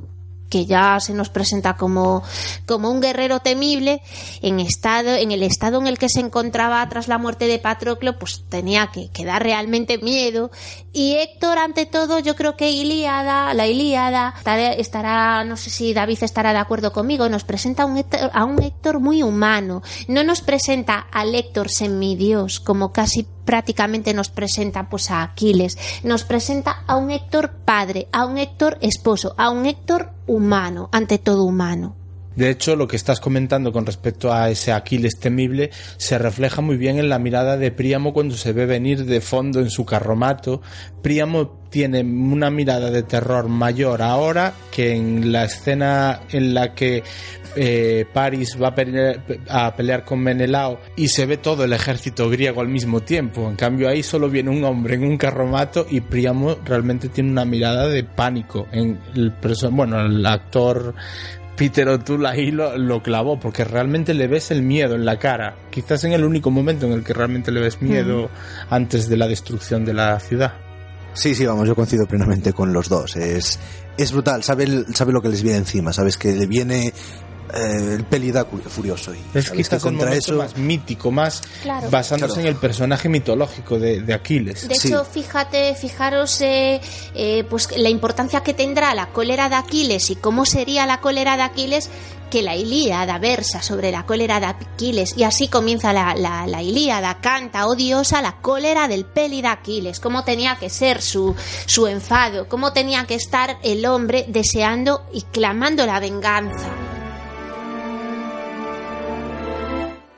que 0.53 0.67
ya 0.67 0.99
se 0.99 1.15
nos 1.15 1.30
presenta 1.30 1.77
como, 1.77 2.21
como 2.67 2.91
un 2.91 3.01
guerrero 3.01 3.39
temible, 3.39 4.03
en, 4.43 4.59
estado, 4.59 5.09
en 5.15 5.31
el 5.31 5.41
estado 5.41 5.81
en 5.81 5.88
el 5.88 5.97
que 5.97 6.09
se 6.09 6.19
encontraba 6.19 6.88
tras 6.89 7.07
la 7.07 7.17
muerte 7.17 7.47
de 7.47 7.57
Patroclo, 7.57 8.19
pues 8.19 8.43
tenía 8.49 8.91
que, 8.93 9.09
que 9.09 9.25
dar 9.25 9.41
realmente 9.41 9.97
miedo. 9.97 10.51
Y 10.91 11.15
Héctor, 11.15 11.57
ante 11.57 11.88
todo, 11.88 12.19
yo 12.19 12.35
creo 12.35 12.55
que 12.55 12.69
Ilíada, 12.69 13.51
la 13.55 13.65
Ilíada, 13.65 14.35
estará, 14.77 15.43
no 15.43 15.57
sé 15.57 15.71
si 15.71 15.91
David 15.91 16.21
estará 16.21 16.53
de 16.53 16.59
acuerdo 16.59 16.93
conmigo, 16.93 17.27
nos 17.30 17.45
presenta 17.45 17.85
un 17.85 17.97
Héctor, 17.97 18.30
a 18.31 18.45
un 18.45 18.61
Héctor 18.61 18.99
muy 18.99 19.23
humano. 19.23 19.81
No 20.07 20.23
nos 20.23 20.41
presenta 20.41 20.99
al 20.99 21.34
Héctor 21.34 21.71
semidios, 21.71 22.59
como 22.59 22.91
casi 22.91 23.25
prácticamente 23.43 24.13
nos 24.13 24.30
presenta 24.30 24.89
pues 24.89 25.11
a 25.11 25.23
Aquiles, 25.23 25.77
nos 26.03 26.23
presenta 26.23 26.84
a 26.88 26.95
un 26.95 27.11
Héctor 27.11 27.51
padre, 27.65 28.07
a 28.11 28.25
un 28.25 28.38
Héctor 28.38 28.77
esposo, 28.81 29.35
a 29.38 29.49
un 29.49 29.65
Héctor 29.65 30.11
humano, 30.26 30.90
ante 30.91 31.18
todo 31.18 31.44
humano. 31.44 31.95
De 32.35 32.49
hecho, 32.49 32.76
lo 32.76 32.88
que 32.88 32.95
estás 32.95 33.19
comentando 33.19 33.72
con 33.72 33.85
respecto 33.85 34.34
a 34.34 34.49
ese 34.49 34.72
Aquiles 34.72 35.19
temible 35.19 35.69
se 35.97 36.18
refleja 36.18 36.61
muy 36.61 36.77
bien 36.77 36.97
en 36.97 37.10
la 37.10 37.19
mirada 37.19 37.57
de 37.57 37.72
Príamo 37.72 38.14
cuando 38.14 38.35
se 38.35 38.53
ve 38.53 38.65
venir 38.65 39.05
de 39.05 39.22
fondo 39.22 39.60
en 39.60 39.69
su 39.69 39.85
carromato. 39.85 40.61
Príamo 41.01 41.64
tiene 41.69 42.01
una 42.01 42.51
mirada 42.51 42.91
de 42.91 43.01
terror 43.01 43.49
mayor 43.49 44.03
ahora 44.03 44.53
que 44.72 44.95
en 44.95 45.31
la 45.31 45.45
escena 45.45 46.22
en 46.31 46.53
la 46.53 46.76
que 46.76 47.03
eh, 47.55 48.05
Paris 48.14 48.57
va 48.61 48.69
a 48.69 48.76
pelear, 48.76 49.23
a 49.49 49.76
pelear 49.76 50.05
con 50.05 50.19
Menelao 50.19 50.80
y 50.95 51.07
se 51.07 51.26
ve 51.26 51.38
todo 51.38 51.64
el 51.64 51.73
ejército 51.73 52.30
griego 52.30 52.61
al 52.61 52.68
mismo 52.68 53.01
tiempo. 53.01 53.49
En 53.49 53.55
cambio 53.55 53.89
ahí 53.89 54.03
solo 54.03 54.30
viene 54.30 54.51
un 54.51 54.64
hombre 54.64 54.95
en 54.95 55.03
un 55.03 55.18
carromato 55.18 55.85
y 55.89 56.01
Príamo 56.01 56.57
realmente 56.64 57.10
tiene 57.10 57.31
una 57.31 57.45
mirada 57.45 57.88
de 57.88 58.03
pánico. 58.03 58.68
En 58.72 58.99
el 59.15 59.34
bueno, 59.72 59.99
el 59.99 60.26
actor 60.26 60.93
Peter 61.55 61.88
O'Toole 61.88 62.27
ahí 62.27 62.51
lo, 62.51 62.77
lo 62.77 63.03
clavó 63.03 63.39
porque 63.39 63.63
realmente 63.63 64.13
le 64.13 64.27
ves 64.27 64.49
el 64.51 64.63
miedo 64.63 64.95
en 64.95 65.05
la 65.05 65.19
cara. 65.19 65.55
Quizás 65.69 66.03
en 66.03 66.13
el 66.13 66.23
único 66.23 66.49
momento 66.51 66.85
en 66.88 66.93
el 66.93 67.03
que 67.03 67.13
realmente 67.13 67.51
le 67.51 67.61
ves 67.61 67.81
miedo 67.81 68.30
antes 68.69 69.07
de 69.07 69.17
la 69.17 69.27
destrucción 69.27 69.85
de 69.85 69.93
la 69.93 70.19
ciudad. 70.19 70.53
Sí, 71.13 71.35
sí, 71.35 71.45
vamos, 71.45 71.67
yo 71.67 71.75
coincido 71.75 72.07
plenamente 72.07 72.53
con 72.53 72.73
los 72.73 72.89
dos. 72.89 73.15
Es, 73.15 73.59
es 73.97 74.11
brutal, 74.11 74.41
sabe, 74.43 74.63
el- 74.63 74.95
sabe 74.95 75.13
lo 75.13 75.21
que 75.21 75.30
les 75.30 75.43
viene 75.43 75.59
encima, 75.59 75.93
sabes 75.93 76.17
que 76.17 76.31
le 76.34 76.47
viene 76.47 76.91
eh, 77.53 77.95
el 77.98 78.03
pelida 78.06 78.45
furioso. 78.45 79.14
Y 79.14 79.20
Es 79.38 79.49
que 79.52 79.61
el 79.61 79.82
contra 79.82 80.14
eso. 80.14 80.36
más 80.36 80.57
mítico, 80.57 81.11
más 81.11 81.41
Claro. 81.61 81.90
basándose 81.90 82.34
Claro. 82.36 82.48
en 82.49 82.53
el 82.56 82.60
personaje 82.60 83.10
mitológico 83.10 83.80
de, 83.80 84.02
de 84.02 84.14
Aquiles. 84.14 84.68
De 84.68 84.76
Sí. 84.76 84.90
hecho, 84.90 85.03
fíjate, 85.06 85.76
fijaros 85.76 86.41
eh, 86.41 86.80
eh, 87.15 87.44
pues 87.49 87.70
la 87.78 87.90
importancia 87.90 88.41
que 88.41 88.53
tendrá 88.53 88.94
la 88.95 89.07
cólera 89.07 89.49
de 89.49 89.56
Aquiles 89.56 90.10
y 90.10 90.15
cómo 90.15 90.45
sería 90.45 90.86
la 90.86 90.99
cólera 91.02 91.36
de 91.38 91.44
Aquiles 91.44 91.90
que 92.30 92.41
la 92.41 92.56
Ilíada 92.56 93.20
versa 93.20 93.61
sobre 93.61 93.91
la 93.91 94.07
cólera 94.07 94.40
de 94.40 94.48
Aquiles 94.48 95.14
y 95.15 95.22
así 95.24 95.48
comienza 95.49 95.94
la, 95.94 96.15
la, 96.15 96.48
la 96.48 96.64
Ilíada, 96.64 97.20
canta, 97.22 97.68
oh 97.68 97.76
diosa, 97.76 98.24
la 98.24 98.38
cólera 98.41 98.88
del 98.88 99.06
peli 99.06 99.44
de 99.44 99.49
Aquiles, 99.49 99.99
cómo 99.99 100.24
tenía 100.24 100.56
que 100.56 100.72
ser 100.72 101.03
su, 101.03 101.36
su 101.68 101.86
enfado, 101.86 102.48
cómo 102.49 102.74
tenía 102.74 103.06
que 103.06 103.14
estar 103.14 103.57
el 103.61 103.86
hombre 103.86 104.26
deseando 104.30 105.06
y 105.14 105.22
clamando 105.22 105.86
la 105.86 105.99
venganza. 105.99 106.70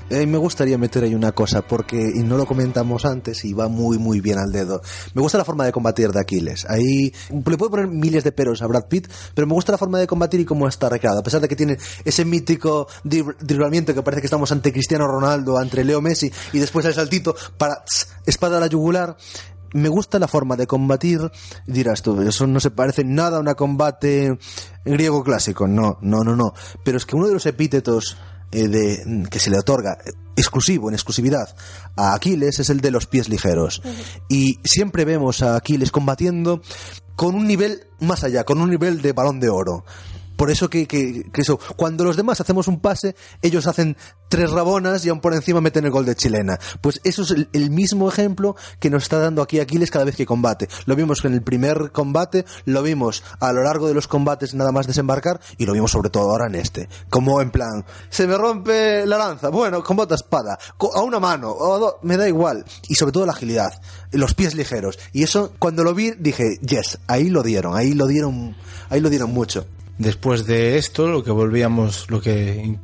Eh, 0.07 0.27
me 0.27 0.37
gustaría 0.37 0.77
meter 0.77 1.03
ahí 1.03 1.15
una 1.15 1.31
cosa, 1.31 1.63
porque 1.63 1.97
y 1.97 2.19
no 2.21 2.37
lo 2.37 2.45
comentamos 2.45 3.05
antes 3.05 3.43
y 3.43 3.53
va 3.53 3.67
muy, 3.67 3.97
muy 3.97 4.21
bien 4.21 4.37
al 4.37 4.51
dedo. 4.51 4.81
Me 5.15 5.21
gusta 5.21 5.39
la 5.39 5.45
forma 5.45 5.65
de 5.65 5.71
combatir 5.71 6.11
de 6.11 6.19
Aquiles. 6.19 6.65
Ahí 6.69 7.11
le 7.31 7.57
puedo 7.57 7.71
poner 7.71 7.87
miles 7.87 8.23
de 8.23 8.31
peros 8.31 8.61
a 8.61 8.67
Brad 8.67 8.85
Pitt, 8.85 9.07
pero 9.33 9.47
me 9.47 9.53
gusta 9.53 9.71
la 9.71 9.79
forma 9.79 9.97
de 9.97 10.05
combatir 10.05 10.39
y 10.39 10.45
cómo 10.45 10.67
está 10.67 10.89
recreado. 10.89 11.19
A 11.19 11.23
pesar 11.23 11.41
de 11.41 11.47
que 11.47 11.55
tiene 11.55 11.77
ese 12.03 12.23
mítico 12.23 12.87
drib- 13.03 13.35
driblamiento 13.39 13.95
que 13.95 14.03
parece 14.03 14.21
que 14.21 14.27
estamos 14.27 14.51
ante 14.51 14.71
Cristiano 14.71 15.07
Ronaldo, 15.07 15.57
ante 15.57 15.83
Leo 15.83 16.01
Messi, 16.01 16.31
y 16.53 16.59
después 16.59 16.85
el 16.85 16.93
saltito 16.93 17.35
para 17.57 17.83
tss, 17.83 18.07
espada 18.27 18.57
a 18.57 18.59
la 18.59 18.67
yugular. 18.67 19.17
Me 19.73 19.89
gusta 19.89 20.19
la 20.19 20.27
forma 20.27 20.55
de 20.55 20.67
combatir. 20.67 21.19
Dirás 21.65 22.01
tú, 22.03 22.21
eso 22.21 22.45
no 22.47 22.59
se 22.59 22.69
parece 22.71 23.03
nada 23.03 23.37
a 23.37 23.39
un 23.41 23.53
combate 23.55 24.37
griego 24.85 25.23
clásico. 25.23 25.67
No, 25.67 25.97
no, 26.01 26.23
no, 26.23 26.35
no. 26.35 26.53
Pero 26.83 26.97
es 26.97 27.05
que 27.05 27.15
uno 27.15 27.27
de 27.27 27.33
los 27.33 27.45
epítetos 27.47 28.15
eh, 28.55 28.69
de, 28.69 29.27
que 29.29 29.39
se 29.39 29.49
le 29.49 29.59
otorga 29.59 29.97
eh, 30.05 30.11
exclusivo, 30.37 30.87
en 30.87 30.95
exclusividad, 30.95 31.53
a 31.97 32.13
Aquiles 32.13 32.59
es 32.59 32.69
el 32.69 32.79
de 32.79 32.89
los 32.89 33.05
pies 33.05 33.27
ligeros. 33.27 33.81
Y 34.29 34.59
siempre 34.63 35.03
vemos 35.03 35.41
a 35.41 35.57
Aquiles 35.57 35.91
combatiendo 35.91 36.61
con 37.17 37.35
un 37.35 37.47
nivel 37.47 37.87
más 37.99 38.23
allá, 38.23 38.45
con 38.45 38.61
un 38.61 38.69
nivel 38.69 39.01
de 39.01 39.11
balón 39.11 39.41
de 39.41 39.49
oro. 39.49 39.83
Por 40.35 40.51
eso 40.51 40.69
que, 40.69 40.87
que- 40.87 41.29
eso, 41.35 41.59
cuando 41.75 42.03
los 42.03 42.15
demás 42.17 42.41
hacemos 42.41 42.67
un 42.67 42.79
pase, 42.79 43.15
ellos 43.41 43.67
hacen 43.67 43.95
tres 44.29 44.51
rabonas 44.51 45.05
y 45.05 45.09
aún 45.09 45.21
por 45.21 45.33
encima 45.33 45.61
meten 45.61 45.85
el 45.85 45.91
gol 45.91 46.05
de 46.05 46.15
chilena. 46.15 46.59
Pues 46.81 46.99
eso 47.03 47.21
es 47.23 47.31
el, 47.53 47.69
mismo 47.69 48.09
ejemplo 48.09 48.55
que 48.79 48.89
nos 48.89 49.03
está 49.03 49.19
dando 49.19 49.41
aquí 49.41 49.59
Aquiles 49.59 49.91
cada 49.91 50.05
vez 50.05 50.15
que 50.15 50.25
combate. 50.25 50.67
Lo 50.85 50.95
vimos 50.95 51.23
en 51.25 51.33
el 51.33 51.41
primer 51.41 51.91
combate, 51.91 52.45
lo 52.65 52.81
vimos 52.83 53.23
a 53.39 53.53
lo 53.53 53.63
largo 53.63 53.87
de 53.87 53.93
los 53.93 54.07
combates 54.07 54.53
nada 54.53 54.71
más 54.71 54.87
desembarcar 54.87 55.39
y 55.57 55.65
lo 55.65 55.73
vimos 55.73 55.91
sobre 55.91 56.09
todo 56.09 56.31
ahora 56.31 56.47
en 56.47 56.55
este. 56.55 56.89
Como 57.09 57.41
en 57.41 57.51
plan, 57.51 57.85
se 58.09 58.27
me 58.27 58.37
rompe 58.37 59.05
la 59.05 59.17
lanza, 59.17 59.49
bueno, 59.49 59.83
combate 59.83 60.13
a 60.13 60.17
espada, 60.17 60.57
a 60.95 61.01
una 61.01 61.19
mano, 61.19 61.51
o 61.51 61.75
a 61.75 61.79
do- 61.79 61.99
me 62.01 62.17
da 62.17 62.27
igual. 62.27 62.65
Y 62.87 62.95
sobre 62.95 63.11
todo 63.11 63.25
la 63.25 63.33
agilidad, 63.33 63.73
los 64.11 64.33
pies 64.33 64.55
ligeros. 64.55 64.97
Y 65.13 65.23
eso, 65.23 65.53
cuando 65.59 65.83
lo 65.83 65.93
vi, 65.93 66.11
dije, 66.11 66.57
yes, 66.61 66.99
ahí 67.07 67.29
lo 67.29 67.43
dieron, 67.43 67.75
ahí 67.75 67.93
lo 67.93 68.07
dieron, 68.07 68.55
ahí 68.89 68.99
lo 68.99 69.09
dieron 69.09 69.31
mucho. 69.33 69.65
Después 69.97 70.45
de 70.45 70.77
esto, 70.77 71.07
lo 71.07 71.23
que 71.23 71.31
volvíamos, 71.31 72.09
lo 72.09 72.19
que 72.19 72.77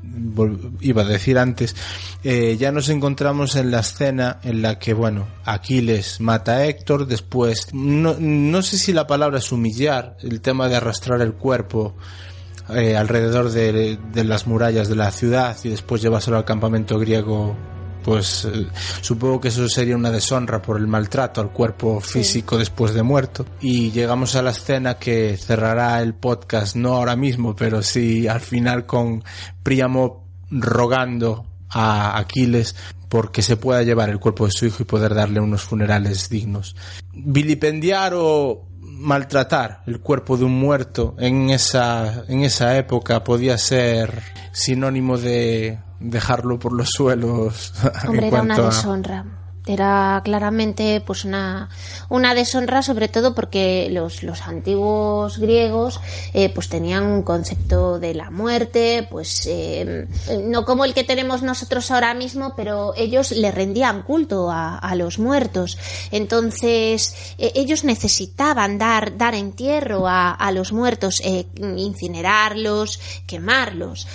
iba 0.79 1.01
a 1.01 1.05
decir 1.05 1.38
antes, 1.38 1.75
eh, 2.23 2.55
ya 2.57 2.71
nos 2.71 2.88
encontramos 2.88 3.57
en 3.57 3.69
la 3.69 3.81
escena 3.81 4.39
en 4.43 4.61
la 4.61 4.79
que, 4.79 4.93
bueno, 4.93 5.27
Aquiles 5.43 6.21
mata 6.21 6.53
a 6.53 6.65
Héctor, 6.65 7.07
después, 7.07 7.67
no, 7.73 8.15
no 8.17 8.61
sé 8.61 8.77
si 8.77 8.93
la 8.93 9.07
palabra 9.07 9.39
es 9.39 9.51
humillar, 9.51 10.15
el 10.21 10.39
tema 10.39 10.69
de 10.69 10.77
arrastrar 10.77 11.21
el 11.21 11.33
cuerpo 11.33 11.95
eh, 12.69 12.95
alrededor 12.95 13.51
de, 13.51 13.97
de 14.13 14.23
las 14.23 14.47
murallas 14.47 14.88
de 14.88 14.95
la 14.95 15.11
ciudad 15.11 15.57
y 15.65 15.69
después 15.69 16.01
llevárselo 16.01 16.38
al 16.38 16.45
campamento 16.45 16.97
griego 16.97 17.57
pues 18.03 18.45
eh, 18.45 18.67
supongo 19.01 19.41
que 19.41 19.47
eso 19.49 19.67
sería 19.67 19.95
una 19.95 20.11
deshonra 20.11 20.61
por 20.61 20.77
el 20.77 20.87
maltrato 20.87 21.41
al 21.41 21.51
cuerpo 21.51 21.99
físico 21.99 22.57
después 22.57 22.93
de 22.93 23.03
muerto. 23.03 23.45
Y 23.61 23.91
llegamos 23.91 24.35
a 24.35 24.41
la 24.41 24.51
escena 24.51 24.95
que 24.95 25.37
cerrará 25.37 26.01
el 26.01 26.13
podcast, 26.13 26.75
no 26.75 26.95
ahora 26.95 27.15
mismo, 27.15 27.55
pero 27.55 27.81
sí 27.81 28.27
al 28.27 28.41
final 28.41 28.85
con 28.85 29.23
Príamo 29.63 30.25
rogando 30.49 31.45
a 31.69 32.17
Aquiles 32.17 32.75
porque 33.09 33.41
se 33.41 33.57
pueda 33.57 33.83
llevar 33.83 34.09
el 34.09 34.19
cuerpo 34.19 34.45
de 34.45 34.51
su 34.51 34.65
hijo 34.65 34.83
y 34.83 34.85
poder 34.85 35.13
darle 35.13 35.39
unos 35.39 35.63
funerales 35.63 36.29
dignos. 36.29 36.75
Vilipendiar 37.13 38.13
o 38.15 38.67
maltratar 38.79 39.81
el 39.87 39.99
cuerpo 39.99 40.37
de 40.37 40.45
un 40.45 40.57
muerto 40.57 41.15
en 41.19 41.49
esa, 41.49 42.23
en 42.27 42.41
esa 42.41 42.77
época 42.77 43.23
podía 43.23 43.57
ser 43.57 44.21
sinónimo 44.53 45.17
de 45.17 45.79
dejarlo 46.01 46.59
por 46.59 46.73
los 46.73 46.89
suelos. 46.89 47.73
en 48.03 48.09
Hombre, 48.09 48.27
era 48.27 48.41
una 48.41 48.57
deshonra. 48.57 49.25
Era 49.67 50.21
claramente 50.25 51.03
pues 51.05 51.23
una, 51.23 51.69
una 52.09 52.33
deshonra, 52.33 52.81
sobre 52.81 53.09
todo 53.09 53.35
porque 53.35 53.89
los, 53.91 54.23
los 54.23 54.41
antiguos 54.41 55.38
griegos 55.38 56.01
eh, 56.33 56.49
pues 56.49 56.67
tenían 56.67 57.05
un 57.05 57.21
concepto 57.21 57.99
de 57.99 58.15
la 58.15 58.31
muerte, 58.31 59.07
pues 59.07 59.45
eh, 59.45 60.07
no 60.45 60.65
como 60.65 60.83
el 60.83 60.95
que 60.95 61.03
tenemos 61.03 61.43
nosotros 61.43 61.91
ahora 61.91 62.15
mismo, 62.15 62.55
pero 62.55 62.95
ellos 62.97 63.31
le 63.33 63.51
rendían 63.51 64.01
culto 64.01 64.49
a, 64.49 64.79
a 64.79 64.95
los 64.95 65.19
muertos. 65.19 65.77
Entonces, 66.11 67.35
eh, 67.38 67.51
ellos 67.53 67.83
necesitaban 67.83 68.79
dar, 68.79 69.15
dar 69.15 69.35
entierro 69.35 70.07
a, 70.07 70.31
a 70.31 70.51
los 70.51 70.73
muertos, 70.73 71.21
eh, 71.23 71.45
incinerarlos, 71.77 72.99
quemarlos. 73.27 74.07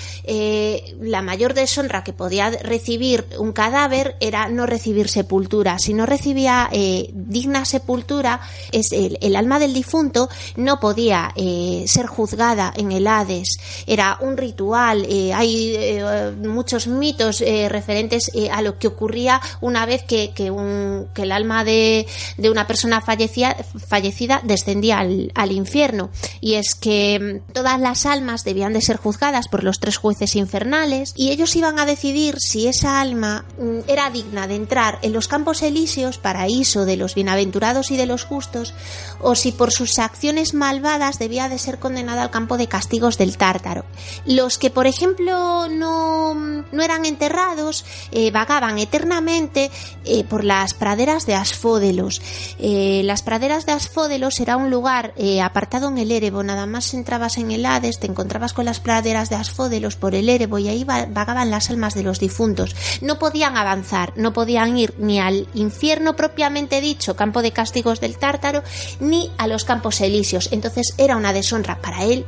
La 1.01 1.23
mayor 1.23 1.55
deshonra 1.55 2.02
que 2.02 2.12
podía 2.12 2.51
recibir 2.51 3.24
un 3.39 3.52
cadáver 3.52 4.16
era 4.18 4.48
no 4.48 4.66
recibir 4.66 5.09
sepultura. 5.09 5.35
Si 5.78 5.94
no 5.94 6.06
recibía 6.06 6.68
eh, 6.72 7.10
digna 7.12 7.64
sepultura, 7.64 8.40
el, 8.72 9.36
alma 9.36 9.58
del 9.58 9.74
difunto 9.74 10.28
no 10.56 10.80
podía 10.80 11.32
eh, 11.36 11.84
ser 11.86 12.06
juzgada 12.06 12.72
en 12.76 12.92
el 12.92 13.06
Hades. 13.06 13.58
Era 13.86 14.18
un 14.20 14.36
ritual. 14.36 15.06
eh, 15.08 15.32
hay 15.34 16.00
muchos 16.42 16.86
mitos 16.86 17.40
referentes 17.68 18.30
a 18.50 18.62
lo 18.62 18.78
que 18.78 18.88
ocurría 18.88 19.40
una 19.60 19.86
vez 19.86 20.02
que, 20.04 20.32
que, 20.34 20.46
el 20.46 21.32
alma 21.32 21.64
de, 21.64 22.06
de 22.36 22.50
una 22.50 22.66
persona 22.66 23.00
fallecida 23.00 24.40
descendía 24.44 24.98
al, 24.98 25.32
al 25.34 25.52
infierno. 25.52 26.10
Y 26.40 26.54
es 26.54 26.74
que 26.74 27.42
mm, 27.46 27.52
todas 27.52 27.80
las 27.80 28.06
almas 28.06 28.44
debían 28.44 28.72
de 28.72 28.80
ser 28.80 28.96
juzgadas 28.96 29.48
por 29.48 29.64
los 29.64 29.80
tres 29.80 29.96
jueces 29.96 30.36
infernales 30.36 31.12
y 31.16 31.30
ellos 31.30 31.54
iban 31.56 31.78
a 31.78 31.86
decidir 31.86 32.36
si 32.38 32.68
esa 32.68 33.00
alma 33.00 33.44
mm, 33.58 33.88
era 33.88 34.10
digna 34.10 34.46
de 34.46 34.56
entrar 34.56 34.98
en 35.02 35.12
los 35.12 35.26
campos 35.28 35.62
elíseos, 35.62 36.19
paraíso 36.19 36.85
de 36.85 36.97
los 36.97 37.15
bienaventurados 37.15 37.90
y 37.90 37.97
de 37.97 38.07
los 38.07 38.24
justos, 38.24 38.74
o 39.20 39.35
si 39.35 39.53
por 39.53 39.73
sus 39.73 39.98
acciones 39.98 40.55
malvadas 40.55 41.19
debía 41.19 41.48
de 41.48 41.59
ser 41.59 41.78
condenada 41.78 42.23
al 42.23 42.31
campo 42.31 42.57
de 42.57 42.69
castigos 42.69 43.19
del 43.19 43.36
tártaro. 43.36 43.85
Los 44.24 44.59
que, 44.59 44.70
por 44.70 44.86
ejemplo, 44.86 45.69
no, 45.69 46.35
no 46.35 46.82
eran 46.82 47.05
enterrados, 47.05 47.85
eh, 48.12 48.31
vagaban 48.31 48.78
eternamente 48.78 49.70
eh, 50.05 50.24
por 50.24 50.44
las 50.44 50.74
praderas 50.74 51.27
de 51.27 51.35
Asfódelos. 51.35 52.20
Eh, 52.59 53.03
las 53.05 53.23
praderas 53.23 53.66
de 53.66 53.73
Asfódelos 53.73 54.40
era 54.40 54.57
un 54.57 54.70
lugar 54.70 55.15
apartado 55.43 55.89
en 55.89 55.98
el 55.98 56.12
Erebo, 56.12 56.43
nada 56.43 56.66
más 56.66 56.93
entrabas 56.94 57.36
en 57.39 57.51
el 57.51 57.66
Hades, 57.66 57.98
te 57.98 58.07
encontrabas 58.07 58.53
con 58.53 58.65
las 58.65 58.81
praderas 58.81 59.28
de 59.31 59.36
Asfódelos 59.36 59.97
por 59.97 60.15
el 60.15 60.28
Erebo 60.28 60.59
y 60.59 60.69
ahí 60.69 60.85
va- 60.85 61.07
vagaban 61.07 61.51
las 61.51 61.70
almas 61.70 61.94
de 61.94 62.03
los 62.03 62.20
difuntos. 62.20 62.74
No 63.01 63.19
podían 63.19 63.57
avanzar, 63.57 64.12
no 64.16 64.32
podían 64.32 64.77
ir 64.78 64.94
ni 64.98 65.15
al 65.18 65.48
infierno 65.55 66.16
propiamente 66.16 66.80
dicho, 66.80 67.16
campo 67.16 67.43
de 67.43 67.52
castigos 67.52 68.01
del 68.01 68.18
Tártaro, 68.18 68.62
ni 69.01 69.30
a 69.38 69.47
los 69.47 69.64
campos 69.64 70.01
elíseos. 70.01 70.48
Entonces 70.52 70.94
era 70.98 71.16
una 71.16 71.32
deshonra 71.32 71.80
para 71.80 72.05
él 72.05 72.26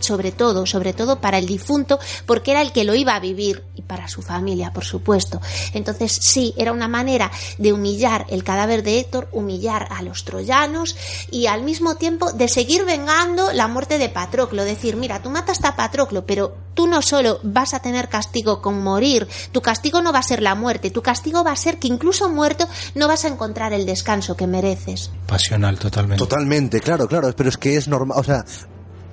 sobre 0.00 0.32
todo, 0.32 0.66
sobre 0.66 0.92
todo 0.92 1.20
para 1.20 1.38
el 1.38 1.46
difunto, 1.46 1.98
porque 2.26 2.52
era 2.52 2.62
el 2.62 2.72
que 2.72 2.84
lo 2.84 2.94
iba 2.94 3.14
a 3.14 3.20
vivir 3.20 3.64
y 3.74 3.82
para 3.82 4.08
su 4.08 4.22
familia, 4.22 4.72
por 4.72 4.84
supuesto. 4.84 5.40
Entonces, 5.72 6.12
sí, 6.12 6.54
era 6.56 6.72
una 6.72 6.88
manera 6.88 7.30
de 7.58 7.72
humillar 7.72 8.26
el 8.28 8.44
cadáver 8.44 8.82
de 8.82 9.00
Héctor, 9.00 9.28
humillar 9.32 9.88
a 9.90 10.02
los 10.02 10.24
troyanos 10.24 10.96
y 11.30 11.46
al 11.46 11.62
mismo 11.62 11.96
tiempo 11.96 12.32
de 12.32 12.48
seguir 12.48 12.84
vengando 12.84 13.52
la 13.52 13.68
muerte 13.68 13.98
de 13.98 14.08
Patroclo. 14.08 14.64
Decir, 14.64 14.96
mira, 14.96 15.22
tú 15.22 15.30
mataste 15.30 15.66
a 15.66 15.76
Patroclo, 15.76 16.26
pero 16.26 16.56
tú 16.74 16.86
no 16.86 17.02
solo 17.02 17.40
vas 17.42 17.74
a 17.74 17.80
tener 17.80 18.08
castigo 18.08 18.60
con 18.60 18.82
morir, 18.82 19.26
tu 19.52 19.62
castigo 19.62 20.02
no 20.02 20.12
va 20.12 20.20
a 20.20 20.22
ser 20.22 20.42
la 20.42 20.54
muerte, 20.54 20.90
tu 20.90 21.02
castigo 21.02 21.42
va 21.42 21.52
a 21.52 21.56
ser 21.56 21.78
que 21.78 21.88
incluso 21.88 22.28
muerto 22.28 22.68
no 22.94 23.08
vas 23.08 23.24
a 23.24 23.28
encontrar 23.28 23.72
el 23.72 23.86
descanso 23.86 24.36
que 24.36 24.46
mereces. 24.46 25.10
Pasional, 25.26 25.78
totalmente. 25.78 26.22
Totalmente, 26.22 26.80
claro, 26.80 27.08
claro, 27.08 27.34
pero 27.34 27.48
es 27.48 27.56
que 27.56 27.76
es 27.76 27.88
normal, 27.88 28.18
o 28.18 28.24
sea, 28.24 28.44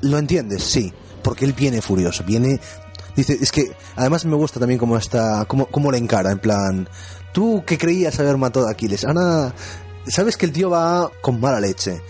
lo 0.03 0.17
entiendes, 0.17 0.63
sí, 0.63 0.93
porque 1.23 1.45
él 1.45 1.53
viene 1.53 1.81
furioso, 1.81 2.23
viene 2.23 2.59
dice, 3.15 3.37
es 3.39 3.51
que 3.51 3.71
además 3.95 4.25
me 4.25 4.35
gusta 4.35 4.59
también 4.59 4.79
cómo 4.79 4.97
está 4.97 5.45
cómo, 5.45 5.65
cómo 5.67 5.91
le 5.91 5.97
encara, 5.97 6.31
en 6.31 6.39
plan, 6.39 6.89
tú 7.31 7.63
que 7.65 7.77
creías 7.77 8.19
haber 8.19 8.37
matado 8.37 8.67
a 8.67 8.71
Aquiles, 8.71 9.05
Ana 9.05 9.53
sabes 10.07 10.37
que 10.37 10.45
el 10.45 10.51
tío 10.51 10.69
va 10.69 11.09
con 11.21 11.39
mala 11.39 11.59
leche. 11.59 12.01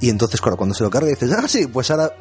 Y 0.00 0.10
entonces, 0.10 0.40
claro, 0.40 0.56
cuando 0.56 0.74
se 0.74 0.84
lo 0.84 0.90
carga 0.90 1.08
dices, 1.08 1.32
"Ah, 1.32 1.48
sí, 1.48 1.66
pues 1.66 1.90
ahora 1.90 2.12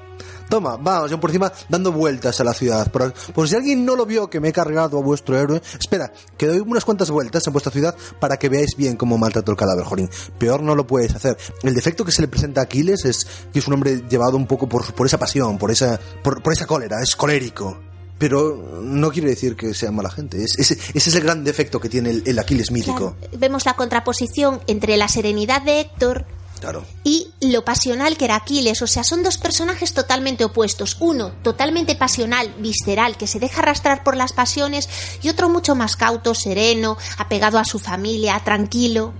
Toma, 0.49 0.77
vamos, 0.77 1.11
yo 1.11 1.19
por 1.19 1.29
encima 1.29 1.51
dando 1.69 1.91
vueltas 1.91 2.39
a 2.39 2.43
la 2.43 2.53
ciudad. 2.53 2.91
Por, 2.91 3.13
si 3.47 3.55
alguien 3.55 3.85
no 3.85 3.95
lo 3.95 4.05
vio 4.05 4.29
que 4.29 4.39
me 4.39 4.49
he 4.49 4.53
cargado 4.53 4.97
a 4.97 5.01
vuestro 5.01 5.37
héroe, 5.37 5.61
espera, 5.79 6.11
que 6.37 6.47
doy 6.47 6.59
unas 6.59 6.83
cuantas 6.83 7.11
vueltas 7.11 7.45
en 7.45 7.53
vuestra 7.53 7.71
ciudad 7.71 7.95
para 8.19 8.37
que 8.37 8.49
veáis 8.49 8.75
bien 8.75 8.97
cómo 8.97 9.17
maltrató 9.17 9.51
el 9.51 9.57
cadáver, 9.57 9.85
Jorín. 9.85 10.09
Peor 10.39 10.63
no 10.63 10.73
lo 10.73 10.87
puedes 10.87 11.13
hacer. 11.13 11.37
El 11.61 11.75
defecto 11.75 12.03
que 12.03 12.11
se 12.11 12.23
le 12.23 12.27
presenta 12.27 12.61
a 12.61 12.63
Aquiles 12.63 13.05
es 13.05 13.27
que 13.53 13.59
es 13.59 13.67
un 13.67 13.75
hombre 13.75 14.03
llevado 14.09 14.37
un 14.37 14.47
poco 14.47 14.67
por, 14.67 14.91
por 14.93 15.05
esa 15.05 15.19
pasión, 15.19 15.59
por 15.59 15.69
esa, 15.69 15.99
por, 16.23 16.41
por 16.41 16.51
esa 16.51 16.65
cólera, 16.65 17.01
es 17.01 17.15
colérico. 17.15 17.77
Pero 18.17 18.81
no 18.81 19.11
quiere 19.11 19.29
decir 19.29 19.55
que 19.55 19.73
sea 19.73 19.91
mala 19.91 20.09
gente. 20.09 20.43
Es, 20.43 20.59
ese, 20.59 20.77
es 20.93 21.15
el 21.15 21.23
gran 21.23 21.43
defecto 21.43 21.79
que 21.79 21.87
tiene 21.87 22.21
el 22.25 22.39
Aquiles 22.39 22.71
mítico. 22.71 23.15
Vemos 23.37 23.65
la 23.65 23.75
contraposición 23.75 24.59
entre 24.67 24.97
la 24.97 25.07
serenidad 25.07 25.61
de 25.61 25.79
Héctor 25.79 26.25
Claro. 26.59 26.85
y 27.03 27.27
lo 27.41 27.63
pasional 27.63 28.17
que 28.17 28.25
era 28.25 28.35
Aquiles. 28.35 28.81
O 28.81 28.87
sea, 28.87 29.03
son 29.03 29.23
dos 29.23 29.37
personajes 29.37 29.93
totalmente 29.93 30.43
opuestos. 30.43 30.97
Uno, 30.99 31.31
totalmente 31.41 31.95
pasional, 31.95 32.53
visceral, 32.59 33.17
que 33.17 33.27
se 33.27 33.39
deja 33.39 33.61
arrastrar 33.61 34.03
por 34.03 34.17
las 34.17 34.33
pasiones, 34.33 34.89
y 35.21 35.29
otro 35.29 35.49
mucho 35.49 35.75
más 35.75 35.95
cauto, 35.95 36.35
sereno, 36.35 36.97
apegado 37.17 37.59
a 37.59 37.65
su 37.65 37.79
familia, 37.79 38.39
tranquilo. 38.43 39.13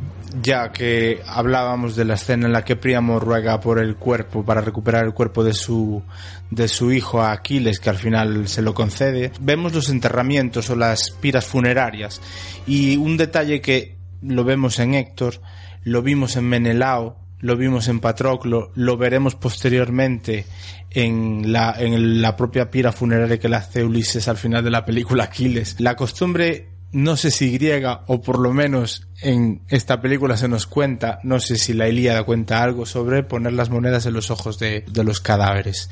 Ya 0.44 0.72
que 0.72 1.24
hablábamos 1.26 1.96
de 1.96 2.06
la 2.06 2.14
escena 2.14 2.46
en 2.46 2.54
la 2.54 2.64
que 2.64 2.76
Príamo 2.76 3.20
ruega 3.20 3.60
por 3.60 3.80
el 3.80 3.96
cuerpo 3.96 4.46
para 4.46 4.62
recuperar 4.62 5.06
el 5.06 5.14
cuerpo 5.14 5.44
de 5.44 5.54
su 5.54 6.04
de 6.52 6.68
su 6.68 6.92
hijo 6.92 7.22
a 7.22 7.32
Aquiles, 7.32 7.80
que 7.80 7.90
al 7.90 7.98
final 7.98 8.48
se 8.48 8.62
lo 8.62 8.74
concede, 8.74 9.32
vemos 9.40 9.74
los 9.74 9.90
enterramientos 9.90 10.70
o 10.70 10.76
las 10.76 11.12
piras 11.12 11.46
funerarias 11.46 12.22
y 12.68 12.98
un 12.98 13.18
detalle 13.18 13.62
que 13.62 13.98
lo 14.22 14.44
vemos 14.44 14.80
en 14.80 14.94
Héctor, 14.94 15.42
lo 15.84 16.02
vimos 16.02 16.36
en 16.36 16.46
Menelao, 16.46 17.18
lo 17.40 17.56
vimos 17.56 17.88
en 17.88 18.00
Patroclo, 18.00 18.72
lo 18.76 18.98
veremos 18.98 19.36
posteriormente 19.36 20.46
en 20.92 21.52
la, 21.52 21.76
en 21.78 22.22
la 22.22 22.36
propia 22.36 22.70
pira 22.70 22.92
funeraria 22.92 23.40
que 23.40 23.50
le 23.50 23.56
hace 23.56 23.84
Ulises 23.84 24.28
al 24.28 24.38
final 24.38 24.64
de 24.64 24.72
la 24.72 24.86
película 24.86 25.26
Aquiles. 25.26 25.76
La 25.80 25.96
costumbre, 25.96 26.70
no 26.92 27.16
sé 27.16 27.32
si 27.32 27.52
griega 27.52 28.04
o 28.08 28.22
por 28.22 28.40
lo 28.40 28.54
menos 28.54 29.08
en 29.22 29.62
esta 29.70 30.02
película 30.02 30.38
se 30.38 30.48
nos 30.48 30.66
cuenta, 30.66 31.20
no 31.24 31.40
sé 31.40 31.58
si 31.58 31.74
la 31.74 31.88
Ilíada 31.88 32.24
cuenta 32.24 32.64
algo 32.64 32.86
sobre 32.86 33.24
poner 33.24 33.54
las 33.54 33.70
monedas 33.70 34.06
en 34.06 34.14
los 34.14 34.32
ojos 34.32 34.60
de, 34.60 34.84
de 34.92 35.04
los 35.04 35.20
cadáveres. 35.20 35.90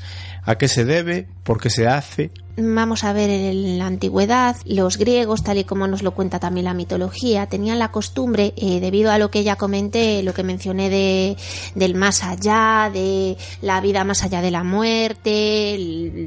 ¿A 0.48 0.56
qué 0.56 0.66
se 0.66 0.86
debe? 0.86 1.28
¿Por 1.42 1.60
qué 1.60 1.68
se 1.68 1.86
hace? 1.86 2.30
Vamos 2.56 3.04
a 3.04 3.12
ver, 3.12 3.28
en 3.28 3.78
la 3.78 3.84
antigüedad, 3.84 4.56
los 4.64 4.96
griegos, 4.96 5.44
tal 5.44 5.58
y 5.58 5.64
como 5.64 5.86
nos 5.86 6.02
lo 6.02 6.14
cuenta 6.14 6.40
también 6.40 6.64
la 6.64 6.72
mitología, 6.72 7.46
tenían 7.46 7.78
la 7.78 7.92
costumbre, 7.92 8.54
eh, 8.56 8.80
debido 8.80 9.12
a 9.12 9.18
lo 9.18 9.30
que 9.30 9.44
ya 9.44 9.56
comenté, 9.56 10.22
lo 10.22 10.32
que 10.32 10.42
mencioné 10.42 10.88
de, 10.88 11.36
del 11.74 11.94
más 11.94 12.24
allá, 12.24 12.90
de 12.90 13.36
la 13.60 13.82
vida 13.82 14.04
más 14.04 14.24
allá 14.24 14.40
de 14.40 14.50
la 14.50 14.64
muerte, 14.64 15.76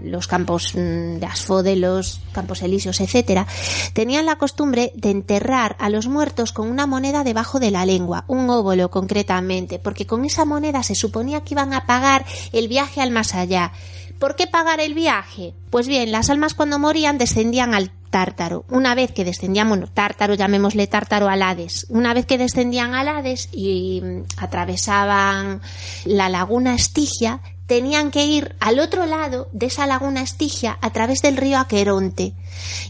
los 0.05 0.27
campos 0.27 0.75
mm, 0.75 1.15
de 1.17 1.25
Asfode, 1.25 1.75
los 1.75 2.21
campos 2.31 2.61
elíseos, 2.61 3.01
etcétera, 3.01 3.47
tenían 3.93 4.27
la 4.27 4.37
costumbre 4.37 4.93
de 4.95 5.09
enterrar 5.09 5.75
a 5.79 5.89
los 5.89 6.07
muertos 6.07 6.53
con 6.53 6.69
una 6.69 6.85
moneda 6.85 7.23
debajo 7.23 7.59
de 7.59 7.71
la 7.71 7.87
lengua, 7.87 8.23
un 8.27 8.47
óvulo 8.51 8.91
concretamente, 8.91 9.79
porque 9.79 10.05
con 10.05 10.25
esa 10.25 10.45
moneda 10.45 10.83
se 10.83 10.93
suponía 10.93 11.41
que 11.41 11.55
iban 11.55 11.73
a 11.73 11.87
pagar 11.87 12.23
el 12.53 12.67
viaje 12.67 13.01
al 13.01 13.09
más 13.09 13.33
allá. 13.33 13.73
¿Por 14.21 14.35
qué 14.35 14.45
pagar 14.45 14.79
el 14.79 14.93
viaje? 14.93 15.55
Pues 15.71 15.87
bien, 15.87 16.11
las 16.11 16.29
almas 16.29 16.53
cuando 16.53 16.77
morían 16.77 17.17
descendían 17.17 17.73
al 17.73 17.89
Tártaro. 18.11 18.65
Una 18.69 18.93
vez 18.93 19.11
que 19.11 19.25
descendían, 19.25 19.67
bueno, 19.67 19.87
Tártaro, 19.87 20.35
llamémosle 20.35 20.85
Tártaro 20.85 21.27
al 21.27 21.41
Hades. 21.41 21.87
Una 21.89 22.13
vez 22.13 22.27
que 22.27 22.37
descendían 22.37 22.93
al 22.93 23.07
Hades 23.07 23.49
y 23.51 23.99
mm, 24.03 24.23
atravesaban 24.37 25.61
la 26.05 26.29
laguna 26.29 26.75
Estigia, 26.75 27.41
tenían 27.65 28.11
que 28.11 28.25
ir 28.25 28.55
al 28.59 28.79
otro 28.79 29.07
lado 29.07 29.47
de 29.53 29.67
esa 29.67 29.87
laguna 29.87 30.21
Estigia 30.21 30.77
a 30.81 30.91
través 30.91 31.23
del 31.23 31.37
río 31.37 31.57
Aqueronte. 31.57 32.35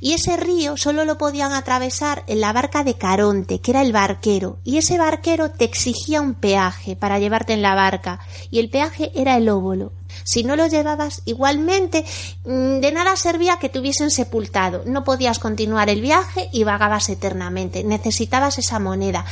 Y 0.01 0.13
ese 0.13 0.35
río 0.35 0.75
solo 0.75 1.05
lo 1.05 1.17
podían 1.17 1.53
atravesar 1.53 2.23
en 2.27 2.41
la 2.41 2.51
barca 2.51 2.83
de 2.83 2.95
Caronte, 2.95 3.61
que 3.61 3.71
era 3.71 3.83
el 3.83 3.93
barquero. 3.93 4.57
Y 4.65 4.77
ese 4.77 4.97
barquero 4.97 5.51
te 5.51 5.63
exigía 5.63 6.19
un 6.19 6.33
peaje 6.33 6.95
para 6.97 7.19
llevarte 7.19 7.53
en 7.53 7.61
la 7.61 7.75
barca. 7.75 8.19
Y 8.49 8.59
el 8.59 8.69
peaje 8.69 9.11
era 9.15 9.37
el 9.37 9.47
óvulo. 9.47 9.93
Si 10.23 10.43
no 10.43 10.55
lo 10.55 10.67
llevabas, 10.67 11.21
igualmente 11.25 12.05
mm, 12.45 12.79
de 12.79 12.91
nada 12.91 13.15
servía 13.15 13.57
que 13.57 13.69
te 13.69 13.79
hubiesen 13.79 14.11
sepultado. 14.11 14.83
No 14.85 15.03
podías 15.03 15.39
continuar 15.39 15.89
el 15.89 16.01
viaje 16.01 16.49
y 16.51 16.63
vagabas 16.63 17.09
eternamente. 17.09 17.83
Necesitabas 17.83 18.57
esa 18.57 18.79
moneda. 18.79 19.25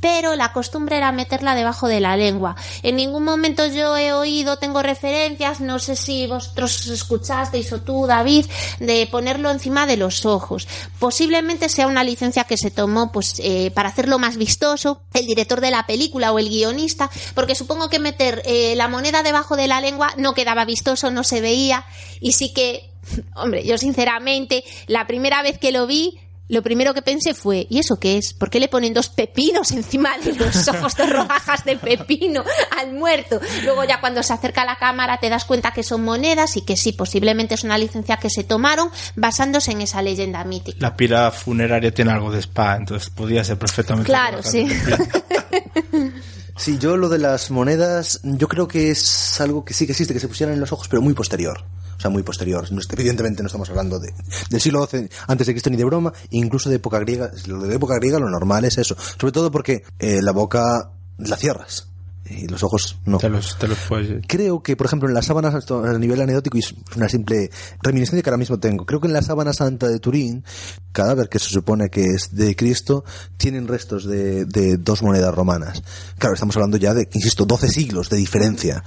Pero 0.00 0.36
la 0.36 0.52
costumbre 0.52 0.96
era 0.96 1.12
meterla 1.12 1.54
debajo 1.54 1.88
de 1.88 2.00
la 2.00 2.16
lengua. 2.16 2.56
En 2.82 2.96
ningún 2.96 3.24
momento 3.24 3.66
yo 3.66 3.96
he 3.96 4.12
oído, 4.12 4.58
tengo 4.58 4.82
referencias, 4.82 5.60
no 5.60 5.78
sé 5.78 5.96
si 5.96 6.26
vosotros 6.26 6.86
escuchasteis 6.86 7.72
o 7.72 7.80
tú, 7.80 8.06
David, 8.06 8.46
de 8.78 9.08
ponerlo 9.10 9.50
encima 9.50 9.86
de 9.86 9.96
los 9.96 10.24
ojos. 10.26 10.68
Posiblemente 10.98 11.68
sea 11.68 11.86
una 11.86 12.04
licencia 12.04 12.44
que 12.44 12.56
se 12.56 12.70
tomó 12.70 13.12
pues 13.12 13.40
eh, 13.40 13.70
para 13.74 13.88
hacerlo 13.88 14.18
más 14.18 14.36
vistoso 14.36 15.00
el 15.14 15.26
director 15.26 15.60
de 15.60 15.70
la 15.70 15.86
película 15.86 16.32
o 16.32 16.38
el 16.38 16.48
guionista, 16.48 17.10
porque 17.34 17.54
supongo 17.54 17.88
que 17.88 17.98
meter 17.98 18.42
eh, 18.44 18.74
la 18.76 18.88
moneda 18.88 19.22
debajo 19.22 19.56
de 19.56 19.66
la 19.66 19.80
lengua 19.80 20.12
quedaba 20.34 20.64
vistoso, 20.64 21.10
no 21.10 21.24
se 21.24 21.40
veía 21.40 21.84
y 22.20 22.32
sí 22.32 22.52
que, 22.52 22.90
hombre, 23.34 23.64
yo 23.64 23.78
sinceramente 23.78 24.64
la 24.86 25.06
primera 25.06 25.42
vez 25.42 25.58
que 25.58 25.72
lo 25.72 25.86
vi 25.86 26.20
lo 26.48 26.62
primero 26.62 26.94
que 26.94 27.02
pensé 27.02 27.34
fue, 27.34 27.66
¿y 27.68 27.80
eso 27.80 27.98
qué 27.98 28.18
es? 28.18 28.32
¿Por 28.32 28.50
qué 28.50 28.60
le 28.60 28.68
ponen 28.68 28.94
dos 28.94 29.08
pepinos 29.08 29.72
encima 29.72 30.16
de 30.18 30.34
los 30.34 30.68
ojos 30.68 30.94
de 30.96 31.06
rodajas 31.06 31.64
de 31.64 31.76
pepino 31.76 32.44
al 32.78 32.92
muerto? 32.92 33.40
Luego 33.64 33.84
ya 33.84 34.00
cuando 34.00 34.22
se 34.22 34.32
acerca 34.32 34.62
a 34.62 34.64
la 34.64 34.76
cámara 34.76 35.18
te 35.18 35.28
das 35.28 35.44
cuenta 35.44 35.72
que 35.72 35.82
son 35.82 36.04
monedas 36.04 36.56
y 36.56 36.62
que 36.62 36.76
sí, 36.76 36.92
posiblemente 36.92 37.54
es 37.54 37.64
una 37.64 37.78
licencia 37.78 38.18
que 38.18 38.30
se 38.30 38.44
tomaron 38.44 38.90
basándose 39.16 39.72
en 39.72 39.80
esa 39.80 40.02
leyenda 40.02 40.44
mítica. 40.44 40.78
La 40.80 40.96
pira 40.96 41.30
funeraria 41.32 41.92
tiene 41.92 42.12
algo 42.12 42.30
de 42.30 42.40
spa, 42.40 42.76
entonces 42.76 43.10
podía 43.10 43.42
ser 43.42 43.58
perfectamente. 43.58 44.06
Claro, 44.06 44.42
sí. 44.42 44.66
Sí, 46.56 46.78
yo 46.78 46.96
lo 46.96 47.08
de 47.08 47.18
las 47.18 47.50
monedas, 47.50 48.20
yo 48.22 48.48
creo 48.48 48.66
que 48.66 48.90
es 48.90 49.40
algo 49.40 49.64
que 49.64 49.74
sí 49.74 49.86
que 49.86 49.92
existe, 49.92 50.14
que 50.14 50.20
se 50.20 50.28
pusieran 50.28 50.54
en 50.54 50.60
los 50.60 50.72
ojos, 50.72 50.88
pero 50.88 51.02
muy 51.02 51.12
posterior. 51.14 51.64
O 51.96 52.00
sea, 52.00 52.10
muy 52.10 52.22
posterior. 52.22 52.66
Evidentemente 52.92 53.42
no 53.42 53.46
estamos 53.46 53.68
hablando 53.70 53.98
de, 53.98 54.12
del 54.50 54.60
siglo 54.60 54.86
XII, 54.86 55.08
antes 55.28 55.46
de 55.46 55.52
Cristo 55.52 55.70
ni 55.70 55.76
de 55.76 55.84
broma, 55.84 56.12
incluso 56.30 56.68
de 56.68 56.76
época 56.76 56.98
griega. 56.98 57.30
Lo 57.46 57.62
de 57.62 57.76
época 57.76 57.96
griega 57.96 58.18
lo 58.18 58.28
normal 58.28 58.64
es 58.64 58.78
eso. 58.78 58.96
Sobre 58.98 59.32
todo 59.32 59.50
porque 59.50 59.84
eh, 59.98 60.20
la 60.22 60.32
boca 60.32 60.90
la 61.18 61.36
cierras. 61.36 61.88
Y 62.28 62.48
los 62.48 62.62
ojos 62.62 62.98
no. 63.04 63.18
Te 63.18 63.28
los, 63.28 63.58
te 63.58 63.68
los 63.68 63.78
puedes... 63.88 64.24
Creo 64.26 64.62
que, 64.62 64.76
por 64.76 64.86
ejemplo, 64.86 65.08
en 65.08 65.14
las 65.14 65.26
sábanas, 65.26 65.54
a 65.70 65.98
nivel 65.98 66.20
anecdótico, 66.20 66.56
y 66.56 66.60
es 66.60 66.74
una 66.96 67.08
simple 67.08 67.50
reminiscencia 67.82 68.22
que 68.22 68.30
ahora 68.30 68.38
mismo 68.38 68.58
tengo, 68.58 68.84
creo 68.84 69.00
que 69.00 69.06
en 69.06 69.12
la 69.12 69.22
sábana 69.22 69.52
santa 69.52 69.88
de 69.88 69.98
Turín, 70.00 70.44
cadáver 70.92 71.28
que 71.28 71.38
se 71.38 71.50
supone 71.50 71.88
que 71.88 72.04
es 72.04 72.34
de 72.34 72.56
Cristo, 72.56 73.04
tienen 73.36 73.68
restos 73.68 74.06
de, 74.06 74.44
de 74.44 74.76
dos 74.76 75.02
monedas 75.02 75.34
romanas. 75.34 75.82
Claro, 76.18 76.34
estamos 76.34 76.56
hablando 76.56 76.76
ya 76.76 76.94
de, 76.94 77.08
insisto, 77.12 77.44
12 77.44 77.68
siglos 77.68 78.10
de 78.10 78.16
diferencia. 78.16 78.82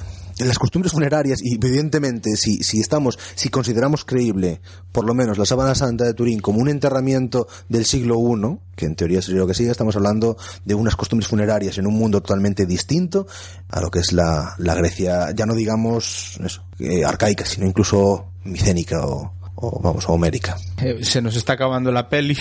Las 0.46 0.60
costumbres 0.60 0.94
funerarias, 0.94 1.40
y 1.44 1.56
evidentemente, 1.56 2.36
si, 2.36 2.64
si 2.64 2.80
estamos, 2.80 3.20
si 3.36 3.50
consideramos 3.50 4.06
creíble, 4.06 4.62
por 4.92 5.06
lo 5.06 5.14
menos 5.14 5.38
la 5.38 5.46
sábana 5.46 5.76
santa 5.76 6.06
de 6.06 6.14
Turín 6.14 6.40
como 6.40 6.60
un 6.60 6.70
enterramiento 6.70 7.48
del 7.68 7.86
siglo 7.86 8.16
I, 8.20 8.58
que 8.76 8.86
en 8.86 8.96
teoría 8.96 9.22
sería 9.22 9.42
lo 9.42 9.48
que 9.48 9.54
sigue, 9.54 9.72
estamos 9.72 9.96
hablando 9.96 10.38
de 10.66 10.76
unas 10.76 10.96
costumbres 10.96 11.28
funerarias 11.28 11.78
en 11.78 11.88
un 11.88 11.96
mundo 11.96 12.22
totalmente 12.22 12.66
distinto 12.66 13.28
a 13.70 13.82
lo 13.82 13.92
que 13.92 14.00
es 14.00 14.14
la, 14.14 14.56
la 14.58 14.76
Grecia, 14.76 15.32
ya 15.32 15.46
no 15.46 15.54
digamos 15.54 16.40
eso, 16.44 16.64
eh, 16.80 17.04
arcaica, 17.04 17.46
sino 17.46 17.66
incluso 17.66 18.28
micénica 18.44 19.06
o, 19.06 19.34
vamos, 19.82 20.08
o 20.08 20.14
homérica. 20.14 20.58
Eh, 20.82 21.04
se 21.04 21.22
nos 21.22 21.36
está 21.36 21.54
acabando 21.54 21.92
la 21.92 22.08
peli 22.08 22.38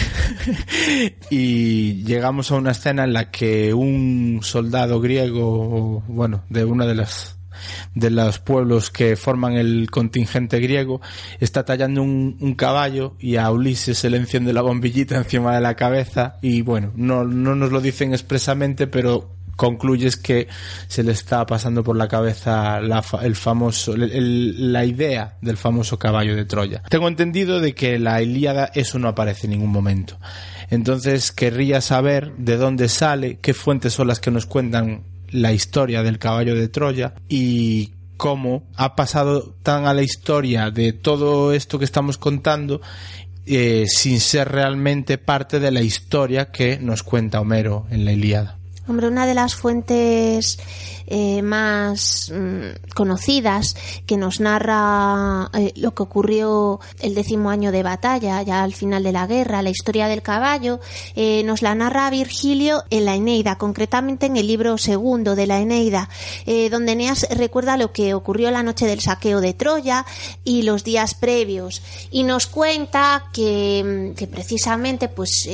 y 1.31 2.05
llegamos 2.05 2.51
a 2.51 2.57
una 2.57 2.71
escena 2.71 3.05
en 3.05 3.13
la 3.13 3.31
que 3.31 3.75
un 3.75 4.41
soldado 4.43 5.01
griego, 5.01 6.03
bueno, 6.07 6.45
de 6.49 6.65
una 6.65 6.87
de 6.87 6.95
las 6.95 7.38
de 7.95 8.11
los 8.11 8.39
pueblos 8.39 8.91
que 8.91 9.17
forman 9.17 9.55
el 9.55 9.91
contingente 9.91 10.61
griego, 10.61 11.01
está 11.41 11.65
tallando 11.65 12.03
un, 12.03 12.55
caballo 12.57 13.15
y 13.21 13.37
a 13.37 13.51
Ulises 13.51 13.99
se 13.99 14.11
le 14.11 14.17
enciende 14.17 14.53
la 14.53 14.63
bombillita 14.63 15.17
encima 15.17 15.55
de 15.55 15.61
la 15.61 15.75
cabeza 15.75 16.39
y 16.43 16.63
bueno, 16.63 16.93
no, 16.97 17.25
no 17.25 17.55
nos 17.55 17.71
lo 17.71 17.81
dicen 17.81 18.13
expresamente, 18.13 18.87
pero 18.87 19.39
concluyes 19.59 20.17
que 20.17 20.47
se 20.87 21.03
le 21.03 21.13
está 21.13 21.45
pasando 21.45 21.83
por 21.83 21.97
la 21.97 22.07
cabeza 22.07 22.81
la, 22.81 23.05
el 23.23 23.35
famoso, 23.35 23.95
la 23.97 24.85
idea 24.85 25.37
del 25.43 25.57
famoso 25.57 25.99
caballo 25.99 26.37
de 26.37 26.45
Troya. 26.45 26.83
Tengo 26.89 27.09
entendido 27.09 27.61
de 27.61 27.75
que 27.75 27.99
la 27.99 28.23
Ilíada 28.23 28.71
eso 28.75 29.01
no 29.01 29.09
aparece 29.09 29.49
en 29.49 29.51
ningún 29.51 29.73
momento. 29.73 30.17
Entonces 30.71 31.33
querría 31.33 31.81
saber 31.81 32.33
de 32.37 32.57
dónde 32.57 32.89
sale, 32.89 33.39
qué 33.43 33.53
fuentes 33.53 33.95
son 33.95 34.07
las 34.07 34.21
que 34.21 34.31
nos 34.31 34.47
cuentan 34.47 35.03
la 35.31 35.53
historia 35.53 36.03
del 36.03 36.19
caballo 36.19 36.55
de 36.55 36.69
Troya 36.69 37.15
y 37.29 37.93
cómo 38.17 38.65
ha 38.77 38.97
pasado 38.97 39.55
tan 39.63 39.87
a 39.87 39.95
la 39.95 40.03
historia 40.03 40.71
de 40.71 40.93
todo 40.93 41.53
esto 41.53 41.79
que 41.79 41.85
estamos 41.85 42.19
contando 42.19 42.81
eh, 43.47 43.87
sin 43.87 44.21
ser 44.21 44.49
realmente 44.49 45.17
parte 45.17 45.61
de 45.61 45.71
la 45.71 45.81
historia 45.81 46.51
que 46.51 46.79
nos 46.79 47.03
cuenta 47.03 47.41
Homero 47.41 47.87
en 47.91 48.05
la 48.05 48.13
Ilíada. 48.13 48.59
Hombre, 48.87 49.09
una 49.09 49.27
de 49.27 49.35
las 49.35 49.55
fuentes 49.55 50.59
eh, 51.11 51.41
más 51.41 52.31
mm, 52.35 52.93
conocidas 52.95 53.77
que 54.05 54.19
nos 54.19 54.41
narra 54.41 55.49
eh, 55.55 55.73
lo 55.77 55.95
que 55.95 56.03
ocurrió 56.03 56.81
el 57.01 57.15
décimo 57.15 57.49
año 57.49 57.73
de 57.73 57.83
batalla, 57.83 58.43
ya 58.43 58.63
al 58.63 58.75
final 58.75 59.03
de 59.03 59.13
la 59.13 59.27
guerra, 59.27 59.63
la 59.63 59.71
historia 59.71 60.07
del 60.07 60.21
caballo, 60.21 60.81
eh, 61.17 61.43
nos 61.45 61.63
la 61.63 61.75
narra 61.75 62.11
Virgilio 62.11 62.85
en 62.91 63.07
la 63.07 63.15
Eneida, 63.15 63.57
concretamente 63.57 64.27
en 64.27 64.37
el 64.37 64.47
libro 64.47 64.77
segundo 64.77 65.35
de 65.35 65.47
la 65.47 65.61
Eneida, 65.61 66.11
donde 66.71 66.93
Eneas 66.93 67.27
recuerda 67.31 67.79
lo 67.79 67.91
que 67.93 68.13
ocurrió 68.13 68.51
la 68.51 68.63
noche 68.63 68.87
del 68.87 69.01
saqueo 69.01 69.41
de 69.41 69.55
Troya 69.55 70.05
y 70.45 70.63
los 70.63 70.85
días 70.85 71.15
previos, 71.15 71.81
y 72.11 72.25
nos 72.25 72.47
cuenta 72.47 73.25
que, 73.33 74.11
mm, 74.13 74.15
que 74.15 74.27
precisamente 74.27 75.09
pues 75.09 75.49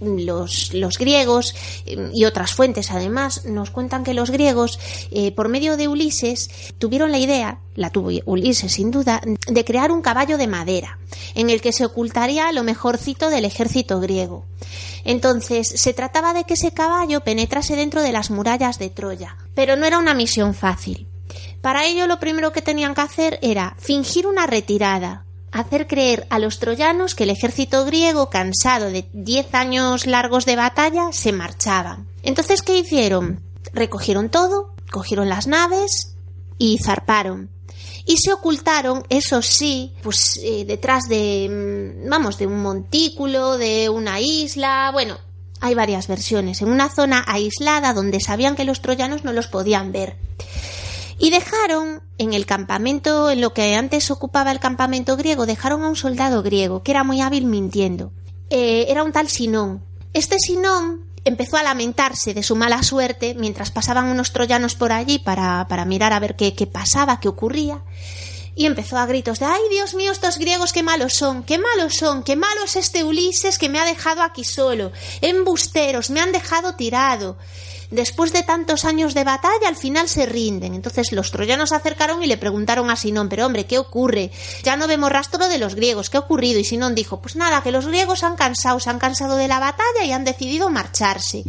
los, 0.00 0.74
los 0.74 0.98
griegos 0.98 1.54
y 1.86 2.24
otras 2.24 2.52
fuentes 2.52 2.90
además 2.90 3.44
nos 3.46 3.70
cuentan 3.70 4.04
que 4.04 4.12
los 4.12 4.30
griegos 4.30 4.78
eh, 5.10 5.32
por 5.32 5.48
medio 5.48 5.76
de 5.76 5.88
Ulises 5.88 6.48
tuvieron 6.78 7.12
la 7.12 7.18
idea, 7.18 7.60
la 7.74 7.90
tuvo 7.90 8.10
Ulises 8.24 8.72
sin 8.72 8.90
duda, 8.90 9.20
de 9.46 9.64
crear 9.64 9.92
un 9.92 10.02
caballo 10.02 10.38
de 10.38 10.46
madera 10.46 10.98
en 11.34 11.50
el 11.50 11.60
que 11.60 11.72
se 11.72 11.84
ocultaría 11.84 12.52
lo 12.52 12.64
mejorcito 12.64 13.30
del 13.30 13.44
ejército 13.44 14.00
griego. 14.00 14.44
Entonces 15.04 15.68
se 15.68 15.94
trataba 15.94 16.34
de 16.34 16.44
que 16.44 16.54
ese 16.54 16.72
caballo 16.72 17.20
penetrase 17.20 17.76
dentro 17.76 18.02
de 18.02 18.12
las 18.12 18.30
murallas 18.30 18.78
de 18.78 18.90
Troya, 18.90 19.36
pero 19.54 19.76
no 19.76 19.86
era 19.86 19.98
una 19.98 20.14
misión 20.14 20.54
fácil. 20.54 21.06
Para 21.60 21.86
ello 21.86 22.06
lo 22.06 22.20
primero 22.20 22.52
que 22.52 22.62
tenían 22.62 22.94
que 22.94 23.00
hacer 23.00 23.38
era 23.42 23.76
fingir 23.78 24.26
una 24.26 24.46
retirada, 24.46 25.24
hacer 25.52 25.86
creer 25.86 26.26
a 26.30 26.38
los 26.38 26.58
troyanos 26.58 27.14
que 27.14 27.24
el 27.24 27.30
ejército 27.30 27.84
griego, 27.84 28.30
cansado 28.30 28.90
de 28.90 29.08
diez 29.12 29.52
años 29.54 30.06
largos 30.06 30.44
de 30.44 30.56
batalla, 30.56 31.12
se 31.12 31.32
marchaban. 31.32 32.06
Entonces, 32.22 32.62
¿qué 32.62 32.76
hicieron? 32.78 33.40
Recogieron 33.72 34.28
todo, 34.28 34.74
cogieron 34.90 35.28
las 35.28 35.46
naves 35.46 36.16
y 36.58 36.78
zarparon. 36.78 37.50
Y 38.04 38.18
se 38.18 38.32
ocultaron, 38.32 39.04
eso 39.08 39.42
sí, 39.42 39.92
pues 40.02 40.38
eh, 40.42 40.64
detrás 40.64 41.08
de, 41.08 42.04
mm, 42.04 42.08
vamos, 42.08 42.38
de 42.38 42.46
un 42.46 42.62
montículo, 42.62 43.58
de 43.58 43.88
una 43.88 44.20
isla, 44.20 44.90
bueno, 44.92 45.18
hay 45.60 45.74
varias 45.74 46.06
versiones, 46.06 46.62
en 46.62 46.68
una 46.68 46.88
zona 46.88 47.24
aislada 47.26 47.92
donde 47.94 48.20
sabían 48.20 48.54
que 48.54 48.64
los 48.64 48.80
troyanos 48.80 49.24
no 49.24 49.32
los 49.32 49.48
podían 49.48 49.90
ver. 49.90 50.16
Y 51.18 51.30
dejaron 51.30 52.02
en 52.18 52.34
el 52.34 52.46
campamento, 52.46 53.30
en 53.30 53.40
lo 53.40 53.54
que 53.54 53.74
antes 53.74 54.10
ocupaba 54.10 54.52
el 54.52 54.60
campamento 54.60 55.16
griego, 55.16 55.46
dejaron 55.46 55.82
a 55.82 55.88
un 55.88 55.96
soldado 55.96 56.42
griego 56.42 56.82
que 56.82 56.92
era 56.92 57.04
muy 57.04 57.20
hábil 57.20 57.46
mintiendo. 57.46 58.12
Eh, 58.50 58.86
era 58.88 59.02
un 59.02 59.12
tal 59.12 59.28
Sinón. 59.28 59.82
Este 60.12 60.36
Sinón 60.38 61.04
empezó 61.26 61.56
a 61.56 61.62
lamentarse 61.62 62.34
de 62.34 62.42
su 62.42 62.56
mala 62.56 62.82
suerte 62.82 63.34
mientras 63.34 63.70
pasaban 63.70 64.06
unos 64.06 64.32
troyanos 64.32 64.74
por 64.76 64.92
allí 64.92 65.18
para, 65.18 65.66
para 65.68 65.84
mirar 65.84 66.12
a 66.12 66.20
ver 66.20 66.36
qué, 66.36 66.54
qué 66.54 66.66
pasaba, 66.66 67.20
qué 67.20 67.28
ocurría. 67.28 67.82
Y 68.54 68.64
empezó 68.64 68.96
a 68.96 69.04
gritos 69.04 69.38
de 69.38 69.44
¡Ay, 69.44 69.60
Dios 69.70 69.94
mío, 69.94 70.12
estos 70.12 70.38
griegos 70.38 70.72
qué 70.72 70.82
malos 70.82 71.12
son! 71.12 71.42
¡Qué 71.42 71.58
malos 71.58 71.94
son! 71.96 72.22
¡Qué 72.22 72.36
malo 72.36 72.62
es 72.64 72.76
este 72.76 73.04
Ulises 73.04 73.58
que 73.58 73.68
me 73.68 73.78
ha 73.78 73.84
dejado 73.84 74.22
aquí 74.22 74.44
solo! 74.44 74.92
¡Embusteros! 75.20 76.08
¡Me 76.08 76.20
han 76.20 76.32
dejado 76.32 76.74
tirado! 76.74 77.36
Después 77.90 78.32
de 78.32 78.42
tantos 78.42 78.84
años 78.84 79.14
de 79.14 79.24
batalla, 79.24 79.68
al 79.68 79.76
final 79.76 80.08
se 80.08 80.26
rinden. 80.26 80.74
Entonces 80.74 81.12
los 81.12 81.30
troyanos 81.30 81.68
se 81.68 81.76
acercaron 81.76 82.22
y 82.22 82.26
le 82.26 82.36
preguntaron 82.36 82.90
a 82.90 82.96
Sinón, 82.96 83.28
pero 83.28 83.46
hombre, 83.46 83.66
¿qué 83.66 83.78
ocurre? 83.78 84.30
Ya 84.62 84.76
no 84.76 84.88
vemos 84.88 85.10
rastro 85.10 85.48
de 85.48 85.58
los 85.58 85.74
griegos, 85.74 86.10
¿qué 86.10 86.16
ha 86.16 86.20
ocurrido? 86.20 86.58
Y 86.58 86.64
Sinón 86.64 86.94
dijo, 86.94 87.20
pues 87.20 87.36
nada, 87.36 87.62
que 87.62 87.72
los 87.72 87.86
griegos 87.86 88.24
han 88.24 88.36
cansado, 88.36 88.80
se 88.80 88.90
han 88.90 88.98
cansado 88.98 89.36
de 89.36 89.48
la 89.48 89.60
batalla 89.60 90.04
y 90.04 90.12
han 90.12 90.24
decidido 90.24 90.68
marcharse. 90.70 91.44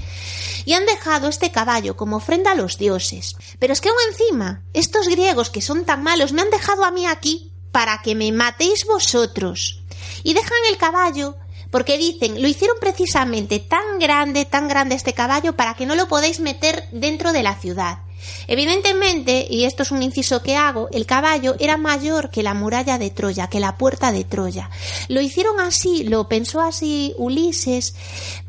Y 0.66 0.74
han 0.74 0.86
dejado 0.86 1.28
este 1.28 1.52
caballo 1.52 1.96
como 1.96 2.18
ofrenda 2.18 2.52
a 2.52 2.56
los 2.56 2.78
dioses. 2.78 3.36
Pero 3.60 3.74
es 3.74 3.82
que 3.82 3.90
aún 3.90 3.98
encima, 4.12 4.64
estos 4.74 5.08
griegos 5.08 5.50
que 5.50 5.62
son 5.62 5.86
tan 5.86 6.04
malos 6.04 6.34
me 6.34 6.42
han 6.42 6.50
dejado 6.50 6.84
a 6.86 6.92
mí 6.92 7.06
aquí 7.08 7.52
para 7.72 8.02
que 8.02 8.16
me 8.16 8.32
matéis 8.32 8.86
vosotros. 8.86 9.82
Y 10.24 10.34
dejan 10.34 10.58
el 10.70 10.78
caballo 10.78 11.38
porque 11.72 11.98
dicen, 11.98 12.42
lo 12.42 12.48
hicieron 12.48 12.78
precisamente 12.80 13.60
tan 13.60 14.00
grande, 14.00 14.46
tan 14.46 14.68
grande 14.68 14.96
este 14.96 15.14
caballo 15.14 15.56
para 15.56 15.74
que 15.74 15.86
no 15.86 15.96
lo 15.96 16.08
podáis 16.08 16.40
meter 16.40 16.88
dentro 16.92 17.34
de 17.34 17.44
la 17.44 17.56
ciudad. 17.56 18.00
Evidentemente, 18.48 19.48
y 19.50 19.66
esto 19.66 19.84
es 19.84 19.92
un 19.92 20.02
inciso 20.02 20.42
que 20.42 20.56
hago, 20.56 20.90
el 20.92 21.06
caballo 21.06 21.56
era 21.60 21.78
mayor 21.78 22.30
que 22.30 22.44
la 22.44 22.54
muralla 22.54 22.98
de 22.98 23.10
Troya, 23.10 23.48
que 23.48 23.60
la 23.60 23.78
puerta 23.78 24.12
de 24.12 24.24
Troya. 24.24 24.70
Lo 25.08 25.22
hicieron 25.22 25.60
así, 25.60 26.04
lo 26.04 26.28
pensó 26.28 26.62
así 26.62 27.14
Ulises, 27.18 27.96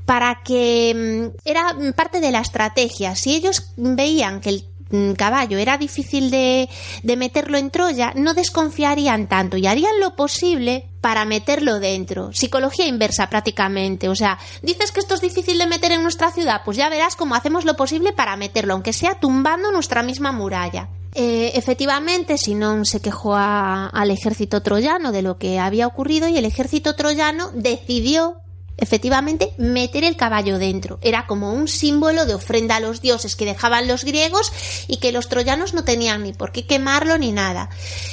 para 0.04 0.42
que 0.42 1.30
mm, 1.34 1.38
era 1.44 1.76
parte 1.94 2.20
de 2.20 2.30
la 2.30 2.40
estrategia. 2.40 3.14
Si 3.14 3.34
ellos 3.34 3.72
veían 3.76 4.40
que 4.40 4.50
el 4.50 4.64
caballo 5.16 5.58
era 5.58 5.78
difícil 5.78 6.30
de, 6.30 6.68
de 7.02 7.16
meterlo 7.16 7.58
en 7.58 7.70
Troya, 7.70 8.12
no 8.16 8.34
desconfiarían 8.34 9.28
tanto 9.28 9.56
y 9.56 9.66
harían 9.66 10.00
lo 10.00 10.16
posible 10.16 10.88
para 11.00 11.24
meterlo 11.24 11.78
dentro. 11.80 12.32
Psicología 12.32 12.86
inversa 12.86 13.28
prácticamente. 13.28 14.08
O 14.08 14.14
sea, 14.14 14.38
dices 14.62 14.92
que 14.92 15.00
esto 15.00 15.14
es 15.14 15.20
difícil 15.20 15.58
de 15.58 15.66
meter 15.66 15.92
en 15.92 16.02
nuestra 16.02 16.30
ciudad, 16.30 16.62
pues 16.64 16.76
ya 16.76 16.88
verás 16.88 17.16
cómo 17.16 17.34
hacemos 17.34 17.64
lo 17.64 17.76
posible 17.76 18.12
para 18.12 18.36
meterlo, 18.36 18.74
aunque 18.74 18.92
sea 18.92 19.20
tumbando 19.20 19.70
nuestra 19.70 20.02
misma 20.02 20.32
muralla. 20.32 20.88
Eh, 21.14 21.52
efectivamente, 21.54 22.38
Sinón 22.38 22.84
se 22.84 23.00
quejó 23.00 23.34
al 23.34 24.10
ejército 24.10 24.62
troyano 24.62 25.10
de 25.10 25.22
lo 25.22 25.38
que 25.38 25.58
había 25.58 25.86
ocurrido 25.86 26.28
y 26.28 26.36
el 26.36 26.44
ejército 26.44 26.94
troyano 26.94 27.50
decidió 27.54 28.36
efectivamente 28.78 29.52
meter 29.58 30.04
el 30.04 30.16
caballo 30.16 30.58
dentro. 30.58 30.98
Era 31.02 31.26
como 31.26 31.52
un 31.52 31.68
símbolo 31.68 32.24
de 32.24 32.34
ofrenda 32.34 32.76
a 32.76 32.80
los 32.80 33.02
dioses 33.02 33.36
que 33.36 33.44
dejaban 33.44 33.88
los 33.88 34.04
griegos 34.04 34.52
y 34.86 34.96
que 34.96 35.12
los 35.12 35.28
troyanos 35.28 35.74
no 35.74 35.84
tenían 35.84 36.22
ni 36.22 36.32
por 36.32 36.52
qué 36.52 36.66
quemarlo 36.66 37.18
ni 37.18 37.32
nada. 37.32 37.68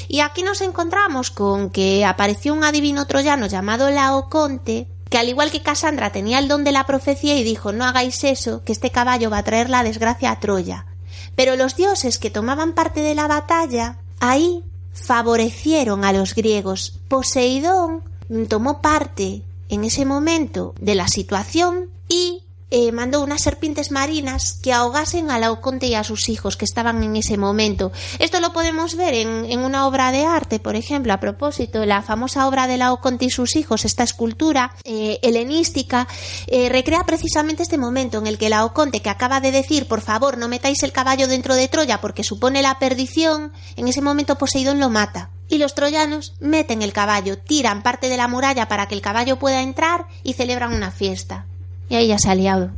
Y 0.07 0.19
aquí 0.19 0.43
nos 0.43 0.61
encontramos 0.61 1.31
con 1.31 1.69
que 1.69 2.03
apareció 2.03 2.53
un 2.53 2.63
adivino 2.63 3.05
troyano 3.05 3.45
llamado 3.47 3.89
Laoconte, 3.89 4.87
que 5.09 5.17
al 5.19 5.29
igual 5.29 5.51
que 5.51 5.61
Casandra 5.61 6.11
tenía 6.11 6.39
el 6.39 6.47
don 6.47 6.63
de 6.63 6.71
la 6.71 6.85
profecía 6.85 7.37
y 7.37 7.43
dijo 7.43 7.71
no 7.71 7.85
hagáis 7.85 8.23
eso, 8.23 8.63
que 8.63 8.73
este 8.73 8.89
caballo 8.89 9.29
va 9.29 9.37
a 9.37 9.43
traer 9.43 9.69
la 9.69 9.83
desgracia 9.83 10.31
a 10.31 10.39
Troya. 10.39 10.87
Pero 11.35 11.55
los 11.55 11.75
dioses 11.75 12.17
que 12.17 12.31
tomaban 12.31 12.73
parte 12.73 13.01
de 13.01 13.13
la 13.13 13.27
batalla, 13.27 13.97
ahí 14.19 14.63
favorecieron 14.93 16.05
a 16.05 16.13
los 16.13 16.33
griegos. 16.33 16.99
Poseidón 17.07 18.03
tomó 18.47 18.81
parte 18.81 19.43
en 19.69 19.83
ese 19.83 20.05
momento 20.05 20.73
de 20.79 20.95
la 20.95 21.07
situación 21.07 21.89
y 22.07 22.44
eh, 22.77 22.91
mandó 22.91 23.21
unas 23.21 23.41
serpientes 23.41 23.89
marinas 23.89 24.59
que 24.61 24.73
ahogasen 24.73 25.31
a 25.31 25.39
Laoconte 25.39 25.87
y 25.87 25.95
a 25.95 26.03
sus 26.03 26.27
hijos 26.27 26.57
que 26.57 26.65
estaban 26.65 27.01
en 27.03 27.15
ese 27.15 27.37
momento. 27.37 27.93
Esto 28.19 28.41
lo 28.41 28.51
podemos 28.51 28.97
ver 28.97 29.13
en, 29.13 29.45
en 29.45 29.61
una 29.61 29.87
obra 29.87 30.11
de 30.11 30.25
arte, 30.25 30.59
por 30.59 30.75
ejemplo, 30.75 31.13
a 31.13 31.21
propósito, 31.21 31.85
la 31.85 32.01
famosa 32.01 32.45
obra 32.45 32.67
de 32.67 32.75
Laoconte 32.75 33.23
y 33.23 33.29
sus 33.29 33.55
hijos, 33.55 33.85
esta 33.85 34.03
escultura 34.03 34.75
eh, 34.83 35.19
helenística, 35.21 36.05
eh, 36.47 36.67
recrea 36.67 37.05
precisamente 37.05 37.63
este 37.63 37.77
momento 37.77 38.17
en 38.17 38.27
el 38.27 38.37
que 38.37 38.49
Laoconte, 38.49 39.01
que 39.01 39.09
acaba 39.09 39.39
de 39.39 39.53
decir, 39.53 39.87
por 39.87 40.01
favor, 40.01 40.37
no 40.37 40.49
metáis 40.49 40.83
el 40.83 40.91
caballo 40.91 41.29
dentro 41.29 41.55
de 41.55 41.69
Troya 41.69 42.01
porque 42.01 42.25
supone 42.25 42.61
la 42.61 42.77
perdición, 42.77 43.53
en 43.77 43.87
ese 43.87 44.01
momento 44.01 44.37
Poseidón 44.37 44.81
lo 44.81 44.89
mata. 44.89 45.29
Y 45.47 45.59
los 45.59 45.75
troyanos 45.75 46.33
meten 46.41 46.81
el 46.81 46.91
caballo, 46.91 47.37
tiran 47.37 47.83
parte 47.83 48.09
de 48.09 48.17
la 48.17 48.27
muralla 48.27 48.67
para 48.67 48.89
que 48.89 48.95
el 48.95 49.01
caballo 49.01 49.39
pueda 49.39 49.61
entrar 49.61 50.07
y 50.23 50.33
celebran 50.33 50.73
una 50.73 50.91
fiesta. 50.91 51.45
Y 51.89 51.95
ahí 51.95 52.07
ya 52.07 52.17
se 52.17 52.29
ha 52.29 52.35
liado. 52.35 52.71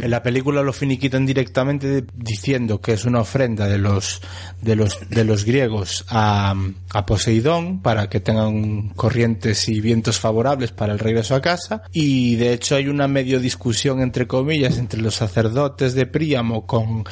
En 0.00 0.10
la 0.10 0.22
película 0.22 0.62
lo 0.62 0.72
finiquitan 0.72 1.26
directamente 1.26 2.04
diciendo 2.14 2.80
que 2.80 2.92
es 2.92 3.04
una 3.04 3.20
ofrenda 3.20 3.66
de 3.66 3.78
los 3.78 4.20
de 4.60 4.76
los 4.76 4.98
de 5.08 5.24
los 5.24 5.44
griegos 5.44 6.04
a, 6.08 6.54
a 6.90 7.06
Poseidón 7.06 7.80
para 7.80 8.08
que 8.08 8.20
tengan 8.20 8.90
corrientes 8.90 9.68
y 9.68 9.80
vientos 9.80 10.18
favorables 10.18 10.72
para 10.72 10.92
el 10.92 10.98
regreso 10.98 11.34
a 11.34 11.40
casa. 11.40 11.82
Y 11.92 12.36
de 12.36 12.52
hecho 12.52 12.76
hay 12.76 12.88
una 12.88 13.08
medio 13.08 13.40
discusión 13.40 14.00
entre 14.00 14.26
comillas 14.26 14.78
entre 14.78 15.00
los 15.00 15.14
sacerdotes 15.14 15.94
de 15.94 16.06
Príamo 16.06 16.66
con 16.66 17.04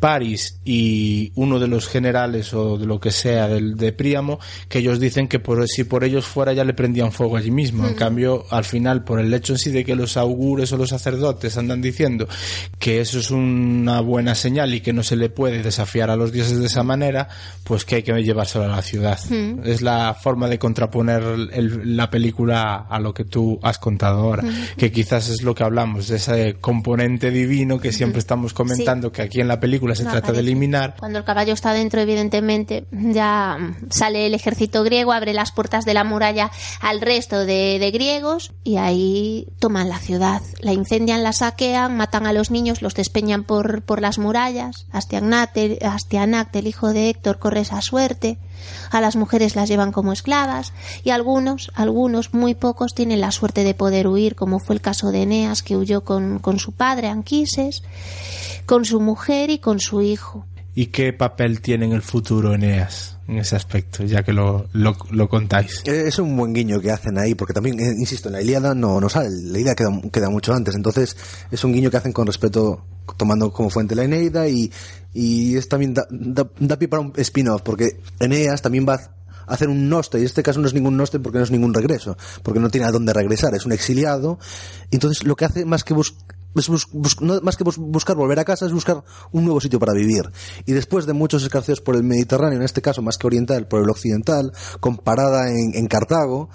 Paris 0.00 0.60
y 0.64 1.32
uno 1.34 1.58
de 1.58 1.68
los 1.68 1.88
generales 1.88 2.52
o 2.54 2.78
de 2.78 2.86
lo 2.86 3.00
que 3.00 3.10
sea 3.10 3.48
del 3.48 3.76
de 3.76 3.92
Príamo 3.92 4.38
que 4.68 4.78
ellos 4.78 5.00
dicen 5.00 5.28
que 5.28 5.38
por, 5.38 5.66
si 5.68 5.84
por 5.84 6.04
ellos 6.04 6.26
fuera 6.26 6.52
ya 6.52 6.64
le 6.64 6.74
prendían 6.74 7.12
fuego 7.12 7.36
allí 7.36 7.50
mismo. 7.50 7.86
En 7.86 7.94
cambio 7.94 8.44
al 8.50 8.64
final 8.64 9.04
por 9.04 9.20
el 9.20 9.32
hecho 9.32 9.52
en 9.52 9.58
sí 9.58 9.70
de 9.70 9.84
que 9.84 9.94
los 9.94 10.16
augures 10.16 10.72
o 10.72 10.76
los 10.76 10.90
sacerdotes 10.90 11.56
andan 11.56 11.77
diciendo 11.80 12.28
que 12.78 13.00
eso 13.00 13.18
es 13.18 13.30
una 13.30 14.00
buena 14.00 14.34
señal 14.34 14.74
y 14.74 14.80
que 14.80 14.92
no 14.92 15.02
se 15.02 15.16
le 15.16 15.28
puede 15.30 15.62
desafiar 15.62 16.10
a 16.10 16.16
los 16.16 16.32
dioses 16.32 16.58
de 16.60 16.66
esa 16.66 16.82
manera 16.82 17.28
pues 17.64 17.84
que 17.84 17.96
hay 17.96 18.02
que 18.02 18.12
llevárselo 18.22 18.64
a 18.64 18.68
la 18.68 18.82
ciudad 18.82 19.18
Mm. 19.28 19.60
es 19.64 19.82
la 19.82 20.14
forma 20.14 20.48
de 20.48 20.58
contraponer 20.58 21.22
el- 21.52 21.96
la 21.96 22.10
película 22.10 22.86
a 22.88 22.98
lo 23.00 23.12
que 23.14 23.24
tú 23.24 23.58
has 23.62 23.78
contado 23.78 24.20
ahora 24.20 24.44
que 24.76 24.90
quizás 24.92 25.28
es 25.28 25.42
lo 25.42 25.54
que 25.54 25.64
hablamos 25.64 26.08
de 26.08 26.16
ese 26.16 26.54
componente 26.60 27.30
divino 27.30 27.78
que 27.80 27.92
siempre 27.92 28.18
estamos 28.20 28.52
comentando 28.54 29.10
que 29.12 29.22
aquí 29.22 29.40
en 29.40 29.48
la 29.48 29.60
película 29.60 29.94
se 29.94 30.04
No 30.04 30.10
trata 30.10 30.32
de 30.32 30.40
eliminar 30.40 30.94
Cuando 30.98 31.18
el 31.18 31.24
caballo 31.24 31.52
está 31.52 31.72
dentro, 31.72 32.00
evidentemente, 32.00 32.84
ya 32.92 33.56
mm, 33.58 33.90
sale 33.90 34.26
el 34.26 34.34
ejército 34.34 34.82
griego, 34.84 35.12
abre 35.12 35.32
las 35.34 35.52
puertas 35.52 35.84
de 35.84 35.94
la 35.94 36.04
muralla 36.04 36.50
al 36.80 37.00
resto 37.00 37.44
de, 37.44 37.78
de 37.78 37.90
griegos 37.90 38.52
y 38.64 38.76
ahí 38.76 39.46
toman 39.58 39.88
la 39.88 39.98
ciudad. 39.98 40.40
La 40.60 40.72
incendian, 40.72 41.22
la 41.22 41.32
matan 41.88 42.26
a 42.26 42.32
los 42.32 42.50
niños, 42.50 42.82
los 42.82 42.94
despeñan 42.94 43.44
por, 43.44 43.82
por 43.82 44.00
las 44.00 44.18
murallas. 44.18 44.86
Astianac, 44.92 45.52
Astianac, 45.82 46.54
el 46.54 46.66
hijo 46.66 46.92
de 46.92 47.10
Héctor, 47.10 47.38
corre 47.38 47.60
esa 47.60 47.80
suerte. 47.82 48.38
A 48.90 49.00
las 49.00 49.16
mujeres 49.16 49.56
las 49.56 49.68
llevan 49.68 49.92
como 49.92 50.12
esclavas 50.12 50.72
y 51.04 51.10
algunos, 51.10 51.70
algunos, 51.74 52.34
muy 52.34 52.54
pocos, 52.54 52.94
tienen 52.94 53.20
la 53.20 53.30
suerte 53.30 53.64
de 53.64 53.74
poder 53.74 54.08
huir, 54.08 54.34
como 54.34 54.58
fue 54.58 54.74
el 54.74 54.80
caso 54.80 55.10
de 55.10 55.22
Eneas, 55.22 55.62
que 55.62 55.76
huyó 55.76 56.02
con, 56.02 56.38
con 56.38 56.58
su 56.58 56.72
padre, 56.72 57.08
Anquises, 57.08 57.82
con 58.66 58.84
su 58.84 59.00
mujer 59.00 59.50
y 59.50 59.58
con 59.58 59.80
su 59.80 60.00
hijo. 60.00 60.44
Y 60.80 60.86
qué 60.86 61.12
papel 61.12 61.60
tiene 61.60 61.86
en 61.86 61.92
el 61.92 62.02
futuro 62.02 62.54
Eneas 62.54 63.16
en 63.26 63.38
ese 63.38 63.56
aspecto 63.56 64.04
ya 64.04 64.22
que 64.22 64.32
lo, 64.32 64.68
lo, 64.72 65.28
contáis 65.28 65.82
Eh, 65.84 66.04
Es 66.06 66.20
un 66.20 66.36
buen 66.36 66.52
guiño 66.52 66.80
que 66.80 66.92
hacen 66.92 67.18
ahí, 67.18 67.34
porque 67.34 67.52
también, 67.52 67.80
eh, 67.80 67.92
insisto, 67.98 68.28
en 68.28 68.34
la 68.34 68.42
Ilíada 68.42 68.74
no, 68.76 69.00
no 69.00 69.08
sale, 69.08 69.28
la 69.28 69.58
Ilíada 69.58 69.74
queda, 69.74 69.90
queda 70.12 70.30
mucho 70.30 70.54
antes, 70.54 70.76
entonces 70.76 71.16
es 71.50 71.64
un 71.64 71.72
guiño 71.72 71.90
que 71.90 71.96
hacen 71.96 72.12
con 72.12 72.26
respeto, 72.28 72.84
tomando 73.16 73.52
como 73.52 73.70
fuente 73.70 73.96
la 73.96 74.04
Eneida 74.04 74.46
y, 74.48 74.70
y 75.12 75.56
es 75.56 75.68
también 75.68 75.94
da, 75.94 76.06
da, 76.10 76.48
da 76.60 76.78
pie 76.78 76.86
para 76.86 77.00
un 77.02 77.12
spin-off, 77.16 77.62
porque 77.62 78.00
Eneas 78.20 78.62
también 78.62 78.86
va 78.88 78.94
a 78.94 79.52
hacer 79.52 79.68
un 79.68 79.88
noste, 79.88 80.18
y 80.18 80.20
en 80.20 80.26
este 80.26 80.42
caso 80.44 80.60
no 80.60 80.68
es 80.68 80.74
ningún 80.74 80.96
noste 80.96 81.18
porque 81.18 81.38
no 81.38 81.44
es 81.44 81.50
ningún 81.50 81.74
regreso, 81.74 82.16
porque 82.44 82.60
no 82.60 82.70
tiene 82.70 82.86
a 82.86 82.92
dónde 82.92 83.12
regresar, 83.12 83.52
es 83.54 83.66
un 83.66 83.72
exiliado, 83.72 84.38
entonces 84.92 85.24
lo 85.24 85.34
que 85.34 85.44
hace 85.44 85.64
más 85.64 85.82
que 85.82 85.92
bus- 85.94 86.14
es 86.56 86.68
bus- 86.68 87.20
no- 87.20 87.40
más 87.42 87.56
que 87.56 87.64
bus- 87.64 87.76
buscar 87.78 88.16
volver 88.16 88.38
a 88.38 88.44
casa 88.44 88.66
es 88.66 88.72
buscar 88.72 89.02
un 89.32 89.44
nuevo 89.44 89.60
sitio 89.60 89.78
para 89.78 89.92
vivir. 89.92 90.22
Y 90.66 90.72
después 90.72 91.06
de 91.06 91.12
muchos 91.12 91.42
escarceos 91.42 91.80
por 91.80 91.94
el 91.96 92.02
Mediterráneo, 92.02 92.58
en 92.58 92.64
este 92.64 92.82
caso 92.82 93.02
más 93.02 93.18
que 93.18 93.26
oriental, 93.26 93.68
por 93.68 93.82
el 93.82 93.90
occidental, 93.90 94.52
con 94.80 94.96
parada 94.98 95.50
en, 95.50 95.72
en 95.74 95.86
Cartago, 95.86 96.48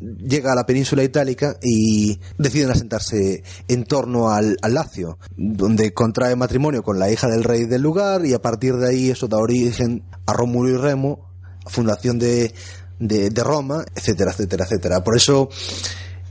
llega 0.00 0.52
a 0.52 0.54
la 0.54 0.66
península 0.66 1.02
itálica 1.04 1.56
y 1.62 2.20
deciden 2.36 2.70
asentarse 2.70 3.42
en 3.66 3.84
torno 3.84 4.28
al, 4.30 4.58
al 4.60 4.74
Lacio, 4.74 5.18
donde 5.38 5.94
contrae 5.94 6.36
matrimonio 6.36 6.82
con 6.82 6.98
la 6.98 7.10
hija 7.10 7.28
del 7.28 7.44
rey 7.44 7.64
del 7.64 7.80
lugar 7.80 8.26
y 8.26 8.34
a 8.34 8.42
partir 8.42 8.76
de 8.76 8.88
ahí 8.90 9.08
eso 9.08 9.26
da 9.26 9.38
origen 9.38 10.02
a 10.26 10.34
Rómulo 10.34 10.68
y 10.68 10.76
Remo, 10.76 11.30
fundación 11.66 12.18
de, 12.18 12.52
de 12.98 13.42
Roma, 13.42 13.86
etcétera, 13.94 14.32
etcétera, 14.32 14.64
etcétera. 14.66 15.02
Por 15.02 15.16
eso 15.16 15.48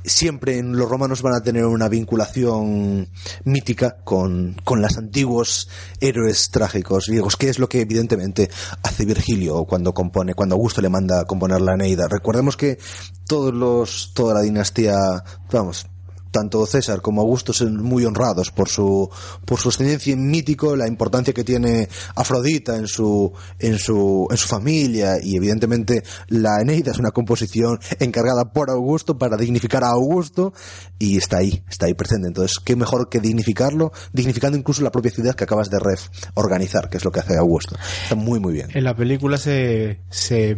siempre 0.07 0.61
los 0.61 0.89
romanos 0.89 1.21
van 1.21 1.35
a 1.35 1.43
tener 1.43 1.65
una 1.65 1.89
vinculación 1.89 3.09
mítica 3.43 3.97
con, 4.03 4.55
con 4.63 4.81
los 4.81 4.97
antiguos 4.97 5.69
héroes 5.99 6.49
trágicos 6.51 7.07
griegos, 7.07 7.35
que 7.35 7.49
es 7.49 7.59
lo 7.59 7.69
que 7.69 7.81
evidentemente 7.81 8.49
hace 8.83 9.05
Virgilio 9.05 9.65
cuando 9.65 9.93
compone, 9.93 10.33
cuando 10.33 10.55
Augusto 10.55 10.81
le 10.81 10.89
manda 10.89 11.21
a 11.21 11.25
componer 11.25 11.61
la 11.61 11.73
Eneida. 11.73 12.07
Recordemos 12.07 12.57
que 12.57 12.77
todos 13.27 13.53
los, 13.53 14.11
toda 14.13 14.33
la 14.33 14.41
dinastía, 14.41 14.95
vamos, 15.51 15.87
tanto 16.35 16.65
César 16.65 16.99
como 17.01 17.21
Augusto 17.21 17.53
son 17.53 17.81
muy 17.81 18.03
honrados 18.03 18.51
por 18.51 18.67
su 18.67 19.09
por 19.45 19.57
su 19.57 19.69
ascendencia 19.69 20.11
en 20.11 20.29
mítico, 20.29 20.75
la 20.75 20.85
importancia 20.85 21.33
que 21.33 21.45
tiene 21.45 21.87
Afrodita 22.13 22.75
en 22.75 22.87
su 22.87 23.31
en 23.57 23.79
su 23.79 24.27
en 24.29 24.35
su 24.35 24.49
familia 24.49 25.15
y 25.23 25.37
evidentemente 25.37 26.03
la 26.27 26.59
Eneida 26.61 26.91
es 26.91 26.99
una 26.99 27.11
composición 27.11 27.79
encargada 28.01 28.51
por 28.51 28.69
Augusto 28.69 29.17
para 29.17 29.37
dignificar 29.37 29.85
a 29.85 29.91
Augusto 29.91 30.53
y 30.99 31.17
está 31.17 31.37
ahí, 31.37 31.63
está 31.69 31.85
ahí 31.85 31.93
presente. 31.93 32.27
Entonces, 32.27 32.59
qué 32.59 32.75
mejor 32.75 33.07
que 33.07 33.21
dignificarlo, 33.21 33.93
dignificando 34.11 34.57
incluso 34.57 34.81
la 34.81 34.91
propia 34.91 35.11
ciudad 35.11 35.35
que 35.35 35.45
acabas 35.45 35.69
de 35.69 35.79
ref 35.79 36.09
organizar, 36.33 36.89
que 36.89 36.97
es 36.97 37.05
lo 37.05 37.11
que 37.11 37.21
hace 37.21 37.37
Augusto. 37.37 37.77
Está 38.03 38.15
muy 38.15 38.41
muy 38.41 38.53
bien. 38.53 38.67
En 38.73 38.83
la 38.83 38.95
película 38.95 39.37
se, 39.37 40.01
se, 40.09 40.57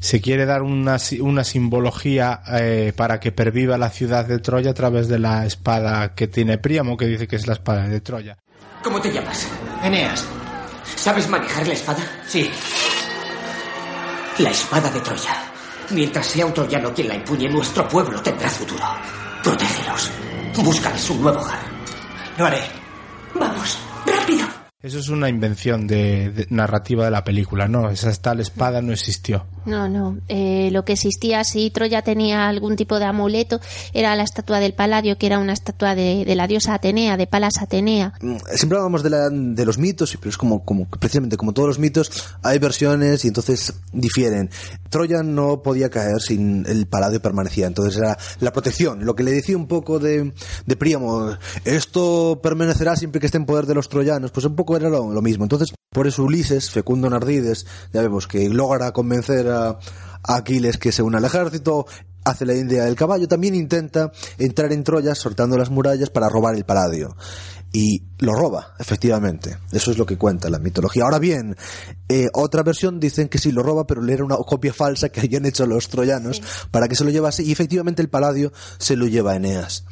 se 0.00 0.20
quiere 0.20 0.44
dar 0.44 0.62
una, 0.62 0.96
una 1.20 1.44
simbología 1.44 2.42
eh, 2.52 2.92
para 2.96 3.20
que 3.20 3.30
perviva 3.30 3.78
la 3.78 3.90
ciudad 3.90 4.26
de 4.26 4.40
Troya 4.40 4.72
a 4.72 4.74
través 4.74 5.03
de 5.08 5.18
la 5.18 5.46
espada 5.46 6.14
que 6.14 6.28
tiene 6.28 6.58
Príamo, 6.58 6.96
que 6.96 7.06
dice 7.06 7.26
que 7.26 7.36
es 7.36 7.46
la 7.46 7.54
espada 7.54 7.88
de 7.88 8.00
Troya. 8.00 8.38
¿Cómo 8.82 9.00
te 9.00 9.12
llamas? 9.12 9.48
Eneas. 9.82 10.26
¿Sabes 10.96 11.28
manejar 11.28 11.66
la 11.66 11.74
espada? 11.74 12.02
Sí. 12.26 12.50
La 14.38 14.50
espada 14.50 14.90
de 14.90 15.00
Troya. 15.00 15.34
Mientras 15.90 16.26
sea 16.26 16.46
un 16.46 16.54
troyano 16.54 16.92
quien 16.92 17.08
la 17.08 17.14
empuñe, 17.14 17.48
nuestro 17.48 17.86
pueblo 17.88 18.20
tendrá 18.22 18.48
futuro. 18.48 18.84
Protégelos. 19.42 20.10
Búscales 20.56 21.10
un 21.10 21.22
nuevo 21.22 21.40
hogar. 21.40 21.58
Lo 22.38 22.46
haré. 22.46 22.60
Vamos, 23.34 23.78
rápido. 24.06 24.46
Eso 24.80 24.98
es 24.98 25.08
una 25.08 25.28
invención 25.28 25.86
de, 25.86 26.30
de 26.30 26.46
narrativa 26.50 27.04
de 27.04 27.10
la 27.10 27.24
película, 27.24 27.68
no, 27.68 27.90
esa 27.90 28.12
tal 28.20 28.40
espada 28.40 28.82
no 28.82 28.92
existió. 28.92 29.46
No, 29.66 29.88
no. 29.88 30.18
Eh, 30.28 30.70
lo 30.72 30.84
que 30.84 30.92
existía, 30.94 31.44
si 31.44 31.70
Troya 31.70 32.02
tenía 32.02 32.48
algún 32.48 32.76
tipo 32.76 32.98
de 32.98 33.04
amuleto, 33.06 33.60
era 33.92 34.14
la 34.16 34.22
estatua 34.22 34.60
del 34.60 34.74
Paladio, 34.74 35.18
que 35.18 35.26
era 35.26 35.38
una 35.38 35.52
estatua 35.52 35.94
de, 35.94 36.24
la 36.34 36.46
diosa 36.46 36.74
Atenea, 36.74 37.16
de 37.16 37.26
Palas 37.26 37.60
Atenea. 37.60 38.12
Mm, 38.20 38.36
siempre 38.54 38.78
hablamos 38.78 39.02
de, 39.02 39.10
la- 39.10 39.30
de 39.30 39.64
los 39.64 39.78
mitos, 39.78 40.16
pero 40.18 40.30
es 40.30 40.36
como, 40.36 40.64
como 40.64 40.86
precisamente 40.88 41.36
como 41.36 41.52
todos 41.52 41.68
los 41.68 41.78
mitos, 41.78 42.10
hay 42.42 42.58
versiones 42.58 43.24
y 43.24 43.28
entonces 43.28 43.74
difieren. 43.92 44.50
Troya 44.90 45.22
no 45.22 45.62
podía 45.62 45.90
caer 45.90 46.20
sin 46.20 46.66
el 46.66 46.86
paladio 46.86 47.20
permanecía, 47.20 47.66
entonces 47.66 47.96
era 47.96 48.16
la 48.40 48.52
protección. 48.52 49.04
Lo 49.04 49.14
que 49.14 49.22
le 49.22 49.32
decía 49.32 49.56
un 49.56 49.66
poco 49.66 49.98
de, 49.98 50.32
de 50.66 50.76
Príamo, 50.76 51.36
esto 51.64 52.40
permanecerá 52.42 52.96
siempre 52.96 53.20
que 53.20 53.26
esté 53.26 53.38
en 53.38 53.46
poder 53.46 53.66
de 53.66 53.74
los 53.74 53.88
troyanos, 53.88 54.30
pues 54.30 54.46
un 54.46 54.54
poco 54.56 54.76
era 54.76 54.88
lo, 54.88 55.22
mismo. 55.22 55.44
Entonces, 55.44 55.72
por 55.90 56.06
eso 56.06 56.24
Ulises, 56.24 56.70
Fecundo 56.70 57.08
Nardides, 57.08 57.66
ya 57.92 58.02
vemos 58.02 58.26
que 58.26 58.48
logra 58.48 58.92
convencer 58.92 59.48
a 59.54 59.78
Aquiles 60.22 60.78
que 60.78 60.92
se 60.92 61.02
una 61.02 61.18
al 61.18 61.24
ejército, 61.24 61.86
hace 62.24 62.46
la 62.46 62.54
idea 62.54 62.84
del 62.84 62.96
caballo, 62.96 63.28
también 63.28 63.54
intenta 63.54 64.10
entrar 64.38 64.72
en 64.72 64.82
Troya 64.82 65.14
sortando 65.14 65.56
las 65.56 65.70
murallas 65.70 66.10
para 66.10 66.28
robar 66.28 66.54
el 66.54 66.64
paladio. 66.64 67.16
Y 67.72 68.04
lo 68.18 68.34
roba, 68.34 68.74
efectivamente. 68.78 69.58
Eso 69.72 69.90
es 69.90 69.98
lo 69.98 70.06
que 70.06 70.16
cuenta 70.16 70.48
la 70.48 70.60
mitología. 70.60 71.02
Ahora 71.02 71.18
bien, 71.18 71.56
eh, 72.08 72.28
otra 72.32 72.62
versión 72.62 73.00
dicen 73.00 73.28
que 73.28 73.38
sí 73.38 73.50
lo 73.50 73.64
roba, 73.64 73.84
pero 73.84 74.00
le 74.00 74.12
era 74.12 74.24
una 74.24 74.36
copia 74.36 74.72
falsa 74.72 75.08
que 75.08 75.20
habían 75.20 75.44
hecho 75.44 75.66
los 75.66 75.88
troyanos 75.88 76.40
para 76.70 76.86
que 76.86 76.94
se 76.94 77.02
lo 77.02 77.10
llevase. 77.10 77.42
Y 77.42 77.50
efectivamente 77.50 78.00
el 78.00 78.08
paladio 78.08 78.52
se 78.78 78.94
lo 78.94 79.08
lleva 79.08 79.32
a 79.32 79.36
Eneas. 79.36 79.84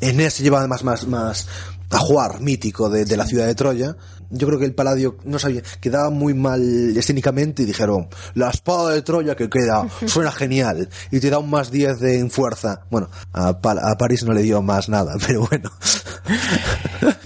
Eneas 0.00 0.32
se 0.32 0.42
lleva 0.42 0.60
además 0.60 0.84
más, 0.84 1.06
más 1.06 1.48
ajuar 1.90 2.40
mítico 2.40 2.88
de, 2.88 3.04
de 3.04 3.16
la 3.18 3.26
ciudad 3.26 3.46
de 3.46 3.54
Troya. 3.54 3.96
Yo 4.30 4.46
creo 4.46 4.58
que 4.58 4.64
el 4.66 4.74
Paladio 4.74 5.16
no 5.24 5.38
sabía, 5.38 5.62
quedaba 5.80 6.10
muy 6.10 6.34
mal 6.34 6.96
escénicamente 6.96 7.62
y 7.62 7.66
dijeron, 7.66 8.08
la 8.34 8.50
espada 8.50 8.90
de 8.90 9.02
Troya 9.02 9.34
que 9.36 9.48
queda, 9.48 9.86
suena 10.06 10.30
genial 10.32 10.88
y 11.10 11.20
te 11.20 11.30
da 11.30 11.38
un 11.38 11.48
más 11.50 11.70
10 11.70 12.00
de, 12.00 12.18
en 12.18 12.30
fuerza. 12.30 12.82
Bueno, 12.90 13.08
a, 13.32 13.58
Pa- 13.60 13.72
a 13.90 13.96
París 13.96 14.24
no 14.24 14.32
le 14.34 14.42
dio 14.42 14.60
más 14.62 14.88
nada, 14.88 15.14
pero 15.26 15.46
bueno. 15.48 15.70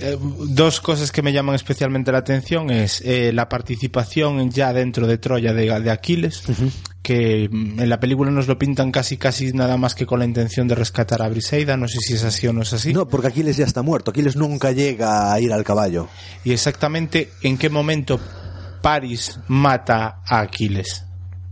Eh, 0.05 0.19
dos 0.49 0.81
cosas 0.81 1.13
que 1.13 1.23
me 1.23 1.33
llaman 1.33 1.55
especialmente 1.55 2.11
la 2.13 2.19
atención 2.19 2.71
es 2.71 3.01
eh, 3.05 3.33
la 3.33 3.49
participación 3.49 4.51
ya 4.51 4.73
dentro 4.73 5.07
de 5.07 5.17
Troya 5.17 5.53
de, 5.55 5.81
de 5.81 5.91
Aquiles, 5.91 6.43
que 7.03 7.49
mm, 7.51 7.81
en 7.81 7.89
la 7.89 8.01
película 8.01 8.31
nos 8.31 8.47
lo 8.47 8.59
pintan 8.59 8.93
casi 8.93 9.17
casi 9.17 9.53
nada 9.53 9.77
más 9.77 9.95
que 9.95 10.07
con 10.07 10.21
la 10.21 10.25
intención 10.25 10.69
de 10.69 10.75
rescatar 10.75 11.23
a 11.23 11.29
Briseida, 11.29 11.77
no 11.77 11.89
sé 11.89 11.99
si 12.01 12.15
es 12.15 12.25
así 12.25 12.47
o 12.47 12.53
no 12.53 12.63
es 12.63 12.73
así. 12.73 12.93
No, 12.93 13.09
porque 13.09 13.29
Aquiles 13.29 13.57
ya 13.57 13.65
está 13.65 13.83
muerto, 13.83 14.11
Aquiles 14.11 14.37
nunca 14.37 14.73
llega 14.73 15.33
a 15.33 15.41
ir 15.41 15.53
al 15.53 15.65
caballo. 15.65 16.09
Y 16.45 16.53
exactamente 16.53 17.33
en 17.43 17.59
qué 17.59 17.69
momento 17.69 18.21
Paris 18.81 19.39
mata 19.49 20.23
a 20.27 20.41
Aquiles. 20.41 21.05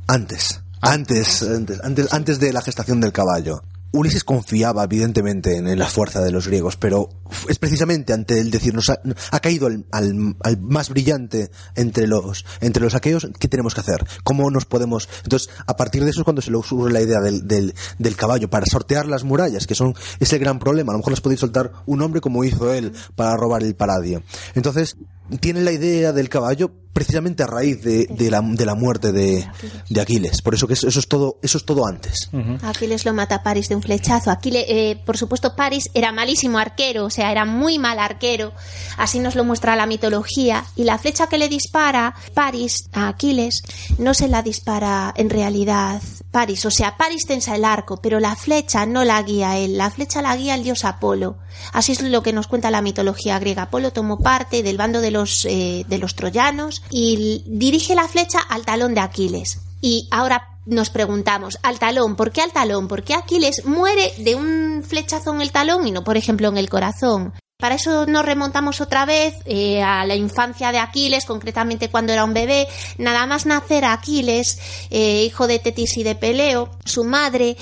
Antes, 0.07 0.61
antes, 0.81 1.43
antes, 1.43 1.81
antes, 1.83 2.13
antes 2.13 2.41
de 2.41 2.53
la 2.53 2.63
gestación 2.63 3.01
del 3.01 3.13
caballo. 3.13 3.63
Ulises 3.93 4.25
confiaba 4.25 4.85
evidentemente 4.85 5.57
en, 5.57 5.79
la 5.79 5.87
fuerza 5.87 6.21
de 6.21 6.31
los 6.31 6.47
griegos, 6.47 6.77
pero 6.77 7.09
es 7.49 7.59
precisamente 7.59 8.13
ante 8.13 8.39
el 8.39 8.51
decir 8.51 8.75
nos 8.75 8.89
ha, 8.89 9.41
caído 9.41 9.67
al, 9.67 9.85
al- 9.91 10.37
al 10.43 10.61
más 10.61 10.91
brillante 10.91 11.51
entre 11.75 12.07
los 12.07 12.45
entre 12.61 12.83
los 12.83 12.95
aqueos, 12.95 13.29
¿qué 13.39 13.49
tenemos 13.49 13.75
que 13.75 13.81
hacer? 13.81 14.07
¿Cómo 14.23 14.51
nos 14.51 14.65
podemos? 14.65 15.09
Entonces, 15.25 15.51
a 15.67 15.77
partir 15.77 16.05
de 16.05 16.11
eso 16.11 16.21
es 16.21 16.25
cuando 16.25 16.43
se 16.43 16.51
le 16.51 16.57
ocurre 16.57 16.93
la 16.93 17.01
idea 17.01 17.21
del, 17.21 17.47
del, 17.47 18.17
caballo 18.17 18.49
para 18.49 18.67
sortear 18.67 19.07
las 19.07 19.25
murallas, 19.25 19.67
que 19.67 19.75
son 19.75 19.95
es 20.21 20.33
el 20.33 20.39
gran 20.39 20.59
problema. 20.59 20.93
A 20.93 20.95
lo 20.95 20.99
mejor 20.99 21.13
las 21.13 21.21
podéis 21.21 21.41
soltar 21.41 21.73
un 21.87 22.03
hombre 22.03 22.21
como 22.21 22.45
hizo 22.45 22.73
él 22.73 22.93
para 23.17 23.37
robar 23.37 23.63
el 23.63 23.75
paladio. 23.75 24.23
Entonces, 24.55 24.97
tiene 25.39 25.61
la 25.61 25.73
idea 25.73 26.13
del 26.13 26.29
caballo 26.29 26.71
precisamente 26.93 27.43
a 27.43 27.47
raíz 27.47 27.83
de, 27.83 28.07
de 28.11 28.31
la, 28.31 28.41
de 28.43 28.67
la 28.67 28.75
muerte 28.75 29.13
de, 29.13 29.49
de 29.89 30.01
Aquiles. 30.01 30.43
Por 30.43 30.55
eso 30.55 30.67
que 30.67 30.75
eso, 30.75 30.89
eso 30.89 30.99
es 30.99 31.09
todo 31.09 31.39
eso 31.43 31.59
es 31.59 31.65
todo 31.65 31.87
antes. 31.87 32.31
Aquiles 32.63 33.05
lo 33.05 33.15
mata 33.15 33.37
a 33.37 33.43
Paris 33.43 33.69
de 33.69 33.77
un 33.77 33.83
flechazo. 33.83 34.31
Aquiles, 34.31 34.65
eh, 34.69 35.01
por 35.07 35.17
supuesto, 35.17 35.55
Paris 35.55 35.89
era 35.95 36.13
malísimo 36.13 36.59
arquero, 36.59 37.07
o 37.07 37.11
sea, 37.11 37.31
era 37.31 37.45
muy 37.45 37.79
mal 37.79 37.99
arquero. 37.99 38.53
Así 38.99 39.21
nos 39.21 39.35
lo 39.35 39.45
muestra 39.45 39.77
la 39.77 39.87
mitología. 39.87 40.65
Y 40.77 40.85
la 40.85 40.99
flecha 40.99 41.29
que 41.29 41.39
le 41.39 41.49
dispara 41.49 42.15
Paris 42.35 42.89
a 42.93 43.09
Aquiles 43.09 43.63
no 43.99 44.15
se 44.15 44.29
la 44.29 44.43
dispara 44.43 45.15
en 45.17 45.31
realidad 45.31 46.03
Paris. 46.31 46.67
O 46.67 46.71
sea, 46.71 46.97
Paris 46.97 47.25
tensa 47.27 47.55
el 47.55 47.65
arco, 47.65 47.99
pero 48.03 48.21
la 48.21 48.37
flecha 48.37 48.85
no 48.87 49.05
la 49.05 49.23
guía 49.23 49.59
él. 49.59 49.79
La 49.79 49.91
flecha 49.91 50.23
la 50.23 50.37
guía 50.37 50.55
el 50.55 50.65
dios 50.65 50.85
Apolo. 50.85 51.39
Así 51.73 51.93
es 51.93 52.03
lo 52.03 52.23
que 52.23 52.33
nos 52.33 52.47
cuenta 52.47 52.71
la 52.71 52.83
mitología 52.83 53.39
griega. 53.39 53.63
Apolo 53.63 53.93
tomó 53.93 54.19
parte 54.19 54.63
del 54.63 54.77
bando 54.77 55.01
de 55.01 55.11
los, 55.11 55.20
eh, 55.45 55.85
de 55.89 55.99
los 55.99 56.15
troyanos 56.15 56.83
y 56.91 57.43
dirige 57.47 57.95
la 57.95 58.09
flecha 58.09 58.41
al 58.41 58.65
talón 58.65 58.95
de 58.95 59.01
Aquiles. 59.01 59.61
Y 59.81 60.09
ahora 60.11 60.49
nos 60.67 60.91
preguntamos, 60.91 61.59
al 61.63 61.79
talón, 61.79 62.17
¿por 62.17 62.33
qué 62.33 62.43
al 62.43 62.53
talón? 62.53 62.89
¿Por 62.89 63.03
qué 63.03 63.15
Aquiles 63.15 63.65
muere 63.65 64.13
de 64.19 64.35
un 64.35 64.83
flechazo 64.87 65.35
en 65.35 65.41
el 65.41 65.53
talón 65.53 65.87
y 65.87 65.91
no, 65.91 66.05
por 66.05 66.17
ejemplo, 66.17 66.49
en 66.49 66.57
el 66.57 66.69
corazón? 66.69 67.33
Para 67.59 67.75
eso 67.75 68.07
nos 68.07 68.25
remontamos 68.25 68.81
otra 68.81 69.05
vez 69.05 69.35
eh, 69.45 69.83
a 69.83 70.07
la 70.07 70.15
infancia 70.15 70.73
de 70.73 70.79
Aquiles, 70.79 71.27
concretamente 71.27 71.91
cuando 71.91 72.13
era 72.13 72.25
un 72.25 72.33
bebé. 72.33 72.67
Nada 72.97 73.27
más 73.27 73.45
nacer 73.45 73.85
Aquiles, 73.85 74.59
eh, 74.91 75.25
hijo 75.25 75.47
de 75.47 75.59
Tetis 75.59 75.99
y 75.99 76.03
de 76.03 76.15
Peleo, 76.15 76.71
su 76.87 77.05
madre 77.05 77.57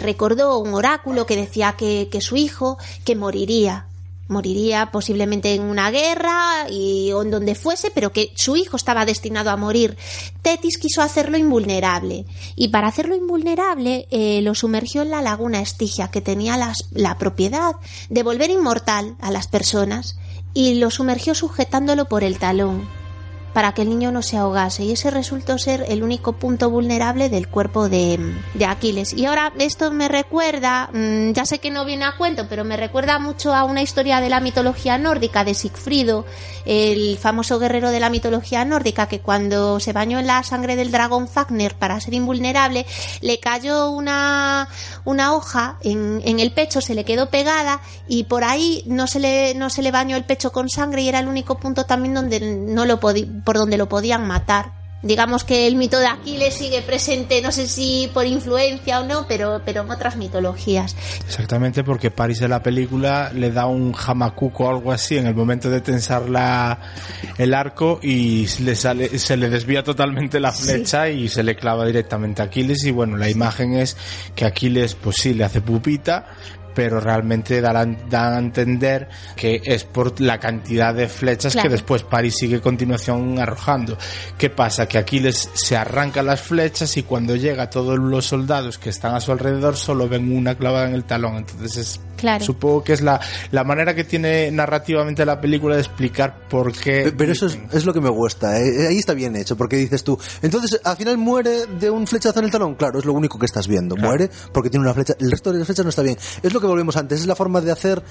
recordó 0.00 0.58
un 0.58 0.74
oráculo 0.74 1.24
que 1.24 1.36
decía 1.36 1.74
que, 1.78 2.08
que 2.10 2.20
su 2.20 2.36
hijo 2.36 2.78
que 3.04 3.14
moriría 3.14 3.87
moriría 4.28 4.90
posiblemente 4.92 5.54
en 5.54 5.62
una 5.62 5.90
guerra 5.90 6.66
y 6.70 7.10
o 7.12 7.22
en 7.22 7.30
donde 7.30 7.54
fuese, 7.54 7.90
pero 7.90 8.12
que 8.12 8.32
su 8.36 8.56
hijo 8.56 8.76
estaba 8.76 9.04
destinado 9.04 9.50
a 9.50 9.56
morir. 9.56 9.96
Tetis 10.42 10.78
quiso 10.78 11.02
hacerlo 11.02 11.36
invulnerable 11.36 12.26
y 12.54 12.68
para 12.68 12.88
hacerlo 12.88 13.16
invulnerable 13.16 14.06
eh, 14.10 14.40
lo 14.42 14.54
sumergió 14.54 15.02
en 15.02 15.10
la 15.10 15.22
laguna 15.22 15.60
Estigia, 15.60 16.10
que 16.10 16.20
tenía 16.20 16.56
la 16.92 17.18
propiedad 17.18 17.76
de 18.10 18.22
volver 18.22 18.50
inmortal 18.50 19.16
a 19.20 19.30
las 19.30 19.48
personas 19.48 20.16
y 20.54 20.74
lo 20.74 20.90
sumergió 20.90 21.34
sujetándolo 21.34 22.06
por 22.06 22.24
el 22.24 22.38
talón 22.38 22.97
para 23.58 23.72
que 23.74 23.82
el 23.82 23.88
niño 23.88 24.12
no 24.12 24.22
se 24.22 24.36
ahogase 24.36 24.84
y 24.84 24.92
ese 24.92 25.10
resultó 25.10 25.58
ser 25.58 25.84
el 25.88 26.04
único 26.04 26.34
punto 26.34 26.70
vulnerable 26.70 27.28
del 27.28 27.48
cuerpo 27.48 27.88
de, 27.88 28.16
de 28.54 28.64
Aquiles. 28.66 29.12
Y 29.12 29.26
ahora 29.26 29.52
esto 29.58 29.90
me 29.90 30.06
recuerda, 30.06 30.88
mm, 30.92 31.32
ya 31.32 31.44
sé 31.44 31.58
que 31.58 31.72
no 31.72 31.84
viene 31.84 32.04
a 32.04 32.16
cuento, 32.16 32.46
pero 32.48 32.62
me 32.62 32.76
recuerda 32.76 33.18
mucho 33.18 33.52
a 33.52 33.64
una 33.64 33.82
historia 33.82 34.20
de 34.20 34.28
la 34.28 34.38
mitología 34.38 34.96
nórdica 34.96 35.42
de 35.42 35.54
Sigfrido, 35.54 36.24
el 36.66 37.18
famoso 37.18 37.58
guerrero 37.58 37.90
de 37.90 37.98
la 37.98 38.10
mitología 38.10 38.64
nórdica 38.64 39.08
que 39.08 39.18
cuando 39.18 39.80
se 39.80 39.92
bañó 39.92 40.20
en 40.20 40.28
la 40.28 40.40
sangre 40.44 40.76
del 40.76 40.92
dragón 40.92 41.26
Fafnir 41.26 41.74
para 41.74 42.00
ser 42.00 42.14
invulnerable, 42.14 42.86
le 43.22 43.40
cayó 43.40 43.90
una, 43.90 44.68
una 45.04 45.34
hoja 45.34 45.78
en, 45.82 46.22
en 46.24 46.38
el 46.38 46.52
pecho, 46.52 46.80
se 46.80 46.94
le 46.94 47.04
quedó 47.04 47.28
pegada 47.28 47.80
y 48.06 48.22
por 48.22 48.44
ahí 48.44 48.84
no 48.86 49.08
se 49.08 49.18
le, 49.18 49.54
no 49.56 49.68
se 49.68 49.82
le 49.82 49.90
bañó 49.90 50.16
el 50.16 50.22
pecho 50.24 50.52
con 50.52 50.68
sangre 50.68 51.02
y 51.02 51.08
era 51.08 51.18
el 51.18 51.26
único 51.26 51.58
punto 51.58 51.86
también 51.86 52.14
donde 52.14 52.38
no 52.38 52.84
lo 52.84 53.00
podi- 53.00 53.42
por 53.48 53.56
donde 53.56 53.78
lo 53.78 53.88
podían 53.88 54.26
matar. 54.26 54.72
Digamos 55.02 55.42
que 55.42 55.66
el 55.66 55.76
mito 55.76 55.98
de 55.98 56.06
Aquiles 56.06 56.52
sigue 56.52 56.82
presente, 56.82 57.40
no 57.40 57.50
sé 57.50 57.66
si 57.66 58.10
por 58.12 58.26
influencia 58.26 59.00
o 59.00 59.06
no, 59.06 59.26
pero, 59.26 59.62
pero 59.64 59.84
en 59.84 59.90
otras 59.90 60.16
mitologías. 60.16 60.94
Exactamente, 61.24 61.82
porque 61.82 62.10
Paris 62.10 62.42
en 62.42 62.50
la 62.50 62.62
película 62.62 63.32
le 63.32 63.50
da 63.50 63.64
un 63.64 63.94
jamacuco 63.94 64.64
o 64.64 64.68
algo 64.68 64.92
así 64.92 65.16
en 65.16 65.26
el 65.26 65.34
momento 65.34 65.70
de 65.70 65.80
tensar 65.80 66.28
la, 66.28 66.78
el 67.38 67.54
arco 67.54 68.00
y 68.02 68.46
le 68.58 68.76
sale, 68.76 69.18
se 69.18 69.38
le 69.38 69.48
desvía 69.48 69.82
totalmente 69.82 70.40
la 70.40 70.52
flecha 70.52 71.08
y 71.08 71.28
se 71.28 71.42
le 71.42 71.56
clava 71.56 71.86
directamente 71.86 72.42
a 72.42 72.46
Aquiles. 72.46 72.84
Y 72.84 72.90
bueno, 72.90 73.16
la 73.16 73.30
imagen 73.30 73.78
es 73.78 73.96
que 74.34 74.44
Aquiles, 74.44 74.94
pues 74.94 75.16
sí, 75.16 75.32
le 75.32 75.44
hace 75.44 75.62
pupita, 75.62 76.26
pero 76.74 77.00
realmente 77.00 77.60
darán, 77.60 77.98
dan 78.08 78.34
a 78.34 78.38
entender 78.38 79.08
que 79.36 79.60
es 79.64 79.84
por 79.84 80.20
la 80.20 80.38
cantidad 80.38 80.94
de 80.94 81.08
flechas 81.08 81.52
Claro. 81.52 81.68
que 81.68 81.72
después 81.72 82.02
Paris 82.02 82.36
sigue 82.36 82.56
a 82.56 82.60
continuación 82.60 83.38
arrojando. 83.38 83.96
¿Qué 84.36 84.50
pasa? 84.50 84.86
Que 84.86 84.98
Aquiles 84.98 85.50
se 85.54 85.76
arranca 85.76 86.22
las 86.22 86.40
flechas 86.40 86.96
y 86.96 87.02
cuando 87.02 87.36
llega 87.36 87.70
todos 87.70 87.98
los 87.98 88.26
soldados 88.26 88.78
que 88.78 88.90
están 88.90 89.14
a 89.14 89.20
su 89.20 89.32
alrededor 89.32 89.76
solo 89.76 90.08
ven 90.08 90.34
una 90.36 90.54
clavada 90.56 90.88
en 90.88 90.94
el 90.94 91.04
talón. 91.04 91.36
Entonces 91.38 91.76
es, 91.76 92.00
Claro. 92.18 92.44
supongo 92.44 92.82
que 92.82 92.94
es 92.94 93.00
la, 93.00 93.20
la 93.52 93.62
manera 93.62 93.94
que 93.94 94.02
tiene 94.02 94.50
narrativamente 94.50 95.24
la 95.24 95.40
película 95.40 95.76
de 95.76 95.82
explicar 95.82 96.48
por 96.48 96.72
qué... 96.72 97.02
Pe- 97.04 97.12
Pero 97.12 97.30
eso 97.30 97.46
es, 97.46 97.56
es 97.72 97.84
lo 97.84 97.94
que 97.94 98.00
me 98.00 98.08
gusta, 98.08 98.58
¿eh? 98.60 98.88
ahí 98.88 98.98
está 98.98 99.14
bien 99.14 99.36
hecho, 99.36 99.56
porque 99.56 99.76
dices 99.76 100.02
tú, 100.02 100.18
entonces 100.42 100.80
al 100.82 100.96
final 100.96 101.16
muere 101.16 101.66
de 101.78 101.88
un 101.88 102.08
flechazo 102.08 102.40
en 102.40 102.46
el 102.46 102.50
talón, 102.50 102.74
claro, 102.74 102.98
es 102.98 103.04
lo 103.04 103.12
único 103.12 103.38
que 103.38 103.46
estás 103.46 103.68
viendo, 103.68 103.94
muere 103.96 104.28
porque 104.52 104.68
tiene 104.68 104.84
una 104.84 104.94
flecha, 104.94 105.14
el 105.20 105.30
resto 105.30 105.52
de 105.52 105.58
las 105.60 105.66
flechas 105.68 105.84
no 105.84 105.90
está 105.90 106.02
bien. 106.02 106.18
Es 106.42 106.52
lo 106.52 106.57
que 106.60 106.66
volvemos 106.66 106.96
antes, 106.96 107.20
es 107.20 107.26
la 107.26 107.34
forma 107.36 107.60
de 107.60 107.72
hacer 107.72 108.02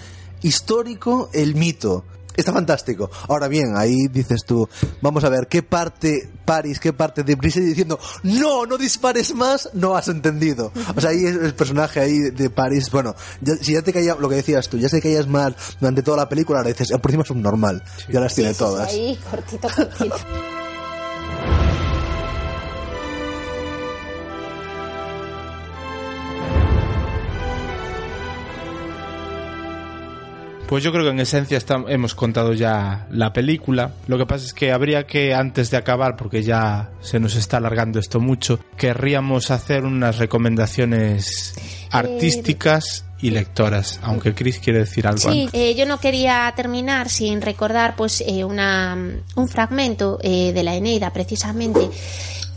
histórico 0.42 1.30
el 1.34 1.56
mito. 1.56 2.04
Está 2.36 2.54
fantástico. 2.54 3.10
Ahora 3.30 3.48
bien, 3.48 3.74
ahí 3.76 4.08
dices 4.12 4.46
tú, 4.46 4.70
vamos 5.02 5.24
a 5.24 5.30
ver, 5.30 5.48
¿qué 5.48 5.64
parte 5.64 6.30
Paris, 6.46 6.80
qué 6.80 6.94
parte 6.94 7.24
de 7.24 7.34
Brice 7.34 7.60
diciendo, 7.62 7.98
no, 8.22 8.68
no 8.68 8.78
dispares 8.78 9.34
más, 9.34 9.72
no 9.74 9.96
has 9.96 10.08
entendido? 10.08 10.72
O 10.96 11.02
sea, 11.02 11.10
ahí 11.10 11.26
es 11.26 11.36
el 11.36 11.56
personaje 11.56 12.00
ahí 12.00 12.20
de 12.20 12.52
Paris, 12.52 12.92
bueno, 12.92 13.16
ya- 13.42 13.56
si 13.56 13.74
ya 13.74 13.82
te 13.82 13.92
caía, 13.92 14.14
lo 14.14 14.30
que 14.30 14.36
decías 14.36 14.70
tú, 14.70 14.78
ya 14.78 14.88
se 14.88 15.02
caías 15.02 15.26
mal 15.28 15.56
durante 15.80 16.04
toda 16.04 16.18
la 16.18 16.30
película, 16.30 16.60
ahora 16.60 16.70
dices, 16.70 16.92
"Ah, 16.94 17.00
por 17.00 17.10
encima 17.10 17.24
es 17.24 17.32
un 17.32 17.42
normal, 17.42 17.82
ya 18.08 18.20
las 18.20 18.36
tiene 18.36 18.54
todas. 18.54 18.88
Ahí, 18.90 19.20
cortito, 19.32 19.68
cortito. 19.76 20.16
Pues 30.68 30.84
yo 30.84 30.92
creo 30.92 31.06
que 31.06 31.12
en 31.12 31.20
esencia 31.22 31.58
está- 31.58 31.82
hemos 31.88 32.14
contado 32.14 32.52
ya 32.54 33.08
la 33.10 33.32
película. 33.32 33.94
Lo 34.08 34.18
que 34.18 34.26
pasa 34.26 34.46
es 34.46 34.54
que 34.54 34.74
habría 34.74 35.08
que, 35.08 35.34
antes 35.34 35.72
de 35.72 35.78
acabar, 35.78 36.18
porque 36.18 36.44
ya 36.44 36.90
se 37.00 37.20
nos 37.22 37.36
está 37.36 37.58
alargando 37.58 38.00
esto 38.00 38.20
mucho, 38.20 38.60
querríamos 38.76 39.50
hacer 39.50 39.86
unas 39.86 40.18
recomendaciones 40.18 41.54
artísticas 41.90 43.06
y 43.22 43.32
lectoras. 43.32 44.00
Aunque 44.04 44.34
Chris 44.36 44.60
quiere 44.60 44.80
decir 44.80 45.08
algo 45.08 45.32
Sí, 45.32 45.48
eh, 45.54 45.74
yo 45.76 45.86
no 45.86 46.00
quería 46.00 46.52
terminar 46.56 47.10
sin 47.10 47.42
recordar 47.42 47.96
pues 47.96 48.22
eh, 48.28 48.44
una, 48.44 48.96
un 49.36 49.48
fragmento 49.48 50.20
eh, 50.22 50.52
de 50.54 50.64
la 50.64 50.76
Eneida 50.76 51.12
precisamente 51.14 51.90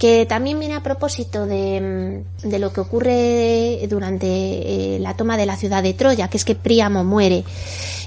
que 0.01 0.25
también 0.25 0.59
viene 0.59 0.75
a 0.77 0.83
propósito 0.83 1.45
de, 1.45 2.23
mm, 2.43 2.49
de 2.49 2.59
lo 2.59 2.73
que 2.73 2.81
ocurre 2.81 3.87
durante 3.89 4.27
eh, 4.27 4.99
la 4.99 5.15
toma 5.15 5.37
de 5.37 5.45
la 5.45 5.57
ciudad 5.57 5.83
de 5.83 5.93
Troya, 5.93 6.29
que 6.29 6.39
es 6.39 6.45
que 6.47 6.55
Príamo 6.55 7.05
muere. 7.05 7.45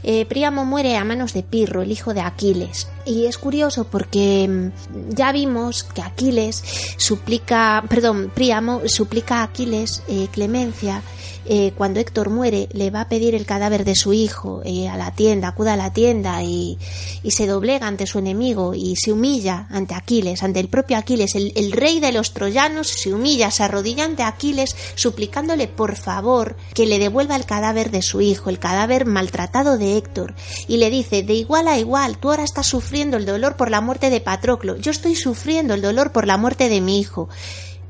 Eh, 0.04 0.26
Príamo 0.26 0.66
muere 0.66 0.98
a 0.98 1.06
manos 1.06 1.34
de 1.34 1.44
Pirro, 1.44 1.82
el 1.82 1.92
hijo 1.92 2.14
de 2.14 2.22
Aquiles. 2.22 2.90
Y 3.06 3.26
es 3.26 3.38
curioso 3.38 3.86
porque 3.86 4.48
mm, 4.48 5.10
ya 5.10 5.32
vimos 5.32 5.84
que 5.84 6.02
Aquiles 6.02 6.64
suplica, 6.98 7.84
perdón, 7.90 8.32
Príamo 8.34 8.82
suplica 8.86 9.40
a 9.40 9.44
Aquiles 9.44 10.04
eh, 10.08 10.28
clemencia 10.32 11.04
eh, 11.46 11.74
cuando 11.78 12.00
Héctor 12.00 12.30
muere, 12.30 12.70
le 12.72 12.90
va 12.90 13.02
a 13.02 13.10
pedir 13.10 13.36
el 13.36 13.46
cadáver 13.46 13.84
de 13.84 13.96
su 13.96 14.14
hijo 14.14 14.62
eh, 14.64 14.88
a 14.88 14.96
la 14.96 15.12
tienda, 15.12 15.50
acude 15.50 15.72
a 15.72 15.76
la 15.76 15.92
tienda 15.92 16.42
y, 16.42 16.78
y 17.22 17.32
se 17.32 17.48
doblega 17.48 17.88
ante 17.88 18.08
su 18.08 18.20
enemigo 18.20 18.74
y 18.74 18.96
se 18.96 19.12
humilla 19.12 19.68
ante 19.70 19.94
Aquiles, 19.94 20.42
ante 20.42 20.62
el 20.62 20.70
propio 20.70 20.98
Aquiles, 20.98 21.36
el, 21.36 21.52
el 21.56 21.74
rey 21.74 22.00
de 22.00 22.14
los 22.14 22.34
troyanos 22.34 22.88
se 22.88 23.14
humilla, 23.14 23.52
se 23.52 23.64
arrodilla 23.64 24.06
ante 24.06 24.24
Aquiles 24.24 24.76
suplicándole 24.96 25.68
por 25.68 25.98
favor 25.98 26.56
que 26.74 26.86
le 26.86 26.98
devuelva 26.98 27.36
el 27.36 27.46
cadáver 27.46 27.92
de 27.92 28.02
su 28.02 28.22
hijo, 28.22 28.50
el 28.50 28.60
cadáver 28.60 29.06
maltratado 29.06 29.78
de 29.78 29.98
Héctor, 29.98 30.36
y 30.70 30.78
le 30.78 30.90
dice, 30.90 31.24
de 31.24 31.34
igual 31.34 31.68
a 31.68 31.78
igual, 31.78 32.18
tú 32.20 32.30
ahora 32.30 32.44
estás 32.44 32.68
sufriendo 32.68 32.93
el 32.94 33.26
dolor 33.26 33.56
por 33.56 33.72
la 33.72 33.82
muerte 33.82 34.10
de 34.10 34.22
Patroclo, 34.22 34.78
yo 34.78 34.92
estoy 34.92 35.16
sufriendo 35.16 35.74
el 35.74 35.82
dolor 35.82 36.12
por 36.12 36.28
la 36.28 36.38
muerte 36.38 36.70
de 36.70 36.80
mi 36.80 37.00
hijo. 37.00 37.28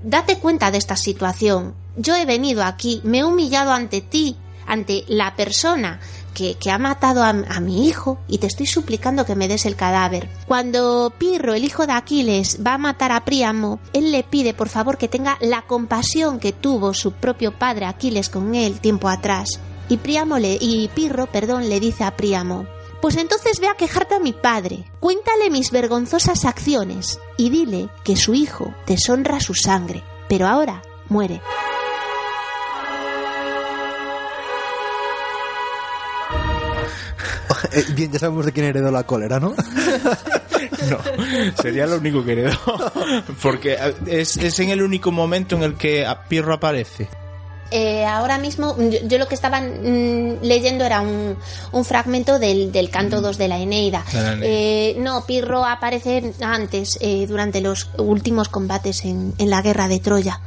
Date 0.01 0.39
cuenta 0.39 0.71
de 0.71 0.77
esta 0.77 0.95
situación. 0.95 1.75
Yo 1.97 2.15
he 2.15 2.25
venido 2.25 2.63
aquí, 2.63 3.01
me 3.03 3.19
he 3.19 3.23
humillado 3.25 3.73
ante 3.73 4.01
ti, 4.01 4.37
ante 4.65 5.03
la 5.07 5.35
persona 5.35 5.99
que, 6.33 6.55
que 6.55 6.71
ha 6.71 6.77
matado 6.77 7.21
a, 7.21 7.29
a 7.29 7.59
mi 7.59 7.87
hijo 7.87 8.17
y 8.29 8.37
te 8.37 8.47
estoy 8.47 8.65
suplicando 8.65 9.25
que 9.25 9.35
me 9.35 9.49
des 9.49 9.65
el 9.65 9.75
cadáver. 9.75 10.29
Cuando 10.47 11.13
Pirro, 11.17 11.53
el 11.53 11.65
hijo 11.65 11.85
de 11.85 11.93
Aquiles, 11.93 12.59
va 12.65 12.75
a 12.75 12.77
matar 12.77 13.11
a 13.11 13.25
Príamo, 13.25 13.79
él 13.91 14.11
le 14.11 14.23
pide 14.23 14.53
por 14.53 14.69
favor 14.69 14.97
que 14.97 15.09
tenga 15.09 15.37
la 15.41 15.63
compasión 15.63 16.39
que 16.39 16.53
tuvo 16.53 16.93
su 16.93 17.11
propio 17.11 17.51
padre 17.51 17.85
Aquiles 17.85 18.29
con 18.29 18.55
él 18.55 18.79
tiempo 18.79 19.09
atrás. 19.09 19.59
Y 19.89 19.97
Príamo 19.97 20.39
le, 20.39 20.57
y 20.59 20.89
Pirro, 20.95 21.27
perdón, 21.27 21.67
le 21.67 21.81
dice 21.81 22.05
a 22.05 22.15
Príamo, 22.15 22.65
pues 23.03 23.17
entonces 23.17 23.59
ve 23.59 23.67
a 23.67 23.75
quejarte 23.75 24.15
a 24.15 24.19
mi 24.19 24.31
padre, 24.31 24.85
cuéntale 25.01 25.49
mis 25.49 25.71
vergonzosas 25.71 26.45
acciones 26.45 27.19
y 27.35 27.49
dile 27.49 27.89
que 28.05 28.15
su 28.15 28.33
hijo 28.33 28.73
deshonra 28.87 29.41
su 29.41 29.53
sangre, 29.53 30.01
pero 30.29 30.47
ahora 30.47 30.81
muere. 31.09 31.41
Eh, 37.71 37.85
bien, 37.95 38.11
ya 38.11 38.19
sabemos 38.19 38.45
de 38.45 38.51
quién 38.51 38.67
heredó 38.67 38.91
la 38.91 39.03
cólera, 39.03 39.39
¿no? 39.39 39.55
No, 40.89 40.99
sería 41.61 41.87
lo 41.87 41.97
único 41.97 42.23
que 42.23 42.33
heredó. 42.33 42.57
Porque 43.41 43.77
es, 44.05 44.37
es 44.37 44.59
en 44.59 44.69
el 44.69 44.81
único 44.81 45.11
momento 45.11 45.55
en 45.55 45.63
el 45.63 45.75
que 45.75 46.05
Pirro 46.27 46.53
aparece. 46.53 47.07
Eh, 47.71 48.05
ahora 48.05 48.37
mismo 48.37 48.75
yo, 48.77 48.99
yo 49.07 49.17
lo 49.17 49.27
que 49.27 49.35
estaba 49.35 49.59
mm, 49.61 50.41
leyendo 50.43 50.85
era 50.85 51.01
un, 51.01 51.35
un 51.71 51.85
fragmento 51.85 52.37
del, 52.37 52.71
del 52.71 52.89
canto 52.89 53.21
2 53.21 53.37
de 53.37 53.47
la 53.47 53.59
Eneida. 53.59 54.05
Eh, 54.41 54.95
no, 54.99 55.25
Pirro 55.25 55.65
aparece 55.65 56.33
antes, 56.41 56.97
eh, 57.01 57.25
durante 57.27 57.61
los 57.61 57.89
últimos 57.97 58.49
combates 58.49 59.05
en, 59.05 59.33
en 59.37 59.49
la 59.49 59.61
guerra 59.61 59.87
de 59.87 59.99
Troya. 59.99 60.39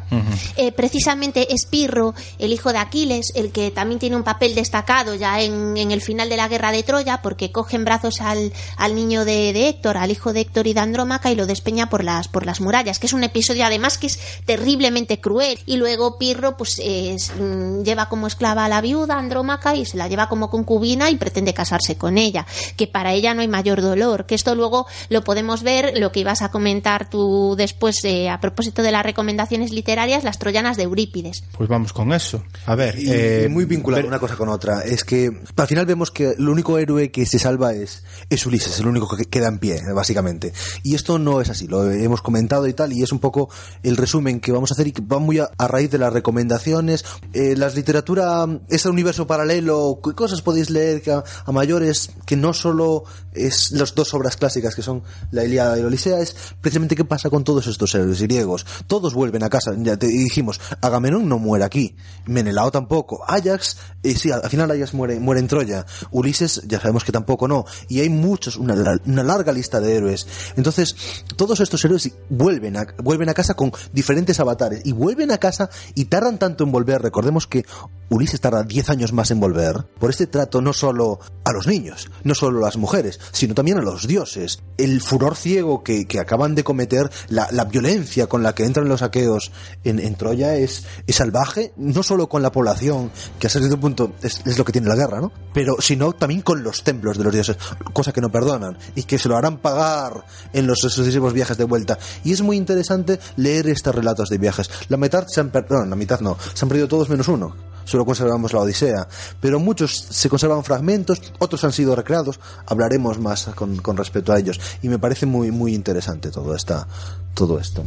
Eh, 0.56 0.72
precisamente 0.72 1.52
es 1.52 1.66
Pirro, 1.66 2.14
el 2.38 2.52
hijo 2.52 2.72
de 2.72 2.78
Aquiles, 2.78 3.32
el 3.34 3.50
que 3.50 3.70
también 3.70 3.98
tiene 3.98 4.16
un 4.16 4.22
papel 4.22 4.54
destacado 4.54 5.14
ya 5.14 5.40
en, 5.40 5.76
en 5.76 5.90
el 5.90 6.00
final 6.00 6.28
de 6.28 6.36
la 6.36 6.48
guerra 6.48 6.70
de 6.72 6.82
Troya, 6.82 7.22
porque 7.22 7.50
coge 7.50 7.76
en 7.76 7.84
brazos 7.84 8.20
al, 8.20 8.52
al 8.76 8.94
niño 8.94 9.24
de, 9.24 9.52
de 9.52 9.68
Héctor, 9.68 9.96
al 9.96 10.10
hijo 10.10 10.32
de 10.32 10.40
Héctor 10.40 10.66
y 10.66 10.74
de 10.74 10.80
Andrómaca, 10.80 11.30
y 11.30 11.34
lo 11.34 11.46
despeña 11.46 11.90
por 11.90 12.04
las, 12.04 12.28
por 12.28 12.46
las 12.46 12.60
murallas, 12.60 12.98
que 12.98 13.06
es 13.06 13.12
un 13.12 13.24
episodio 13.24 13.64
además 13.64 13.98
que 13.98 14.06
es 14.06 14.18
terriblemente 14.44 15.20
cruel. 15.20 15.58
Y 15.66 15.76
luego 15.76 16.18
Pirro, 16.18 16.56
pues, 16.56 16.78
es, 17.06 17.32
mm, 17.38 17.82
lleva 17.82 18.08
como 18.08 18.26
esclava 18.26 18.64
a 18.64 18.68
la 18.68 18.80
viuda 18.80 19.18
Andrómaca 19.18 19.74
y 19.74 19.84
se 19.84 19.96
la 19.96 20.08
lleva 20.08 20.28
como 20.28 20.50
concubina 20.50 21.10
y 21.10 21.16
pretende 21.16 21.54
casarse 21.54 21.96
con 21.96 22.18
ella, 22.18 22.46
que 22.76 22.86
para 22.86 23.12
ella 23.12 23.34
no 23.34 23.40
hay 23.40 23.48
mayor 23.48 23.80
dolor, 23.80 24.26
que 24.26 24.34
esto 24.34 24.54
luego 24.54 24.86
lo 25.08 25.24
podemos 25.24 25.62
ver, 25.62 25.98
lo 25.98 26.12
que 26.12 26.20
ibas 26.20 26.42
a 26.42 26.50
comentar 26.50 27.08
tú 27.10 27.54
después 27.56 28.04
eh, 28.04 28.28
a 28.28 28.40
propósito 28.40 28.82
de 28.82 28.92
las 28.92 29.04
recomendaciones 29.04 29.72
literarias, 29.72 30.24
las 30.24 30.38
troyanas 30.38 30.76
de 30.76 30.84
Eurípides. 30.84 31.44
Pues 31.56 31.68
vamos 31.68 31.92
con 31.92 32.12
eso. 32.12 32.42
A 32.66 32.74
ver, 32.74 32.98
Y 32.98 33.10
eh, 33.10 33.48
muy 33.50 33.64
vinculado 33.64 34.06
una 34.06 34.18
cosa 34.18 34.36
con 34.36 34.48
otra. 34.48 34.82
Es 34.82 35.04
que 35.04 35.30
al 35.56 35.66
final 35.66 35.86
vemos 35.86 36.10
que 36.10 36.30
el 36.30 36.48
único 36.48 36.78
héroe 36.78 37.10
que 37.10 37.26
se 37.26 37.38
salva 37.38 37.72
es, 37.72 38.04
es 38.30 38.46
Ulises, 38.46 38.78
el 38.80 38.86
único 38.86 39.16
que 39.16 39.24
queda 39.26 39.48
en 39.48 39.58
pie, 39.58 39.80
básicamente. 39.94 40.52
Y 40.82 40.94
esto 40.94 41.18
no 41.18 41.40
es 41.40 41.50
así, 41.50 41.66
lo 41.66 41.90
hemos 41.90 42.22
comentado 42.22 42.66
y 42.66 42.74
tal, 42.74 42.92
y 42.92 43.02
es 43.02 43.12
un 43.12 43.18
poco 43.18 43.48
el 43.82 43.96
resumen 43.96 44.40
que 44.40 44.52
vamos 44.52 44.70
a 44.70 44.74
hacer 44.74 44.86
y 44.88 44.92
que 44.92 45.02
va 45.02 45.18
muy 45.18 45.38
a, 45.38 45.50
a 45.58 45.68
raíz 45.68 45.90
de 45.90 45.98
las 45.98 46.12
recomendaciones. 46.12 46.95
Eh, 47.32 47.54
la 47.56 47.68
literatura, 47.68 48.46
ese 48.68 48.88
universo 48.88 49.26
paralelo, 49.26 50.00
¿qué 50.02 50.12
cosas 50.14 50.42
podéis 50.42 50.70
leer 50.70 51.02
que 51.02 51.12
a, 51.12 51.24
a 51.44 51.52
mayores 51.52 52.10
que 52.26 52.36
no 52.36 52.52
solo 52.52 53.04
es 53.36 53.70
las 53.72 53.94
dos 53.94 54.12
obras 54.14 54.36
clásicas 54.36 54.74
que 54.74 54.82
son 54.82 55.02
la 55.30 55.44
Ilíada 55.44 55.78
y 55.78 55.82
la 55.82 55.88
Odisea, 55.88 56.20
es 56.20 56.34
precisamente 56.60 56.96
qué 56.96 57.04
pasa 57.04 57.30
con 57.30 57.44
todos 57.44 57.66
estos 57.66 57.94
héroes 57.94 58.20
griegos. 58.22 58.66
Todos 58.86 59.14
vuelven 59.14 59.42
a 59.42 59.48
casa, 59.48 59.72
ya 59.78 59.96
te 59.96 60.06
dijimos, 60.06 60.60
Agamenón 60.80 61.28
no 61.28 61.38
muere 61.38 61.64
aquí, 61.64 61.96
Menelao 62.26 62.70
tampoco, 62.70 63.24
Ajax, 63.26 63.76
eh, 64.02 64.14
sí, 64.14 64.30
al 64.30 64.48
final 64.48 64.70
Ajax 64.70 64.94
muere, 64.94 65.20
muere 65.20 65.40
en 65.40 65.48
Troya, 65.48 65.86
Ulises 66.10 66.62
ya 66.66 66.80
sabemos 66.80 67.04
que 67.04 67.12
tampoco 67.12 67.48
no, 67.48 67.64
y 67.88 68.00
hay 68.00 68.08
muchos, 68.08 68.56
una, 68.56 68.74
una 69.04 69.22
larga 69.22 69.52
lista 69.52 69.80
de 69.80 69.96
héroes. 69.96 70.26
Entonces, 70.56 70.96
todos 71.36 71.60
estos 71.60 71.84
héroes 71.84 72.10
vuelven 72.28 72.76
a, 72.76 72.86
vuelven 73.02 73.28
a 73.28 73.34
casa 73.34 73.54
con 73.54 73.72
diferentes 73.92 74.40
avatares, 74.40 74.80
y 74.84 74.92
vuelven 74.92 75.30
a 75.30 75.38
casa 75.38 75.68
y 75.94 76.06
tardan 76.06 76.38
tanto 76.38 76.64
en 76.64 76.72
volver, 76.72 76.85
recordemos 76.86 77.46
que 77.46 77.64
Ulises 78.08 78.40
tarda 78.40 78.62
10 78.62 78.90
años 78.90 79.12
más 79.12 79.30
en 79.30 79.40
volver, 79.40 79.84
por 79.98 80.10
este 80.10 80.26
trato 80.28 80.60
no 80.60 80.72
solo 80.72 81.18
a 81.44 81.52
los 81.52 81.66
niños, 81.66 82.08
no 82.22 82.34
solo 82.34 82.58
a 82.58 82.66
las 82.66 82.76
mujeres, 82.76 83.18
sino 83.32 83.54
también 83.54 83.78
a 83.78 83.82
los 83.82 84.06
dioses. 84.06 84.60
El 84.78 85.00
furor 85.00 85.34
ciego 85.34 85.82
que, 85.82 86.06
que 86.06 86.20
acaban 86.20 86.54
de 86.54 86.62
cometer, 86.62 87.10
la, 87.28 87.48
la 87.50 87.64
violencia 87.64 88.28
con 88.28 88.42
la 88.42 88.54
que 88.54 88.64
entran 88.64 88.88
los 88.88 89.02
aqueos 89.02 89.50
en, 89.82 89.98
en 89.98 90.14
Troya 90.14 90.54
es, 90.56 90.84
es 91.06 91.16
salvaje, 91.16 91.72
no 91.76 92.02
solo 92.02 92.28
con 92.28 92.42
la 92.42 92.52
población, 92.52 93.10
que 93.38 93.48
hasta 93.48 93.58
cierto 93.58 93.80
punto 93.80 94.12
es, 94.22 94.42
lo 94.56 94.64
que 94.64 94.72
tiene 94.72 94.88
la 94.88 94.96
guerra, 94.96 95.20
¿no? 95.20 95.32
Pero 95.52 95.76
sino 95.80 96.12
también 96.12 96.42
con 96.42 96.62
los 96.62 96.84
templos 96.84 97.18
de 97.18 97.24
los 97.24 97.32
dioses, 97.32 97.56
cosa 97.92 98.12
que 98.12 98.20
no 98.20 98.30
perdonan, 98.30 98.78
y 98.94 99.02
que 99.02 99.18
se 99.18 99.28
lo 99.28 99.36
harán 99.36 99.58
pagar 99.58 100.24
en 100.52 100.66
los 100.66 100.78
sucesivos 100.78 101.32
viajes 101.32 101.58
de 101.58 101.64
vuelta. 101.64 101.98
Y 102.22 102.32
es 102.32 102.42
muy 102.42 102.56
interesante 102.56 103.18
leer 103.36 103.68
estos 103.68 103.94
relatos 103.94 104.28
de 104.28 104.38
viajes. 104.38 104.70
La 104.88 104.96
mitad 104.96 105.26
se 105.26 105.40
han 105.40 105.50
la 105.56 105.96
mitad 105.96 106.20
no, 106.20 106.36
se 106.54 106.64
han 106.64 106.68
perdido 106.68 106.86
todos 106.86 107.08
menos 107.08 107.28
uno 107.28 107.54
solo 107.86 108.04
conservamos 108.04 108.52
la 108.52 108.60
Odisea, 108.60 109.08
pero 109.40 109.58
muchos 109.58 109.96
se 110.10 110.28
conservan 110.28 110.64
fragmentos, 110.64 111.32
otros 111.38 111.64
han 111.64 111.72
sido 111.72 111.96
recreados, 111.96 112.38
hablaremos 112.66 113.18
más 113.18 113.46
con, 113.54 113.96
respecto 113.96 114.32
a 114.32 114.38
ellos, 114.38 114.60
y 114.82 114.88
me 114.90 114.98
parece 114.98 115.24
muy, 115.24 115.50
muy 115.50 115.74
interesante 115.74 116.30
todo, 116.30 116.54
esta, 116.54 116.86
todo 117.32 117.58
esto. 117.58 117.84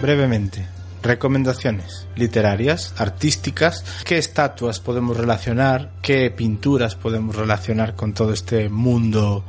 brevemente, 0.00 0.66
recomendaciones 1.02 2.06
literarias, 2.16 2.94
artísticas, 2.98 3.84
qué 4.04 4.18
estatuas 4.18 4.80
podemos 4.80 5.16
relacionar, 5.16 5.90
qué 6.02 6.30
pinturas 6.30 6.94
podemos 6.94 7.36
relacionar 7.36 7.94
con 7.94 8.12
todo 8.12 8.32
este 8.32 8.68
mundo 8.68 9.44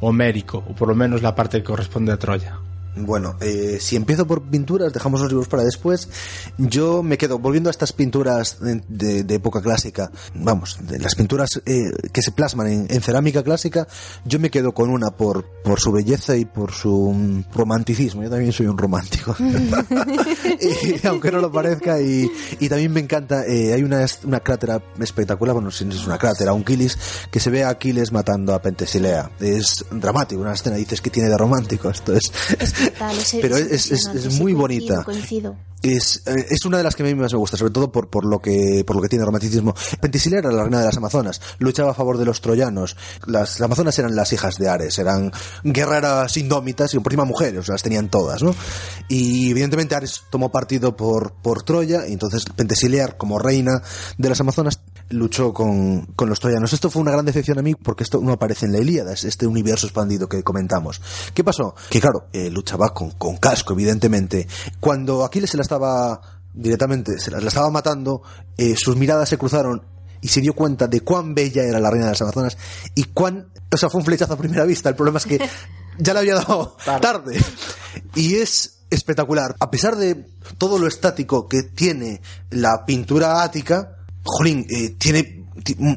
homérico, 0.00 0.58
o 0.58 0.74
por 0.74 0.88
lo 0.88 0.94
menos 0.94 1.22
la 1.22 1.34
parte 1.34 1.58
que 1.58 1.64
corresponde 1.64 2.12
a 2.12 2.18
Troya. 2.18 2.58
Bueno, 2.94 3.36
eh, 3.40 3.78
si 3.80 3.96
empiezo 3.96 4.26
por 4.26 4.42
pinturas, 4.42 4.92
dejamos 4.92 5.20
los 5.20 5.30
libros 5.30 5.48
para 5.48 5.62
después. 5.64 6.08
Yo 6.58 7.02
me 7.02 7.16
quedo 7.16 7.38
volviendo 7.38 7.70
a 7.70 7.72
estas 7.72 7.92
pinturas 7.92 8.58
de, 8.60 9.22
de- 9.24 9.34
época 9.34 9.62
clásica, 9.62 10.10
vamos, 10.34 10.78
de 10.82 10.98
las 10.98 11.14
pinturas 11.14 11.62
eh, 11.64 11.90
que 12.12 12.20
se 12.22 12.32
plasman 12.32 12.66
en, 12.66 12.86
en 12.90 13.00
cerámica 13.00 13.42
clásica, 13.42 13.88
yo 14.26 14.38
me 14.38 14.50
quedo 14.50 14.72
con 14.72 14.90
una 14.90 15.10
por, 15.10 15.44
por 15.64 15.80
su 15.80 15.90
belleza 15.90 16.36
y 16.36 16.44
por 16.44 16.72
su 16.72 17.12
mm, 17.14 17.44
romanticismo. 17.54 18.22
Yo 18.22 18.30
también 18.30 18.52
soy 18.52 18.66
un 18.66 18.76
romántico. 18.78 19.34
Y, 20.60 21.06
aunque 21.06 21.30
no 21.32 21.40
lo 21.40 21.50
parezca, 21.50 22.00
y, 22.00 22.30
y 22.60 22.68
también 22.68 22.92
me 22.92 23.00
encanta, 23.00 23.44
eh, 23.46 23.72
hay 23.72 23.82
una, 23.82 24.04
una 24.24 24.40
crátera 24.40 24.82
espectacular, 25.00 25.54
bueno, 25.54 25.70
si 25.70 25.84
no 25.84 25.92
es 25.94 26.06
una 26.06 26.18
crátera, 26.18 26.52
un 26.52 26.62
Kilis, 26.64 26.96
que 27.30 27.40
se 27.40 27.50
ve 27.50 27.64
a 27.64 27.70
Aquiles 27.70 28.12
matando 28.12 28.54
a 28.54 28.60
Pentesilea. 28.62 29.30
Es 29.40 29.84
dramático, 29.90 30.40
una 30.40 30.52
escena, 30.52 30.76
dices 30.76 31.00
que 31.00 31.10
tiene 31.10 31.28
de 31.28 31.36
romántico, 31.38 31.88
esto 31.90 32.12
es... 32.14 32.22
Total, 32.90 33.16
es- 33.18 33.36
Pero 33.40 33.56
es 33.56 33.90
es, 33.90 34.06
es- 34.06 34.38
muy 34.40 34.52
bonita. 34.52 35.04
coincido. 35.04 35.56
Es, 35.82 36.22
eh, 36.26 36.46
es 36.48 36.64
una 36.64 36.78
de 36.78 36.84
las 36.84 36.94
que 36.94 37.02
a 37.02 37.06
mí 37.06 37.12
más 37.16 37.32
me 37.32 37.38
gusta, 37.40 37.56
sobre 37.56 37.72
todo 37.72 37.90
por, 37.90 38.08
por 38.08 38.24
lo 38.24 38.38
que 38.40 38.84
por 38.86 38.94
lo 38.94 39.02
que 39.02 39.08
tiene 39.08 39.24
romanticismo. 39.24 39.74
Pentesilea 40.00 40.38
era 40.38 40.52
la 40.52 40.62
reina 40.62 40.78
de 40.78 40.86
las 40.86 40.96
Amazonas, 40.96 41.40
luchaba 41.58 41.90
a 41.90 41.94
favor 41.94 42.18
de 42.18 42.24
los 42.24 42.40
troyanos. 42.40 42.96
Las, 43.26 43.58
las 43.58 43.62
Amazonas 43.62 43.98
eran 43.98 44.14
las 44.14 44.32
hijas 44.32 44.58
de 44.58 44.68
Ares, 44.68 44.96
eran 45.00 45.32
guerreras 45.64 46.36
indómitas 46.36 46.94
y 46.94 46.98
por 47.00 47.12
encima 47.12 47.24
mujeres, 47.24 47.66
las 47.66 47.82
tenían 47.82 48.08
todas, 48.10 48.44
¿no? 48.44 48.54
Y 49.08 49.50
evidentemente 49.50 49.96
Ares 49.96 50.20
tomó 50.30 50.52
partido 50.52 50.96
por, 50.96 51.32
por 51.42 51.64
Troya, 51.64 52.06
y 52.06 52.12
entonces 52.12 52.44
Pentesilea, 52.54 53.18
como 53.18 53.40
reina 53.40 53.82
de 54.18 54.28
las 54.28 54.40
Amazonas, 54.40 54.78
luchó 55.10 55.52
con, 55.52 56.06
con 56.14 56.28
los 56.28 56.40
troyanos. 56.40 56.72
Esto 56.72 56.90
fue 56.90 57.02
una 57.02 57.12
gran 57.12 57.24
decepción 57.24 57.58
a 57.58 57.62
mí 57.62 57.74
porque 57.74 58.04
esto 58.04 58.20
no 58.22 58.32
aparece 58.32 58.66
en 58.66 58.72
la 58.72 58.78
Ilíada, 58.78 59.12
es 59.12 59.24
este 59.24 59.46
universo 59.46 59.86
expandido 59.86 60.28
que 60.28 60.42
comentamos. 60.42 61.00
¿Qué 61.34 61.44
pasó? 61.44 61.74
Que 61.90 62.00
claro, 62.00 62.26
eh, 62.32 62.50
luchaba 62.50 62.92
con, 62.94 63.10
con 63.12 63.36
casco, 63.36 63.72
evidentemente. 63.74 64.46
Cuando 64.80 65.24
Aquiles 65.24 65.50
se 65.50 65.56
la 65.56 65.62
estaba 65.62 66.20
directamente, 66.54 67.18
se 67.18 67.30
la, 67.30 67.40
la 67.40 67.48
estaba 67.48 67.70
matando, 67.70 68.22
eh, 68.56 68.74
sus 68.76 68.96
miradas 68.96 69.28
se 69.28 69.38
cruzaron 69.38 69.82
y 70.20 70.28
se 70.28 70.40
dio 70.40 70.54
cuenta 70.54 70.86
de 70.86 71.00
cuán 71.00 71.34
bella 71.34 71.64
era 71.64 71.80
la 71.80 71.90
reina 71.90 72.06
de 72.06 72.12
las 72.12 72.22
Amazonas 72.22 72.56
y 72.94 73.04
cuán, 73.04 73.48
o 73.70 73.76
sea, 73.76 73.90
fue 73.90 74.00
un 74.00 74.06
flechazo 74.06 74.34
a 74.34 74.38
primera 74.38 74.64
vista. 74.64 74.88
El 74.88 74.94
problema 74.94 75.18
es 75.18 75.26
que 75.26 75.38
ya 75.98 76.14
le 76.14 76.20
había 76.20 76.36
dado 76.36 76.76
tarde. 77.00 77.38
Y 78.14 78.36
es 78.36 78.84
espectacular. 78.88 79.56
A 79.58 79.70
pesar 79.70 79.96
de 79.96 80.26
todo 80.58 80.78
lo 80.78 80.86
estático 80.86 81.48
que 81.48 81.62
tiene 81.62 82.20
la 82.50 82.84
pintura 82.86 83.42
ática, 83.42 83.96
Jolín, 84.24 84.66
eh, 84.70 84.90
tiene 84.98 85.42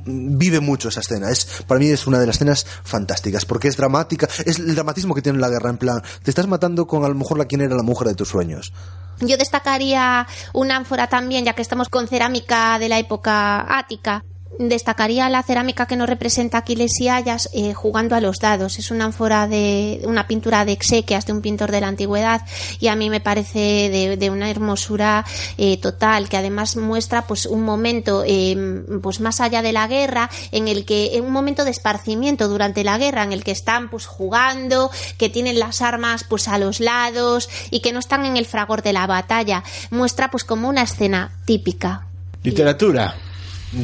vive 0.06 0.60
mucho 0.60 0.90
esa 0.90 1.00
escena. 1.00 1.30
Es, 1.30 1.64
para 1.68 1.80
mí 1.80 1.88
es 1.88 2.08
una 2.08 2.20
de 2.20 2.28
las 2.28 2.36
escenas 2.36 2.66
fantásticas, 2.84 3.46
porque 3.46 3.68
es 3.68 3.78
dramática, 3.78 4.28
es 4.46 4.60
el 4.60 4.76
dramatismo 4.76 5.16
que 5.16 5.22
tiene 5.22 5.40
la 5.40 5.50
guerra, 5.50 5.70
en 5.70 5.78
plan, 5.78 6.02
te 6.24 6.32
estás 6.32 6.48
matando 6.48 6.88
con 6.88 7.04
a 7.06 7.08
lo 7.08 7.16
mejor 7.16 7.38
la 7.38 7.46
quien 7.46 7.62
era 7.62 7.76
la 7.76 7.84
mujer 7.84 8.08
de 8.08 8.16
tus 8.16 8.30
sueños. 8.30 8.74
Yo 9.22 9.38
destacaría 9.38 10.28
una 10.54 10.76
ánfora 10.76 11.08
también, 11.08 11.46
ya 11.46 11.54
que 11.54 11.62
estamos 11.62 11.88
con 11.90 12.08
cerámica 12.08 12.78
de 12.80 12.90
la 12.90 13.00
época 13.00 13.78
ática. 13.78 14.24
Destacaría 14.60 15.30
la 15.30 15.44
cerámica 15.44 15.86
que 15.86 15.96
nos 15.96 16.10
representa 16.10 16.60
Aquiles 16.60 17.00
y 17.00 17.10
Ayas 17.10 17.50
eh, 17.54 17.74
jugando 17.74 18.16
a 18.16 18.22
los 18.22 18.40
dados. 18.40 18.80
Es 18.80 18.92
una 18.92 19.06
ánfora 19.06 19.48
de 19.48 20.02
una 20.06 20.28
pintura 20.28 20.66
de 20.66 20.72
exequias 20.72 21.26
de 21.26 21.34
un 21.34 21.42
pintor 21.42 21.72
de 21.72 21.82
la 21.82 21.88
antigüedad 21.88 22.42
y 22.80 22.88
a 22.88 22.96
mí 22.96 23.10
me 23.10 23.20
parece 23.20 24.18
de, 24.18 24.30
una 24.30 24.50
hermosura 24.50 25.24
eh, 25.58 25.78
total 25.78 26.30
que 26.30 26.38
además 26.38 26.78
muestra 26.78 27.28
pues 27.28 27.46
un 27.46 27.64
momento 27.64 28.24
eh, 28.26 28.84
pues 29.02 29.20
más 29.20 29.40
allá 29.40 29.62
de 29.62 29.72
la 29.72 29.88
guerra 29.88 30.30
en 30.52 30.68
el 30.68 30.84
que 30.84 31.22
un 31.24 31.32
momento 31.32 31.64
de 31.64 31.72
esparcimiento 31.72 32.48
durante 32.48 32.84
la 32.84 32.98
guerra 32.98 33.24
en 33.24 33.34
el 33.34 33.44
que 33.44 33.52
están 33.52 33.90
pues 33.90 34.08
jugando, 34.08 34.90
que 35.18 35.30
tienen 35.30 35.60
las 35.60 35.82
armas 35.82 36.24
pues 36.24 36.48
a 36.48 36.58
los 36.58 36.80
lados 36.80 37.50
y 37.70 37.82
que 37.82 37.94
no 37.94 38.00
están 38.00 38.26
en 38.26 38.38
el 38.38 38.46
fragor 38.46 38.82
de 38.82 38.94
la 38.94 39.08
batalla. 39.08 39.64
Muestra 39.92 40.32
pues 40.32 40.44
como 40.44 40.70
una 40.70 40.82
escena 40.82 41.32
típica. 41.46 42.08
Literatura. 42.44 43.16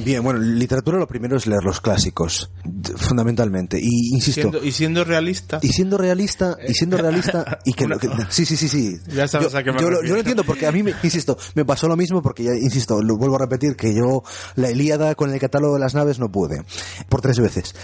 Bien, 0.05 0.23
bueno, 0.23 0.39
literatura 0.39 0.97
lo 0.97 1.07
primero 1.07 1.35
es 1.37 1.47
leer 1.47 1.63
los 1.63 1.81
clásicos, 1.81 2.49
fundamentalmente. 2.97 3.77
Y 3.81 4.15
insisto, 4.15 4.41
Siendo- 4.41 4.63
y 4.63 4.71
siendo 4.71 5.03
realista. 5.03 5.59
y 5.61 5.67
siendo 5.69 5.97
realista, 5.97 6.57
y 6.67 6.73
siendo 6.73 6.97
realista, 6.97 7.59
y 7.65 7.73
que, 7.73 7.85
que- 7.87 8.09
sí, 8.29 8.45
sí, 8.45 8.55
sí, 8.57 8.67
sí. 8.67 8.97
Ya 9.13 9.27
sabes 9.27 9.51
yo, 9.51 9.57
a 9.57 9.63
qué 9.63 9.71
me 9.71 9.81
yo 9.81 9.89
lo, 9.89 10.03
yo 10.03 10.13
lo 10.13 10.19
entiendo 10.19 10.43
porque 10.43 10.65
a 10.65 10.71
mí, 10.71 10.81
me, 10.83 10.93
insisto, 11.03 11.37
me 11.55 11.65
pasó 11.65 11.87
lo 11.87 11.97
mismo 11.97 12.21
porque 12.21 12.43
ya, 12.43 12.51
insisto, 12.53 13.01
lo 13.01 13.17
vuelvo 13.17 13.35
a 13.35 13.39
repetir 13.39 13.75
que 13.75 13.93
yo 13.93 14.23
la 14.55 14.71
Ilíada 14.71 15.15
con 15.15 15.33
el 15.33 15.39
catálogo 15.39 15.73
de 15.73 15.79
las 15.81 15.93
naves 15.93 16.19
no 16.19 16.31
pude, 16.31 16.63
por 17.09 17.21
tres 17.21 17.39
veces. 17.39 17.75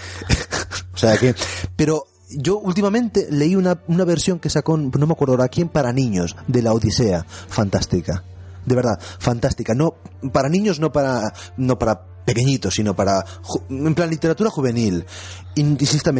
o 0.94 0.96
sea 0.96 1.16
que, 1.18 1.34
pero 1.76 2.06
yo 2.30 2.58
últimamente 2.58 3.26
leí 3.30 3.54
una, 3.56 3.80
una 3.86 4.04
versión 4.04 4.38
que 4.38 4.50
sacó, 4.50 4.76
no 4.76 5.06
me 5.06 5.12
acuerdo 5.12 5.34
ahora 5.34 5.48
quién, 5.48 5.68
para 5.68 5.92
niños, 5.92 6.36
de 6.46 6.62
la 6.62 6.72
Odisea, 6.72 7.24
fantástica. 7.48 8.24
De 8.68 8.76
verdad, 8.76 9.00
fantástica. 9.18 9.74
No, 9.74 9.94
para 10.32 10.48
niños, 10.48 10.78
no 10.78 10.92
para, 10.92 11.32
no 11.56 11.78
para 11.78 12.04
pequeñitos, 12.28 12.74
sino 12.74 12.94
para, 12.94 13.24
en 13.70 13.94
plan 13.94 14.10
literatura 14.10 14.50
juvenil. 14.50 15.06
Insisto, 15.56 16.12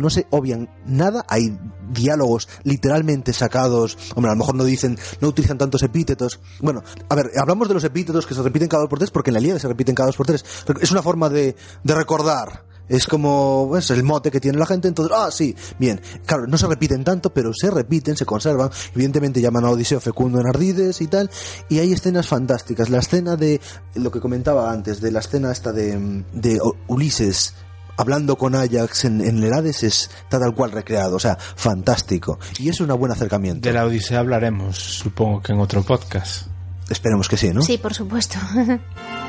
no 0.00 0.08
se 0.08 0.26
obvian 0.30 0.70
nada, 0.86 1.26
hay 1.28 1.58
diálogos 1.90 2.48
literalmente 2.64 3.34
sacados, 3.34 3.98
hombre, 4.14 4.30
a 4.30 4.34
lo 4.34 4.38
mejor 4.38 4.54
no 4.54 4.64
dicen, 4.64 4.98
no 5.20 5.28
utilizan 5.28 5.58
tantos 5.58 5.82
epítetos. 5.82 6.40
Bueno, 6.60 6.82
a 7.10 7.14
ver, 7.14 7.32
hablamos 7.38 7.68
de 7.68 7.74
los 7.74 7.84
epítetos 7.84 8.26
que 8.26 8.34
se 8.34 8.42
repiten 8.42 8.68
cada 8.68 8.84
dos 8.84 8.88
por 8.88 8.98
tres, 8.98 9.10
porque 9.10 9.28
en 9.28 9.34
la 9.34 9.40
Ilíada 9.40 9.60
se 9.60 9.68
repiten 9.68 9.94
cada 9.94 10.06
dos 10.06 10.16
por 10.16 10.26
tres. 10.26 10.42
Es 10.80 10.90
una 10.90 11.02
forma 11.02 11.28
de, 11.28 11.54
de 11.84 11.94
recordar. 11.94 12.64
Es 12.88 13.06
como 13.06 13.66
pues, 13.68 13.90
el 13.90 14.02
mote 14.02 14.30
que 14.30 14.40
tiene 14.40 14.58
la 14.58 14.66
gente, 14.66 14.88
entonces, 14.88 15.16
ah, 15.16 15.30
sí, 15.30 15.54
bien. 15.78 16.00
Claro, 16.24 16.46
no 16.46 16.56
se 16.56 16.66
repiten 16.66 17.04
tanto, 17.04 17.32
pero 17.32 17.52
se 17.52 17.70
repiten, 17.70 18.16
se 18.16 18.24
conservan. 18.26 18.70
Evidentemente 18.94 19.40
llaman 19.40 19.64
a 19.64 19.70
Odiseo 19.70 20.00
fecundo 20.00 20.40
en 20.40 20.46
Ardides 20.46 21.00
y 21.00 21.06
tal. 21.08 21.30
Y 21.68 21.78
hay 21.78 21.92
escenas 21.92 22.28
fantásticas. 22.28 22.88
La 22.90 22.98
escena 22.98 23.36
de 23.36 23.60
lo 23.94 24.10
que 24.10 24.20
comentaba 24.20 24.70
antes, 24.70 25.00
de 25.00 25.10
la 25.10 25.20
escena 25.20 25.52
esta 25.52 25.72
de, 25.72 26.24
de 26.32 26.60
Ulises 26.86 27.54
hablando 27.96 28.36
con 28.36 28.54
Ajax 28.54 29.06
en, 29.06 29.20
en 29.22 29.42
el 29.42 29.52
Hades 29.52 29.82
es 29.82 30.10
tal 30.28 30.54
cual 30.54 30.70
recreado, 30.72 31.16
o 31.16 31.20
sea, 31.20 31.36
fantástico. 31.36 32.38
Y 32.58 32.68
es 32.68 32.80
un 32.80 32.88
buen 32.98 33.12
acercamiento. 33.12 33.68
De 33.68 33.74
la 33.74 33.86
Odisea 33.86 34.20
hablaremos, 34.20 34.76
supongo 34.76 35.42
que 35.42 35.52
en 35.52 35.60
otro 35.60 35.82
podcast. 35.82 36.46
Esperemos 36.88 37.28
que 37.28 37.36
sí, 37.36 37.52
¿no? 37.52 37.62
Sí, 37.62 37.78
por 37.78 37.94
supuesto. 37.94 38.38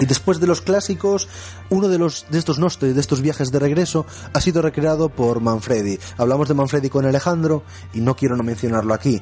Y 0.00 0.06
después 0.06 0.40
de 0.40 0.46
los 0.46 0.62
clásicos, 0.62 1.28
uno 1.68 1.88
de 1.88 1.98
los 1.98 2.26
de 2.30 2.38
estos 2.38 2.58
nostos, 2.58 2.94
de 2.94 3.00
estos 3.00 3.20
viajes 3.20 3.52
de 3.52 3.58
regreso, 3.58 4.06
ha 4.32 4.40
sido 4.40 4.62
recreado 4.62 5.10
por 5.10 5.40
Manfredi. 5.40 5.98
Hablamos 6.16 6.48
de 6.48 6.54
Manfredi 6.54 6.88
con 6.88 7.04
Alejandro 7.04 7.62
y 7.92 8.00
no 8.00 8.16
quiero 8.16 8.36
no 8.36 8.42
mencionarlo 8.42 8.94
aquí. 8.94 9.20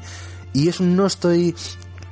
Y 0.52 0.68
es 0.68 0.80
un 0.80 0.96
nostoi 0.96 1.54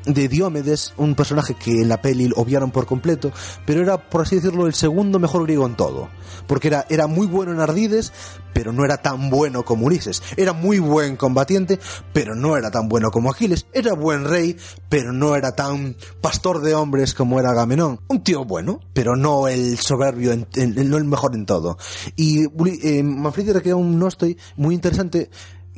de 0.06 0.28
Diomedes, 0.28 0.94
un 0.96 1.14
personaje 1.14 1.54
que 1.54 1.82
en 1.82 1.88
la 1.88 2.00
peli 2.00 2.30
obviaron 2.36 2.70
por 2.70 2.86
completo, 2.86 3.32
pero 3.66 3.82
era, 3.82 3.98
por 4.08 4.22
así 4.22 4.36
decirlo, 4.36 4.66
el 4.66 4.74
segundo 4.74 5.18
mejor 5.18 5.42
griego 5.44 5.66
en 5.66 5.74
todo. 5.76 6.08
Porque 6.46 6.68
era, 6.68 6.86
era 6.88 7.06
muy 7.06 7.26
bueno 7.26 7.52
en 7.52 7.60
Ardides, 7.60 8.12
pero 8.52 8.72
no 8.72 8.84
era 8.84 8.98
tan 9.02 9.30
bueno 9.30 9.64
como 9.64 9.86
Ulises. 9.86 10.22
Era 10.36 10.52
muy 10.52 10.78
buen 10.78 11.16
combatiente, 11.16 11.78
pero 12.12 12.34
no 12.34 12.56
era 12.56 12.70
tan 12.70 12.88
bueno 12.88 13.10
como 13.10 13.30
Aquiles. 13.30 13.66
Era 13.72 13.94
buen 13.94 14.24
rey, 14.24 14.56
pero 14.88 15.12
no 15.12 15.34
era 15.36 15.52
tan 15.52 15.96
pastor 16.20 16.62
de 16.62 16.74
hombres 16.74 17.12
como 17.14 17.38
era 17.40 17.50
Agamenón. 17.50 18.00
Un 18.08 18.22
tío 18.22 18.44
bueno, 18.44 18.80
pero 18.92 19.16
no 19.16 19.48
el 19.48 19.78
soberbio, 19.78 20.32
en- 20.32 20.46
no 20.90 20.96
el 20.96 21.04
mejor 21.04 21.34
en 21.34 21.46
todo. 21.46 21.76
Y 22.14 22.44
eh, 22.82 23.02
Manfredi 23.02 23.52
recrea 23.52 23.76
un 23.76 23.98
nostoi 23.98 24.36
muy 24.56 24.74
interesante 24.74 25.30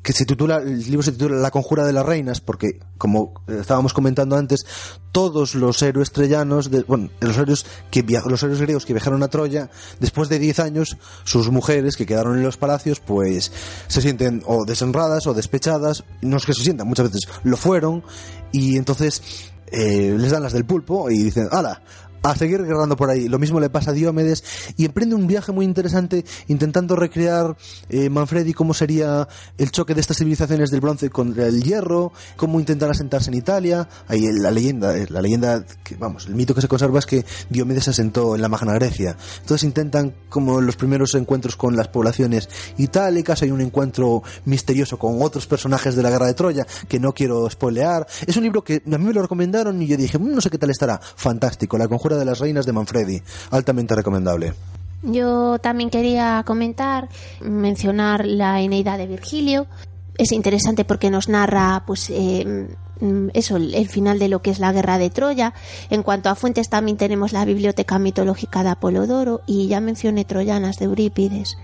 que 0.02 0.12
se 0.12 0.24
titula, 0.24 0.56
el 0.58 0.78
libro 0.84 1.02
se 1.02 1.12
titula 1.12 1.36
La 1.36 1.50
conjura 1.50 1.84
de 1.84 1.92
las 1.92 2.06
reinas, 2.06 2.40
porque, 2.40 2.78
como 2.98 3.34
estábamos 3.48 3.92
comentando 3.92 4.36
antes, 4.36 4.64
todos 5.12 5.54
los 5.54 5.82
héroes 5.82 6.12
troyanos, 6.12 6.70
de- 6.70 6.82
bueno, 6.82 7.10
los 7.20 7.36
héroes, 7.36 7.66
que 7.90 8.02
los 8.26 8.42
héroes 8.42 8.60
griegos 8.60 8.86
que 8.86 8.92
viajaron 8.92 9.22
a 9.22 9.28
Troya, 9.28 9.70
después 10.00 10.28
de 10.28 10.38
10 10.38 10.60
años, 10.60 10.96
sus 11.24 11.50
mujeres 11.50 11.96
que 11.96 12.06
quedaron 12.06 12.36
en 12.36 12.42
los 12.44 12.56
palacios, 12.56 13.00
pues 13.00 13.50
se 13.88 14.00
sienten 14.00 14.42
o 14.46 14.64
deshonradas 14.64 15.26
o 15.26 15.34
despechadas, 15.34 16.04
no 16.22 16.36
es 16.36 16.46
que 16.46 16.54
se 16.54 16.62
sientan, 16.62 16.86
muchas 16.86 17.10
veces 17.10 17.28
lo 17.42 17.56
fueron, 17.56 18.04
y 18.52 18.76
entonces 18.76 19.22
eh, 19.70 20.14
les 20.18 20.30
dan 20.30 20.42
las 20.42 20.52
del 20.52 20.64
pulpo 20.64 21.10
y 21.10 21.18
dicen, 21.22 21.48
¡hala! 21.50 21.82
A 22.22 22.36
seguir 22.36 22.64
guerrando 22.64 22.96
por 22.96 23.10
ahí. 23.10 23.28
Lo 23.28 23.38
mismo 23.38 23.60
le 23.60 23.70
pasa 23.70 23.90
a 23.90 23.94
Diomedes 23.94 24.44
y 24.76 24.84
emprende 24.84 25.14
un 25.14 25.26
viaje 25.26 25.52
muy 25.52 25.64
interesante 25.64 26.24
intentando 26.48 26.96
recrear 26.96 27.56
eh, 27.88 28.10
Manfredi 28.10 28.52
cómo 28.54 28.74
sería 28.74 29.28
el 29.56 29.70
choque 29.70 29.94
de 29.94 30.00
estas 30.00 30.18
civilizaciones 30.18 30.70
del 30.70 30.80
bronce 30.80 31.10
contra 31.10 31.46
el 31.46 31.62
hierro, 31.62 32.12
cómo 32.36 32.58
intentar 32.60 32.90
asentarse 32.90 33.30
en 33.30 33.36
Italia. 33.36 33.88
Ahí 34.08 34.26
la 34.32 34.50
leyenda, 34.50 34.96
eh, 34.96 35.06
la 35.08 35.20
leyenda, 35.22 35.64
que, 35.82 35.96
vamos, 35.96 36.26
el 36.26 36.34
mito 36.34 36.54
que 36.54 36.60
se 36.60 36.68
conserva 36.68 36.98
es 36.98 37.06
que 37.06 37.24
Diomedes 37.50 37.84
se 37.84 37.90
asentó 37.90 38.34
en 38.34 38.42
la 38.42 38.48
Magna 38.48 38.74
Grecia. 38.74 39.16
Entonces 39.40 39.64
intentan 39.64 40.14
como 40.28 40.60
los 40.60 40.76
primeros 40.76 41.14
encuentros 41.14 41.56
con 41.56 41.76
las 41.76 41.88
poblaciones 41.88 42.48
itálicas, 42.76 43.42
hay 43.42 43.50
un 43.50 43.60
encuentro 43.60 44.22
misterioso 44.44 44.98
con 44.98 45.22
otros 45.22 45.46
personajes 45.46 45.94
de 45.94 46.02
la 46.02 46.10
guerra 46.10 46.26
de 46.26 46.34
Troya 46.34 46.66
que 46.88 46.98
no 46.98 47.12
quiero 47.12 47.48
spoilear. 47.48 48.06
Es 48.26 48.36
un 48.36 48.42
libro 48.42 48.62
que 48.62 48.82
a 48.84 48.98
mí 48.98 49.04
me 49.04 49.12
lo 49.12 49.22
recomendaron 49.22 49.80
y 49.82 49.86
yo 49.86 49.96
dije, 49.96 50.18
"Mm, 50.18 50.34
no 50.34 50.40
sé 50.40 50.50
qué 50.50 50.58
tal 50.58 50.70
estará. 50.70 51.00
Fantástico, 51.16 51.78
La 51.78 51.88
conjura 51.88 52.07
de 52.16 52.24
las 52.24 52.38
reinas 52.38 52.66
de 52.66 52.72
Manfredi, 52.72 53.22
altamente 53.50 53.94
recomendable. 53.94 54.54
Yo 55.02 55.58
también 55.58 55.90
quería 55.90 56.42
comentar, 56.46 57.08
mencionar 57.40 58.26
la 58.26 58.60
Eneida 58.60 58.96
de 58.96 59.06
Virgilio. 59.06 59.66
Es 60.16 60.32
interesante 60.32 60.84
porque 60.84 61.10
nos 61.10 61.28
narra, 61.28 61.84
pues, 61.86 62.10
eh, 62.10 62.68
eso, 63.34 63.56
el 63.56 63.74
el 63.78 63.88
final 63.88 64.18
de 64.18 64.28
lo 64.28 64.42
que 64.42 64.50
es 64.50 64.58
la 64.58 64.72
guerra 64.72 64.98
de 64.98 65.10
Troya. 65.10 65.54
En 65.90 66.02
cuanto 66.02 66.28
a 66.28 66.34
fuentes, 66.34 66.68
también 66.68 66.96
tenemos 66.96 67.32
la 67.32 67.44
biblioteca 67.44 67.98
mitológica 67.98 68.62
de 68.62 68.70
Apolodoro 68.70 69.40
y 69.46 69.68
ya 69.68 69.80
mencioné 69.80 70.24
Troyanas 70.24 70.78
de 70.78 70.86
Eurípides. 70.86 71.56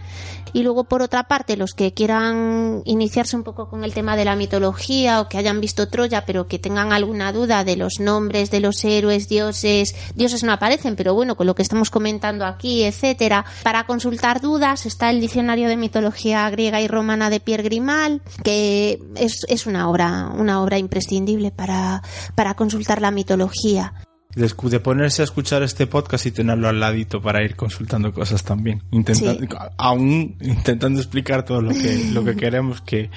Y 0.53 0.63
luego, 0.63 0.85
por 0.85 1.03
otra 1.03 1.25
parte, 1.25 1.57
los 1.57 1.75
que 1.75 1.93
quieran 1.93 2.83
iniciarse 2.85 3.37
un 3.37 3.43
poco 3.43 3.69
con 3.69 3.83
el 3.83 3.93
tema 3.93 4.17
de 4.17 4.25
la 4.25 4.37
mitología 4.37 5.21
o 5.21 5.29
que 5.29 5.37
hayan 5.37 5.61
visto 5.61 5.89
Troya, 5.89 6.25
pero 6.25 6.47
que 6.47 6.61
tengan 6.61 6.93
alguna 6.93 7.33
duda 7.33 7.65
de 7.65 7.77
los 7.77 7.99
nombres 7.99 8.53
de 8.53 8.61
los 8.61 8.85
héroes, 8.85 9.29
dioses, 9.29 9.97
dioses 10.15 10.45
no 10.45 10.53
aparecen, 10.53 10.95
pero 10.95 11.13
bueno, 11.15 11.37
con 11.37 11.49
lo 11.49 11.57
que 11.57 11.63
estamos 11.63 11.91
comentando 11.91 12.47
aquí, 12.47 12.85
etcétera, 12.85 13.45
para 13.65 13.85
consultar 13.85 14.41
dudas 14.41 14.87
está 14.87 15.11
el 15.11 15.21
diccionario 15.21 15.69
de 15.69 15.77
mitología 15.77 16.49
griega 16.51 16.81
y 16.81 16.87
romana 16.87 17.31
de 17.31 17.41
Pierre 17.41 17.65
Grimal, 17.65 18.23
que 18.45 19.01
es, 19.17 19.45
es 19.49 19.67
una 19.67 19.91
obra, 19.91 20.31
una 20.39 20.63
obra 20.63 20.79
imprescindible 20.79 21.24
para, 21.53 22.03
para 22.35 22.55
consultar 22.55 23.01
la 23.01 23.11
mitología. 23.11 23.95
De 24.37 24.81
ponerse 24.81 25.23
a 25.23 25.27
escuchar 25.27 25.63
este 25.63 25.87
podcast 25.87 26.27
y 26.27 26.33
tenerlo 26.33 26.69
al 26.69 26.81
ladito 26.81 27.23
para 27.23 27.45
ir 27.45 27.55
consultando 27.55 28.13
cosas 28.13 28.43
también. 28.43 28.83
Intentando, 28.91 29.41
Sí. 29.43 29.47
Aún 29.79 30.37
intentando 30.41 30.99
explicar 30.99 31.45
todo 31.45 31.63
lo 31.63 31.71
que, 31.71 32.09
lo 32.13 32.25
que 32.25 32.35
queremos, 32.35 32.81
que 32.81 33.11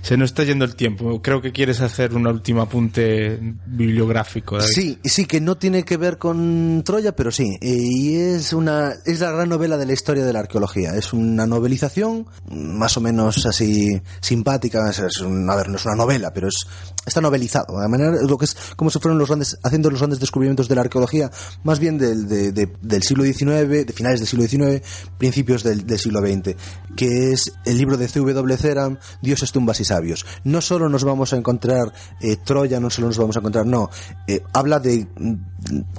se 0.00 0.16
nos 0.16 0.30
está 0.30 0.44
yendo 0.44 0.64
el 0.64 0.74
tiempo. 0.74 1.20
Creo 1.20 1.42
que 1.42 1.52
quieres 1.52 1.82
hacer 1.82 2.14
un 2.14 2.26
último 2.26 2.62
apunte 2.62 3.38
bibliográfico. 3.66 4.56
David. 4.56 4.70
Sí, 4.72 4.98
sí, 5.04 5.26
que 5.26 5.42
no 5.42 5.58
tiene 5.58 5.82
que 5.84 5.98
ver 5.98 6.16
con 6.16 6.82
Troya, 6.86 7.14
pero 7.14 7.30
sí. 7.30 7.58
Y 7.60 8.14
es 8.16 8.54
una 8.54 8.92
es 9.04 9.20
la 9.20 9.30
gran 9.30 9.50
novela 9.50 9.76
de 9.76 9.84
la 9.84 9.92
historia 9.92 10.24
de 10.24 10.32
la 10.32 10.38
arqueología. 10.38 10.94
Es 10.96 11.12
una 11.12 11.46
novelización 11.46 12.24
más 12.50 12.96
o 12.96 13.02
menos 13.02 13.44
así 13.44 14.00
simpática. 14.22 14.88
Es, 14.88 15.00
es 15.00 15.20
un- 15.20 15.50
a 15.50 15.54
ver, 15.56 15.68
no 15.68 15.76
es 15.76 15.84
una 15.84 15.96
novela, 15.96 16.32
pero 16.32 16.48
es 16.48 16.66
está 17.06 17.20
novelizado. 17.20 17.80
De 17.80 17.88
manera 17.88 18.12
lo 18.22 18.38
que 18.38 18.44
es 18.44 18.56
como 18.76 18.90
si 18.90 18.98
fueron 18.98 19.18
los 19.18 19.28
grandes 19.28 19.58
haciendo 19.62 19.90
los 19.90 19.98
grandes 20.00 20.20
descubrimientos 20.20 20.68
de 20.68 20.74
la 20.74 20.82
arqueología, 20.82 21.30
más 21.64 21.78
bien 21.78 21.98
del, 21.98 22.28
de- 22.28 22.52
de- 22.52 22.72
del 22.80 23.02
siglo 23.02 23.24
XIX, 23.24 23.68
de 23.68 23.92
finales 23.94 24.20
del 24.20 24.28
siglo 24.28 24.46
XIX, 24.46 24.86
principios 25.18 25.62
del, 25.62 25.86
siglo 25.98 26.20
XX, 26.20 26.56
que 26.96 27.32
es 27.32 27.52
el 27.64 27.78
libro 27.78 27.96
de 27.96 28.08
C.W. 28.08 28.56
Ceram, 28.56 28.98
Dioses, 29.20 29.52
tumbas 29.52 29.80
y 29.80 29.84
sabios. 29.84 30.24
No 30.44 30.60
solo 30.60 30.88
nos 30.88 31.04
vamos 31.04 31.32
a 31.32 31.36
encontrar 31.36 31.92
eh, 32.20 32.36
Troya, 32.36 32.78
no 32.80 32.90
solo 32.90 33.08
nos 33.08 33.18
vamos 33.18 33.36
a 33.36 33.40
encontrar, 33.40 33.66
no, 33.66 33.90
eh, 34.28 34.42
habla 34.52 34.78
de 34.78 35.06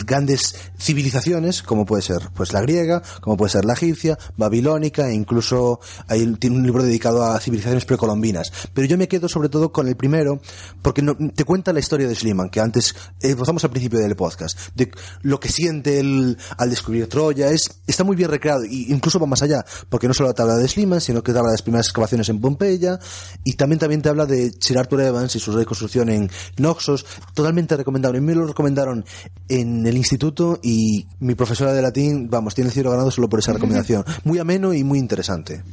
grandes 0.06 0.56
civilizaciones, 0.78 1.64
como 1.64 1.86
puede 1.86 2.02
ser 2.02 2.20
pues 2.34 2.54
la 2.54 2.62
griega, 2.62 3.02
como 3.22 3.38
puede 3.38 3.52
ser 3.52 3.66
la 3.66 3.74
egipcia, 3.74 4.18
babilónica, 4.38 5.10
e 5.10 5.14
incluso 5.14 5.80
hay, 6.08 6.26
tiene 6.36 6.58
un 6.58 6.64
libro 6.66 6.84
dedicado 6.84 7.24
a 7.24 7.40
civilizaciones 7.40 7.86
precolombinas. 7.86 8.52
Pero 8.74 8.88
yo 8.88 8.98
me 8.98 9.08
quedo 9.08 9.30
sobre 9.30 9.50
todo 9.50 9.72
con 9.72 9.88
el 9.88 9.96
primero, 9.96 10.42
porque 10.82 10.93
no- 11.02 11.16
te 11.34 11.44
cuenta 11.46 11.74
la 11.74 11.80
historia 11.80 12.08
de 12.08 12.16
Schliemann, 12.16 12.50
que 12.50 12.60
antes 12.60 12.96
esbozamos 13.20 13.64
al 13.64 13.70
principio 13.72 14.00
del 14.00 14.16
podcast, 14.16 14.58
de 14.76 14.92
lo 15.22 15.40
que 15.40 15.50
siente 15.50 16.00
él 16.00 16.38
al 16.58 16.70
descubrir 16.70 17.08
Troya, 17.08 17.50
es, 17.50 17.82
está 17.88 18.04
muy 18.04 18.16
bien 18.16 18.30
recreado, 18.30 18.66
y 18.66 18.92
incluso 18.92 19.20
va 19.20 19.26
más 19.26 19.42
allá, 19.42 19.66
porque 19.90 20.08
no 20.08 20.14
solo 20.14 20.34
te 20.34 20.42
habla 20.42 20.56
de 20.56 20.68
Schliemann, 20.68 21.02
sino 21.02 21.24
que 21.24 21.32
te 21.34 21.40
habla 21.40 21.50
de 21.52 21.56
las 21.56 21.62
primeras 21.62 21.88
excavaciones 21.88 22.30
en 22.30 22.40
Pompeya, 22.40 23.00
y 23.44 23.54
también, 23.54 23.80
también 23.80 24.02
te 24.02 24.10
habla 24.10 24.26
de 24.26 24.52
Sir 24.60 24.78
Arthur 24.78 25.02
Evans 25.02 25.36
y 25.36 25.40
su 25.40 25.52
reconstrucción 25.52 26.10
en 26.10 26.30
Noxos, 26.58 27.06
totalmente 27.34 27.76
recomendable. 27.78 28.22
Me 28.22 28.36
lo 28.36 28.46
recomendaron 28.46 29.06
en 29.50 29.86
el 29.88 29.98
instituto 29.98 30.60
y 30.62 31.08
mi 31.20 31.36
profesora 31.36 31.74
de 31.74 31.82
latín, 31.82 32.30
vamos, 32.30 32.56
tiene 32.56 32.68
el 32.70 32.74
cielo 32.74 32.92
ganado 32.92 33.12
solo 33.12 33.30
por 33.30 33.40
esa 33.40 33.54
recomendación. 33.54 34.04
Muy 34.24 34.40
ameno 34.40 34.74
y 34.74 34.84
muy 34.84 35.00
interesante. 35.00 35.64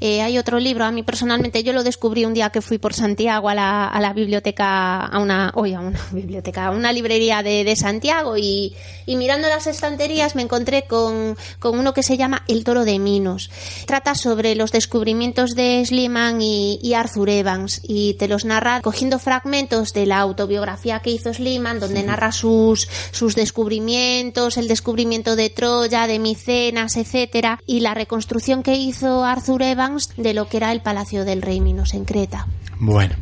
Eh, 0.00 0.22
hay 0.22 0.38
otro 0.38 0.58
libro, 0.58 0.84
a 0.84 0.90
mí 0.92 1.02
personalmente, 1.02 1.62
yo 1.62 1.72
lo 1.72 1.82
descubrí 1.84 2.24
un 2.24 2.34
día 2.34 2.50
que 2.50 2.60
fui 2.62 2.78
por 2.78 2.94
Santiago 2.94 3.48
a 3.48 3.54
la, 3.54 3.88
a 3.88 4.00
la 4.00 4.12
biblioteca, 4.12 4.61
a 4.62 5.18
una, 5.18 5.52
oye, 5.54 5.74
a 5.74 5.80
una 5.80 6.00
biblioteca, 6.12 6.66
a 6.66 6.70
una 6.70 6.92
librería 6.92 7.42
de, 7.42 7.64
de 7.64 7.76
Santiago 7.76 8.36
y, 8.36 8.74
y 9.06 9.16
mirando 9.16 9.48
las 9.48 9.66
estanterías 9.66 10.34
me 10.34 10.42
encontré 10.42 10.84
con, 10.84 11.36
con 11.58 11.78
uno 11.78 11.92
que 11.94 12.02
se 12.02 12.16
llama 12.16 12.42
El 12.48 12.64
Toro 12.64 12.84
de 12.84 12.98
Minos. 12.98 13.50
Trata 13.86 14.14
sobre 14.14 14.54
los 14.54 14.72
descubrimientos 14.72 15.54
de 15.54 15.82
Schliemann 15.84 16.40
y, 16.40 16.78
y 16.82 16.94
Arthur 16.94 17.28
Evans 17.28 17.80
y 17.82 18.14
te 18.14 18.28
los 18.28 18.44
narra 18.44 18.80
cogiendo 18.80 19.18
fragmentos 19.18 19.92
de 19.92 20.06
la 20.06 20.18
autobiografía 20.18 21.00
que 21.00 21.10
hizo 21.10 21.32
Schliemann 21.32 21.80
donde 21.80 22.02
narra 22.02 22.32
sus, 22.32 22.88
sus 23.10 23.34
descubrimientos, 23.34 24.56
el 24.56 24.68
descubrimiento 24.68 25.36
de 25.36 25.50
Troya, 25.50 26.06
de 26.06 26.18
Micenas, 26.18 26.96
etcétera, 26.96 27.60
y 27.66 27.80
la 27.80 27.94
reconstrucción 27.94 28.62
que 28.62 28.74
hizo 28.74 29.24
Arthur 29.24 29.62
Evans 29.62 30.10
de 30.16 30.34
lo 30.34 30.48
que 30.48 30.58
era 30.58 30.72
el 30.72 30.80
Palacio 30.80 31.24
del 31.24 31.42
Rey 31.42 31.60
Minos 31.60 31.94
en 31.94 32.04
Creta. 32.04 32.46
Bueno, 32.78 33.14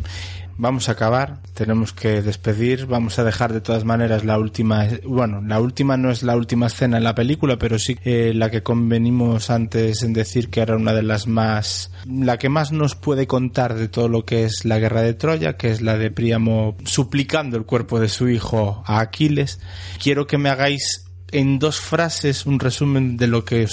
vamos 0.60 0.88
a 0.88 0.92
acabar, 0.92 1.40
tenemos 1.54 1.94
que 1.94 2.20
despedir, 2.20 2.84
vamos 2.84 3.18
a 3.18 3.24
dejar 3.24 3.52
de 3.52 3.62
todas 3.62 3.84
maneras 3.84 4.24
la 4.24 4.38
última, 4.38 4.86
bueno, 5.04 5.40
la 5.40 5.58
última 5.58 5.96
no 5.96 6.10
es 6.10 6.22
la 6.22 6.36
última 6.36 6.66
escena 6.66 6.98
en 6.98 7.04
la 7.04 7.14
película, 7.14 7.58
pero 7.58 7.78
sí 7.78 7.96
eh, 8.04 8.32
la 8.34 8.50
que 8.50 8.62
convenimos 8.62 9.48
antes 9.48 10.02
en 10.02 10.12
decir 10.12 10.50
que 10.50 10.60
era 10.60 10.76
una 10.76 10.92
de 10.92 11.02
las 11.02 11.26
más, 11.26 11.90
la 12.06 12.38
que 12.38 12.50
más 12.50 12.72
nos 12.72 12.94
puede 12.94 13.26
contar 13.26 13.74
de 13.74 13.88
todo 13.88 14.08
lo 14.08 14.26
que 14.26 14.44
es 14.44 14.66
la 14.66 14.78
guerra 14.78 15.00
de 15.00 15.14
Troya, 15.14 15.56
que 15.56 15.70
es 15.70 15.80
la 15.80 15.96
de 15.96 16.10
Príamo 16.10 16.76
suplicando 16.84 17.56
el 17.56 17.64
cuerpo 17.64 17.98
de 17.98 18.10
su 18.10 18.28
hijo 18.28 18.82
a 18.86 19.00
Aquiles. 19.00 19.60
Quiero 19.98 20.26
que 20.26 20.36
me 20.36 20.50
hagáis 20.50 21.06
en 21.32 21.58
dos 21.58 21.80
frases 21.80 22.44
un 22.44 22.60
resumen 22.60 23.16
de 23.16 23.28
lo 23.28 23.46
que 23.46 23.66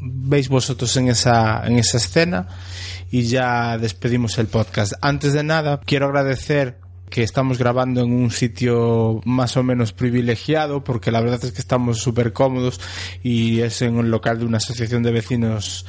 veis 0.00 0.48
vosotros 0.48 0.96
en 0.96 1.08
esa, 1.08 1.66
en 1.66 1.78
esa 1.78 1.96
escena 1.96 2.46
y 3.14 3.22
ya 3.28 3.78
despedimos 3.78 4.38
el 4.38 4.48
podcast. 4.48 4.94
Antes 5.00 5.34
de 5.34 5.44
nada, 5.44 5.78
quiero 5.86 6.06
agradecer 6.06 6.80
que 7.10 7.22
estamos 7.22 7.58
grabando 7.58 8.00
en 8.00 8.12
un 8.12 8.32
sitio 8.32 9.20
más 9.24 9.56
o 9.56 9.62
menos 9.62 9.92
privilegiado 9.92 10.82
porque 10.82 11.12
la 11.12 11.20
verdad 11.20 11.38
es 11.44 11.52
que 11.52 11.60
estamos 11.60 12.00
súper 12.00 12.32
cómodos 12.32 12.80
y 13.22 13.60
es 13.60 13.82
en 13.82 13.94
un 13.98 14.10
local 14.10 14.40
de 14.40 14.46
una 14.46 14.56
asociación 14.56 15.04
de 15.04 15.12
vecinos 15.12 15.86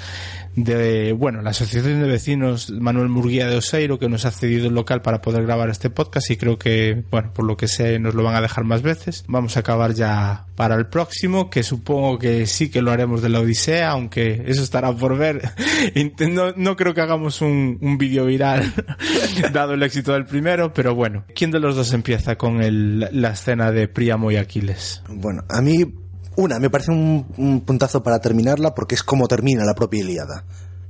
de, 0.55 1.11
bueno, 1.13 1.41
la 1.41 1.49
asociación 1.51 2.01
de 2.01 2.07
vecinos 2.07 2.69
Manuel 2.71 3.09
Murguía 3.09 3.47
de 3.47 3.57
Oseiro 3.57 3.99
que 3.99 4.09
nos 4.09 4.25
ha 4.25 4.31
cedido 4.31 4.67
el 4.67 4.73
local 4.73 5.01
para 5.01 5.21
poder 5.21 5.43
grabar 5.43 5.69
este 5.69 5.89
podcast 5.89 6.31
y 6.31 6.37
creo 6.37 6.57
que, 6.57 7.03
bueno, 7.11 7.31
por 7.33 7.45
lo 7.45 7.57
que 7.57 7.67
sé 7.67 7.99
nos 7.99 8.15
lo 8.15 8.23
van 8.23 8.35
a 8.35 8.41
dejar 8.41 8.63
más 8.63 8.81
veces. 8.81 9.23
Vamos 9.27 9.57
a 9.57 9.61
acabar 9.61 9.93
ya 9.93 10.45
para 10.55 10.75
el 10.75 10.87
próximo, 10.87 11.49
que 11.49 11.63
supongo 11.63 12.17
que 12.17 12.45
sí 12.45 12.69
que 12.69 12.81
lo 12.81 12.91
haremos 12.91 13.21
de 13.21 13.29
la 13.29 13.41
Odisea, 13.41 13.89
aunque 13.89 14.43
eso 14.47 14.63
estará 14.63 14.91
por 14.93 15.17
ver. 15.17 15.41
No, 16.35 16.51
no 16.55 16.75
creo 16.75 16.93
que 16.93 17.01
hagamos 17.01 17.41
un, 17.41 17.77
un 17.81 17.97
vídeo 17.97 18.25
viral 18.25 18.73
dado 19.53 19.73
el 19.73 19.83
éxito 19.83 20.13
del 20.13 20.25
primero, 20.25 20.73
pero 20.73 20.95
bueno. 20.95 21.23
¿Quién 21.35 21.51
de 21.51 21.59
los 21.59 21.75
dos 21.75 21.93
empieza 21.93 22.37
con 22.37 22.61
el- 22.61 23.07
la 23.11 23.31
escena 23.31 23.71
de 23.71 23.87
Príamo 23.87 24.31
y 24.31 24.37
Aquiles? 24.37 25.01
Bueno, 25.09 25.43
a 25.49 25.61
mí, 25.61 25.85
una, 26.37 26.59
me 26.59 26.69
parece 26.69 26.91
un, 26.91 27.25
un 27.37 27.61
puntazo 27.61 28.03
para 28.03 28.19
terminarla 28.19 28.73
porque 28.75 28.95
es 28.95 29.03
como 29.03 29.27
termina 29.27 29.63
la 29.65 29.73
propia 29.75 30.01
Ilíada. 30.01 30.43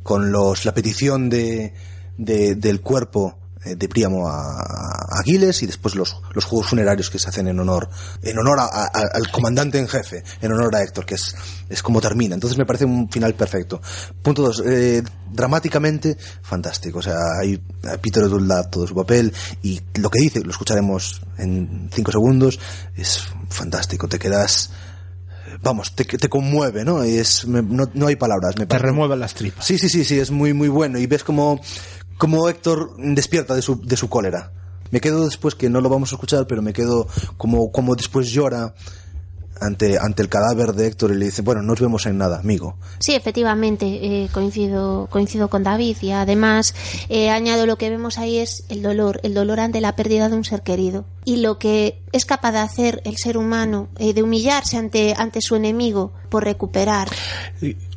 Con 0.04 0.32
los, 0.32 0.66
la 0.66 0.74
petición 0.74 1.30
de, 1.30 1.74
de- 2.18 2.56
del 2.56 2.82
cuerpo 2.82 3.40
eh, 3.66 3.76
de 3.76 3.90
Príamo 3.90 4.28
a, 4.30 4.52
a 4.52 5.20
Aquiles 5.20 5.64
y 5.64 5.66
después 5.66 5.96
los, 5.96 6.22
los 6.34 6.46
juegos 6.46 6.68
funerarios 6.68 7.10
que 7.10 7.18
se 7.18 7.30
hacen 7.30 7.48
en 7.48 7.60
honor, 7.60 7.90
en 8.22 8.38
honor 8.38 8.60
a- 8.60 8.66
al 8.86 9.32
comandante 9.32 9.80
en 9.80 9.88
jefe, 9.88 10.24
en 10.42 10.52
honor 10.52 10.76
a 10.76 10.84
Héctor, 10.84 11.06
que 11.08 11.16
es, 11.16 11.36
es 11.70 11.82
como 11.82 12.02
termina. 12.02 12.36
Entonces 12.36 12.56
me 12.60 12.66
parece 12.68 12.86
un 12.86 13.10
final 13.10 13.34
perfecto. 13.34 13.82
Punto 14.22 14.44
dos, 14.44 14.62
eh, 14.64 15.02
dramáticamente 15.32 16.18
fantástico. 16.44 17.00
O 17.00 17.02
sea, 17.02 17.18
hay 17.42 17.60
a 17.92 17.98
Peter 17.98 18.24
O'Toole 18.24 18.48
da 18.48 18.64
todo 18.70 18.86
su 18.86 18.94
papel 18.94 19.34
y 19.64 19.82
lo 19.96 20.10
que 20.12 20.20
dice, 20.20 20.42
lo 20.42 20.52
escucharemos 20.52 21.22
en 21.40 21.90
cinco 21.92 22.12
segundos, 22.12 22.60
es 22.96 23.24
fantástico. 23.50 24.08
Te 24.08 24.20
quedas, 24.20 24.70
vamos, 25.62 25.94
te, 25.96 26.06
te 26.06 26.30
conmueve, 26.30 26.84
¿no? 26.86 27.04
Y 27.06 27.16
es, 27.18 27.46
me- 27.48 27.62
no, 27.62 27.90
no 27.94 28.08
hay 28.08 28.16
palabras. 28.16 28.56
Me 28.58 28.66
Te 28.66 28.68
parece- 28.68 28.86
remueven 28.88 29.20
las 29.20 29.34
tripas. 29.34 29.66
Sí, 29.66 29.78
sí, 29.78 29.90
sí, 29.90 30.04
sí, 30.06 30.20
es 30.20 30.32
muy, 30.32 30.54
muy 30.54 30.68
bueno. 30.68 30.98
Y 31.00 31.06
ves 31.08 31.24
como, 31.24 31.60
como 32.18 32.48
Héctor 32.50 32.96
despierta 32.98 33.56
de 33.56 33.62
su, 33.62 33.82
de 33.82 33.98
su 33.98 34.10
cólera. 34.10 34.52
Me 34.92 35.02
quedo 35.02 35.26
después, 35.26 35.56
que 35.56 35.70
no 35.70 35.82
lo 35.82 35.90
vamos 35.90 36.12
a 36.12 36.16
escuchar, 36.16 36.46
pero 36.48 36.62
me 36.62 36.72
quedo 36.74 37.08
como, 37.38 37.72
como 37.72 37.96
después 37.96 38.30
llora 38.32 38.76
ante, 39.60 39.98
ante 39.98 40.22
el 40.22 40.30
cadáver 40.30 40.74
de 40.74 40.88
Héctor 40.88 41.12
y 41.12 41.16
le 41.16 41.26
dice, 41.26 41.42
bueno, 41.42 41.62
no 41.62 41.70
nos 41.70 41.80
vemos 41.82 42.06
en 42.06 42.18
nada, 42.18 42.40
amigo. 42.40 42.78
Sí, 43.00 43.14
efectivamente, 43.16 43.86
eh, 43.86 44.30
coincido, 44.34 45.08
coincido 45.10 45.50
con 45.50 45.64
David 45.64 45.98
y 46.02 46.12
además 46.12 46.76
eh, 47.10 47.30
añado 47.30 47.66
lo 47.66 47.78
que 47.78 47.90
vemos 47.90 48.18
ahí 48.18 48.38
es 48.38 48.66
el 48.70 48.82
dolor, 48.82 49.20
el 49.24 49.34
dolor 49.34 49.60
ante 49.62 49.80
la 49.82 49.96
pérdida 49.96 50.28
de 50.30 50.36
un 50.36 50.44
ser 50.44 50.62
querido 50.62 51.06
y 51.26 51.38
lo 51.38 51.58
que 51.60 52.02
es 52.12 52.24
capaz 52.26 52.52
de 52.54 52.60
hacer 52.60 53.02
el 53.04 53.18
ser 53.18 53.38
humano, 53.38 53.90
eh, 53.98 54.14
de 54.14 54.24
humillarse 54.24 54.78
ante, 54.78 55.14
ante 55.18 55.42
su 55.42 55.56
enemigo 55.56 56.14
por 56.30 56.44
recuperar, 56.46 57.10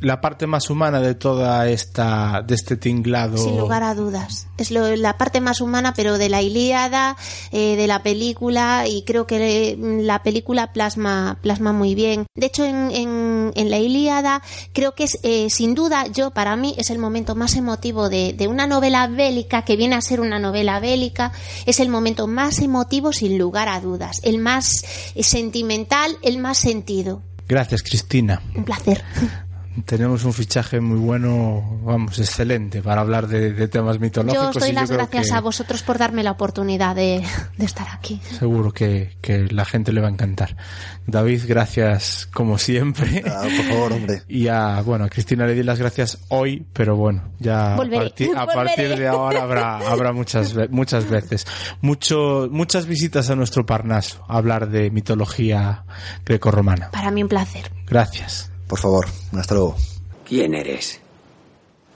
La 0.01 0.21
parte 0.21 0.47
más 0.47 0.69
humana 0.69 1.01
de 1.01 1.13
toda 1.15 1.67
esta, 1.69 2.41
de 2.45 2.55
este 2.55 2.77
tinglado. 2.77 3.37
sin 3.37 3.57
lugar 3.57 3.83
a 3.83 3.93
dudas. 3.95 4.47
Es 4.57 4.71
lo- 4.71 4.95
la 4.95 5.17
parte 5.17 5.41
más 5.41 5.59
humana, 5.61 5.93
pero 5.95 6.17
de 6.17 6.29
la 6.29 6.41
Ilíada, 6.41 7.17
eh, 7.51 7.75
de 7.75 7.85
la 7.87 8.01
película, 8.01 8.85
y 8.87 9.03
creo 9.03 9.27
que 9.27 9.71
eh, 9.71 9.77
la 9.77 10.23
película 10.23 10.71
plasma, 10.73 11.37
plasma 11.41 11.73
muy 11.73 11.95
bien. 11.95 12.25
De 12.35 12.45
hecho, 12.47 12.63
en, 12.63 12.91
en, 12.91 13.51
en 13.55 13.69
la 13.69 13.77
Ilíada, 13.79 14.41
creo 14.73 14.95
que 14.95 15.03
es, 15.05 15.19
eh, 15.23 15.49
sin 15.49 15.75
duda, 15.75 16.07
yo, 16.07 16.31
para 16.31 16.55
mí, 16.55 16.75
es 16.77 16.89
el 16.89 16.97
momento 16.97 17.35
más 17.35 17.55
emotivo 17.55 18.07
de, 18.09 18.33
de 18.33 18.47
una 18.47 18.67
novela 18.67 19.07
bélica, 19.07 19.63
que 19.63 19.75
viene 19.75 19.95
a 19.95 20.01
ser 20.01 20.21
una 20.21 20.39
novela 20.39 20.79
bélica, 20.79 21.31
es 21.65 21.79
el 21.81 21.89
momento 21.89 22.27
más 22.27 22.59
emotivo, 22.59 23.11
sin 23.19 23.37
lugar 23.37 23.67
a 23.67 23.81
dudas. 23.81 24.21
El 24.23 24.37
más 24.37 24.85
sentimental, 25.19 26.17
el 26.21 26.37
más 26.37 26.57
sentido. 26.57 27.21
Gracias, 27.47 27.83
Cristina. 27.83 28.41
Un 28.55 28.63
placer. 28.63 29.03
Tenemos 29.85 30.23
un 30.25 30.33
fichaje 30.33 30.81
muy 30.81 30.97
bueno, 30.97 31.79
vamos, 31.83 32.19
excelente 32.19 32.81
para 32.81 33.01
hablar 33.01 33.27
de, 33.27 33.53
de 33.53 33.67
temas 33.67 33.99
mitológicos. 33.99 34.43
Yo 34.43 34.49
os 34.49 34.59
doy 34.59 34.69
y 34.69 34.73
las 34.73 34.91
gracias 34.91 35.27
que 35.27 35.33
a 35.33 35.41
vosotros 35.41 35.83
por 35.83 35.97
darme 35.97 36.23
la 36.23 36.31
oportunidad 36.31 36.95
de, 36.95 37.23
de 37.57 37.65
estar 37.65 37.87
aquí. 37.91 38.19
Seguro 38.37 38.71
que, 38.71 39.17
que 39.21 39.47
la 39.47 39.65
gente 39.65 39.93
le 39.93 40.01
va 40.01 40.07
a 40.07 40.11
encantar. 40.11 40.57
David, 41.05 41.43
gracias 41.47 42.27
como 42.33 42.57
siempre. 42.57 43.23
Ah, 43.25 43.43
por 43.43 43.65
favor, 43.65 43.93
hombre. 43.93 44.23
Y 44.27 44.47
a, 44.47 44.81
bueno, 44.81 45.05
a 45.05 45.09
Cristina 45.09 45.45
le 45.45 45.53
di 45.53 45.63
las 45.63 45.79
gracias 45.79 46.19
hoy, 46.29 46.65
pero 46.73 46.95
bueno, 46.95 47.33
ya 47.39 47.75
a, 47.75 48.45
partir 48.45 48.95
de 48.95 49.07
ahora 49.07 49.43
habrá, 49.43 49.77
habrá 49.77 50.13
muchas, 50.13 50.55
muchas 50.69 51.09
veces. 51.09 51.45
Mucho, 51.81 52.47
muchas 52.51 52.85
visitas 52.85 53.29
a 53.29 53.35
nuestro 53.35 53.65
Parnaso 53.65 54.23
a 54.27 54.37
hablar 54.37 54.69
de 54.69 54.91
mitología 54.91 55.83
grecorromana. 56.25 56.91
Para 56.91 57.11
mí 57.11 57.23
un 57.23 57.29
placer. 57.29 57.71
Gracias. 57.87 58.48
Por 58.69 58.77
favor, 58.77 59.07
hasta 59.33 59.55
luego. 59.55 59.75
¿Quién 60.23 60.53
eres? 60.53 61.01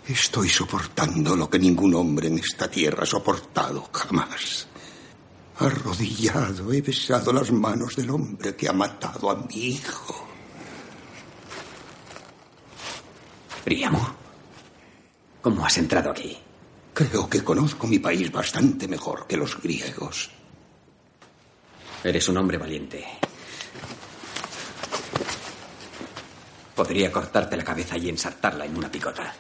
Estoy 0.08 0.50
soportando 0.50 1.36
lo 1.36 1.48
que 1.48 1.60
ningún 1.60 1.94
hombre 1.94 2.30
en 2.30 2.40
esta 2.40 2.68
tierra 2.68 3.04
ha 3.04 3.06
soportado 3.06 3.90
jamás. 3.94 4.68
Arrodillado 5.60 6.74
he 6.74 6.82
besado 6.82 7.32
las 7.32 7.52
manos 7.52 7.96
del 7.96 8.10
hombre 8.10 8.56
que 8.56 8.68
ha 8.68 8.74
matado 8.74 9.30
a 9.30 9.36
mi 9.36 9.56
hijo. 9.56 10.28
Príamo. 13.64 14.16
¿Cómo 15.44 15.64
has 15.64 15.78
entrado 15.78 16.10
aquí? 16.10 16.36
Creo 16.92 17.30
que 17.30 17.44
conozco 17.44 17.86
mi 17.86 18.00
país 18.00 18.32
bastante 18.32 18.88
mejor 18.88 19.28
que 19.28 19.38
los 19.38 19.62
griegos. 19.62 20.32
Eres 22.04 22.28
un 22.30 22.38
hombre 22.38 22.58
valiente. 22.58 23.06
Podría 26.76 27.12
cortarte 27.12 27.56
la 27.56 27.64
cabeza 27.64 27.98
y 27.98 28.10
ensartarla 28.10 28.66
en 28.66 28.78
una 28.78 28.92
picota. 28.92 29.34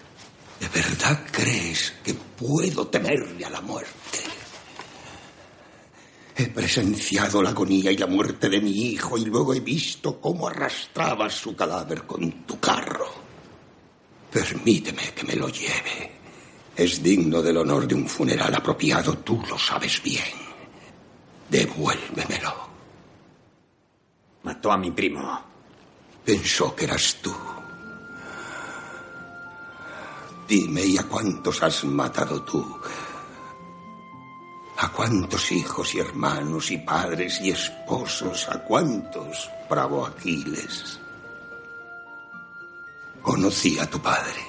¿De 0.60 0.68
verdad 0.70 1.20
crees 1.32 1.96
que 2.04 2.14
puedo 2.14 2.88
temerle 2.88 3.44
a 3.46 3.50
la 3.50 3.62
muerte? 3.62 4.20
He 6.36 6.48
presenciado 6.48 7.44
la 7.44 7.50
agonía 7.50 7.92
y 7.92 7.98
la 7.98 8.08
muerte 8.08 8.50
de 8.50 8.60
mi 8.60 8.72
hijo 8.72 9.18
y 9.18 9.26
luego 9.26 9.54
he 9.54 9.60
visto 9.60 10.20
cómo 10.20 10.48
arrastrabas 10.48 11.34
su 11.34 11.56
cadáver 11.56 12.04
con 12.04 12.46
tu 12.46 12.60
carro. 12.60 13.08
Permíteme 14.32 15.14
que 15.16 15.24
me 15.24 15.36
lo 15.36 15.48
lleve. 15.50 16.12
Es 16.76 17.04
digno 17.04 17.42
del 17.42 17.58
honor 17.58 17.88
de 17.88 17.94
un 17.94 18.08
funeral 18.08 18.54
apropiado, 18.56 19.20
tú 19.20 19.44
lo 19.48 19.60
sabes 19.60 20.02
bien. 20.02 20.24
Devuélvemelo. 21.50 22.54
Mató 24.42 24.72
a 24.72 24.78
mi 24.78 24.90
primo. 24.90 25.53
Pensó 26.26 26.76
que 26.76 26.86
eras 26.86 27.18
tú. 27.22 27.36
Dime, 30.48 30.86
¿y 30.86 30.98
a 30.98 31.04
cuántos 31.04 31.62
has 31.64 31.84
matado 31.86 32.42
tú? 32.44 32.80
¿A 34.78 34.92
cuántos 34.92 35.52
hijos 35.52 35.96
y 35.96 36.00
hermanos 36.00 36.72
y 36.72 36.78
padres 36.78 37.40
y 37.42 37.52
esposos? 37.52 38.48
¿A 38.50 38.60
cuántos, 38.60 39.50
bravo 39.70 40.06
Aquiles? 40.06 41.00
Conocí 43.22 43.80
a 43.80 43.90
tu 43.90 44.02
padre. 44.02 44.42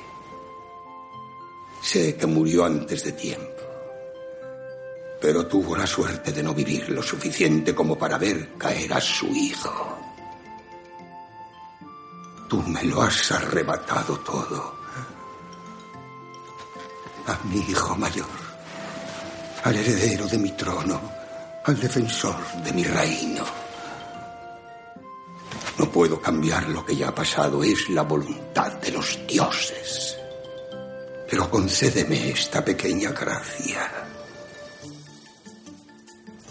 Sé 1.81 2.17
que 2.17 2.27
murió 2.27 2.65
antes 2.65 3.05
de 3.05 3.13
tiempo. 3.13 3.63
Pero 5.21 5.47
tuvo 5.47 5.77
la 5.77 5.87
suerte 5.87 6.33
de 6.33 6.43
no 6.43 6.53
vivir 6.53 6.89
lo 6.91 7.03
suficiente 7.03 7.75
como 7.75 7.97
para 7.97 8.19
ver 8.19 8.55
caer 8.59 8.93
a 8.93 9.01
su 9.01 9.27
hijo. 9.29 9.94
Tú 12.49 12.63
me 12.63 12.83
lo 12.85 13.03
has 13.03 13.33
arrebatado 13.33 14.19
todo. 14.19 14.75
A 17.27 17.39
mi 17.45 17.61
hijo 17.61 17.97
mayor, 17.97 18.27
al 19.65 19.77
heredero 19.77 20.27
de 20.27 20.39
mi 20.39 20.51
trono, 20.51 21.01
al 21.65 21.81
defensor 21.81 22.37
de 22.63 22.73
mi 22.73 22.85
reino. 22.85 23.45
No 25.79 25.91
puedo 25.91 26.21
cambiar 26.21 26.69
lo 26.69 26.85
que 26.85 26.95
ya 26.95 27.09
ha 27.09 27.15
pasado, 27.15 27.65
es 27.65 27.89
la 27.89 28.03
voluntad 28.03 28.73
de 28.75 28.93
los 28.93 29.27
dioses. 29.27 30.17
Pero 31.29 31.51
concédeme 31.51 32.31
esta 32.31 32.65
pequeña 32.65 33.11
gracia. 33.11 34.14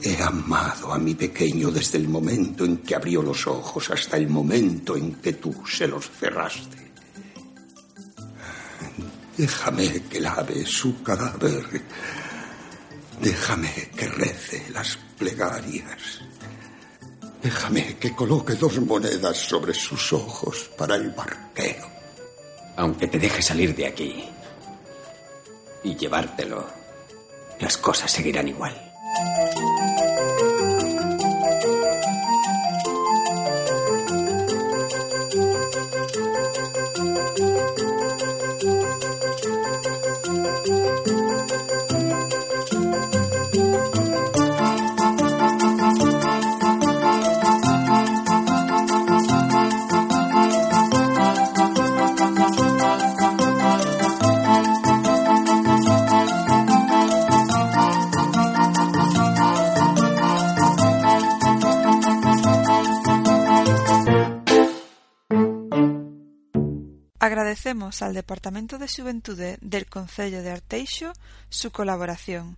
He 0.05 0.21
amado 0.21 0.91
a 0.91 0.99
mi 0.99 1.15
pequeño 1.15 1.71
desde 1.71 1.97
el 1.97 2.09
momento 2.09 2.65
en 2.65 2.79
que 2.79 2.93
abrió 2.93 3.21
los 3.21 3.47
ojos 3.47 3.89
hasta 3.89 4.17
el 4.17 4.27
momento 4.27 4.97
en 4.97 5.15
que 5.15 5.33
tú 5.33 5.63
se 5.65 5.87
los 5.87 6.09
cerraste. 6.09 6.91
Déjame 9.37 10.03
que 10.03 10.19
lave 10.19 10.65
su 10.65 11.01
cadáver. 11.01 11.63
Déjame 13.21 13.91
que 13.95 14.07
rece 14.09 14.69
las 14.71 14.97
plegarias. 15.17 16.19
Déjame 17.41 17.95
que 17.97 18.13
coloque 18.13 18.55
dos 18.55 18.81
monedas 18.81 19.37
sobre 19.37 19.73
sus 19.73 20.11
ojos 20.11 20.69
para 20.77 20.95
el 20.95 21.11
barquero. 21.11 21.87
Aunque 22.75 23.07
te 23.07 23.19
deje 23.19 23.41
salir 23.41 23.73
de 23.73 23.87
aquí 23.87 24.25
y 25.85 25.95
llevártelo, 25.95 26.67
las 27.59 27.77
cosas 27.77 28.11
seguirán 28.11 28.49
igual. 28.49 28.93
Agradecemos 67.33 68.03
al 68.03 68.13
Departamento 68.13 68.77
de 68.77 68.87
Xuventude 68.87 69.57
del 69.59 69.87
Concello 69.87 70.43
de 70.43 70.51
Arteixo 70.51 71.13
su 71.49 71.71
colaboración. 71.71 72.57